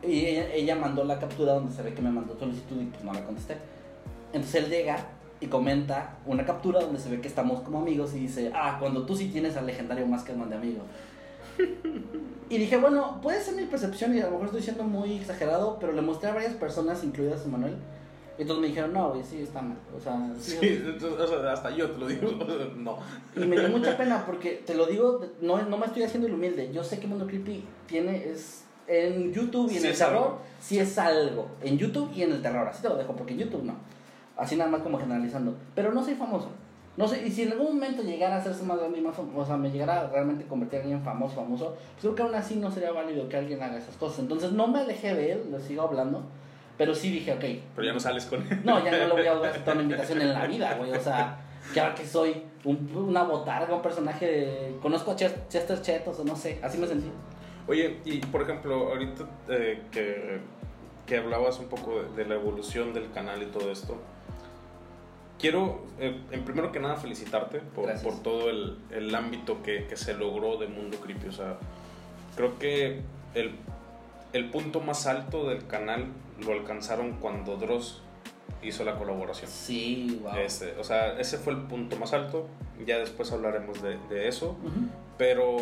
Y 0.03 0.27
ella, 0.27 0.53
ella 0.55 0.77
mandó 0.77 1.03
la 1.03 1.19
captura 1.19 1.55
donde 1.55 1.73
se 1.73 1.83
ve 1.83 1.93
que 1.93 2.03
me 2.03 2.11
mandó 2.11 2.39
solicitud 2.39 2.81
y 2.81 2.85
pues 2.85 3.03
no 3.03 3.13
la 3.13 3.25
contesté. 3.25 3.57
Entonces 4.33 4.65
él 4.65 4.71
llega 4.71 4.99
y 5.41 5.47
comenta 5.47 6.19
una 6.27 6.45
captura 6.45 6.81
donde 6.81 7.01
se 7.01 7.11
ve 7.11 7.21
que 7.21 7.29
estamos 7.29 7.61
como 7.61 7.81
amigos 7.81 8.15
y 8.15 8.21
dice, 8.21 8.53
ah, 8.55 8.77
cuando 8.79 9.05
tú 9.07 9.17
sí 9.17 9.29
tienes 9.29 9.57
al 9.57 9.67
legendario 9.67 10.07
Masketman 10.07 10.51
de 10.51 10.57
amigo. 10.57 10.83
Y 12.51 12.59
dije, 12.59 12.77
bueno, 12.77 13.21
puede 13.23 13.41
ser 13.41 13.55
mi 13.55 13.65
percepción 13.65 14.15
y 14.15 14.21
a 14.21 14.27
lo 14.27 14.33
mejor 14.33 14.47
estoy 14.47 14.63
siendo 14.63 14.85
muy 14.85 15.15
exagerado, 15.15 15.79
pero 15.81 15.93
le 15.93 16.03
mostré 16.03 16.29
a 16.31 16.35
varias 16.35 16.53
personas, 16.55 17.03
incluidas 17.03 17.45
a 17.45 17.49
Manuel. 17.49 17.75
Y 18.37 18.45
todos 18.45 18.61
me 18.61 18.67
dijeron, 18.67 18.93
no, 18.93 19.11
güey, 19.11 19.23
sí, 19.25 19.41
está 19.43 19.63
mal. 19.63 19.79
O 19.97 20.01
sea, 20.01 20.31
sí, 20.39 20.57
Sí, 20.61 20.83
entonces, 20.85 21.21
o 21.21 21.27
sea, 21.27 21.53
hasta 21.53 21.71
yo 21.71 21.91
te 21.91 21.99
lo 21.99 22.07
digo. 22.07 22.31
No. 22.77 22.99
y 23.37 23.47
me 23.47 23.59
dio 23.59 23.69
mucha 23.71 23.97
pena 23.97 24.27
porque 24.27 24.63
te 24.67 24.75
lo 24.75 24.87
digo, 24.87 25.25
no, 25.41 25.63
no 25.63 25.79
me 25.79 25.87
estoy 25.87 26.03
haciendo 26.03 26.29
el 26.29 26.35
humilde. 26.35 26.71
Yo 26.73 26.83
sé 26.85 26.99
que 26.99 27.07
Mundo 27.07 27.27
Creepy 27.27 27.65
tiene 27.87 28.29
es 28.29 28.65
en 28.87 29.33
YouTube 29.33 29.71
y 29.71 29.77
en 29.77 29.83
Sí 29.83 29.89
el 29.89 29.97
terror 29.97 30.17
algo. 30.17 30.39
sí 30.61 30.79
es 30.79 30.99
algo. 30.99 31.49
En 31.63 31.79
YouTube 31.79 32.11
y 32.15 32.23
en 32.23 32.33
el 32.33 32.43
terror, 32.43 32.69
así 32.69 32.83
te 32.83 32.89
lo 32.89 32.97
dejo 32.97 33.15
porque 33.15 33.33
en 33.33 33.41
YouTube 33.41 33.63
no. 33.65 33.75
Así 34.37 34.57
nada 34.57 34.71
más 34.71 34.83
como 34.83 34.99
generalizando. 34.99 35.57
Pero 35.75 35.93
no 35.93 36.05
soy 36.05 36.15
famoso. 36.15 36.51
No 36.97 37.09
sé, 37.09 37.27
y 37.27 37.31
si 37.31 37.43
en 37.43 37.53
algún 37.53 37.75
momento 37.75 38.03
llegara 38.03 38.37
a 38.37 38.39
hacerse 38.39 38.63
más 38.63 38.79
grande 38.79 38.99
y 38.99 39.01
más 39.03 39.17
famoso, 39.17 39.39
o 39.39 39.45
sea, 39.47 39.57
me 39.57 39.71
llegara 39.71 40.03
a 40.03 40.07
realmente 40.11 40.45
convertir 40.45 40.79
en 40.81 40.83
alguien 40.87 41.03
famoso, 41.03 41.35
famoso, 41.35 41.75
pues 41.95 42.01
creo 42.03 42.15
que 42.15 42.23
aún 42.23 42.35
así 42.37 42.55
no 42.57 42.71
sería 42.71 42.93
válido 42.93 43.29
que 43.29 43.37
alguien 43.37 43.61
haga 43.63 43.79
esas 43.79 43.97
cosas. 43.97 44.21
Entonces 44.21 44.53
no 44.53 44.69
me 44.69 44.79
alejé 44.81 45.13
de 45.15 45.33
él, 45.33 45.43
le 45.51 45.61
sigo 45.61 45.83
hablando, 45.83 46.23
pero 46.79 46.95
sí 46.95 47.11
dije, 47.11 47.33
ok, 47.33 47.45
Pero 47.75 47.87
ya 47.87 47.93
no 47.93 47.99
sales 48.01 48.27
con 48.27 48.43
él. 48.43 48.61
no, 48.65 48.85
ya 48.85 48.93
no 48.93 49.07
le 49.09 49.13
voy 49.13 49.27
a 49.27 49.33
a 49.33 49.51
aceptar 49.51 49.75
una 49.75 49.83
invitación 49.83 50.21
en 50.21 50.33
la 50.33 50.47
vida, 50.47 50.75
güey. 50.77 50.93
O 50.93 51.01
sea, 51.01 51.41
que 51.73 51.81
ahora 51.81 51.95
que 51.97 52.07
soy 52.07 52.43
un- 52.65 52.89
una 52.95 53.25
botarga, 53.25 53.75
un 53.75 53.83
personaje 53.83 54.27
de... 54.27 54.77
Conozco 54.81 55.11
a 55.13 55.17
Ches- 55.17 55.49
Chester 55.49 55.81
Chetos 55.83 56.21
o 56.21 56.25
no 56.25 56.37
sé, 56.37 56.61
así 56.63 56.79
me 56.79 56.87
sentí. 56.87 57.11
Oye, 57.67 57.99
y 58.05 58.19
por 58.19 58.43
ejemplo, 58.43 58.91
ahorita 58.91 59.25
eh, 59.49 59.83
que, 59.91 60.39
que 61.07 61.17
hablabas 61.17 61.59
un 61.59 61.67
poco 61.67 62.03
de, 62.03 62.23
de 62.23 62.29
la 62.29 62.35
evolución 62.37 62.93
del 62.93 63.11
canal 63.11 63.43
y 63.43 63.47
todo 63.47 63.71
esto, 63.73 63.97
quiero, 65.39 65.83
eh, 65.99 66.21
en 66.31 66.45
primero 66.45 66.73
que 66.73 66.81
nada, 66.81 66.97
felicitarte 66.97 67.61
por, 67.61 67.93
por 68.03 68.23
todo 68.23 68.51
el, 68.51 68.79
el 68.91 69.15
ámbito 69.15 69.63
que, 69.63 69.87
que 69.87 69.97
se 69.97 70.15
logró 70.15 70.57
de 70.57 70.67
Mundo 70.67 70.99
Creepy. 70.99 71.29
O 71.29 71.33
sea, 71.33 71.59
creo 72.37 72.59
que 72.59 73.01
el, 73.35 73.53
el 74.33 74.51
punto 74.51 74.81
más 74.81 75.07
alto 75.07 75.49
del 75.49 75.67
canal 75.67 76.07
lo 76.45 76.53
alcanzaron 76.53 77.13
cuando 77.15 77.57
Dross 77.57 78.03
hizo 78.63 78.85
la 78.85 78.97
colaboración. 78.97 79.51
Sí, 79.51 80.21
wow. 80.23 80.37
Este, 80.37 80.75
o 80.79 80.85
sea, 80.85 81.19
ese 81.19 81.39
fue 81.39 81.53
el 81.53 81.61
punto 81.61 81.97
más 81.97 82.13
alto. 82.13 82.49
Ya 82.85 82.99
después 82.99 83.31
hablaremos 83.31 83.83
de, 83.83 83.99
de 84.09 84.29
eso. 84.29 84.57
Ujú. 84.63 84.89
Pero 85.17 85.57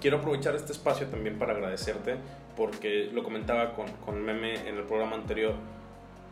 quiero 0.00 0.18
aprovechar 0.18 0.54
este 0.54 0.72
espacio 0.72 1.06
también 1.06 1.38
para 1.38 1.52
agradecerte, 1.52 2.16
porque 2.56 3.08
lo 3.12 3.22
comentaba 3.22 3.74
con, 3.74 3.86
con 4.04 4.20
Meme 4.22 4.68
en 4.68 4.76
el 4.76 4.84
programa 4.84 5.16
anterior, 5.16 5.54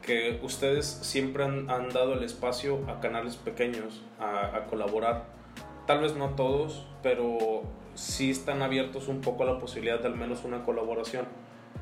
que 0.03 0.40
ustedes 0.42 0.86
siempre 0.86 1.44
han, 1.44 1.70
han 1.70 1.90
dado 1.90 2.14
el 2.14 2.22
espacio 2.22 2.80
a 2.88 3.01
canales 3.01 3.36
pequeños 3.36 4.03
a, 4.18 4.57
a 4.57 4.66
colaborar. 4.66 5.24
Tal 5.86 6.01
vez 6.01 6.16
no 6.16 6.30
todos, 6.30 6.86
pero 7.03 7.62
sí 7.94 8.30
están 8.30 8.62
abiertos 8.62 9.09
un 9.09 9.20
poco 9.20 9.42
a 9.42 9.46
la 9.46 9.59
posibilidad 9.59 10.01
de 10.01 10.07
al 10.07 10.16
menos 10.16 10.44
una 10.44 10.64
colaboración. 10.64 11.26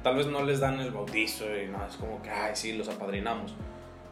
Tal 0.02 0.16
vez 0.16 0.26
no 0.26 0.44
les 0.44 0.60
dan 0.60 0.80
el 0.80 0.90
bautizo 0.90 1.44
y 1.56 1.66
no, 1.66 1.84
es 1.86 1.96
como 1.96 2.22
que, 2.22 2.30
ay, 2.30 2.52
sí, 2.54 2.72
los 2.72 2.88
apadrinamos. 2.88 3.54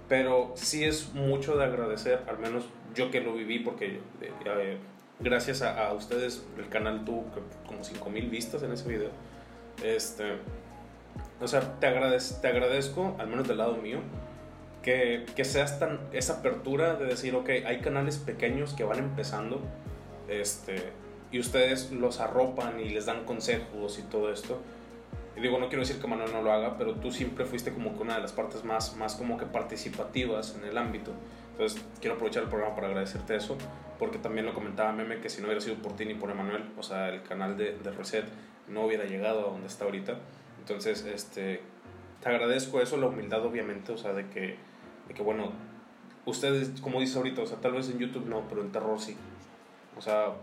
Pero 0.08 0.52
sí 0.54 0.84
es 0.84 1.14
mucho 1.14 1.56
de 1.56 1.64
agradecer, 1.64 2.22
al 2.28 2.38
menos 2.38 2.64
yo 2.94 3.10
que 3.10 3.20
lo 3.20 3.34
viví, 3.34 3.58
porque 3.60 4.00
eh, 4.20 4.78
gracias 5.20 5.62
a, 5.62 5.88
a 5.88 5.92
ustedes 5.92 6.46
el 6.58 6.68
canal 6.68 7.04
tuvo 7.04 7.24
como 7.66 7.82
5000 7.82 8.30
vistas 8.30 8.62
en 8.62 8.72
ese 8.72 8.88
video. 8.88 9.10
Este, 9.82 10.38
o 11.40 11.48
sea, 11.48 11.78
te, 11.80 11.88
te 11.88 12.48
agradezco, 12.48 13.16
al 13.18 13.28
menos 13.28 13.46
del 13.46 13.58
lado 13.58 13.76
mío, 13.76 13.98
que, 14.82 15.26
que 15.34 15.44
seas 15.44 15.78
tan, 15.78 16.00
esa 16.12 16.34
apertura 16.34 16.94
de 16.94 17.06
decir, 17.06 17.34
ok, 17.34 17.50
hay 17.66 17.80
canales 17.80 18.18
pequeños 18.18 18.72
que 18.72 18.84
van 18.84 18.98
empezando 18.98 19.60
este, 20.28 20.92
y 21.30 21.40
ustedes 21.40 21.90
los 21.90 22.20
arropan 22.20 22.80
y 22.80 22.90
les 22.90 23.06
dan 23.06 23.24
consejos 23.24 23.98
y 23.98 24.02
todo 24.02 24.32
esto. 24.32 24.60
Y 25.36 25.40
digo, 25.40 25.58
no 25.58 25.68
quiero 25.68 25.82
decir 25.82 26.00
que 26.00 26.06
Manuel 26.06 26.32
no 26.32 26.40
lo 26.40 26.52
haga, 26.52 26.78
pero 26.78 26.94
tú 26.94 27.12
siempre 27.12 27.44
fuiste 27.44 27.72
como 27.72 27.94
que 27.94 28.02
una 28.02 28.14
de 28.14 28.22
las 28.22 28.32
partes 28.32 28.64
más, 28.64 28.96
más 28.96 29.16
como 29.16 29.36
que 29.36 29.44
participativas 29.44 30.56
en 30.56 30.68
el 30.68 30.78
ámbito. 30.78 31.12
Entonces, 31.52 31.82
quiero 32.00 32.14
aprovechar 32.14 32.44
el 32.44 32.48
programa 32.48 32.74
para 32.74 32.86
agradecerte 32.88 33.36
eso, 33.36 33.56
porque 33.98 34.18
también 34.18 34.46
lo 34.46 34.54
comentaba 34.54 34.92
Meme 34.92 35.20
que 35.20 35.28
si 35.28 35.40
no 35.40 35.48
hubiera 35.48 35.60
sido 35.60 35.76
por 35.76 35.94
ti 35.96 36.06
ni 36.06 36.14
por 36.14 36.30
Emanuel, 36.30 36.70
o 36.78 36.82
sea, 36.82 37.08
el 37.10 37.22
canal 37.22 37.56
de, 37.56 37.76
de 37.76 37.90
Reset 37.90 38.24
no 38.68 38.86
hubiera 38.86 39.04
llegado 39.04 39.48
a 39.48 39.50
donde 39.50 39.66
está 39.66 39.84
ahorita. 39.84 40.18
Entonces, 40.68 41.04
este, 41.04 41.60
te 42.20 42.28
agradezco 42.28 42.80
eso, 42.80 42.96
la 42.96 43.06
humildad 43.06 43.44
obviamente, 43.44 43.92
o 43.92 43.96
sea, 43.96 44.12
de 44.12 44.26
que, 44.28 44.56
de 45.06 45.14
que 45.14 45.22
bueno, 45.22 45.52
ustedes, 46.24 46.80
como 46.80 47.00
dice 47.00 47.18
ahorita, 47.18 47.42
o 47.42 47.46
sea, 47.46 47.58
tal 47.60 47.72
vez 47.72 47.88
en 47.88 48.00
YouTube 48.00 48.26
no, 48.26 48.48
pero 48.48 48.62
en 48.62 48.72
terror 48.72 48.98
sí. 48.98 49.16
O 49.96 50.00
sea, 50.00 50.34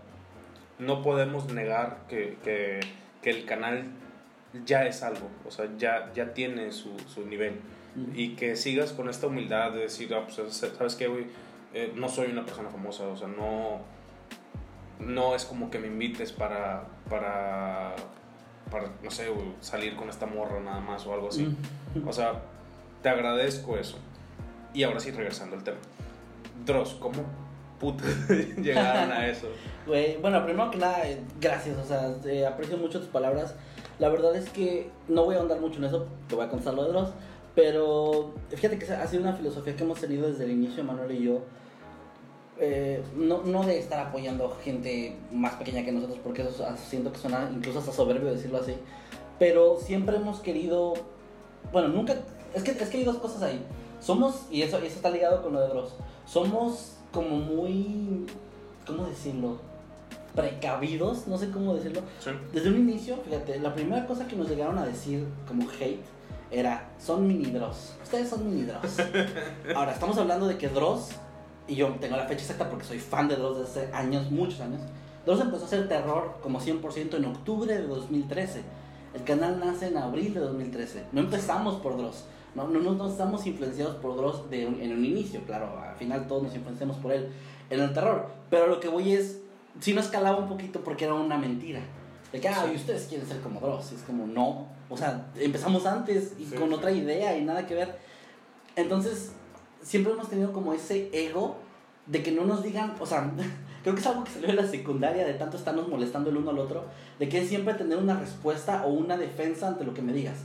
no 0.80 1.02
podemos 1.02 1.52
negar 1.52 2.06
que, 2.08 2.38
que, 2.42 2.80
que 3.22 3.30
el 3.32 3.44
canal 3.44 3.84
ya 4.66 4.86
es 4.86 5.04
algo, 5.04 5.28
o 5.46 5.52
sea, 5.52 5.68
ya, 5.78 6.12
ya 6.14 6.34
tiene 6.34 6.72
su, 6.72 6.98
su 7.14 7.26
nivel. 7.26 7.60
Y 8.16 8.36
que 8.36 8.56
sigas 8.56 8.94
con 8.94 9.10
esta 9.10 9.28
humildad 9.28 9.72
de 9.72 9.82
decir, 9.82 10.14
ah, 10.16 10.26
pues, 10.26 10.56
¿sabes 10.56 10.96
qué, 10.96 11.08
güey? 11.08 11.26
Eh, 11.74 11.92
no 11.96 12.08
soy 12.08 12.32
una 12.32 12.46
persona 12.46 12.70
famosa, 12.70 13.08
o 13.08 13.18
sea, 13.18 13.28
no, 13.28 13.82
no 15.00 15.36
es 15.36 15.44
como 15.44 15.70
que 15.70 15.80
me 15.80 15.88
invites 15.88 16.32
para, 16.32 16.86
para, 17.10 17.96
para 18.74 18.90
no 19.04 19.12
sé, 19.12 19.30
güey, 19.30 19.46
salir 19.62 19.96
con 19.96 20.10
esta 20.10 20.26
morra 20.26 20.60
nada 20.60 20.82
más 20.82 21.06
o 21.06 21.14
algo 21.14 21.30
así. 21.30 21.56
O 22.06 22.12
sea, 22.12 22.42
te 23.04 23.10
agradezco 23.10 23.78
eso. 23.78 23.98
Y 24.74 24.82
ahora 24.84 25.00
sí, 25.00 25.12
regresando 25.12 25.56
al 25.56 25.64
tema. 25.64 25.78
Dross, 26.66 26.96
¿cómo 27.00 27.24
putas 27.80 28.30
llegaron 28.58 29.12
a 29.12 29.28
eso? 29.28 29.48
Güey, 29.86 30.16
bueno, 30.16 30.42
primero 30.46 30.72
que 30.72 30.78
nada, 30.78 31.06
eh, 31.06 31.22
gracias, 31.42 31.78
o 31.78 31.84
sea, 31.84 32.16
eh, 32.24 32.46
aprecio 32.46 32.78
mucho 32.78 33.00
tus 33.02 33.10
palabras. 33.10 33.54
La 34.00 34.08
verdad 34.08 34.34
es 34.34 34.50
que 34.50 34.90
no 35.10 35.26
voy 35.26 35.36
a 35.36 35.40
ahondar 35.40 35.60
mucho 35.60 35.80
en 35.80 35.84
eso, 35.84 36.08
te 36.30 36.36
voy 36.36 36.46
a 36.46 36.50
contar 36.50 36.74
lo 36.74 36.86
de 36.86 36.90
Dross, 36.94 37.10
pero 37.54 38.34
fíjate 38.48 38.80
que 38.80 38.90
ha 38.92 39.06
sido 39.06 39.24
una 39.24 39.34
filosofía 39.34 39.76
que 39.76 39.84
hemos 39.84 40.00
tenido 40.00 40.30
desde 40.30 40.46
el 40.46 40.52
inicio, 40.52 40.86
Manuel 40.86 41.12
y 41.12 41.24
yo. 41.24 41.42
Eh, 42.60 43.04
no, 43.16 43.42
no 43.44 43.64
de 43.64 43.80
estar 43.80 44.00
apoyando 44.00 44.56
gente 44.64 45.16
más 45.32 45.54
pequeña 45.56 45.84
que 45.84 45.92
nosotros, 45.92 46.20
porque 46.24 46.44
eso 46.44 46.64
siento 46.78 47.12
que 47.12 47.18
suena 47.18 47.50
incluso 47.54 47.80
hasta 47.80 47.92
soberbio 47.92 48.32
decirlo 48.32 48.60
así, 48.60 48.76
pero 49.40 49.80
siempre 49.80 50.18
hemos 50.18 50.40
querido, 50.40 50.94
bueno, 51.72 51.88
nunca, 51.88 52.16
es 52.54 52.62
que, 52.62 52.72
es 52.72 52.90
que 52.90 52.98
hay 52.98 53.04
dos 53.04 53.18
cosas 53.18 53.42
ahí. 53.42 53.66
Somos, 54.00 54.44
y 54.52 54.62
eso, 54.62 54.80
y 54.84 54.88
eso 54.88 54.98
está 54.98 55.10
ligado 55.10 55.42
con 55.42 55.54
lo 55.54 55.62
de 55.62 55.68
Dross, 55.70 55.96
somos 56.26 56.98
como 57.12 57.38
muy, 57.38 58.26
¿cómo 58.86 59.08
decirlo? 59.08 59.58
Precavidos, 60.36 61.28
no 61.28 61.38
sé 61.38 61.50
cómo 61.50 61.74
decirlo. 61.74 62.02
Sí. 62.20 62.32
Desde 62.52 62.70
un 62.70 62.78
inicio, 62.78 63.18
fíjate, 63.26 63.60
la 63.60 63.74
primera 63.74 64.06
cosa 64.06 64.28
que 64.28 64.36
nos 64.36 64.50
llegaron 64.50 64.78
a 64.78 64.86
decir 64.86 65.26
como 65.48 65.68
hate 65.70 66.04
era, 66.52 66.92
son 67.00 67.28
mini 67.28 67.50
Dross. 67.50 67.96
Ustedes 68.04 68.30
son 68.30 68.48
mini 68.48 68.64
Dross. 68.64 68.98
Ahora, 69.76 69.94
estamos 69.94 70.18
hablando 70.18 70.48
de 70.48 70.58
que 70.58 70.70
Dross 70.70 71.10
y 71.68 71.76
yo 71.76 71.90
tengo 72.00 72.18
la 72.18 72.26
fecha 72.26 72.42
exacta 72.42 72.70
porque 72.70 72.86
soy 72.86 73.00
fan 73.00 73.28
de 73.28 73.36
Dross 73.36 73.60
desde 73.60 73.86
hace 73.86 73.94
años, 73.94 74.30
muchos 74.32 74.60
años. 74.60 74.82
Dross 75.26 75.42
empezó 75.42 75.64
a 75.64 75.68
hacer 75.68 75.88
terror 75.88 76.38
como 76.42 76.60
100% 76.60 77.16
en 77.16 77.26
octubre 77.26 77.74
de 77.74 77.88
2013. 77.88 78.62
El 79.14 79.24
canal 79.24 79.60
nace 79.60 79.88
en 79.88 79.98
abril 79.98 80.34
de 80.34 80.42
2013. 80.42 81.06
No 81.12 81.22
empezamos 81.22 81.76
por 81.76 81.98
Dross. 81.98 82.26
No, 82.56 82.68
no, 82.68 82.80
no, 82.80 83.10
estamos 83.10 83.46
influenciados 83.48 83.96
por 83.96 84.16
Dross 84.16 84.50
de 84.50 84.64
en 84.64 84.92
un 84.92 85.06
inicio, 85.06 85.42
claro. 85.46 85.80
Al 85.80 85.96
final 85.96 86.28
todos 86.28 86.44
nos 86.44 86.56
influenciamos 86.56 86.98
por 86.98 87.12
él 87.14 87.30
en 87.70 87.80
el 87.80 87.94
terror. 87.94 88.30
Pero 88.50 88.68
lo 88.68 88.80
que 88.80 88.90
voy 88.90 89.14
es, 89.14 89.42
sí 89.80 89.94
nos 89.94 90.08
calaba 90.08 90.38
un 90.38 90.50
poquito 90.50 90.84
porque 90.84 91.06
era 91.06 91.14
una 91.14 91.38
mentira. 91.38 91.80
De 92.32 92.42
que, 92.42 92.50
ah, 92.50 92.68
y 92.72 92.76
ustedes 92.76 93.06
quieren 93.06 93.28
ser 93.28 93.40
como 93.40 93.60
Dross. 93.60 93.92
Y 93.94 93.96
es 93.96 94.02
como, 94.02 94.28
no. 94.28 94.68
O 94.90 94.98
sea, 94.98 95.28
empezamos 95.36 95.86
antes 95.86 96.34
y 96.38 96.46
con 96.56 96.74
otra 96.74 96.92
idea 96.92 97.38
y 97.38 97.44
nada 97.44 97.66
que 97.66 97.76
ver. 97.76 97.98
Entonces, 98.76 99.34
siempre 99.84 100.14
hemos 100.14 100.30
tenido 100.30 100.52
como 100.52 100.74
ese 100.74 101.10
ego 101.14 101.58
de 102.08 102.24
que 102.24 102.32
no 102.32 102.46
nos 102.46 102.64
digan, 102.64 102.96
o 103.00 103.06
sea, 103.06 103.32
creo 103.84 103.96
que 103.96 104.02
es 104.02 104.08
algo 104.08 104.24
que 104.24 104.32
salió 104.32 104.48
de 104.48 104.54
la 104.54 104.68
secundaria, 104.68 105.26
de 105.26 105.34
tanto 105.34 105.58
estarnos 105.58 105.88
molestando 105.88 106.30
el 106.30 106.38
uno 106.38 106.50
al 106.50 106.60
otro, 106.60 106.86
de 107.20 107.30
que 107.30 107.42
es 107.42 107.50
siempre 107.50 107.74
tener 107.76 107.98
una 107.98 108.20
respuesta 108.20 108.86
o 108.86 108.90
una 108.90 109.18
defensa 109.18 109.68
ante 109.68 109.84
lo 109.84 109.94
que 109.94 110.02
me 110.02 110.14
digas. 110.14 110.40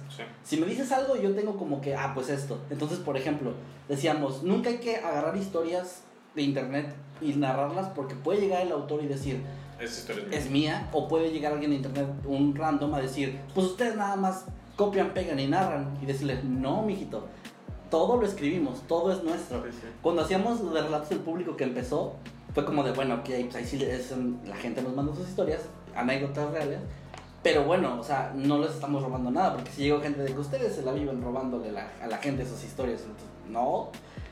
Si 0.45 0.57
me 0.57 0.67
dices 0.67 0.93
algo, 0.93 1.17
yo 1.17 1.35
tengo 1.35 1.57
como 1.57 1.81
que, 1.81 1.95
ah, 1.95 2.13
pues 2.15 2.29
esto. 2.29 2.61
Entonces, 2.71 2.99
por 2.99 3.17
ejemplo, 3.17 3.55
decíamos, 3.89 4.43
nunca 4.43 4.71
hay 4.71 4.79
que 4.79 4.97
agarrar 4.97 5.37
historias 5.37 6.03
de 6.35 6.43
internet 6.43 6.95
y 7.21 7.33
narrarlas 7.33 7.89
porque 7.89 8.15
puede 8.15 8.41
llegar 8.41 8.63
el 8.63 8.73
autor 8.73 9.03
y 9.03 9.07
decir, 9.07 9.43
es, 9.81 10.09
es 10.31 10.51
mía, 10.51 10.89
o 10.93 11.09
puede 11.09 11.31
llegar 11.31 11.53
alguien 11.53 11.71
de 11.71 11.77
internet, 11.79 12.09
un 12.25 12.55
random, 12.55 12.95
a 12.95 13.01
decir, 13.01 13.41
pues 13.55 13.67
ustedes 13.67 13.97
nada 13.97 14.17
más 14.17 14.45
copian, 14.77 15.13
pegan 15.13 15.41
y 15.41 15.49
narran, 15.49 15.99
y 16.01 16.07
decirle, 16.07 16.41
no, 16.45 16.83
mijito, 16.83 17.27
todo 17.91 18.21
lo 18.21 18.27
escribimos, 18.27 18.83
todo 18.87 19.13
es 19.13 19.23
nuestro. 19.23 19.63
Cuando 20.03 20.23
hacíamos 20.23 20.61
los 20.61 20.73
relatos 20.73 21.09
del 21.09 21.21
público 21.21 21.57
que 21.57 21.65
empezó, 21.65 22.15
fue 22.55 22.65
como 22.65 22.83
de, 22.83 22.93
bueno, 22.93 23.23
que 23.23 23.45
pues 23.45 23.57
ahí 23.57 23.65
sí 23.65 23.79
la 24.47 24.57
gente 24.57 24.83
nos 24.83 24.95
mandó 24.95 25.15
sus 25.15 25.29
historias, 25.29 25.63
anécdotas 25.95 26.51
reales, 26.51 26.79
pero 27.43 27.65
bueno, 27.65 27.99
o 28.01 28.03
sea, 28.03 28.33
no 28.35 28.59
les 28.59 28.73
estamos 28.73 29.03
robando 29.03 29.31
nada, 29.31 29.55
porque 29.55 29.71
si 29.71 29.83
llegó 29.83 30.01
gente 30.01 30.23
de 30.23 30.33
que 30.33 30.41
ustedes 30.41 30.75
se 30.75 30.83
la 30.83 30.93
viven 30.93 31.23
robándole 31.23 31.71
a 31.79 32.07
la 32.07 32.19
gente 32.19 32.45
sus 32.45 32.65
historias, 32.65 33.03
no, 33.49 33.91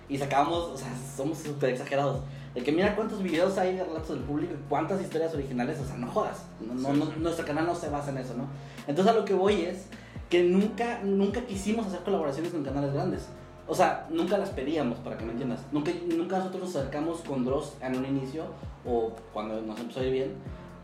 y 0.08 0.18
sacábamos, 0.18 0.58
o 0.58 0.76
sea, 0.76 0.88
somos 1.16 1.38
súper 1.38 1.70
exagerados. 1.70 2.20
De 2.54 2.62
que 2.62 2.72
mira 2.72 2.96
cuántos 2.96 3.22
videos 3.22 3.58
hay 3.58 3.76
de 3.76 3.84
relatos 3.84 4.08
del 4.08 4.20
público 4.20 4.54
cuántas 4.68 5.02
historias 5.02 5.34
originales, 5.34 5.78
o 5.78 5.84
sea, 5.84 5.96
no 5.96 6.10
jodas. 6.10 6.44
No, 6.60 6.94
no, 6.94 7.04
nuestro 7.16 7.44
canal 7.44 7.66
no 7.66 7.74
se 7.74 7.90
basa 7.90 8.10
en 8.10 8.18
eso, 8.18 8.34
¿no? 8.34 8.46
Entonces 8.86 9.14
a 9.14 9.16
lo 9.16 9.26
que 9.26 9.34
voy 9.34 9.62
es 9.62 9.86
que 10.30 10.42
nunca, 10.42 11.00
nunca 11.02 11.42
quisimos 11.42 11.86
hacer 11.86 12.00
colaboraciones 12.00 12.52
con 12.52 12.64
canales 12.64 12.94
grandes. 12.94 13.26
O 13.68 13.74
sea, 13.74 14.06
nunca 14.10 14.38
las 14.38 14.50
pedíamos, 14.50 14.98
para 14.98 15.18
que 15.18 15.24
me 15.24 15.32
entiendas. 15.32 15.60
Nunca, 15.72 15.90
nunca 16.06 16.38
nosotros 16.38 16.62
nos 16.62 16.76
acercamos 16.76 17.20
con 17.20 17.44
Dross 17.44 17.74
en 17.80 17.96
un 17.96 18.06
inicio 18.06 18.44
o 18.86 19.10
cuando 19.32 19.60
nos 19.60 19.78
empezó 19.80 20.00
a 20.00 20.04
ir 20.04 20.12
bien, 20.12 20.34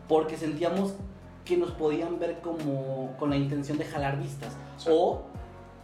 porque 0.08 0.36
sentíamos 0.36 0.94
que 1.44 1.56
nos 1.56 1.70
podían 1.72 2.18
ver 2.18 2.40
como 2.40 3.14
con 3.18 3.30
la 3.30 3.36
intención 3.36 3.78
de 3.78 3.84
jalar 3.84 4.18
vistas. 4.18 4.56
O 4.88 5.22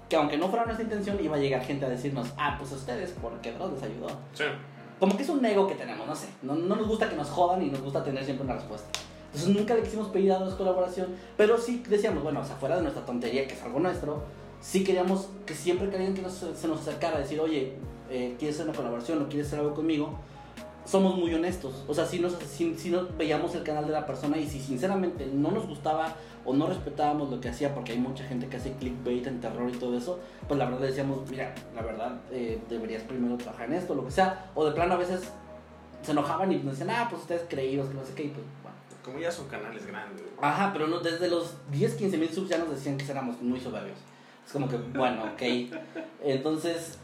que 0.08 0.16
aunque 0.16 0.38
no 0.38 0.48
fuera 0.48 0.64
nuestra 0.64 0.84
intención, 0.84 1.22
iba 1.22 1.36
a 1.36 1.38
llegar 1.38 1.62
gente 1.62 1.84
a 1.86 1.88
decirnos, 1.88 2.28
ah, 2.36 2.56
pues 2.58 2.72
ustedes, 2.72 3.14
porque 3.20 3.52
Dross 3.52 3.72
les 3.72 3.82
ayudó. 3.82 4.08
Sí. 4.32 4.44
Como 4.98 5.16
que 5.16 5.22
es 5.22 5.28
un 5.28 5.44
ego 5.44 5.68
que 5.68 5.74
tenemos, 5.74 6.06
no 6.06 6.16
sé. 6.16 6.28
No, 6.42 6.54
no 6.54 6.74
nos 6.74 6.88
gusta 6.88 7.08
que 7.08 7.14
nos 7.14 7.28
jodan 7.28 7.62
y 7.62 7.66
nos 7.66 7.80
gusta 7.82 8.02
tener 8.02 8.24
siempre 8.24 8.44
una 8.44 8.54
respuesta. 8.54 8.88
Entonces 9.26 9.54
nunca 9.54 9.74
le 9.74 9.82
quisimos 9.82 10.08
pedir 10.08 10.32
a 10.32 10.38
Dross 10.38 10.54
colaboración, 10.54 11.14
pero 11.36 11.58
sí 11.58 11.84
decíamos, 11.88 12.22
bueno, 12.22 12.40
o 12.40 12.44
sea, 12.44 12.56
fuera 12.56 12.76
de 12.76 12.82
nuestra 12.82 13.04
tontería, 13.04 13.46
que 13.46 13.54
es 13.54 13.62
algo 13.62 13.78
nuestro, 13.78 14.22
sí 14.60 14.84
queríamos 14.84 15.28
que 15.46 15.54
siempre 15.54 15.88
querían 15.88 16.14
que 16.14 16.28
se 16.28 16.68
nos 16.68 16.80
acercara 16.80 17.16
a 17.16 17.20
decir, 17.20 17.40
oye, 17.40 17.74
eh, 18.10 18.36
¿quieres 18.38 18.56
hacer 18.56 18.68
una 18.68 18.76
colaboración 18.76 19.22
o 19.22 19.28
quieres 19.28 19.48
hacer 19.48 19.60
algo 19.60 19.74
conmigo? 19.74 20.18
Somos 20.84 21.16
muy 21.16 21.34
honestos. 21.34 21.84
O 21.86 21.92
sea, 21.92 22.06
si 22.06 22.18
nos, 22.18 22.34
si, 22.38 22.90
nos 22.90 23.16
veíamos 23.18 23.54
el 23.54 23.62
canal 23.62 23.86
de 23.86 23.92
la 23.92 24.06
persona 24.06 24.38
y 24.38 24.48
si 24.48 24.58
sinceramente 24.58 25.26
no 25.26 25.50
nos 25.50 25.66
gustaba 25.66 26.16
o 26.46 26.54
no 26.54 26.66
respetábamos 26.66 27.28
lo 27.28 27.40
que 27.40 27.50
hacía, 27.50 27.74
porque 27.74 27.92
hay 27.92 27.98
mucha 27.98 28.24
gente 28.24 28.48
que 28.48 28.56
hace 28.56 28.72
clickbait 28.72 29.26
en 29.26 29.40
terror 29.40 29.68
y 29.68 29.76
todo 29.76 29.98
eso, 29.98 30.18
pues 30.46 30.56
la 30.58 30.64
verdad 30.64 30.86
decíamos, 30.86 31.28
mira, 31.28 31.54
la 31.74 31.82
verdad 31.82 32.20
eh, 32.30 32.58
deberías 32.70 33.02
primero 33.02 33.36
trabajar 33.36 33.66
en 33.66 33.74
esto, 33.74 33.94
lo 33.94 34.06
que 34.06 34.12
sea. 34.12 34.50
O 34.54 34.64
de 34.64 34.72
plano 34.72 34.94
a 34.94 34.96
veces 34.96 35.30
se 36.00 36.12
enojaban 36.12 36.50
y 36.52 36.56
nos 36.56 36.78
decían, 36.78 36.90
ah, 36.90 37.06
pues 37.10 37.20
ustedes 37.22 37.42
creídos, 37.48 37.88
que 37.88 37.94
no 37.94 38.04
sé 38.04 38.14
qué, 38.14 38.22
y 38.24 38.28
pues 38.28 38.46
bueno. 38.62 38.78
Como 39.04 39.18
ya 39.18 39.30
son 39.30 39.46
canales 39.48 39.86
grandes. 39.86 40.24
Ajá, 40.40 40.70
pero 40.72 40.86
no, 40.86 41.00
desde 41.00 41.28
los 41.28 41.54
10, 41.70 41.94
15 41.96 42.16
mil 42.16 42.30
subs 42.30 42.48
ya 42.48 42.58
nos 42.58 42.70
decían 42.70 42.96
que 42.96 43.10
éramos 43.10 43.40
muy 43.42 43.60
soberbios. 43.60 43.98
Es 44.48 44.54
como 44.54 44.66
que, 44.66 44.78
bueno, 44.78 45.24
ok. 45.24 45.42
Entonces, 46.24 46.98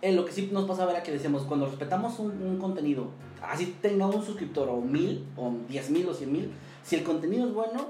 en 0.00 0.16
lo 0.16 0.24
que 0.24 0.32
sí 0.32 0.48
nos 0.50 0.64
pasaba 0.64 0.92
era 0.92 1.02
que 1.02 1.12
decíamos, 1.12 1.42
cuando 1.42 1.66
respetamos 1.66 2.18
un, 2.18 2.56
contenido, 2.58 3.08
así 3.42 3.76
tenga 3.82 4.06
un 4.06 4.24
suscriptor 4.24 4.70
o 4.70 4.80
mil, 4.80 5.26
o 5.36 5.52
diez 5.68 5.90
mil 5.90 6.08
o 6.08 6.14
cien 6.14 6.32
mil, 6.32 6.50
si 6.82 6.96
el 6.96 7.04
contenido 7.04 7.46
es 7.46 7.52
bueno, 7.52 7.88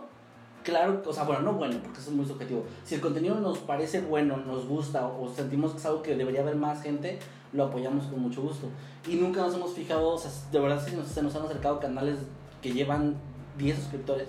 claro, 0.65 1.01
o 1.07 1.13
sea, 1.13 1.23
bueno, 1.23 1.43
no 1.43 1.53
bueno, 1.53 1.77
porque 1.81 2.01
eso 2.01 2.11
es 2.11 2.17
muy 2.17 2.27
subjetivo. 2.27 2.65
Si 2.83 2.97
el 2.97 3.01
contenido 3.01 3.37
nos 3.37 3.59
parece 3.59 4.01
bueno, 4.01 4.37
nos 4.39 4.67
gusta 4.67 5.07
o 5.07 5.33
sentimos 5.33 5.71
que 5.71 5.79
es 5.79 5.87
algo 5.87 6.03
que 6.03 6.17
debería 6.17 6.41
haber 6.41 6.57
más 6.57 6.83
gente, 6.83 7.21
lo 7.53 7.67
apoyamos 7.67 8.07
con 8.07 8.21
mucho 8.21 8.43
gusto. 8.43 8.67
Y 9.07 9.15
nunca 9.15 9.43
nos 9.43 9.55
hemos 9.55 9.75
fijado, 9.75 10.09
o 10.09 10.19
sea, 10.19 10.33
de 10.51 10.59
verdad 10.59 10.85
nos, 10.97 11.07
se 11.07 11.23
nos 11.23 11.37
han 11.37 11.45
acercado 11.45 11.79
canales 11.79 12.19
que 12.61 12.73
llevan 12.73 13.15
10 13.59 13.77
suscriptores 13.77 14.27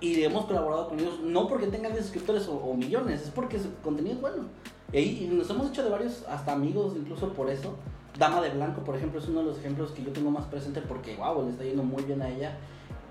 y 0.00 0.24
hemos 0.24 0.46
colaborado 0.46 0.88
con 0.88 0.98
ellos 0.98 1.20
no 1.20 1.46
porque 1.46 1.66
tengan 1.66 1.94
suscriptores 1.96 2.48
o, 2.48 2.74
millones, 2.74 3.22
es 3.22 3.30
porque 3.30 3.58
su 3.58 3.74
contenido 3.82 4.16
es 4.16 4.20
bueno. 4.20 4.44
Y, 4.92 4.96
ahí, 4.96 5.30
nos 5.32 5.48
hemos 5.50 5.70
hecho 5.70 5.84
de 5.84 5.90
varios, 5.90 6.24
hasta 6.28 6.52
amigos 6.52 6.94
incluso 6.96 7.32
por 7.32 7.50
eso. 7.50 7.76
Dama 8.18 8.40
de 8.40 8.50
Blanco, 8.50 8.82
por 8.82 8.96
ejemplo, 8.96 9.20
es 9.20 9.28
uno 9.28 9.40
de 9.40 9.46
los 9.46 9.58
ejemplos 9.58 9.92
que 9.92 10.02
yo 10.02 10.12
tengo 10.12 10.30
más 10.30 10.46
presente 10.46 10.80
porque, 10.80 11.16
wow, 11.16 11.44
le 11.44 11.50
está 11.50 11.64
yendo 11.64 11.82
muy 11.82 12.02
bien 12.02 12.22
a 12.22 12.28
ella. 12.28 12.56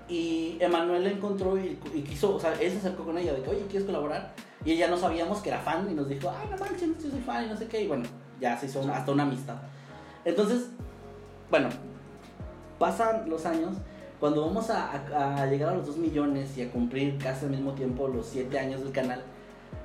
Y 0.08 0.56
Emanuel 0.58 1.04
la 1.04 1.10
encontró 1.10 1.56
y, 1.56 1.76
quiso, 2.08 2.34
o 2.34 2.40
sea, 2.40 2.52
él 2.60 2.72
se 2.72 2.78
acercó 2.78 3.04
con 3.04 3.16
ella 3.16 3.32
de 3.32 3.42
que, 3.42 3.50
oye, 3.50 3.64
¿quieres 3.68 3.86
colaborar? 3.86 4.34
Y 4.64 4.72
ella 4.72 4.88
no 4.88 4.96
sabíamos 4.96 5.38
que 5.38 5.48
era 5.50 5.60
fan 5.60 5.88
y 5.90 5.94
nos 5.94 6.08
dijo, 6.08 6.28
ay, 6.28 6.48
no 6.50 6.56
manches, 6.58 7.02
yo 7.02 7.10
soy 7.10 7.20
fan 7.20 7.46
y 7.46 7.48
no 7.48 7.56
sé 7.56 7.66
qué. 7.68 7.82
Y 7.82 7.88
bueno, 7.88 8.04
ya 8.40 8.58
se 8.58 8.66
hizo 8.66 8.82
hasta 8.92 9.12
una 9.12 9.22
amistad. 9.22 9.56
Entonces, 10.24 10.68
bueno, 11.48 11.68
pasan 12.78 13.30
los 13.30 13.46
años 13.46 13.76
cuando 14.20 14.46
vamos 14.46 14.68
a, 14.68 15.46
llegar 15.46 15.70
a 15.70 15.74
los 15.74 15.86
2 15.86 15.96
millones 15.96 16.56
y 16.58 16.62
a 16.62 16.70
cumplir 16.70 17.16
casi 17.16 17.46
al 17.46 17.52
mismo 17.52 17.72
tiempo 17.72 18.06
los 18.06 18.26
7 18.26 18.58
años 18.58 18.82
del 18.82 18.92
canal, 18.92 19.22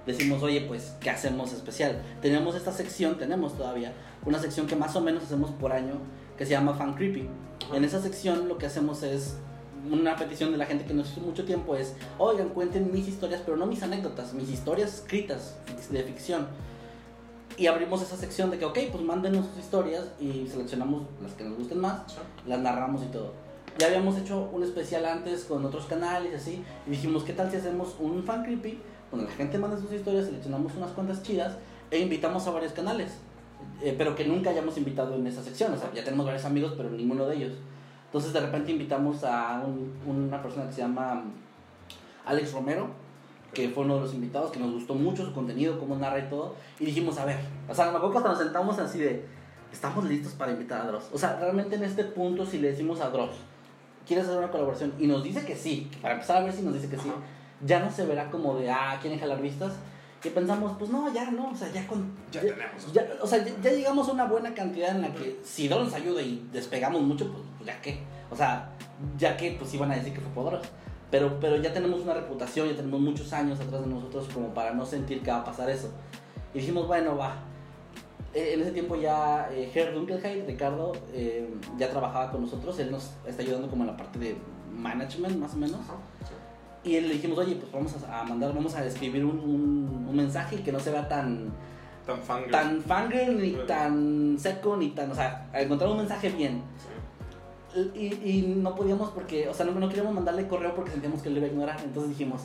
decimos, 0.06 0.44
oye, 0.44 0.62
pues, 0.62 0.94
¿qué 1.00 1.10
hacemos 1.10 1.54
especial? 1.54 2.04
Tenemos 2.22 2.54
esta 2.54 2.74
sección, 2.74 3.18
tenemos 3.18 3.58
todavía, 3.58 3.94
una 4.26 4.38
sección 4.38 4.68
que 4.68 4.76
más 4.76 4.94
o 4.98 5.02
menos 5.02 5.24
hacemos 5.24 5.52
por 5.52 5.72
año, 5.72 5.94
que 6.38 6.46
se 6.46 6.52
llama 6.52 6.74
Fan 6.74 6.96
Creepy. 6.96 7.30
En 7.74 7.86
esa 7.86 8.02
sección 8.02 8.50
lo 8.50 8.58
que 8.58 8.66
hacemos 8.66 9.04
es 9.04 9.38
una 9.90 10.18
petición 10.18 10.52
de 10.52 10.58
la 10.58 10.66
gente 10.66 10.84
que 10.84 10.94
nos 10.94 11.12
hizo 11.12 11.22
mucho 11.22 11.46
tiempo 11.46 11.76
es, 11.78 11.96
oigan, 12.18 12.50
cuenten 12.50 12.92
mis 12.92 13.08
historias, 13.08 13.42
pero 13.46 13.56
no 13.56 13.66
mis 13.66 13.84
anécdotas, 13.84 14.34
mis 14.34 14.50
historias 14.50 14.96
escritas 14.96 15.56
de 15.90 16.04
ficción. 16.04 16.48
Y 17.58 17.68
abrimos 17.68 18.02
esa 18.02 18.18
sección 18.18 18.52
de 18.52 18.58
que, 18.58 18.66
ok, 18.66 18.80
pues 18.92 19.02
mándenos 19.02 19.46
sus 19.46 19.60
historias 19.60 20.04
y 20.20 20.46
seleccionamos 20.50 21.04
las 21.24 21.32
que 21.34 21.46
nos 21.46 21.58
gusten 21.58 21.80
más, 21.80 22.02
las 22.46 22.60
narramos 22.60 23.02
y 23.02 23.06
todo 23.06 23.45
ya 23.78 23.88
habíamos 23.88 24.18
hecho 24.18 24.50
un 24.52 24.64
especial 24.64 25.06
antes 25.06 25.46
con 25.46 25.66
otros 25.66 25.86
canales 25.86 26.32
y 26.32 26.36
así. 26.36 26.64
Y 26.88 26.92
dijimos, 26.92 27.24
¿qué 27.24 27.34
tal 27.34 27.52
si 27.52 27.58
hacemos 27.58 27.96
un 28.00 28.24
fan 28.24 28.44
creepy? 28.44 28.80
Donde 29.12 29.28
la 29.28 29.32
gente 29.32 29.58
manda 29.58 29.78
sus 29.78 29.92
historias, 29.92 30.26
seleccionamos 30.26 30.74
unas 30.76 30.92
cuantas 30.92 31.22
chidas 31.24 31.58
e 31.92 32.00
invitamos 32.00 32.48
a 32.48 32.52
varios 32.52 32.72
canales. 32.72 33.12
Eh, 33.82 33.94
pero 33.98 34.16
que 34.16 34.26
nunca 34.26 34.50
hayamos 34.50 34.78
invitado 34.78 35.16
en 35.16 35.28
esa 35.28 35.44
sección. 35.44 35.74
O 35.74 35.78
sea, 35.78 35.92
ya 35.94 36.04
tenemos 36.04 36.26
varios 36.26 36.46
amigos, 36.46 36.74
pero 36.78 36.90
ninguno 36.90 37.26
de 37.28 37.36
ellos. 37.36 37.54
Entonces 38.06 38.32
de 38.32 38.40
repente 38.40 38.72
invitamos 38.72 39.24
a 39.24 39.62
una 40.06 40.42
persona 40.42 40.68
que 40.68 40.74
se 40.74 40.82
llama 40.82 41.24
Alex 42.26 42.54
Romero, 42.54 42.88
que 43.54 43.70
fue 43.70 43.84
uno 43.84 43.96
de 43.96 44.02
los 44.02 44.14
invitados, 44.14 44.52
que 44.52 44.60
nos 44.60 44.72
gustó 44.72 44.96
mucho 44.96 45.26
su 45.26 45.34
contenido, 45.34 45.80
cómo 45.80 45.98
narra 45.98 46.20
y 46.20 46.30
todo. 46.30 46.56
Y 46.80 46.86
dijimos, 46.86 47.18
a 47.18 47.26
ver, 47.26 47.38
o 47.68 47.76
sea, 47.76 47.86
me 47.92 47.98
acuerdo 47.98 48.14
cuando 48.14 48.30
nos 48.30 48.40
sentamos 48.40 48.80
así 48.80 49.00
de, 49.00 49.26
estamos 49.72 50.06
listos 50.06 50.34
para 50.34 50.54
invitar 50.54 50.82
a 50.82 50.88
Dross. 50.88 51.10
O 51.14 51.18
sea, 51.18 51.38
realmente 51.38 51.76
en 51.76 51.84
este 51.84 52.06
punto, 52.06 52.46
si 52.46 52.60
le 52.60 52.70
decimos 52.70 53.02
a 53.02 53.10
Dross, 53.10 53.36
¿quieres 54.06 54.26
hacer 54.26 54.38
una 54.38 54.52
colaboración? 54.52 54.94
Y 55.00 55.08
nos 55.08 55.24
dice 55.24 55.46
que 55.46 55.56
sí, 55.56 55.90
para 56.02 56.16
empezar 56.16 56.38
a 56.38 56.46
ver 56.46 56.54
si 56.54 56.62
nos 56.62 56.74
dice 56.74 56.90
que 56.90 56.98
sí, 56.98 57.12
ya 57.66 57.80
no 57.80 57.92
se 57.92 58.06
verá 58.06 58.30
como 58.30 58.56
de, 58.58 58.70
ah, 58.70 58.98
quieren 59.02 59.20
jalar 59.20 59.42
vistas. 59.42 59.74
Que 60.22 60.32
pensamos, 60.32 60.76
pues 60.80 60.90
no, 60.90 61.14
ya 61.14 61.30
no, 61.30 61.52
o 61.52 61.56
sea, 61.56 61.72
ya 61.72 61.86
con. 61.86 62.12
Ya, 62.32 62.42
tenemos. 62.42 62.92
Ya, 62.94 63.06
o 63.22 63.28
sea, 63.28 63.46
ya, 63.62 63.70
llegamos 63.70 64.10
a 64.10 64.14
una 64.14 64.26
buena 64.26 64.56
cantidad 64.56 64.90
en 64.90 65.04
la 65.04 65.14
que 65.14 65.40
si 65.44 65.68
Dross 65.68 65.86
nos 65.86 65.94
ayuda 65.94 66.20
y 66.22 66.48
despegamos 66.52 67.02
mucho, 67.04 67.32
pues, 67.32 67.44
pues, 67.58 67.68
ya 67.68 67.80
qué. 67.80 68.00
O 68.32 68.36
sea, 68.36 68.72
ya 69.18 69.38
que 69.38 69.52
pues 69.52 69.72
iban 69.76 69.92
a 69.92 69.96
decir 69.96 70.14
que 70.14 70.22
fue 70.22 70.32
poderoso. 70.32 70.68
Pero, 71.12 71.40
pero 71.40 71.58
ya 71.58 71.72
tenemos 71.72 72.02
una 72.02 72.16
reputación, 72.16 72.68
ya 72.68 72.76
tenemos 72.76 73.00
muchos 73.00 73.32
años 73.34 73.60
atrás 73.60 73.82
de 73.82 73.88
nosotros 73.88 74.28
como 74.34 74.54
para 74.54 74.74
no 74.74 74.86
sentir 74.86 75.22
que 75.22 75.30
va 75.30 75.38
a 75.38 75.44
pasar 75.44 75.70
eso. 75.70 75.92
Y 76.54 76.60
dijimos, 76.60 76.88
bueno, 76.88 77.16
va, 77.16 77.36
eh, 78.36 78.54
en 78.54 78.62
ese 78.62 78.72
tiempo 78.72 78.98
ya 78.98 79.50
eh, 79.50 79.72
Herr 79.74 79.94
Dunkelheit, 79.94 80.46
Ricardo, 80.46 80.92
eh, 81.14 81.50
ya 81.78 81.90
trabajaba 81.90 82.32
con 82.32 82.42
nosotros, 82.42 82.78
él 82.80 82.92
nos 82.92 83.14
está 83.26 83.42
ayudando 83.42 83.70
como 83.70 83.84
en 83.84 83.88
la 83.88 83.96
parte 83.96 84.20
de 84.20 84.36
management 84.74 85.38
más 85.38 85.54
o 85.54 85.58
menos. 85.58 85.80
Y 86.84 87.00
le 87.00 87.14
dijimos, 87.14 87.38
oye, 87.40 87.56
pues 87.56 87.72
vamos 87.72 87.96
a, 88.04 88.24
mandar, 88.24 88.54
vamos 88.54 88.76
a 88.76 88.86
escribir 88.86 89.24
un, 89.24 89.40
un, 89.40 90.16
mensaje 90.16 90.62
que 90.62 90.72
no 90.74 90.82
se 90.82 90.92
vea 90.92 91.08
tan, 91.08 91.50
tan 92.06 92.22
fangirl. 92.22 92.52
tan 92.52 92.82
fangirl, 92.82 93.42
ni 93.42 93.52
Bueno. 93.52 93.66
tan 93.68 94.36
seco, 94.38 94.76
ni 94.76 94.90
tan. 94.90 95.10
O 95.12 95.16
sea, 95.16 95.50
a 95.54 95.62
encontrar 95.62 95.90
un 95.90 95.98
mensaje 95.98 96.30
bien. 96.30 96.62
Sí. 97.74 97.90
Y, 97.96 98.30
y 98.30 98.42
no 98.62 98.76
podíamos 98.76 99.12
porque, 99.12 99.48
o 99.48 99.54
sea, 99.54 99.66
no, 99.66 99.72
no 99.80 99.88
queríamos 99.88 100.14
mandarle 100.14 100.48
correo 100.48 100.76
porque 100.76 100.92
sentíamos 100.92 101.22
que 101.22 101.30
él 101.30 101.36
lo 101.36 101.40
iba 101.40 101.48
a 101.48 101.52
ignorar. 101.52 101.80
Entonces 101.84 102.10
dijimos, 102.10 102.42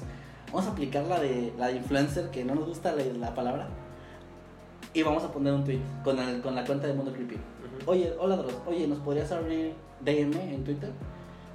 vamos 0.53 0.69
a 0.69 0.71
aplicar 0.71 1.05
la 1.05 1.19
de, 1.19 1.53
la 1.59 1.67
de 1.67 1.77
influencer, 1.77 2.31
que 2.31 2.45
no 2.45 2.55
nos 2.55 2.67
gusta 2.67 2.93
la, 2.93 3.03
la 3.05 3.35
palabra. 3.35 3.69
Y 4.93 5.03
vamos 5.03 5.23
a 5.25 5.31
poner 5.33 5.53
un 5.53 5.65
tweet 5.65 5.81
con, 6.03 6.19
el- 6.19 6.41
con 6.41 6.55
la 6.55 6.65
cuenta 6.65 6.87
de 6.87 6.95
Mundo 6.95 7.13
Creepy. 7.13 7.37
Oye, 7.87 8.13
hola 8.19 8.37
Dross, 8.37 8.55
oye, 8.67 8.87
¿nos 8.87 8.99
podrías 8.99 9.31
abrir 9.33 9.73
DM 10.01 10.35
en 10.55 10.65
Twitter? 10.65 10.91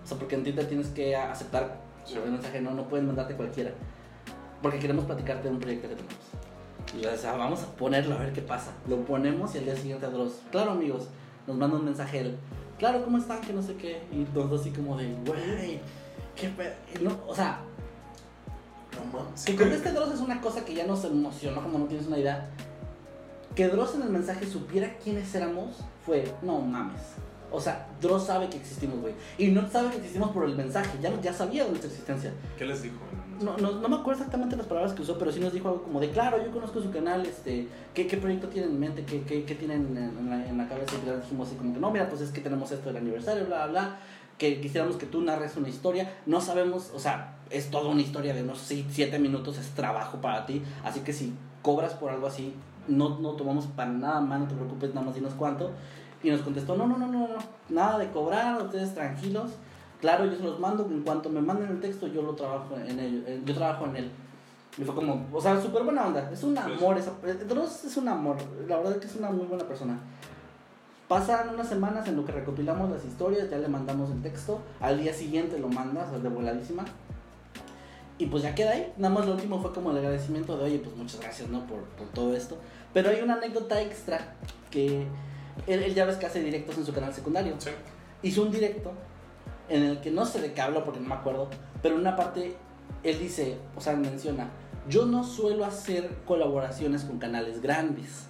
O 0.04 0.08
sea, 0.08 0.18
porque 0.18 0.36
en 0.36 0.44
Twitter 0.44 0.66
tienes 0.68 0.88
que 0.88 1.16
aceptar 1.16 1.78
Sí. 2.06 2.16
el 2.24 2.32
mensaje, 2.32 2.62
no, 2.62 2.72
no 2.72 2.88
pueden 2.88 3.08
mandarte 3.08 3.36
cualquiera. 3.36 3.72
Porque 4.62 4.80
queremos 4.80 5.06
platicarte 5.06 5.48
de 5.48 5.54
un 5.54 5.60
proyecto 5.60 5.90
que 5.90 5.96
tenemos. 5.96 6.16
Y 7.02 7.06
o 7.06 7.18
sea, 7.18 7.34
vamos 7.36 7.62
a 7.64 7.68
ponerlo 7.76 8.16
a 8.16 8.20
ver 8.20 8.32
qué 8.32 8.42
pasa. 8.42 8.72
Lo 8.88 8.98
ponemos 9.06 9.54
y 9.56 9.58
al 9.58 9.66
día 9.66 9.76
siguiente 9.76 10.06
a 10.06 10.10
Dross. 10.10 10.42
Claro, 10.52 10.72
amigos, 10.72 11.08
nos 11.48 11.58
manda 11.58 11.78
un 11.78 11.86
mensaje 11.86 12.20
él. 12.22 12.38
Claro, 12.80 13.04
¿cómo 13.04 13.18
están? 13.18 13.42
Que 13.42 13.54
no 13.54 13.62
sé 13.62 13.76
qué. 13.76 14.02
Y 14.12 14.24
todos 14.26 14.62
así 14.62 14.70
como 14.72 14.98
de, 14.98 15.14
güey, 15.26 15.80
qué 16.36 16.50
pe-". 16.50 16.74
y 17.00 17.04
no, 17.04 17.18
O 17.28 17.34
sea, 17.36 17.60
No 18.94 19.20
mames. 19.20 19.44
que 19.46 19.56
conteste 19.56 19.92
Dross 19.92 20.14
es 20.14 20.20
una 20.22 20.40
cosa 20.42 20.64
que 20.64 20.74
ya 20.74 20.86
nos 20.86 21.04
emocionó, 21.04 21.62
como 21.62 21.80
no 21.80 21.86
tienes 21.86 22.08
una 22.08 22.18
idea. 22.20 22.50
Que 23.56 23.68
Dross 23.70 23.96
en 23.96 24.02
el 24.04 24.10
mensaje 24.10 24.46
supiera 24.46 24.98
quiénes 25.02 25.34
éramos 25.34 25.78
fue, 26.06 26.26
no 26.42 26.60
mames. 26.60 27.02
O 27.52 27.62
sea, 27.62 27.88
Dross 28.02 28.26
sabe 28.26 28.50
que 28.50 28.58
existimos, 28.58 29.00
güey. 29.00 29.14
Y 29.38 29.48
no 29.48 29.70
sabe 29.70 29.92
que 29.92 29.98
existimos 29.98 30.32
por 30.32 30.46
el 30.46 30.56
mensaje, 30.56 30.98
ya, 31.02 31.10
ya 31.22 31.32
sabía 31.32 31.64
de 31.64 31.70
nuestra 31.70 31.90
existencia. 31.90 32.34
¿Qué 32.58 32.66
les 32.66 32.84
dijo? 32.84 32.98
No, 33.40 33.58
no, 33.58 33.80
no 33.80 33.90
me 33.90 33.96
acuerdo 33.96 34.22
exactamente 34.22 34.56
las 34.56 34.66
palabras 34.66 34.94
que 34.94 35.02
usó, 35.02 35.18
pero 35.18 35.32
sí 35.32 35.40
nos 35.40 35.54
dijo 35.54 35.68
algo 35.70 35.84
como 35.84 36.00
de, 36.00 36.10
claro, 36.10 36.44
yo 36.44 36.52
conozco 36.52 36.82
su 36.82 36.92
canal, 36.92 37.26
este, 37.26 37.68
¿qué, 37.94 38.08
qué 38.08 38.18
proyecto 38.18 38.48
tienen 38.48 38.72
en 38.72 38.80
mente? 38.80 39.04
¿Qué, 39.04 39.24
qué, 39.24 39.44
qué 39.44 39.56
tienen 39.56 39.88
en, 39.98 39.98
en 39.98 40.30
la, 40.30 40.48
en 40.48 40.58
la 40.58 40.68
cabeza? 40.68 40.96
Y 41.02 41.06
le 41.06 41.18
dijimos 41.18 41.48
así 41.48 41.58
como 41.58 41.74
que, 41.74 41.80
no, 41.80 41.92
mira, 41.92 42.10
pues 42.10 42.22
es 42.22 42.32
que 42.32 42.42
tenemos 42.42 42.72
esto 42.72 42.88
del 42.88 42.98
aniversario, 42.98 43.46
bla, 43.46 43.68
bla, 43.68 43.82
bla, 43.82 44.00
que 44.38 44.60
quisiéramos 44.60 44.98
que 44.98 45.06
tú 45.06 45.22
narres 45.22 45.56
una 45.58 45.70
historia. 45.70 46.14
No 46.26 46.42
sabemos, 46.42 46.92
o 46.94 47.00
sea, 47.00 47.38
es 47.50 47.70
toda 47.70 47.90
una 47.90 48.02
historia 48.02 48.34
de 48.34 48.44
unos 48.44 48.60
7 48.60 49.20
minutos, 49.20 49.58
es 49.58 49.70
trabajo 49.70 50.20
para 50.20 50.46
ti, 50.46 50.62
así 50.84 51.02
que 51.02 51.14
si 51.14 51.34
cobras 51.62 51.94
por 51.94 52.12
algo 52.12 52.28
así, 52.28 52.54
no, 52.88 53.20
no 53.20 53.32
tomamos 53.32 53.66
para 53.68 53.92
nada 53.92 54.22
más, 54.22 54.40
no 54.40 54.48
te 54.48 54.56
preocupes, 54.56 54.94
nada 54.94 55.06
más 55.06 55.16
dinos 55.16 55.34
cuánto. 55.38 55.72
Y 56.24 56.30
nos 56.32 56.42
contestó, 56.42 56.76
no, 56.76 56.88
no, 56.88 56.98
no, 56.98 57.08
no, 57.08 57.28
no, 57.28 57.36
nada 57.70 58.00
de 58.00 58.10
cobrar, 58.10 58.62
ustedes 58.62 58.94
tranquilos. 58.94 59.52
Claro, 60.02 60.26
yo 60.26 60.36
se 60.36 60.44
los 60.44 60.60
mando, 60.60 60.86
en 60.86 61.02
cuanto 61.02 61.30
me 61.30 61.42
manden 61.42 61.70
el 61.70 61.80
texto, 61.80 62.08
yo 62.08 62.22
lo 62.22 62.34
trabajo 62.34 62.76
en 62.76 63.00
él, 63.00 63.24
eh, 63.28 63.42
yo 63.46 63.54
trabajo 63.54 63.86
en 63.86 63.96
él. 63.96 64.12
Y 64.78 64.84
fue 64.84 64.94
como, 64.94 65.26
o 65.32 65.42
sea, 65.42 65.62
súper 65.62 65.84
buena 65.84 66.06
onda, 66.06 66.30
es 66.32 66.44
un 66.44 66.58
amor, 66.58 66.98
esa, 66.98 67.12
eh, 67.26 67.34
Dross 67.48 67.86
es 67.86 67.96
un 67.96 68.10
amor, 68.10 68.36
la 68.68 68.78
verdad 68.78 68.94
es 68.94 69.00
que 69.00 69.08
es 69.08 69.16
una 69.16 69.30
muy 69.30 69.46
buena 69.46 69.64
persona. 69.64 69.98
Pasan 71.08 71.54
unas 71.54 71.70
semanas 71.70 72.08
en 72.08 72.18
lo 72.18 72.26
que 72.26 72.32
recopilamos 72.32 72.90
las 72.90 73.06
historias, 73.06 73.50
ya 73.50 73.58
le 73.58 73.68
mandamos 73.68 74.12
el 74.12 74.22
texto, 74.22 74.60
al 74.82 75.00
día 75.00 75.14
siguiente 75.14 75.60
lo 75.60 75.70
mandas, 75.70 76.12
de 76.22 76.30
voladísima. 76.30 76.84
Y 78.18 78.26
pues 78.28 78.44
ya 78.44 78.56
queda 78.56 78.72
ahí, 78.72 78.94
nada 78.98 79.14
más 79.14 79.26
lo 79.26 79.34
último 79.34 79.62
fue 79.62 79.74
como 79.74 79.92
el 79.92 79.98
agradecimiento 79.98 80.58
de, 80.58 80.64
oye, 80.64 80.80
pues 80.80 80.96
muchas 80.96 81.20
gracias, 81.20 81.50
¿no? 81.50 81.66
Por, 81.68 81.82
por 81.84 82.08
todo 82.08 82.36
esto. 82.36 82.58
Pero 82.96 83.10
hay 83.10 83.22
una 83.22 83.34
anécdota 83.34 83.82
extra 83.82 84.36
que 84.72 85.06
él, 85.68 85.84
él 85.84 85.94
ya 85.94 86.06
ves 86.06 86.16
que 86.16 86.28
hace 86.28 86.42
directos 86.42 86.78
en 86.78 86.86
su 86.86 86.94
canal 86.94 87.14
secundario 87.14 87.54
Sí. 87.60 87.72
hizo 88.24 88.42
un 88.42 88.52
directo 88.52 88.94
en 89.68 89.84
el 89.84 90.00
que 90.00 90.12
no 90.12 90.26
sé 90.26 90.40
de 90.40 90.54
qué 90.54 90.62
hablo 90.62 90.86
porque 90.86 91.02
no 91.02 91.10
me 91.10 91.16
acuerdo, 91.16 91.50
pero 91.82 91.96
en 91.96 92.02
una 92.02 92.16
parte 92.16 92.56
él 93.04 93.20
dice, 93.20 93.58
o 93.76 93.82
sea, 93.82 93.98
menciona, 93.98 94.48
yo 94.88 95.06
no 95.06 95.26
suelo 95.26 95.66
hacer 95.66 96.10
colaboraciones 96.26 97.04
con 97.04 97.20
canales 97.20 97.62
grandes. 97.62 98.28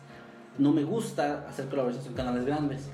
No 0.57 0.71
me 0.71 0.83
gusta 0.83 1.45
hacer 1.47 1.69
colaboraciones 1.69 2.07
con 2.07 2.15
canales 2.15 2.45
grandes. 2.45 2.89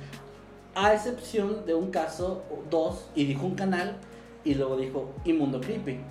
A 0.76 0.94
excepción 0.94 1.66
de 1.66 1.74
un 1.74 1.90
caso, 1.90 2.44
dos, 2.70 3.10
y 3.16 3.24
dijo 3.24 3.46
un 3.46 3.56
canal, 3.56 3.96
y 4.44 4.56
luego 4.56 4.76
dijo, 4.76 5.14
y 5.24 5.32
Mundo 5.32 5.62
Creepy, 5.62 6.02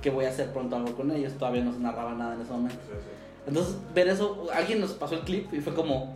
que 0.00 0.08
voy 0.08 0.24
a 0.24 0.30
hacer 0.30 0.52
pronto 0.54 0.76
algo 0.76 0.94
con 0.94 1.10
ellos. 1.10 1.34
Todavía 1.34 1.62
no 1.62 1.72
se 1.74 1.80
narraba 1.80 2.14
nada 2.14 2.34
en 2.34 2.40
ese 2.40 2.52
momento. 2.52 2.80
Sí, 2.86 2.94
sí. 2.96 3.21
Entonces, 3.46 3.76
ver 3.94 4.08
eso, 4.08 4.46
alguien 4.54 4.80
nos 4.80 4.92
pasó 4.92 5.14
el 5.14 5.20
clip 5.20 5.52
y 5.52 5.60
fue 5.60 5.74
como, 5.74 6.14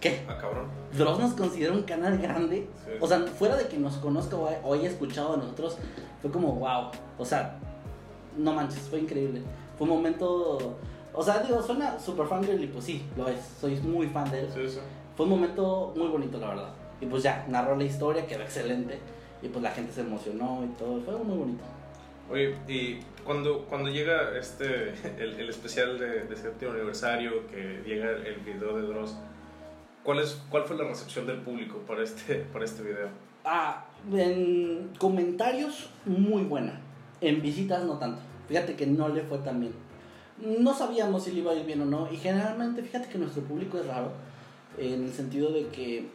¿qué? 0.00 0.24
Ah, 0.28 0.36
cabrón. 0.40 0.66
Dross 0.96 1.18
nos 1.18 1.32
considera 1.34 1.72
un 1.72 1.82
canal 1.82 2.18
grande. 2.18 2.68
Sí. 2.84 2.92
O 3.00 3.06
sea, 3.06 3.20
fuera 3.20 3.56
de 3.56 3.68
que 3.68 3.78
nos 3.78 3.96
conozca 3.96 4.36
o, 4.36 4.74
haya 4.74 4.88
escuchado 4.88 5.32
de 5.32 5.38
nosotros, 5.38 5.76
fue 6.20 6.30
como, 6.30 6.54
wow. 6.54 6.90
O 7.18 7.24
sea, 7.24 7.58
no 8.36 8.52
manches, 8.52 8.80
fue 8.88 9.00
increíble. 9.00 9.42
Fue 9.78 9.86
un 9.86 9.94
momento. 9.94 10.76
O 11.12 11.22
sea, 11.22 11.38
digo, 11.38 11.62
suena 11.62 11.98
super 11.98 12.26
fangirl 12.26 12.62
y 12.62 12.66
pues 12.66 12.84
sí, 12.84 13.06
lo 13.16 13.28
es. 13.28 13.40
Soy 13.60 13.76
muy 13.80 14.08
fan 14.08 14.30
de 14.30 14.40
él. 14.40 14.48
Sí, 14.52 14.68
sí. 14.68 14.78
Fue 15.16 15.24
un 15.24 15.30
momento 15.30 15.94
muy 15.96 16.08
bonito, 16.08 16.38
la 16.38 16.48
verdad. 16.48 16.68
Y 17.00 17.06
pues 17.06 17.22
ya, 17.22 17.46
narró 17.48 17.76
la 17.76 17.84
historia, 17.84 18.26
quedó 18.26 18.42
excelente. 18.42 18.98
Y 19.42 19.48
pues 19.48 19.62
la 19.62 19.70
gente 19.70 19.92
se 19.92 20.00
emocionó 20.00 20.62
y 20.64 20.68
todo. 20.78 21.00
Fue 21.00 21.16
muy 21.16 21.36
bonito. 21.36 21.64
Oye, 22.30 22.54
y 22.68 22.98
cuando, 23.26 23.66
cuando 23.66 23.90
llega 23.90 24.38
este, 24.38 24.94
el, 25.18 25.38
el 25.38 25.50
especial 25.50 25.98
de, 25.98 26.24
de 26.24 26.36
séptimo 26.36 26.72
aniversario, 26.72 27.46
que 27.48 27.82
llega 27.84 28.12
el 28.12 28.36
video 28.36 28.76
de 28.76 28.86
Dross, 28.86 29.16
¿cuál, 30.02 30.20
es, 30.20 30.40
¿cuál 30.48 30.64
fue 30.64 30.76
la 30.76 30.84
recepción 30.84 31.26
del 31.26 31.40
público 31.40 31.78
para 31.86 32.02
este, 32.02 32.36
para 32.52 32.64
este 32.64 32.82
video? 32.82 33.08
Ah, 33.44 33.86
en 34.12 34.90
comentarios, 34.98 35.90
muy 36.04 36.44
buena. 36.44 36.80
En 37.20 37.42
visitas, 37.42 37.84
no 37.84 37.98
tanto. 37.98 38.20
Fíjate 38.48 38.74
que 38.74 38.86
no 38.86 39.08
le 39.08 39.22
fue 39.22 39.38
tan 39.38 39.60
bien. 39.60 39.72
No 40.38 40.74
sabíamos 40.74 41.24
si 41.24 41.32
le 41.32 41.40
iba 41.40 41.52
a 41.52 41.54
ir 41.54 41.64
bien 41.64 41.80
o 41.80 41.86
no. 41.86 42.08
Y 42.12 42.16
generalmente, 42.16 42.82
fíjate 42.82 43.08
que 43.08 43.18
nuestro 43.18 43.42
público 43.42 43.78
es 43.78 43.86
raro. 43.86 44.12
En 44.78 45.04
el 45.04 45.12
sentido 45.12 45.50
de 45.52 45.68
que 45.68 46.08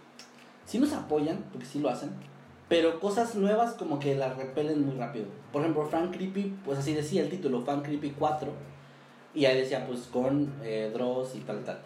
sí 0.66 0.78
nos 0.80 0.94
apoyan, 0.94 1.44
porque 1.52 1.66
sí 1.66 1.80
lo 1.80 1.90
hacen. 1.90 2.12
Pero 2.70 3.00
cosas 3.00 3.36
nuevas 3.36 3.74
como 3.74 4.00
que 4.00 4.16
las 4.16 4.38
repelen 4.38 4.86
muy 4.86 4.96
rápido. 4.96 5.26
Por 5.52 5.62
ejemplo, 5.62 5.86
Frank 5.86 6.16
Creepy, 6.16 6.56
pues 6.64 6.80
así 6.80 6.94
decía 6.94 7.24
el 7.24 7.30
título, 7.30 7.62
Frank 7.62 7.84
Creepy 7.84 8.12
4. 8.18 8.52
Y 9.34 9.46
ahí 9.46 9.58
decía, 9.58 9.86
pues 9.88 10.02
con 10.12 10.54
eh, 10.64 10.92
Dross 10.94 11.36
y 11.36 11.40
tal, 11.40 11.64
tal. 11.64 11.80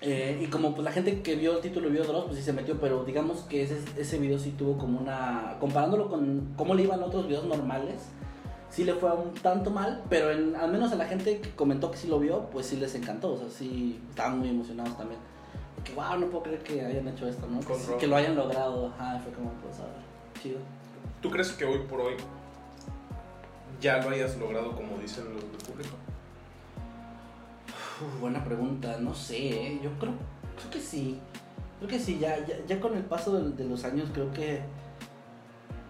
Eh, 0.00 0.40
y 0.42 0.46
como 0.46 0.72
pues 0.72 0.82
la 0.82 0.92
gente 0.92 1.20
que 1.20 1.34
vio 1.36 1.56
el 1.56 1.60
título 1.60 1.90
vio 1.90 2.04
Dross, 2.04 2.24
pues 2.26 2.38
sí 2.38 2.42
se 2.42 2.52
metió, 2.52 2.80
pero 2.80 3.04
digamos 3.04 3.40
que 3.42 3.62
ese, 3.62 3.78
ese 3.96 4.18
video 4.18 4.38
sí 4.38 4.52
tuvo 4.52 4.78
como 4.78 5.00
una... 5.00 5.56
Comparándolo 5.60 6.08
con 6.08 6.54
cómo 6.56 6.74
le 6.74 6.84
iban 6.84 7.02
otros 7.02 7.26
videos 7.26 7.44
normales, 7.44 8.08
sí 8.70 8.84
le 8.84 8.94
fue 8.94 9.12
un 9.12 9.34
tanto 9.34 9.70
mal, 9.70 10.02
pero 10.08 10.30
en, 10.30 10.56
al 10.56 10.70
menos 10.70 10.92
a 10.92 10.96
la 10.96 11.06
gente 11.06 11.40
que 11.40 11.50
comentó 11.50 11.90
que 11.90 11.98
sí 11.98 12.08
lo 12.08 12.18
vio, 12.18 12.48
pues 12.50 12.66
sí 12.66 12.76
les 12.76 12.94
encantó, 12.94 13.34
o 13.34 13.36
sea, 13.36 13.48
sí 13.48 14.00
estaban 14.08 14.38
muy 14.38 14.48
emocionados 14.48 14.96
también. 14.96 15.20
Porque, 15.76 15.92
wow, 15.92 16.18
no 16.18 16.26
puedo 16.26 16.44
creer 16.44 16.62
que 16.62 16.84
hayan 16.84 17.08
hecho 17.08 17.28
esto, 17.28 17.46
¿no? 17.46 17.60
Que, 17.60 17.96
que 17.98 18.06
lo 18.06 18.16
hayan 18.16 18.36
logrado, 18.36 18.88
ajá, 18.88 19.20
fue 19.20 19.32
como, 19.32 19.50
pues, 19.62 19.80
a 19.80 19.84
ver, 19.84 20.42
chido. 20.42 20.58
¿Tú 21.20 21.30
crees 21.30 21.52
que 21.52 21.64
hoy 21.64 21.80
por 21.88 22.00
hoy 22.00 22.14
ya 23.80 23.98
lo 23.98 24.10
hayas 24.10 24.36
logrado 24.36 24.74
como 24.74 24.98
dicen 24.98 25.24
los 25.32 25.42
del 25.42 25.50
público? 25.50 25.96
Uf, 28.00 28.20
buena 28.20 28.44
pregunta, 28.44 28.98
no 29.00 29.14
sé, 29.14 29.48
¿eh? 29.48 29.80
yo 29.82 29.90
creo, 29.98 30.14
creo 30.56 30.70
que 30.70 30.80
sí. 30.80 31.18
Creo 31.78 31.90
que 31.90 31.98
sí, 31.98 32.18
ya, 32.18 32.38
ya, 32.46 32.56
ya 32.66 32.78
con 32.78 32.96
el 32.96 33.04
paso 33.04 33.40
de, 33.40 33.50
de 33.50 33.64
los 33.64 33.84
años 33.84 34.10
creo 34.12 34.30
que 34.32 34.62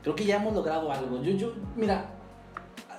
creo 0.03 0.15
que 0.15 0.25
ya 0.25 0.37
hemos 0.37 0.55
logrado 0.55 0.91
algo. 0.93 1.23
Yo, 1.23 1.33
yo, 1.33 1.53
mira, 1.77 2.07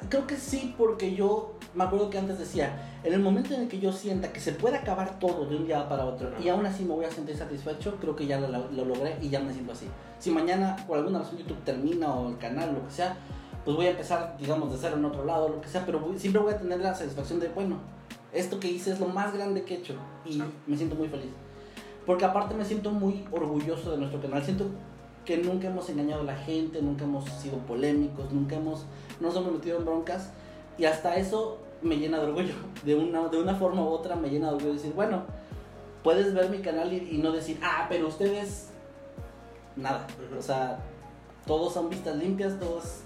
creo 0.10 0.28
que 0.28 0.36
sí 0.36 0.76
porque 0.78 1.16
yo 1.16 1.56
me 1.74 1.84
acuerdo 1.84 2.10
que 2.10 2.18
antes 2.18 2.38
decía, 2.38 3.00
en 3.04 3.14
el 3.14 3.22
momento 3.22 3.54
en 3.54 3.62
el 3.62 3.68
que 3.68 3.80
yo 3.80 3.92
sienta 3.92 4.34
que 4.34 4.40
se 4.40 4.52
puede 4.52 4.78
acabar 4.78 5.20
todo 5.20 5.46
de 5.46 5.56
un 5.56 5.66
día 5.66 5.88
para 5.88 6.06
otro 6.06 6.32
y 6.44 6.50
aún 6.50 6.66
así 6.66 6.84
me 6.84 6.94
voy 6.94 7.06
a 7.06 7.12
sentir 7.12 7.38
satisfecho, 7.38 7.98
creo 8.00 8.16
que 8.16 8.28
ya 8.28 8.40
lo, 8.40 8.48
lo 8.48 8.86
logré 8.86 9.18
y 9.22 9.30
ya 9.30 9.40
me 9.40 9.54
siento 9.54 9.72
así. 9.72 9.88
Si 10.20 10.32
mañana 10.32 10.76
por 10.88 10.98
alguna 10.98 11.20
razón 11.20 11.38
YouTube 11.38 11.64
termina 11.64 12.14
o 12.14 12.30
el 12.30 12.38
canal, 12.38 12.74
lo 12.74 12.86
que 12.86 12.92
sea, 12.92 13.18
pues 13.66 13.76
voy 13.78 13.86
a 13.88 13.92
empezar, 13.92 14.36
digamos, 14.40 14.72
de 14.72 14.78
cero 14.80 14.96
en 14.98 15.06
otro 15.06 15.24
lado, 15.26 15.50
lo 15.50 15.62
que 15.62 15.68
sea, 15.70 15.86
pero 15.86 16.00
voy- 16.00 16.18
siempre 16.20 16.42
voy 16.42 16.54
a 16.54 16.58
tener 16.58 16.80
la 16.80 16.94
satisfacción 16.96 17.40
de, 17.40 17.50
bueno, 17.50 17.78
esto 18.34 18.60
que 18.60 18.68
hice 18.70 18.92
es 18.92 19.00
lo 19.00 19.08
más 19.08 19.34
grande 19.34 19.64
que 19.64 19.76
he 19.76 19.78
hecho 19.80 19.94
y 20.26 20.42
me 20.68 20.78
siento 20.78 20.96
muy 20.96 21.08
feliz. 21.10 21.30
Porque 22.06 22.26
aparte 22.26 22.56
me 22.56 22.66
siento 22.66 22.92
muy 22.92 23.26
orgulloso 23.32 23.92
de 23.92 23.98
nuestro 23.98 24.20
canal. 24.22 24.44
Siento 24.44 24.66
que 25.26 25.38
nunca 25.38 25.68
hemos 25.68 25.88
engañado 25.90 26.22
a 26.22 26.26
la 26.26 26.36
gente, 26.36 26.82
nunca 26.82 27.04
hemos 27.04 27.26
sido 27.30 27.58
polémicos, 27.60 28.32
nunca 28.32 28.56
hemos, 28.56 28.86
no 29.20 29.28
nos 29.28 29.36
hemos 29.36 29.52
metido 29.54 29.78
en 29.78 29.86
broncas. 29.86 30.32
Y 30.80 30.86
hasta 30.86 31.16
eso 31.18 31.60
me 31.84 31.98
llena 31.98 32.20
de 32.20 32.26
orgullo. 32.28 32.54
De 32.86 32.96
una, 32.96 33.28
de 33.28 33.38
una 33.40 33.54
forma 33.56 33.84
u 33.84 33.88
otra 33.90 34.16
me 34.16 34.30
llena 34.30 34.48
de 34.50 34.56
orgullo 34.56 34.74
decir, 34.74 34.94
bueno, 34.96 35.22
puedes 36.04 36.34
ver 36.34 36.50
mi 36.50 36.60
canal 36.60 36.92
y, 36.92 37.10
y 37.12 37.18
no 37.20 37.32
decir, 37.32 37.60
ah, 37.62 37.86
pero 37.88 38.08
ustedes, 38.08 38.70
nada. 39.76 40.08
O 40.38 40.42
sea, 40.42 40.80
todos 41.46 41.74
son 41.74 41.90
vistas 41.90 42.16
limpias, 42.16 42.60
todos, 42.60 43.02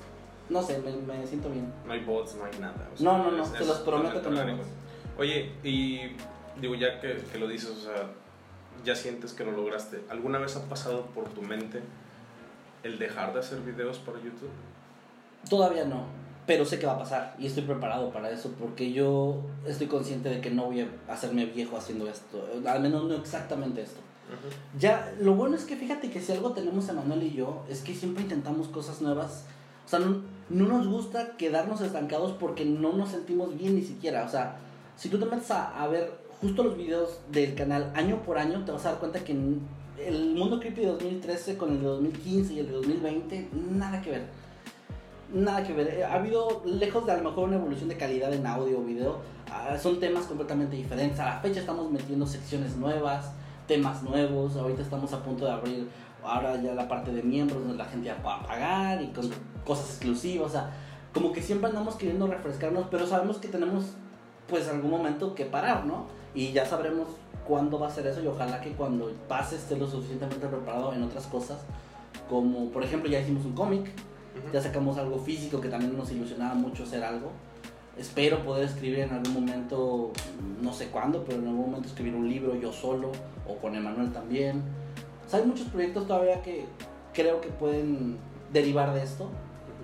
no 0.50 0.62
sé, 0.62 0.80
me, 0.80 0.92
me 0.92 1.26
siento 1.28 1.50
bien. 1.50 1.72
No 1.86 1.94
hay 1.94 2.04
bots, 2.04 2.36
no 2.36 2.46
hay 2.46 2.58
nada. 2.60 2.90
o 3.00 3.04
No, 3.04 3.18
no, 3.18 3.32
no, 3.32 3.44
es- 3.44 3.52
te 3.54 3.60
es 3.60 3.68
los 3.68 3.78
prometo 3.80 4.22
que 4.22 4.30
no. 4.30 4.58
Oye, 5.18 5.52
y 5.64 6.02
digo, 6.62 6.76
ya 6.76 7.00
que, 7.00 7.18
que 7.32 7.38
lo 7.40 7.48
dices, 7.48 7.70
o 7.72 7.82
sea, 7.82 8.10
ya 8.84 8.96
sientes 8.96 9.34
que 9.34 9.44
lo 9.46 9.52
lograste. 9.52 10.04
¿Alguna 10.10 10.38
vez 10.40 10.56
ha 10.58 10.64
pasado 10.68 11.06
por 11.08 11.30
tu 11.30 11.42
mente 11.42 11.82
el 12.84 13.00
dejar 13.00 13.34
de 13.34 13.40
hacer 13.40 13.60
videos 13.62 13.98
para 14.00 14.18
YouTube? 14.20 14.50
Todavía 15.50 15.86
no. 15.86 16.04
pero 16.48 16.64
sé 16.64 16.78
que 16.78 16.86
va 16.86 16.94
a 16.94 17.00
pasar 17.00 17.36
y 17.40 17.48
estoy 17.48 17.64
preparado 17.64 18.12
para 18.12 18.30
eso 18.30 18.52
porque 18.60 18.92
yo 18.92 19.42
estoy 19.66 19.88
consciente 19.88 20.30
de 20.30 20.42
que 20.42 20.52
no 20.52 20.66
voy 20.66 20.82
a 20.82 20.88
hacerme 21.12 21.46
viejo 21.48 21.76
haciendo 21.76 22.08
esto, 22.08 22.48
al 22.68 22.82
menos 22.82 23.06
no 23.06 23.16
exactamente 23.16 23.82
esto. 23.82 24.00
Ya, 24.78 25.12
lo 25.20 25.34
bueno 25.34 25.56
es 25.56 25.64
que 25.66 25.76
fíjate 25.76 26.12
que 26.12 26.22
si 26.22 26.32
algo 26.34 26.52
tenemos 26.52 26.88
Emanuel 26.90 27.24
y 27.24 27.34
yo, 27.34 27.64
es 27.68 27.82
que 27.82 27.96
siempre 27.96 28.22
intentamos 28.24 28.68
cosas 28.68 29.02
nuevas. 29.02 29.46
O 29.86 29.88
sea, 29.88 30.00
no, 30.00 30.22
no 30.50 30.68
nos 30.68 30.88
gusta 30.88 31.38
quedarnos 31.38 31.82
estancados 31.82 32.34
porque 32.34 32.66
no 32.66 32.94
nos 32.94 33.10
sentimos 33.10 33.58
bien 33.58 33.76
ni 33.76 33.82
siquiera. 33.82 34.26
O 34.26 34.30
sea, 34.30 34.58
si 34.96 35.10
tú 35.10 35.20
te 35.20 35.26
metes 35.26 35.52
a, 35.52 35.82
a 35.82 35.88
ver 35.88 36.12
justo 36.42 36.64
los 36.64 36.78
videos 36.78 37.20
del 37.32 37.56
canal 37.56 37.92
año 37.96 38.22
por 38.24 38.38
año, 38.38 38.64
te 38.66 38.72
vas 38.72 38.86
a 38.86 38.92
dar 38.92 39.00
cuenta 39.00 39.24
que 39.24 39.32
el 39.34 40.36
mundo 40.36 40.60
creepy 40.60 40.82
de 40.82 40.88
2013 40.88 41.58
con 41.58 41.72
el 41.72 41.80
de 41.80 41.86
2015 41.86 42.54
y 42.54 42.60
el 42.60 42.68
de 42.68 42.74
2020, 42.74 43.50
nada 43.72 44.02
que 44.02 44.12
ver. 44.12 44.24
Nada 45.34 45.64
que 45.64 45.74
ver. 45.74 46.04
Ha 46.04 46.14
habido, 46.14 46.62
lejos 46.66 47.06
de 47.06 47.14
a 47.14 47.18
lo 47.18 47.30
mejor 47.30 47.48
una 47.48 47.58
evolución 47.58 47.90
de 47.90 47.98
calidad 47.98 48.34
en 48.34 48.46
audio 48.46 48.80
o 48.80 48.84
video, 48.84 49.20
ah, 49.52 49.78
son 49.82 50.00
temas 50.00 50.26
completamente 50.26 50.76
diferentes. 50.76 51.20
A 51.20 51.26
la 51.26 51.40
fecha 51.40 51.60
estamos 51.60 51.92
metiendo 51.92 52.26
secciones 52.26 52.76
nuevas 52.76 53.32
temas 53.68 54.04
nuevos. 54.04 54.56
Ahorita 54.56 54.82
estamos 54.82 55.12
a 55.14 55.24
punto 55.24 55.46
de 55.46 55.52
abrir 55.52 55.88
ahora 56.26 56.62
ya 56.62 56.74
la 56.74 56.88
parte 56.88 57.12
de 57.12 57.24
miembros 57.24 57.62
donde 57.62 57.78
la 57.78 57.86
gente 57.86 58.08
ya 58.08 58.18
pueda 58.18 58.42
pagar 58.44 59.02
y 59.02 59.08
con 59.08 59.30
cosas 59.66 59.90
exclusivas. 59.90 60.48
O 60.48 60.50
sea, 60.50 60.74
como 61.14 61.32
que 61.32 61.42
siempre 61.42 61.70
andamos 61.70 61.96
queriendo 61.96 62.28
refrescarnos, 62.28 62.88
pero 62.90 63.08
sabemos 63.08 63.38
que 63.38 63.48
tenemos 63.48 63.86
pues 64.48 64.68
algún 64.68 64.92
momento 64.92 65.34
que 65.34 65.46
parar, 65.46 65.86
¿no? 65.86 66.06
Y 66.34 66.52
ya 66.52 66.66
sabremos 66.66 67.08
cuándo 67.48 67.80
va 67.80 67.88
a 67.88 67.92
ser 67.92 68.08
eso 68.08 68.22
y 68.22 68.28
ojalá 68.28 68.60
que 68.62 68.72
cuando 68.72 69.12
pase 69.28 69.56
esté 69.56 69.78
lo 69.78 69.88
suficientemente 69.88 70.48
preparado 70.48 70.94
en 70.94 71.04
otras 71.04 71.26
cosas. 71.28 71.60
Como 72.30 72.70
por 72.70 72.84
ejemplo 72.84 73.10
ya 73.10 73.20
hicimos 73.20 73.46
un 73.46 73.54
cómic, 73.54 73.92
ya 74.52 74.62
sacamos 74.62 74.98
algo 74.98 75.20
físico 75.20 75.62
que 75.62 75.70
también 75.70 75.98
nos 75.98 76.12
ilusionaba 76.12 76.56
mucho 76.56 76.84
hacer 76.84 77.04
algo. 77.04 77.32
Espero 77.98 78.44
poder 78.44 78.66
escribir 78.66 79.00
en 79.00 79.12
algún 79.12 79.34
momento, 79.34 80.12
no 80.62 80.74
sé 80.74 80.88
cuándo, 80.88 81.24
pero 81.24 81.40
en 81.40 81.48
algún 81.48 81.68
momento 81.68 81.88
escribir 81.88 82.14
un 82.14 82.28
libro 82.28 82.56
yo 82.56 82.74
solo 82.74 83.12
o 83.48 83.56
con 83.56 83.76
Emanuel 83.76 84.12
también. 84.12 84.62
Hay 85.32 85.44
muchos 85.44 85.68
proyectos 85.68 86.08
todavía 86.08 86.42
que 86.42 86.66
creo 87.14 87.42
que 87.42 87.50
pueden 87.50 88.18
derivar 88.52 88.94
de 88.94 89.04
esto, 89.04 89.30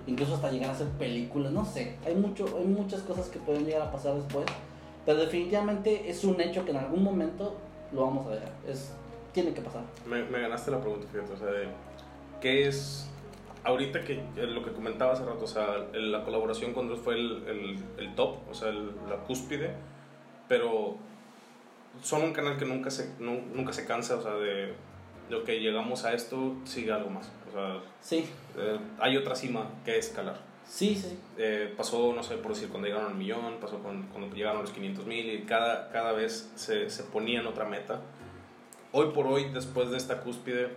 incluso 0.06 0.34
hasta 0.34 0.50
llegar 0.50 0.70
a 0.70 0.74
ser 0.74 0.88
películas, 0.90 1.52
no 1.52 1.64
sé, 1.64 1.96
hay, 2.06 2.14
mucho, 2.14 2.46
hay 2.58 2.64
muchas 2.64 3.02
cosas 3.02 3.28
que 3.28 3.38
pueden 3.38 3.64
llegar 3.64 3.82
a 3.82 3.92
pasar 3.92 4.14
después, 4.14 4.46
pero 5.04 5.18
definitivamente 5.18 6.08
es 6.08 6.24
un 6.24 6.40
hecho 6.40 6.64
que 6.64 6.70
en 6.70 6.78
algún 6.78 7.02
momento 7.02 7.56
lo 7.92 8.02
vamos 8.02 8.26
a 8.26 8.30
dejar, 8.30 8.52
es, 8.66 8.92
tiene 9.32 9.52
que 9.52 9.60
pasar. 9.60 9.82
Me, 10.06 10.22
ganaste 10.22 10.70
la 10.70 10.80
pregunta, 10.80 11.06
fíjate, 11.10 11.32
o 11.32 11.36
sea, 11.36 11.48
de, 11.48 11.68
¿qué 12.40 12.68
es 12.68 13.08
ahorita 13.64 14.00
que 14.00 14.14
eh, 14.14 14.46
lo 14.46 14.64
que 14.64 14.72
comentaba 14.72 15.12
hace 15.12 15.24
rato, 15.24 15.44
o 15.44 15.48
sea, 15.48 15.86
la 15.92 16.24
colaboración 16.24 16.72
con 16.72 16.96
fue 16.96 17.14
el, 17.14 17.44
el, 17.46 17.84
el 17.98 18.14
top, 18.14 18.38
o 18.50 18.54
sea, 18.54 18.70
la 18.70 19.16
cúspide, 19.26 19.74
pero 20.48 20.96
son 22.00 22.22
un 22.22 22.32
canal 22.32 22.56
que 22.58 22.64
nunca 22.64 22.90
se, 22.90 23.12
nunca 23.18 23.72
se 23.72 23.84
cansa, 23.84 24.16
o 24.16 24.22
sea, 24.22 24.34
de 24.34 24.74
lo 25.30 25.44
que 25.44 25.60
llegamos 25.60 26.04
a 26.04 26.12
esto, 26.12 26.54
sigue 26.64 26.92
algo 26.92 27.10
más. 27.10 27.30
O 27.48 27.52
sea, 27.52 27.80
sí. 28.00 28.26
Eh, 28.56 28.78
hay 28.98 29.16
otra 29.16 29.34
cima 29.34 29.68
que 29.84 29.98
escalar. 29.98 30.36
Sí, 30.66 30.94
sí. 30.94 31.18
Eh, 31.36 31.72
pasó, 31.76 32.12
no 32.14 32.22
sé, 32.22 32.36
por 32.36 32.54
decir, 32.54 32.68
cuando 32.68 32.88
llegaron 32.88 33.10
al 33.10 33.18
millón, 33.18 33.58
pasó 33.60 33.78
cuando, 33.78 34.08
cuando 34.10 34.34
llegaron 34.34 34.58
a 34.58 34.62
los 34.62 34.72
500 34.72 35.06
mil 35.06 35.30
y 35.30 35.42
cada, 35.42 35.90
cada 35.90 36.12
vez 36.12 36.50
se, 36.54 36.88
se 36.88 37.02
ponían 37.04 37.46
otra 37.46 37.64
meta. 37.64 38.00
Hoy 38.92 39.10
por 39.14 39.26
hoy, 39.26 39.50
después 39.50 39.90
de 39.90 39.96
esta 39.96 40.20
cúspide, 40.20 40.70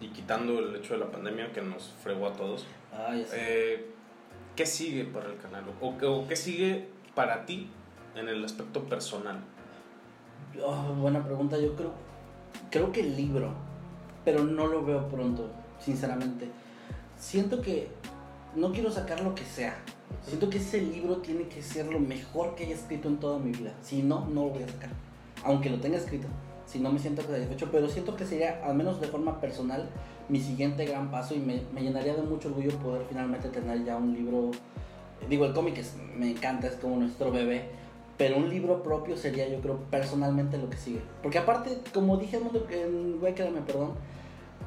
y 0.00 0.08
quitando 0.08 0.58
el 0.58 0.74
hecho 0.76 0.94
de 0.94 1.00
la 1.00 1.10
pandemia 1.10 1.52
que 1.52 1.60
nos 1.60 1.92
fregó 2.02 2.26
a 2.26 2.32
todos, 2.32 2.66
ah, 2.92 3.14
eh, 3.34 3.86
¿qué 4.56 4.66
sigue 4.66 5.04
para 5.04 5.26
el 5.26 5.36
canal? 5.36 5.64
¿O, 5.80 6.26
qué 6.26 6.36
sigue 6.36 6.88
para 7.14 7.44
ti 7.44 7.68
en 8.16 8.28
el 8.28 8.44
aspecto 8.44 8.84
personal? 8.84 9.40
Oh, 10.64 10.94
buena 10.94 11.22
pregunta, 11.22 11.58
yo 11.58 11.76
creo, 11.76 11.92
creo 12.70 12.92
que 12.92 13.00
el 13.00 13.16
libro, 13.16 13.52
pero 14.30 14.44
no 14.44 14.68
lo 14.68 14.84
veo 14.84 15.08
pronto, 15.08 15.50
sinceramente. 15.80 16.48
Siento 17.18 17.60
que 17.60 17.88
no 18.54 18.70
quiero 18.70 18.88
sacar 18.92 19.22
lo 19.22 19.34
que 19.34 19.44
sea. 19.44 19.76
Siento 20.24 20.48
que 20.48 20.58
ese 20.58 20.80
libro 20.80 21.16
tiene 21.16 21.48
que 21.48 21.62
ser 21.62 21.86
lo 21.86 21.98
mejor 21.98 22.54
que 22.54 22.64
haya 22.64 22.76
escrito 22.76 23.08
en 23.08 23.16
toda 23.16 23.40
mi 23.40 23.50
vida. 23.50 23.74
Si 23.82 24.04
no, 24.04 24.26
no 24.26 24.44
lo 24.44 24.50
voy 24.50 24.62
a 24.62 24.68
sacar. 24.68 24.90
Aunque 25.42 25.68
lo 25.68 25.80
tenga 25.80 25.98
escrito 25.98 26.28
si 26.64 26.78
no 26.78 26.92
me 26.92 27.00
siento 27.00 27.22
satisfecho, 27.22 27.68
pero 27.72 27.88
siento 27.88 28.14
que 28.14 28.24
sería, 28.24 28.64
al 28.64 28.76
menos 28.76 29.00
de 29.00 29.08
forma 29.08 29.40
personal, 29.40 29.88
mi 30.28 30.38
siguiente 30.38 30.84
gran 30.84 31.10
paso 31.10 31.34
y 31.34 31.40
me, 31.40 31.62
me 31.74 31.82
llenaría 31.82 32.14
de 32.14 32.22
mucho 32.22 32.46
orgullo 32.46 32.70
poder 32.78 33.02
finalmente 33.08 33.48
tener 33.48 33.84
ya 33.84 33.96
un 33.96 34.12
libro, 34.14 34.52
digo, 35.28 35.46
el 35.46 35.52
cómic 35.52 35.78
es, 35.78 35.96
me 36.16 36.30
encanta, 36.30 36.68
es 36.68 36.76
como 36.76 36.94
nuestro 36.94 37.32
bebé, 37.32 37.70
pero 38.16 38.36
un 38.36 38.48
libro 38.48 38.84
propio 38.84 39.16
sería 39.16 39.48
yo 39.48 39.60
creo 39.60 39.78
personalmente 39.90 40.58
lo 40.58 40.70
que 40.70 40.76
sigue. 40.76 41.00
Porque 41.20 41.38
aparte, 41.38 41.78
como 41.92 42.18
dije 42.18 42.38
en 42.70 43.18
Güey, 43.18 43.34
quedarme, 43.34 43.62
perdón, 43.62 43.94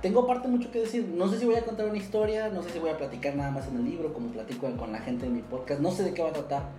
tengo 0.02 0.22
aparte 0.22 0.48
mucho 0.48 0.72
que 0.72 0.80
decir. 0.80 1.08
No 1.08 1.28
sé 1.30 1.40
si 1.40 1.46
voy 1.46 1.56
a 1.56 1.64
contar 1.64 1.88
una 1.88 1.98
historia, 1.98 2.50
no 2.50 2.64
sé 2.64 2.72
si 2.72 2.80
voy 2.80 2.90
a 2.90 2.98
platicar 2.98 3.36
nada 3.36 3.52
más 3.52 3.68
en 3.68 3.78
el 3.78 3.86
libro, 3.86 4.14
como 4.14 4.30
platico 4.30 4.70
con 4.78 4.92
la 4.92 5.00
gente 5.00 5.26
en 5.26 5.34
mi 5.34 5.42
podcast, 5.42 5.82
no 5.82 5.92
sé 5.92 6.04
de 6.04 6.14
qué 6.14 6.22
va 6.22 6.30
a 6.30 6.34
tratar, 6.34 6.70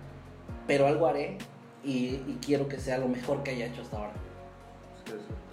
pero 0.67 0.87
algo 0.87 1.07
haré 1.07 1.37
y, 1.83 2.21
y 2.27 2.39
quiero 2.43 2.67
que 2.67 2.79
sea 2.79 2.97
lo 2.97 3.07
mejor 3.07 3.43
que 3.43 3.51
haya 3.51 3.67
hecho 3.67 3.81
hasta 3.81 3.97
ahora. 3.97 4.13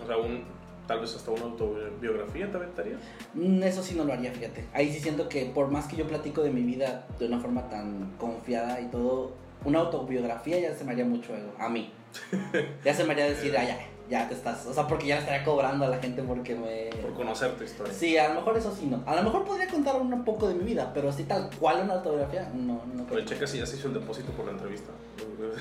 O 0.03 0.07
sea, 0.07 0.17
un, 0.17 0.45
tal 0.87 1.01
vez 1.01 1.15
hasta 1.15 1.31
una 1.31 1.43
autobiografía 1.43 2.51
te 2.51 2.57
aventaría. 2.57 2.97
Mm, 3.35 3.63
eso 3.63 3.83
sí 3.83 3.95
no 3.95 4.05
lo 4.05 4.13
haría, 4.13 4.33
fíjate. 4.33 4.67
Ahí 4.73 4.93
sí 4.93 5.01
siento 5.01 5.29
que 5.29 5.47
por 5.47 5.71
más 5.71 5.87
que 5.87 5.97
yo 5.97 6.07
platico 6.07 6.43
de 6.43 6.51
mi 6.51 6.63
vida 6.63 7.07
de 7.19 7.27
una 7.27 7.39
forma 7.39 7.69
tan 7.69 8.13
confiada 8.19 8.81
y 8.81 8.87
todo, 8.87 9.33
una 9.65 9.81
autobiografía 9.81 10.59
ya 10.59 10.75
se 10.75 10.85
me 10.85 10.93
haría 10.93 11.05
mucho 11.05 11.35
ego, 11.35 11.53
a 11.59 11.69
mí. 11.69 11.93
ya 12.85 12.95
se 12.95 13.05
me 13.05 13.13
haría 13.13 13.27
decir, 13.27 13.57
ah, 13.57 13.65
ya, 13.65 13.79
ya 14.13 14.29
te 14.29 14.35
estás, 14.35 14.67
o 14.67 14.75
sea, 14.75 14.87
porque 14.87 15.07
ya 15.07 15.19
estaría 15.19 15.43
cobrando 15.43 15.87
a 15.87 15.89
la 15.89 15.97
gente 15.97 16.23
porque 16.23 16.55
me... 16.55 16.91
Por 17.01 17.15
conocer 17.15 17.53
tu 17.53 17.65
historia. 17.65 17.95
Sí, 17.95 18.19
a 18.19 18.29
lo 18.29 18.35
mejor 18.35 18.59
eso 18.59 18.75
sí 18.79 18.85
no. 18.85 19.03
A 19.07 19.17
lo 19.17 19.23
mejor 19.23 19.45
podría 19.47 19.67
contar 19.69 19.97
un 19.97 20.23
poco 20.23 20.49
de 20.49 20.55
mi 20.55 20.65
vida, 20.65 20.91
pero 20.93 21.09
así 21.09 21.25
tal 21.25 21.49
cual 21.59 21.81
una 21.85 21.95
autobiografía, 21.95 22.51
no, 22.55 22.83
no 22.95 23.07
creo. 23.07 23.25
checa 23.25 23.47
si 23.47 23.57
ya 23.57 23.65
se 23.65 23.77
hizo 23.77 23.89
el 23.89 23.95
depósito 23.95 24.31
por 24.33 24.45
la 24.45 24.53
entrevista. 24.53 24.91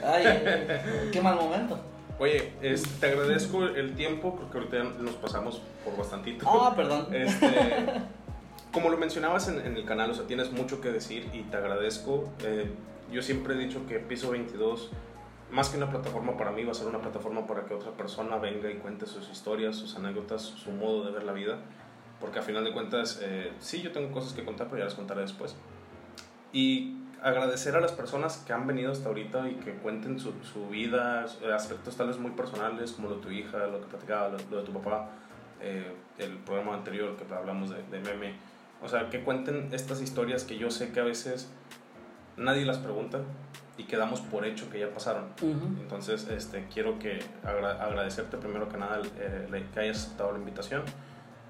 Ay, 0.05 0.25
qué 1.13 1.21
mal 1.21 1.35
momento. 1.35 1.79
Oye, 2.19 2.51
te 2.99 3.05
agradezco 3.07 3.63
el 3.63 3.95
tiempo 3.95 4.35
porque 4.35 4.57
ahorita 4.57 4.83
nos 4.99 5.15
pasamos 5.15 5.61
por 5.85 5.95
bastantito. 5.95 6.45
Ah, 6.45 6.73
perdón. 6.75 7.07
Este, 7.15 7.47
como 8.73 8.89
lo 8.89 8.97
mencionabas 8.97 9.47
en, 9.47 9.59
el 9.59 9.85
canal, 9.85 10.11
o 10.11 10.13
sea, 10.13 10.27
tienes 10.27 10.51
mucho 10.51 10.81
que 10.81 10.91
decir 10.91 11.29
y 11.31 11.43
te 11.43 11.55
agradezco. 11.55 12.29
Eh, 12.43 12.69
yo 13.13 13.21
siempre 13.21 13.55
he 13.55 13.57
dicho 13.57 13.87
que 13.87 13.99
Piso 13.99 14.31
22, 14.31 14.91
más 15.51 15.69
que 15.69 15.77
una 15.77 15.89
plataforma 15.89 16.37
para 16.37 16.51
mí, 16.51 16.63
va 16.63 16.71
a 16.71 16.75
ser 16.75 16.87
una 16.87 16.99
plataforma 16.99 17.45
para 17.45 17.65
que 17.65 17.73
otra 17.73 17.91
persona 17.91 18.37
venga 18.37 18.71
y 18.71 18.75
cuente 18.75 19.05
sus 19.05 19.29
historias, 19.29 19.75
sus 19.75 19.95
anécdotas, 19.95 20.41
su 20.41 20.71
modo 20.71 21.03
de 21.03 21.11
ver 21.11 21.23
la 21.23 21.33
vida. 21.33 21.59
Porque 22.19 22.39
a 22.39 22.41
final 22.41 22.63
de 22.63 22.71
cuentas, 22.71 23.19
eh, 23.21 23.51
sí, 23.59 23.81
yo 23.81 23.91
tengo 23.91 24.11
cosas 24.11 24.33
que 24.33 24.45
contar, 24.45 24.67
pero 24.67 24.79
ya 24.79 24.85
las 24.85 24.93
contaré 24.93 25.21
después. 25.21 25.55
Y 26.53 26.97
agradecer 27.21 27.75
a 27.75 27.81
las 27.81 27.91
personas 27.91 28.37
que 28.37 28.53
han 28.53 28.65
venido 28.65 28.91
hasta 28.91 29.09
ahorita 29.09 29.49
y 29.49 29.55
que 29.55 29.73
cuenten 29.73 30.19
su, 30.19 30.33
su 30.43 30.69
vida, 30.69 31.25
aspectos 31.53 31.97
tales 31.97 32.17
muy 32.17 32.31
personales 32.31 32.93
como 32.93 33.09
lo 33.09 33.15
de 33.17 33.21
tu 33.21 33.31
hija, 33.31 33.67
lo 33.67 33.81
que 33.81 33.87
platicaba, 33.87 34.29
lo, 34.29 34.57
de 34.57 34.63
tu 34.63 34.71
papá, 34.71 35.09
eh, 35.59 35.91
el 36.17 36.37
programa 36.37 36.75
anterior 36.75 37.15
que 37.17 37.31
hablamos 37.33 37.69
de, 37.71 37.83
de, 37.83 37.99
meme. 37.99 38.35
O 38.81 38.87
sea, 38.87 39.09
que 39.09 39.23
cuenten 39.23 39.69
estas 39.73 40.01
historias 40.01 40.43
que 40.45 40.57
yo 40.57 40.71
sé 40.71 40.91
que 40.91 40.99
a 40.99 41.03
veces 41.03 41.51
nadie 42.37 42.65
las 42.65 42.77
pregunta 42.77 43.21
y 43.77 43.85
que 43.85 43.97
damos 43.97 44.21
por 44.21 44.45
hecho 44.45 44.69
que 44.69 44.79
ya 44.79 44.93
pasaron. 44.93 45.25
Entonces, 45.81 46.27
este, 46.27 46.67
quiero 46.73 46.99
que 46.99 47.19
agradecerte 47.43 48.37
primero 48.37 48.69
que 48.69 48.77
nada 48.77 49.01
eh, 49.19 49.65
que 49.73 49.79
hayas 49.79 50.05
aceptado 50.05 50.33
la 50.33 50.39
invitación 50.39 50.83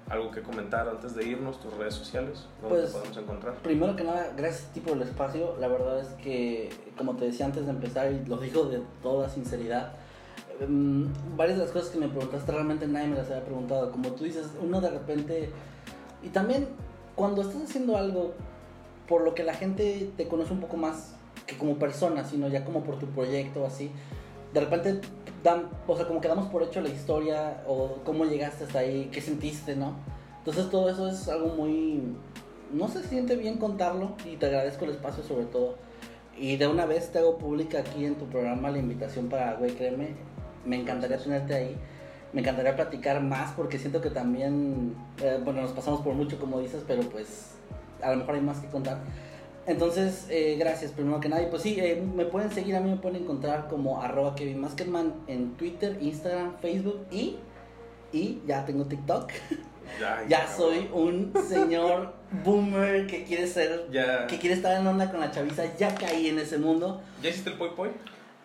algo 0.08 0.30
que 0.30 0.42
comentar 0.42 0.88
antes 0.88 1.14
de 1.14 1.26
irnos, 1.26 1.58
tus 1.60 1.72
redes 1.74 1.94
sociales, 1.94 2.46
donde 2.60 2.80
pues, 2.80 2.90
podemos 2.92 3.16
encontrar. 3.16 3.54
Primero 3.62 3.96
que 3.96 4.04
nada, 4.04 4.32
gracias 4.36 4.70
tipo 4.72 4.88
por 4.90 4.98
el 4.98 5.04
espacio. 5.04 5.56
La 5.58 5.68
verdad 5.68 6.00
es 6.00 6.08
que, 6.22 6.70
como 6.98 7.16
te 7.16 7.26
decía 7.26 7.46
antes 7.46 7.64
de 7.64 7.70
empezar, 7.70 8.12
y 8.12 8.24
lo 8.26 8.36
digo 8.36 8.64
de 8.64 8.82
toda 9.02 9.28
sinceridad, 9.28 9.94
em, 10.60 11.10
varias 11.36 11.58
de 11.58 11.64
las 11.64 11.72
cosas 11.72 11.90
que 11.90 11.98
me 11.98 12.08
preguntaste 12.08 12.52
realmente 12.52 12.86
nadie 12.86 13.08
me 13.08 13.16
las 13.16 13.30
había 13.30 13.44
preguntado. 13.44 13.90
Como 13.90 14.10
tú 14.12 14.24
dices, 14.24 14.48
uno 14.60 14.80
de 14.80 14.90
repente... 14.90 15.50
Y 16.22 16.28
también 16.28 16.68
cuando 17.14 17.42
estás 17.42 17.62
haciendo 17.62 17.96
algo 17.96 18.34
por 19.08 19.22
lo 19.22 19.34
que 19.34 19.44
la 19.44 19.54
gente 19.54 20.10
te 20.16 20.28
conoce 20.28 20.52
un 20.52 20.60
poco 20.60 20.76
más 20.76 21.16
que 21.52 21.58
como 21.58 21.76
persona, 21.76 22.24
sino 22.24 22.48
ya 22.48 22.64
como 22.64 22.82
por 22.82 22.98
tu 22.98 23.06
proyecto 23.06 23.64
así, 23.66 23.90
de 24.52 24.60
repente 24.60 25.00
dan, 25.42 25.68
o 25.86 25.96
sea, 25.96 26.06
como 26.06 26.20
que 26.20 26.28
damos 26.28 26.48
por 26.48 26.62
hecho 26.62 26.80
la 26.80 26.88
historia 26.88 27.62
o 27.66 27.98
cómo 28.04 28.24
llegaste 28.24 28.64
hasta 28.64 28.80
ahí, 28.80 29.08
qué 29.12 29.20
sentiste, 29.20 29.76
¿no? 29.76 29.94
Entonces 30.38 30.70
todo 30.70 30.90
eso 30.90 31.08
es 31.08 31.28
algo 31.28 31.48
muy, 31.48 32.02
no 32.72 32.88
se 32.88 33.02
siente 33.04 33.36
bien 33.36 33.58
contarlo 33.58 34.16
y 34.24 34.36
te 34.36 34.46
agradezco 34.46 34.84
el 34.84 34.92
espacio 34.92 35.22
sobre 35.22 35.44
todo. 35.46 35.76
Y 36.36 36.56
de 36.56 36.66
una 36.66 36.86
vez 36.86 37.12
te 37.12 37.18
hago 37.18 37.38
pública 37.38 37.80
aquí 37.80 38.04
en 38.04 38.16
tu 38.16 38.26
programa 38.26 38.70
la 38.70 38.78
invitación 38.78 39.28
para, 39.28 39.54
güey, 39.54 39.74
créeme, 39.74 40.14
me 40.64 40.80
encantaría 40.80 41.18
tenerte 41.18 41.54
ahí. 41.54 41.76
Me 42.32 42.40
encantaría 42.40 42.74
platicar 42.74 43.22
más 43.22 43.52
porque 43.52 43.78
siento 43.78 44.00
que 44.00 44.08
también, 44.08 44.96
eh, 45.22 45.38
bueno, 45.44 45.60
nos 45.60 45.72
pasamos 45.72 46.00
por 46.00 46.14
mucho 46.14 46.38
como 46.38 46.60
dices, 46.60 46.82
pero 46.86 47.02
pues 47.02 47.52
a 48.02 48.10
lo 48.10 48.16
mejor 48.16 48.36
hay 48.36 48.40
más 48.40 48.58
que 48.58 48.68
contar. 48.68 48.98
Entonces, 49.66 50.26
eh, 50.28 50.56
gracias, 50.58 50.90
primero 50.92 51.20
que 51.20 51.28
nada. 51.28 51.42
Y 51.42 51.46
pues 51.46 51.62
sí, 51.62 51.76
eh, 51.78 52.02
me 52.14 52.24
pueden 52.24 52.50
seguir, 52.50 52.74
a 52.76 52.80
mí 52.80 52.90
me 52.90 52.96
pueden 52.96 53.22
encontrar 53.22 53.68
como 53.68 54.02
arroba 54.02 54.34
Kevin 54.34 54.60
Maskerman 54.60 55.14
en 55.28 55.52
Twitter, 55.54 55.98
Instagram, 56.00 56.56
Facebook 56.60 57.06
y, 57.10 57.36
y 58.12 58.42
ya 58.46 58.64
tengo 58.64 58.84
TikTok. 58.86 59.30
Ya, 60.00 60.24
ya 60.28 60.46
soy 60.48 60.88
un 60.92 61.32
señor 61.48 62.14
boomer 62.44 63.06
que 63.06 63.22
quiere 63.24 63.46
ser, 63.46 63.86
Ya. 63.92 64.26
que 64.26 64.38
quiere 64.38 64.56
estar 64.56 64.80
en 64.80 64.86
onda 64.86 65.10
con 65.10 65.20
la 65.20 65.30
chaviza. 65.30 65.62
Ya 65.78 65.94
caí 65.94 66.28
en 66.28 66.38
ese 66.40 66.58
mundo. 66.58 67.00
¿Ya 67.22 67.30
hiciste 67.30 67.50
el 67.50 67.56
poi 67.56 67.70
poi? 67.76 67.90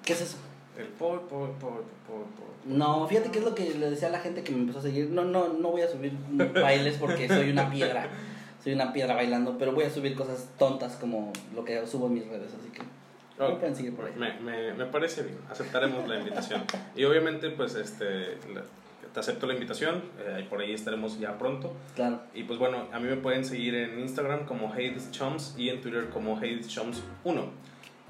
¿Qué 0.06 0.14
es 0.14 0.22
eso? 0.22 0.38
El 0.77 0.85
poi 0.88 1.18
poi 1.27 1.48
poi 1.60 1.72
poi 2.06 2.23
poi. 2.38 2.48
No, 2.65 3.07
fíjate 3.07 3.31
que 3.31 3.39
es 3.39 3.45
lo 3.45 3.56
que 3.56 3.73
le 3.73 3.89
decía 3.89 4.10
a 4.10 4.11
la 4.11 4.19
gente 4.19 4.44
que 4.44 4.52
me 4.52 4.60
empezó 4.60 4.80
a 4.80 4.81
seguir. 4.84 5.10
No, 5.10 5.23
no, 5.23 5.48
no 5.53 5.72
voy 5.72 5.81
a 5.81 5.88
subir 5.88 6.14
bailes 6.53 6.98
porque 6.98 7.27
soy 7.27 7.49
una 7.49 7.72
piedra. 7.72 8.07
Soy 8.63 8.73
una 8.73 8.91
piedra 8.93 9.15
bailando, 9.15 9.57
pero 9.57 9.71
voy 9.73 9.84
a 9.85 9.89
subir 9.89 10.15
cosas 10.15 10.49
tontas 10.57 10.95
como 10.95 11.31
lo 11.55 11.63
que 11.63 11.85
subo 11.88 12.07
en 12.07 12.15
mis 12.15 12.27
redes, 12.27 12.51
así 12.59 12.69
que 12.69 12.81
me 13.39 13.45
Ok. 13.53 13.59
pueden 13.59 13.75
seguir 13.75 13.95
por 13.95 14.05
ahí. 14.05 14.13
Me, 14.17 14.39
me, 14.39 14.73
me 14.73 14.85
parece 14.85 15.23
bien, 15.23 15.38
aceptaremos 15.49 16.07
la 16.07 16.17
invitación. 16.19 16.63
Y 16.95 17.03
obviamente, 17.05 17.49
pues, 17.51 17.75
este, 17.75 18.38
la- 18.53 18.63
te 19.13 19.19
acepto 19.21 19.47
la 19.47 19.53
invitación, 19.53 20.03
eh, 20.19 20.45
por 20.49 20.59
ahí 20.61 20.73
estaremos 20.73 21.19
ya 21.19 21.38
pronto. 21.38 21.73
Claro. 21.95 22.21
Y 22.35 22.43
pues 22.43 22.59
bueno, 22.59 22.88
a 22.91 22.99
mí 22.99 23.07
me 23.07 23.15
pueden 23.15 23.45
seguir 23.45 23.73
en 23.75 23.99
Instagram 23.99 24.45
como 24.45 24.71
HadesChums 24.71 25.55
y 25.57 25.69
en 25.69 25.81
Twitter 25.81 26.09
como 26.09 26.39
HadesChums1. 26.39 27.49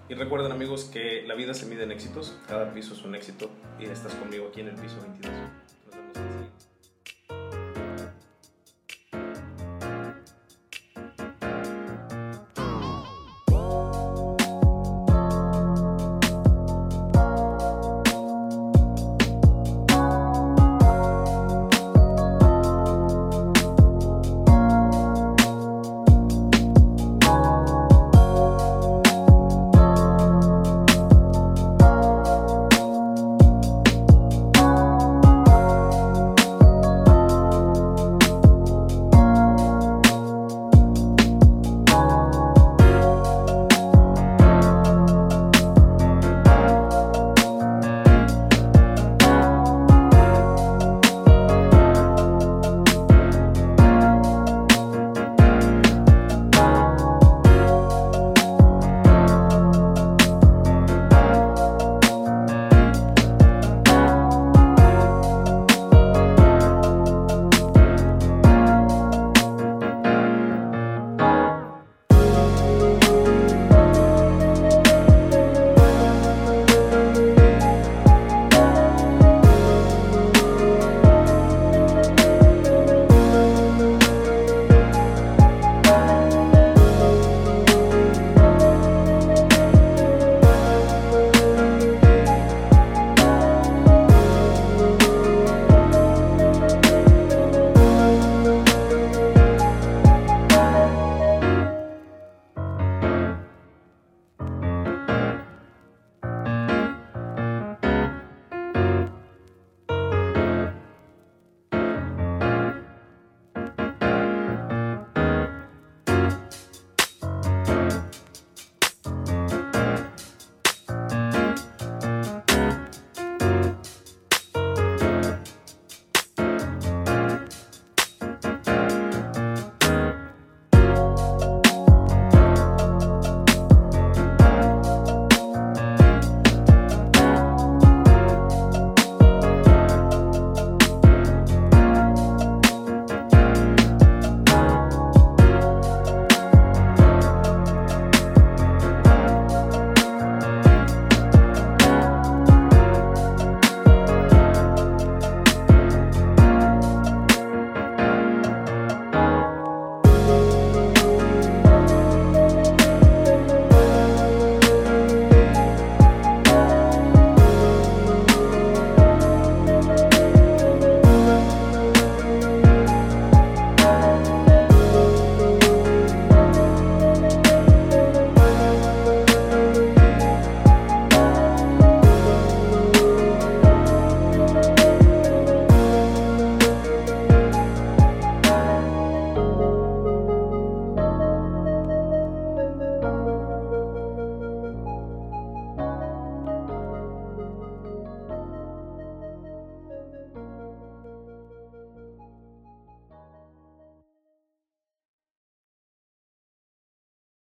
Y 0.09 0.13
recuerden 0.15 0.51
amigos 0.51 0.85
que 0.85 1.23
la 1.27 1.35
vida 1.35 1.53
se 1.53 1.65
mide 1.65 1.83
en 1.83 1.91
éxitos, 1.91 2.37
cada 2.47 2.73
piso 2.73 2.93
es 2.93 3.03
un 3.03 3.13
éxito 3.15 3.49
y 3.79 3.85
estás 3.85 4.15
conmigo 4.15 4.47
aquí 4.49 4.61
en 4.61 4.69
el 4.69 4.75
piso 4.75 4.95
22. 5.01 5.31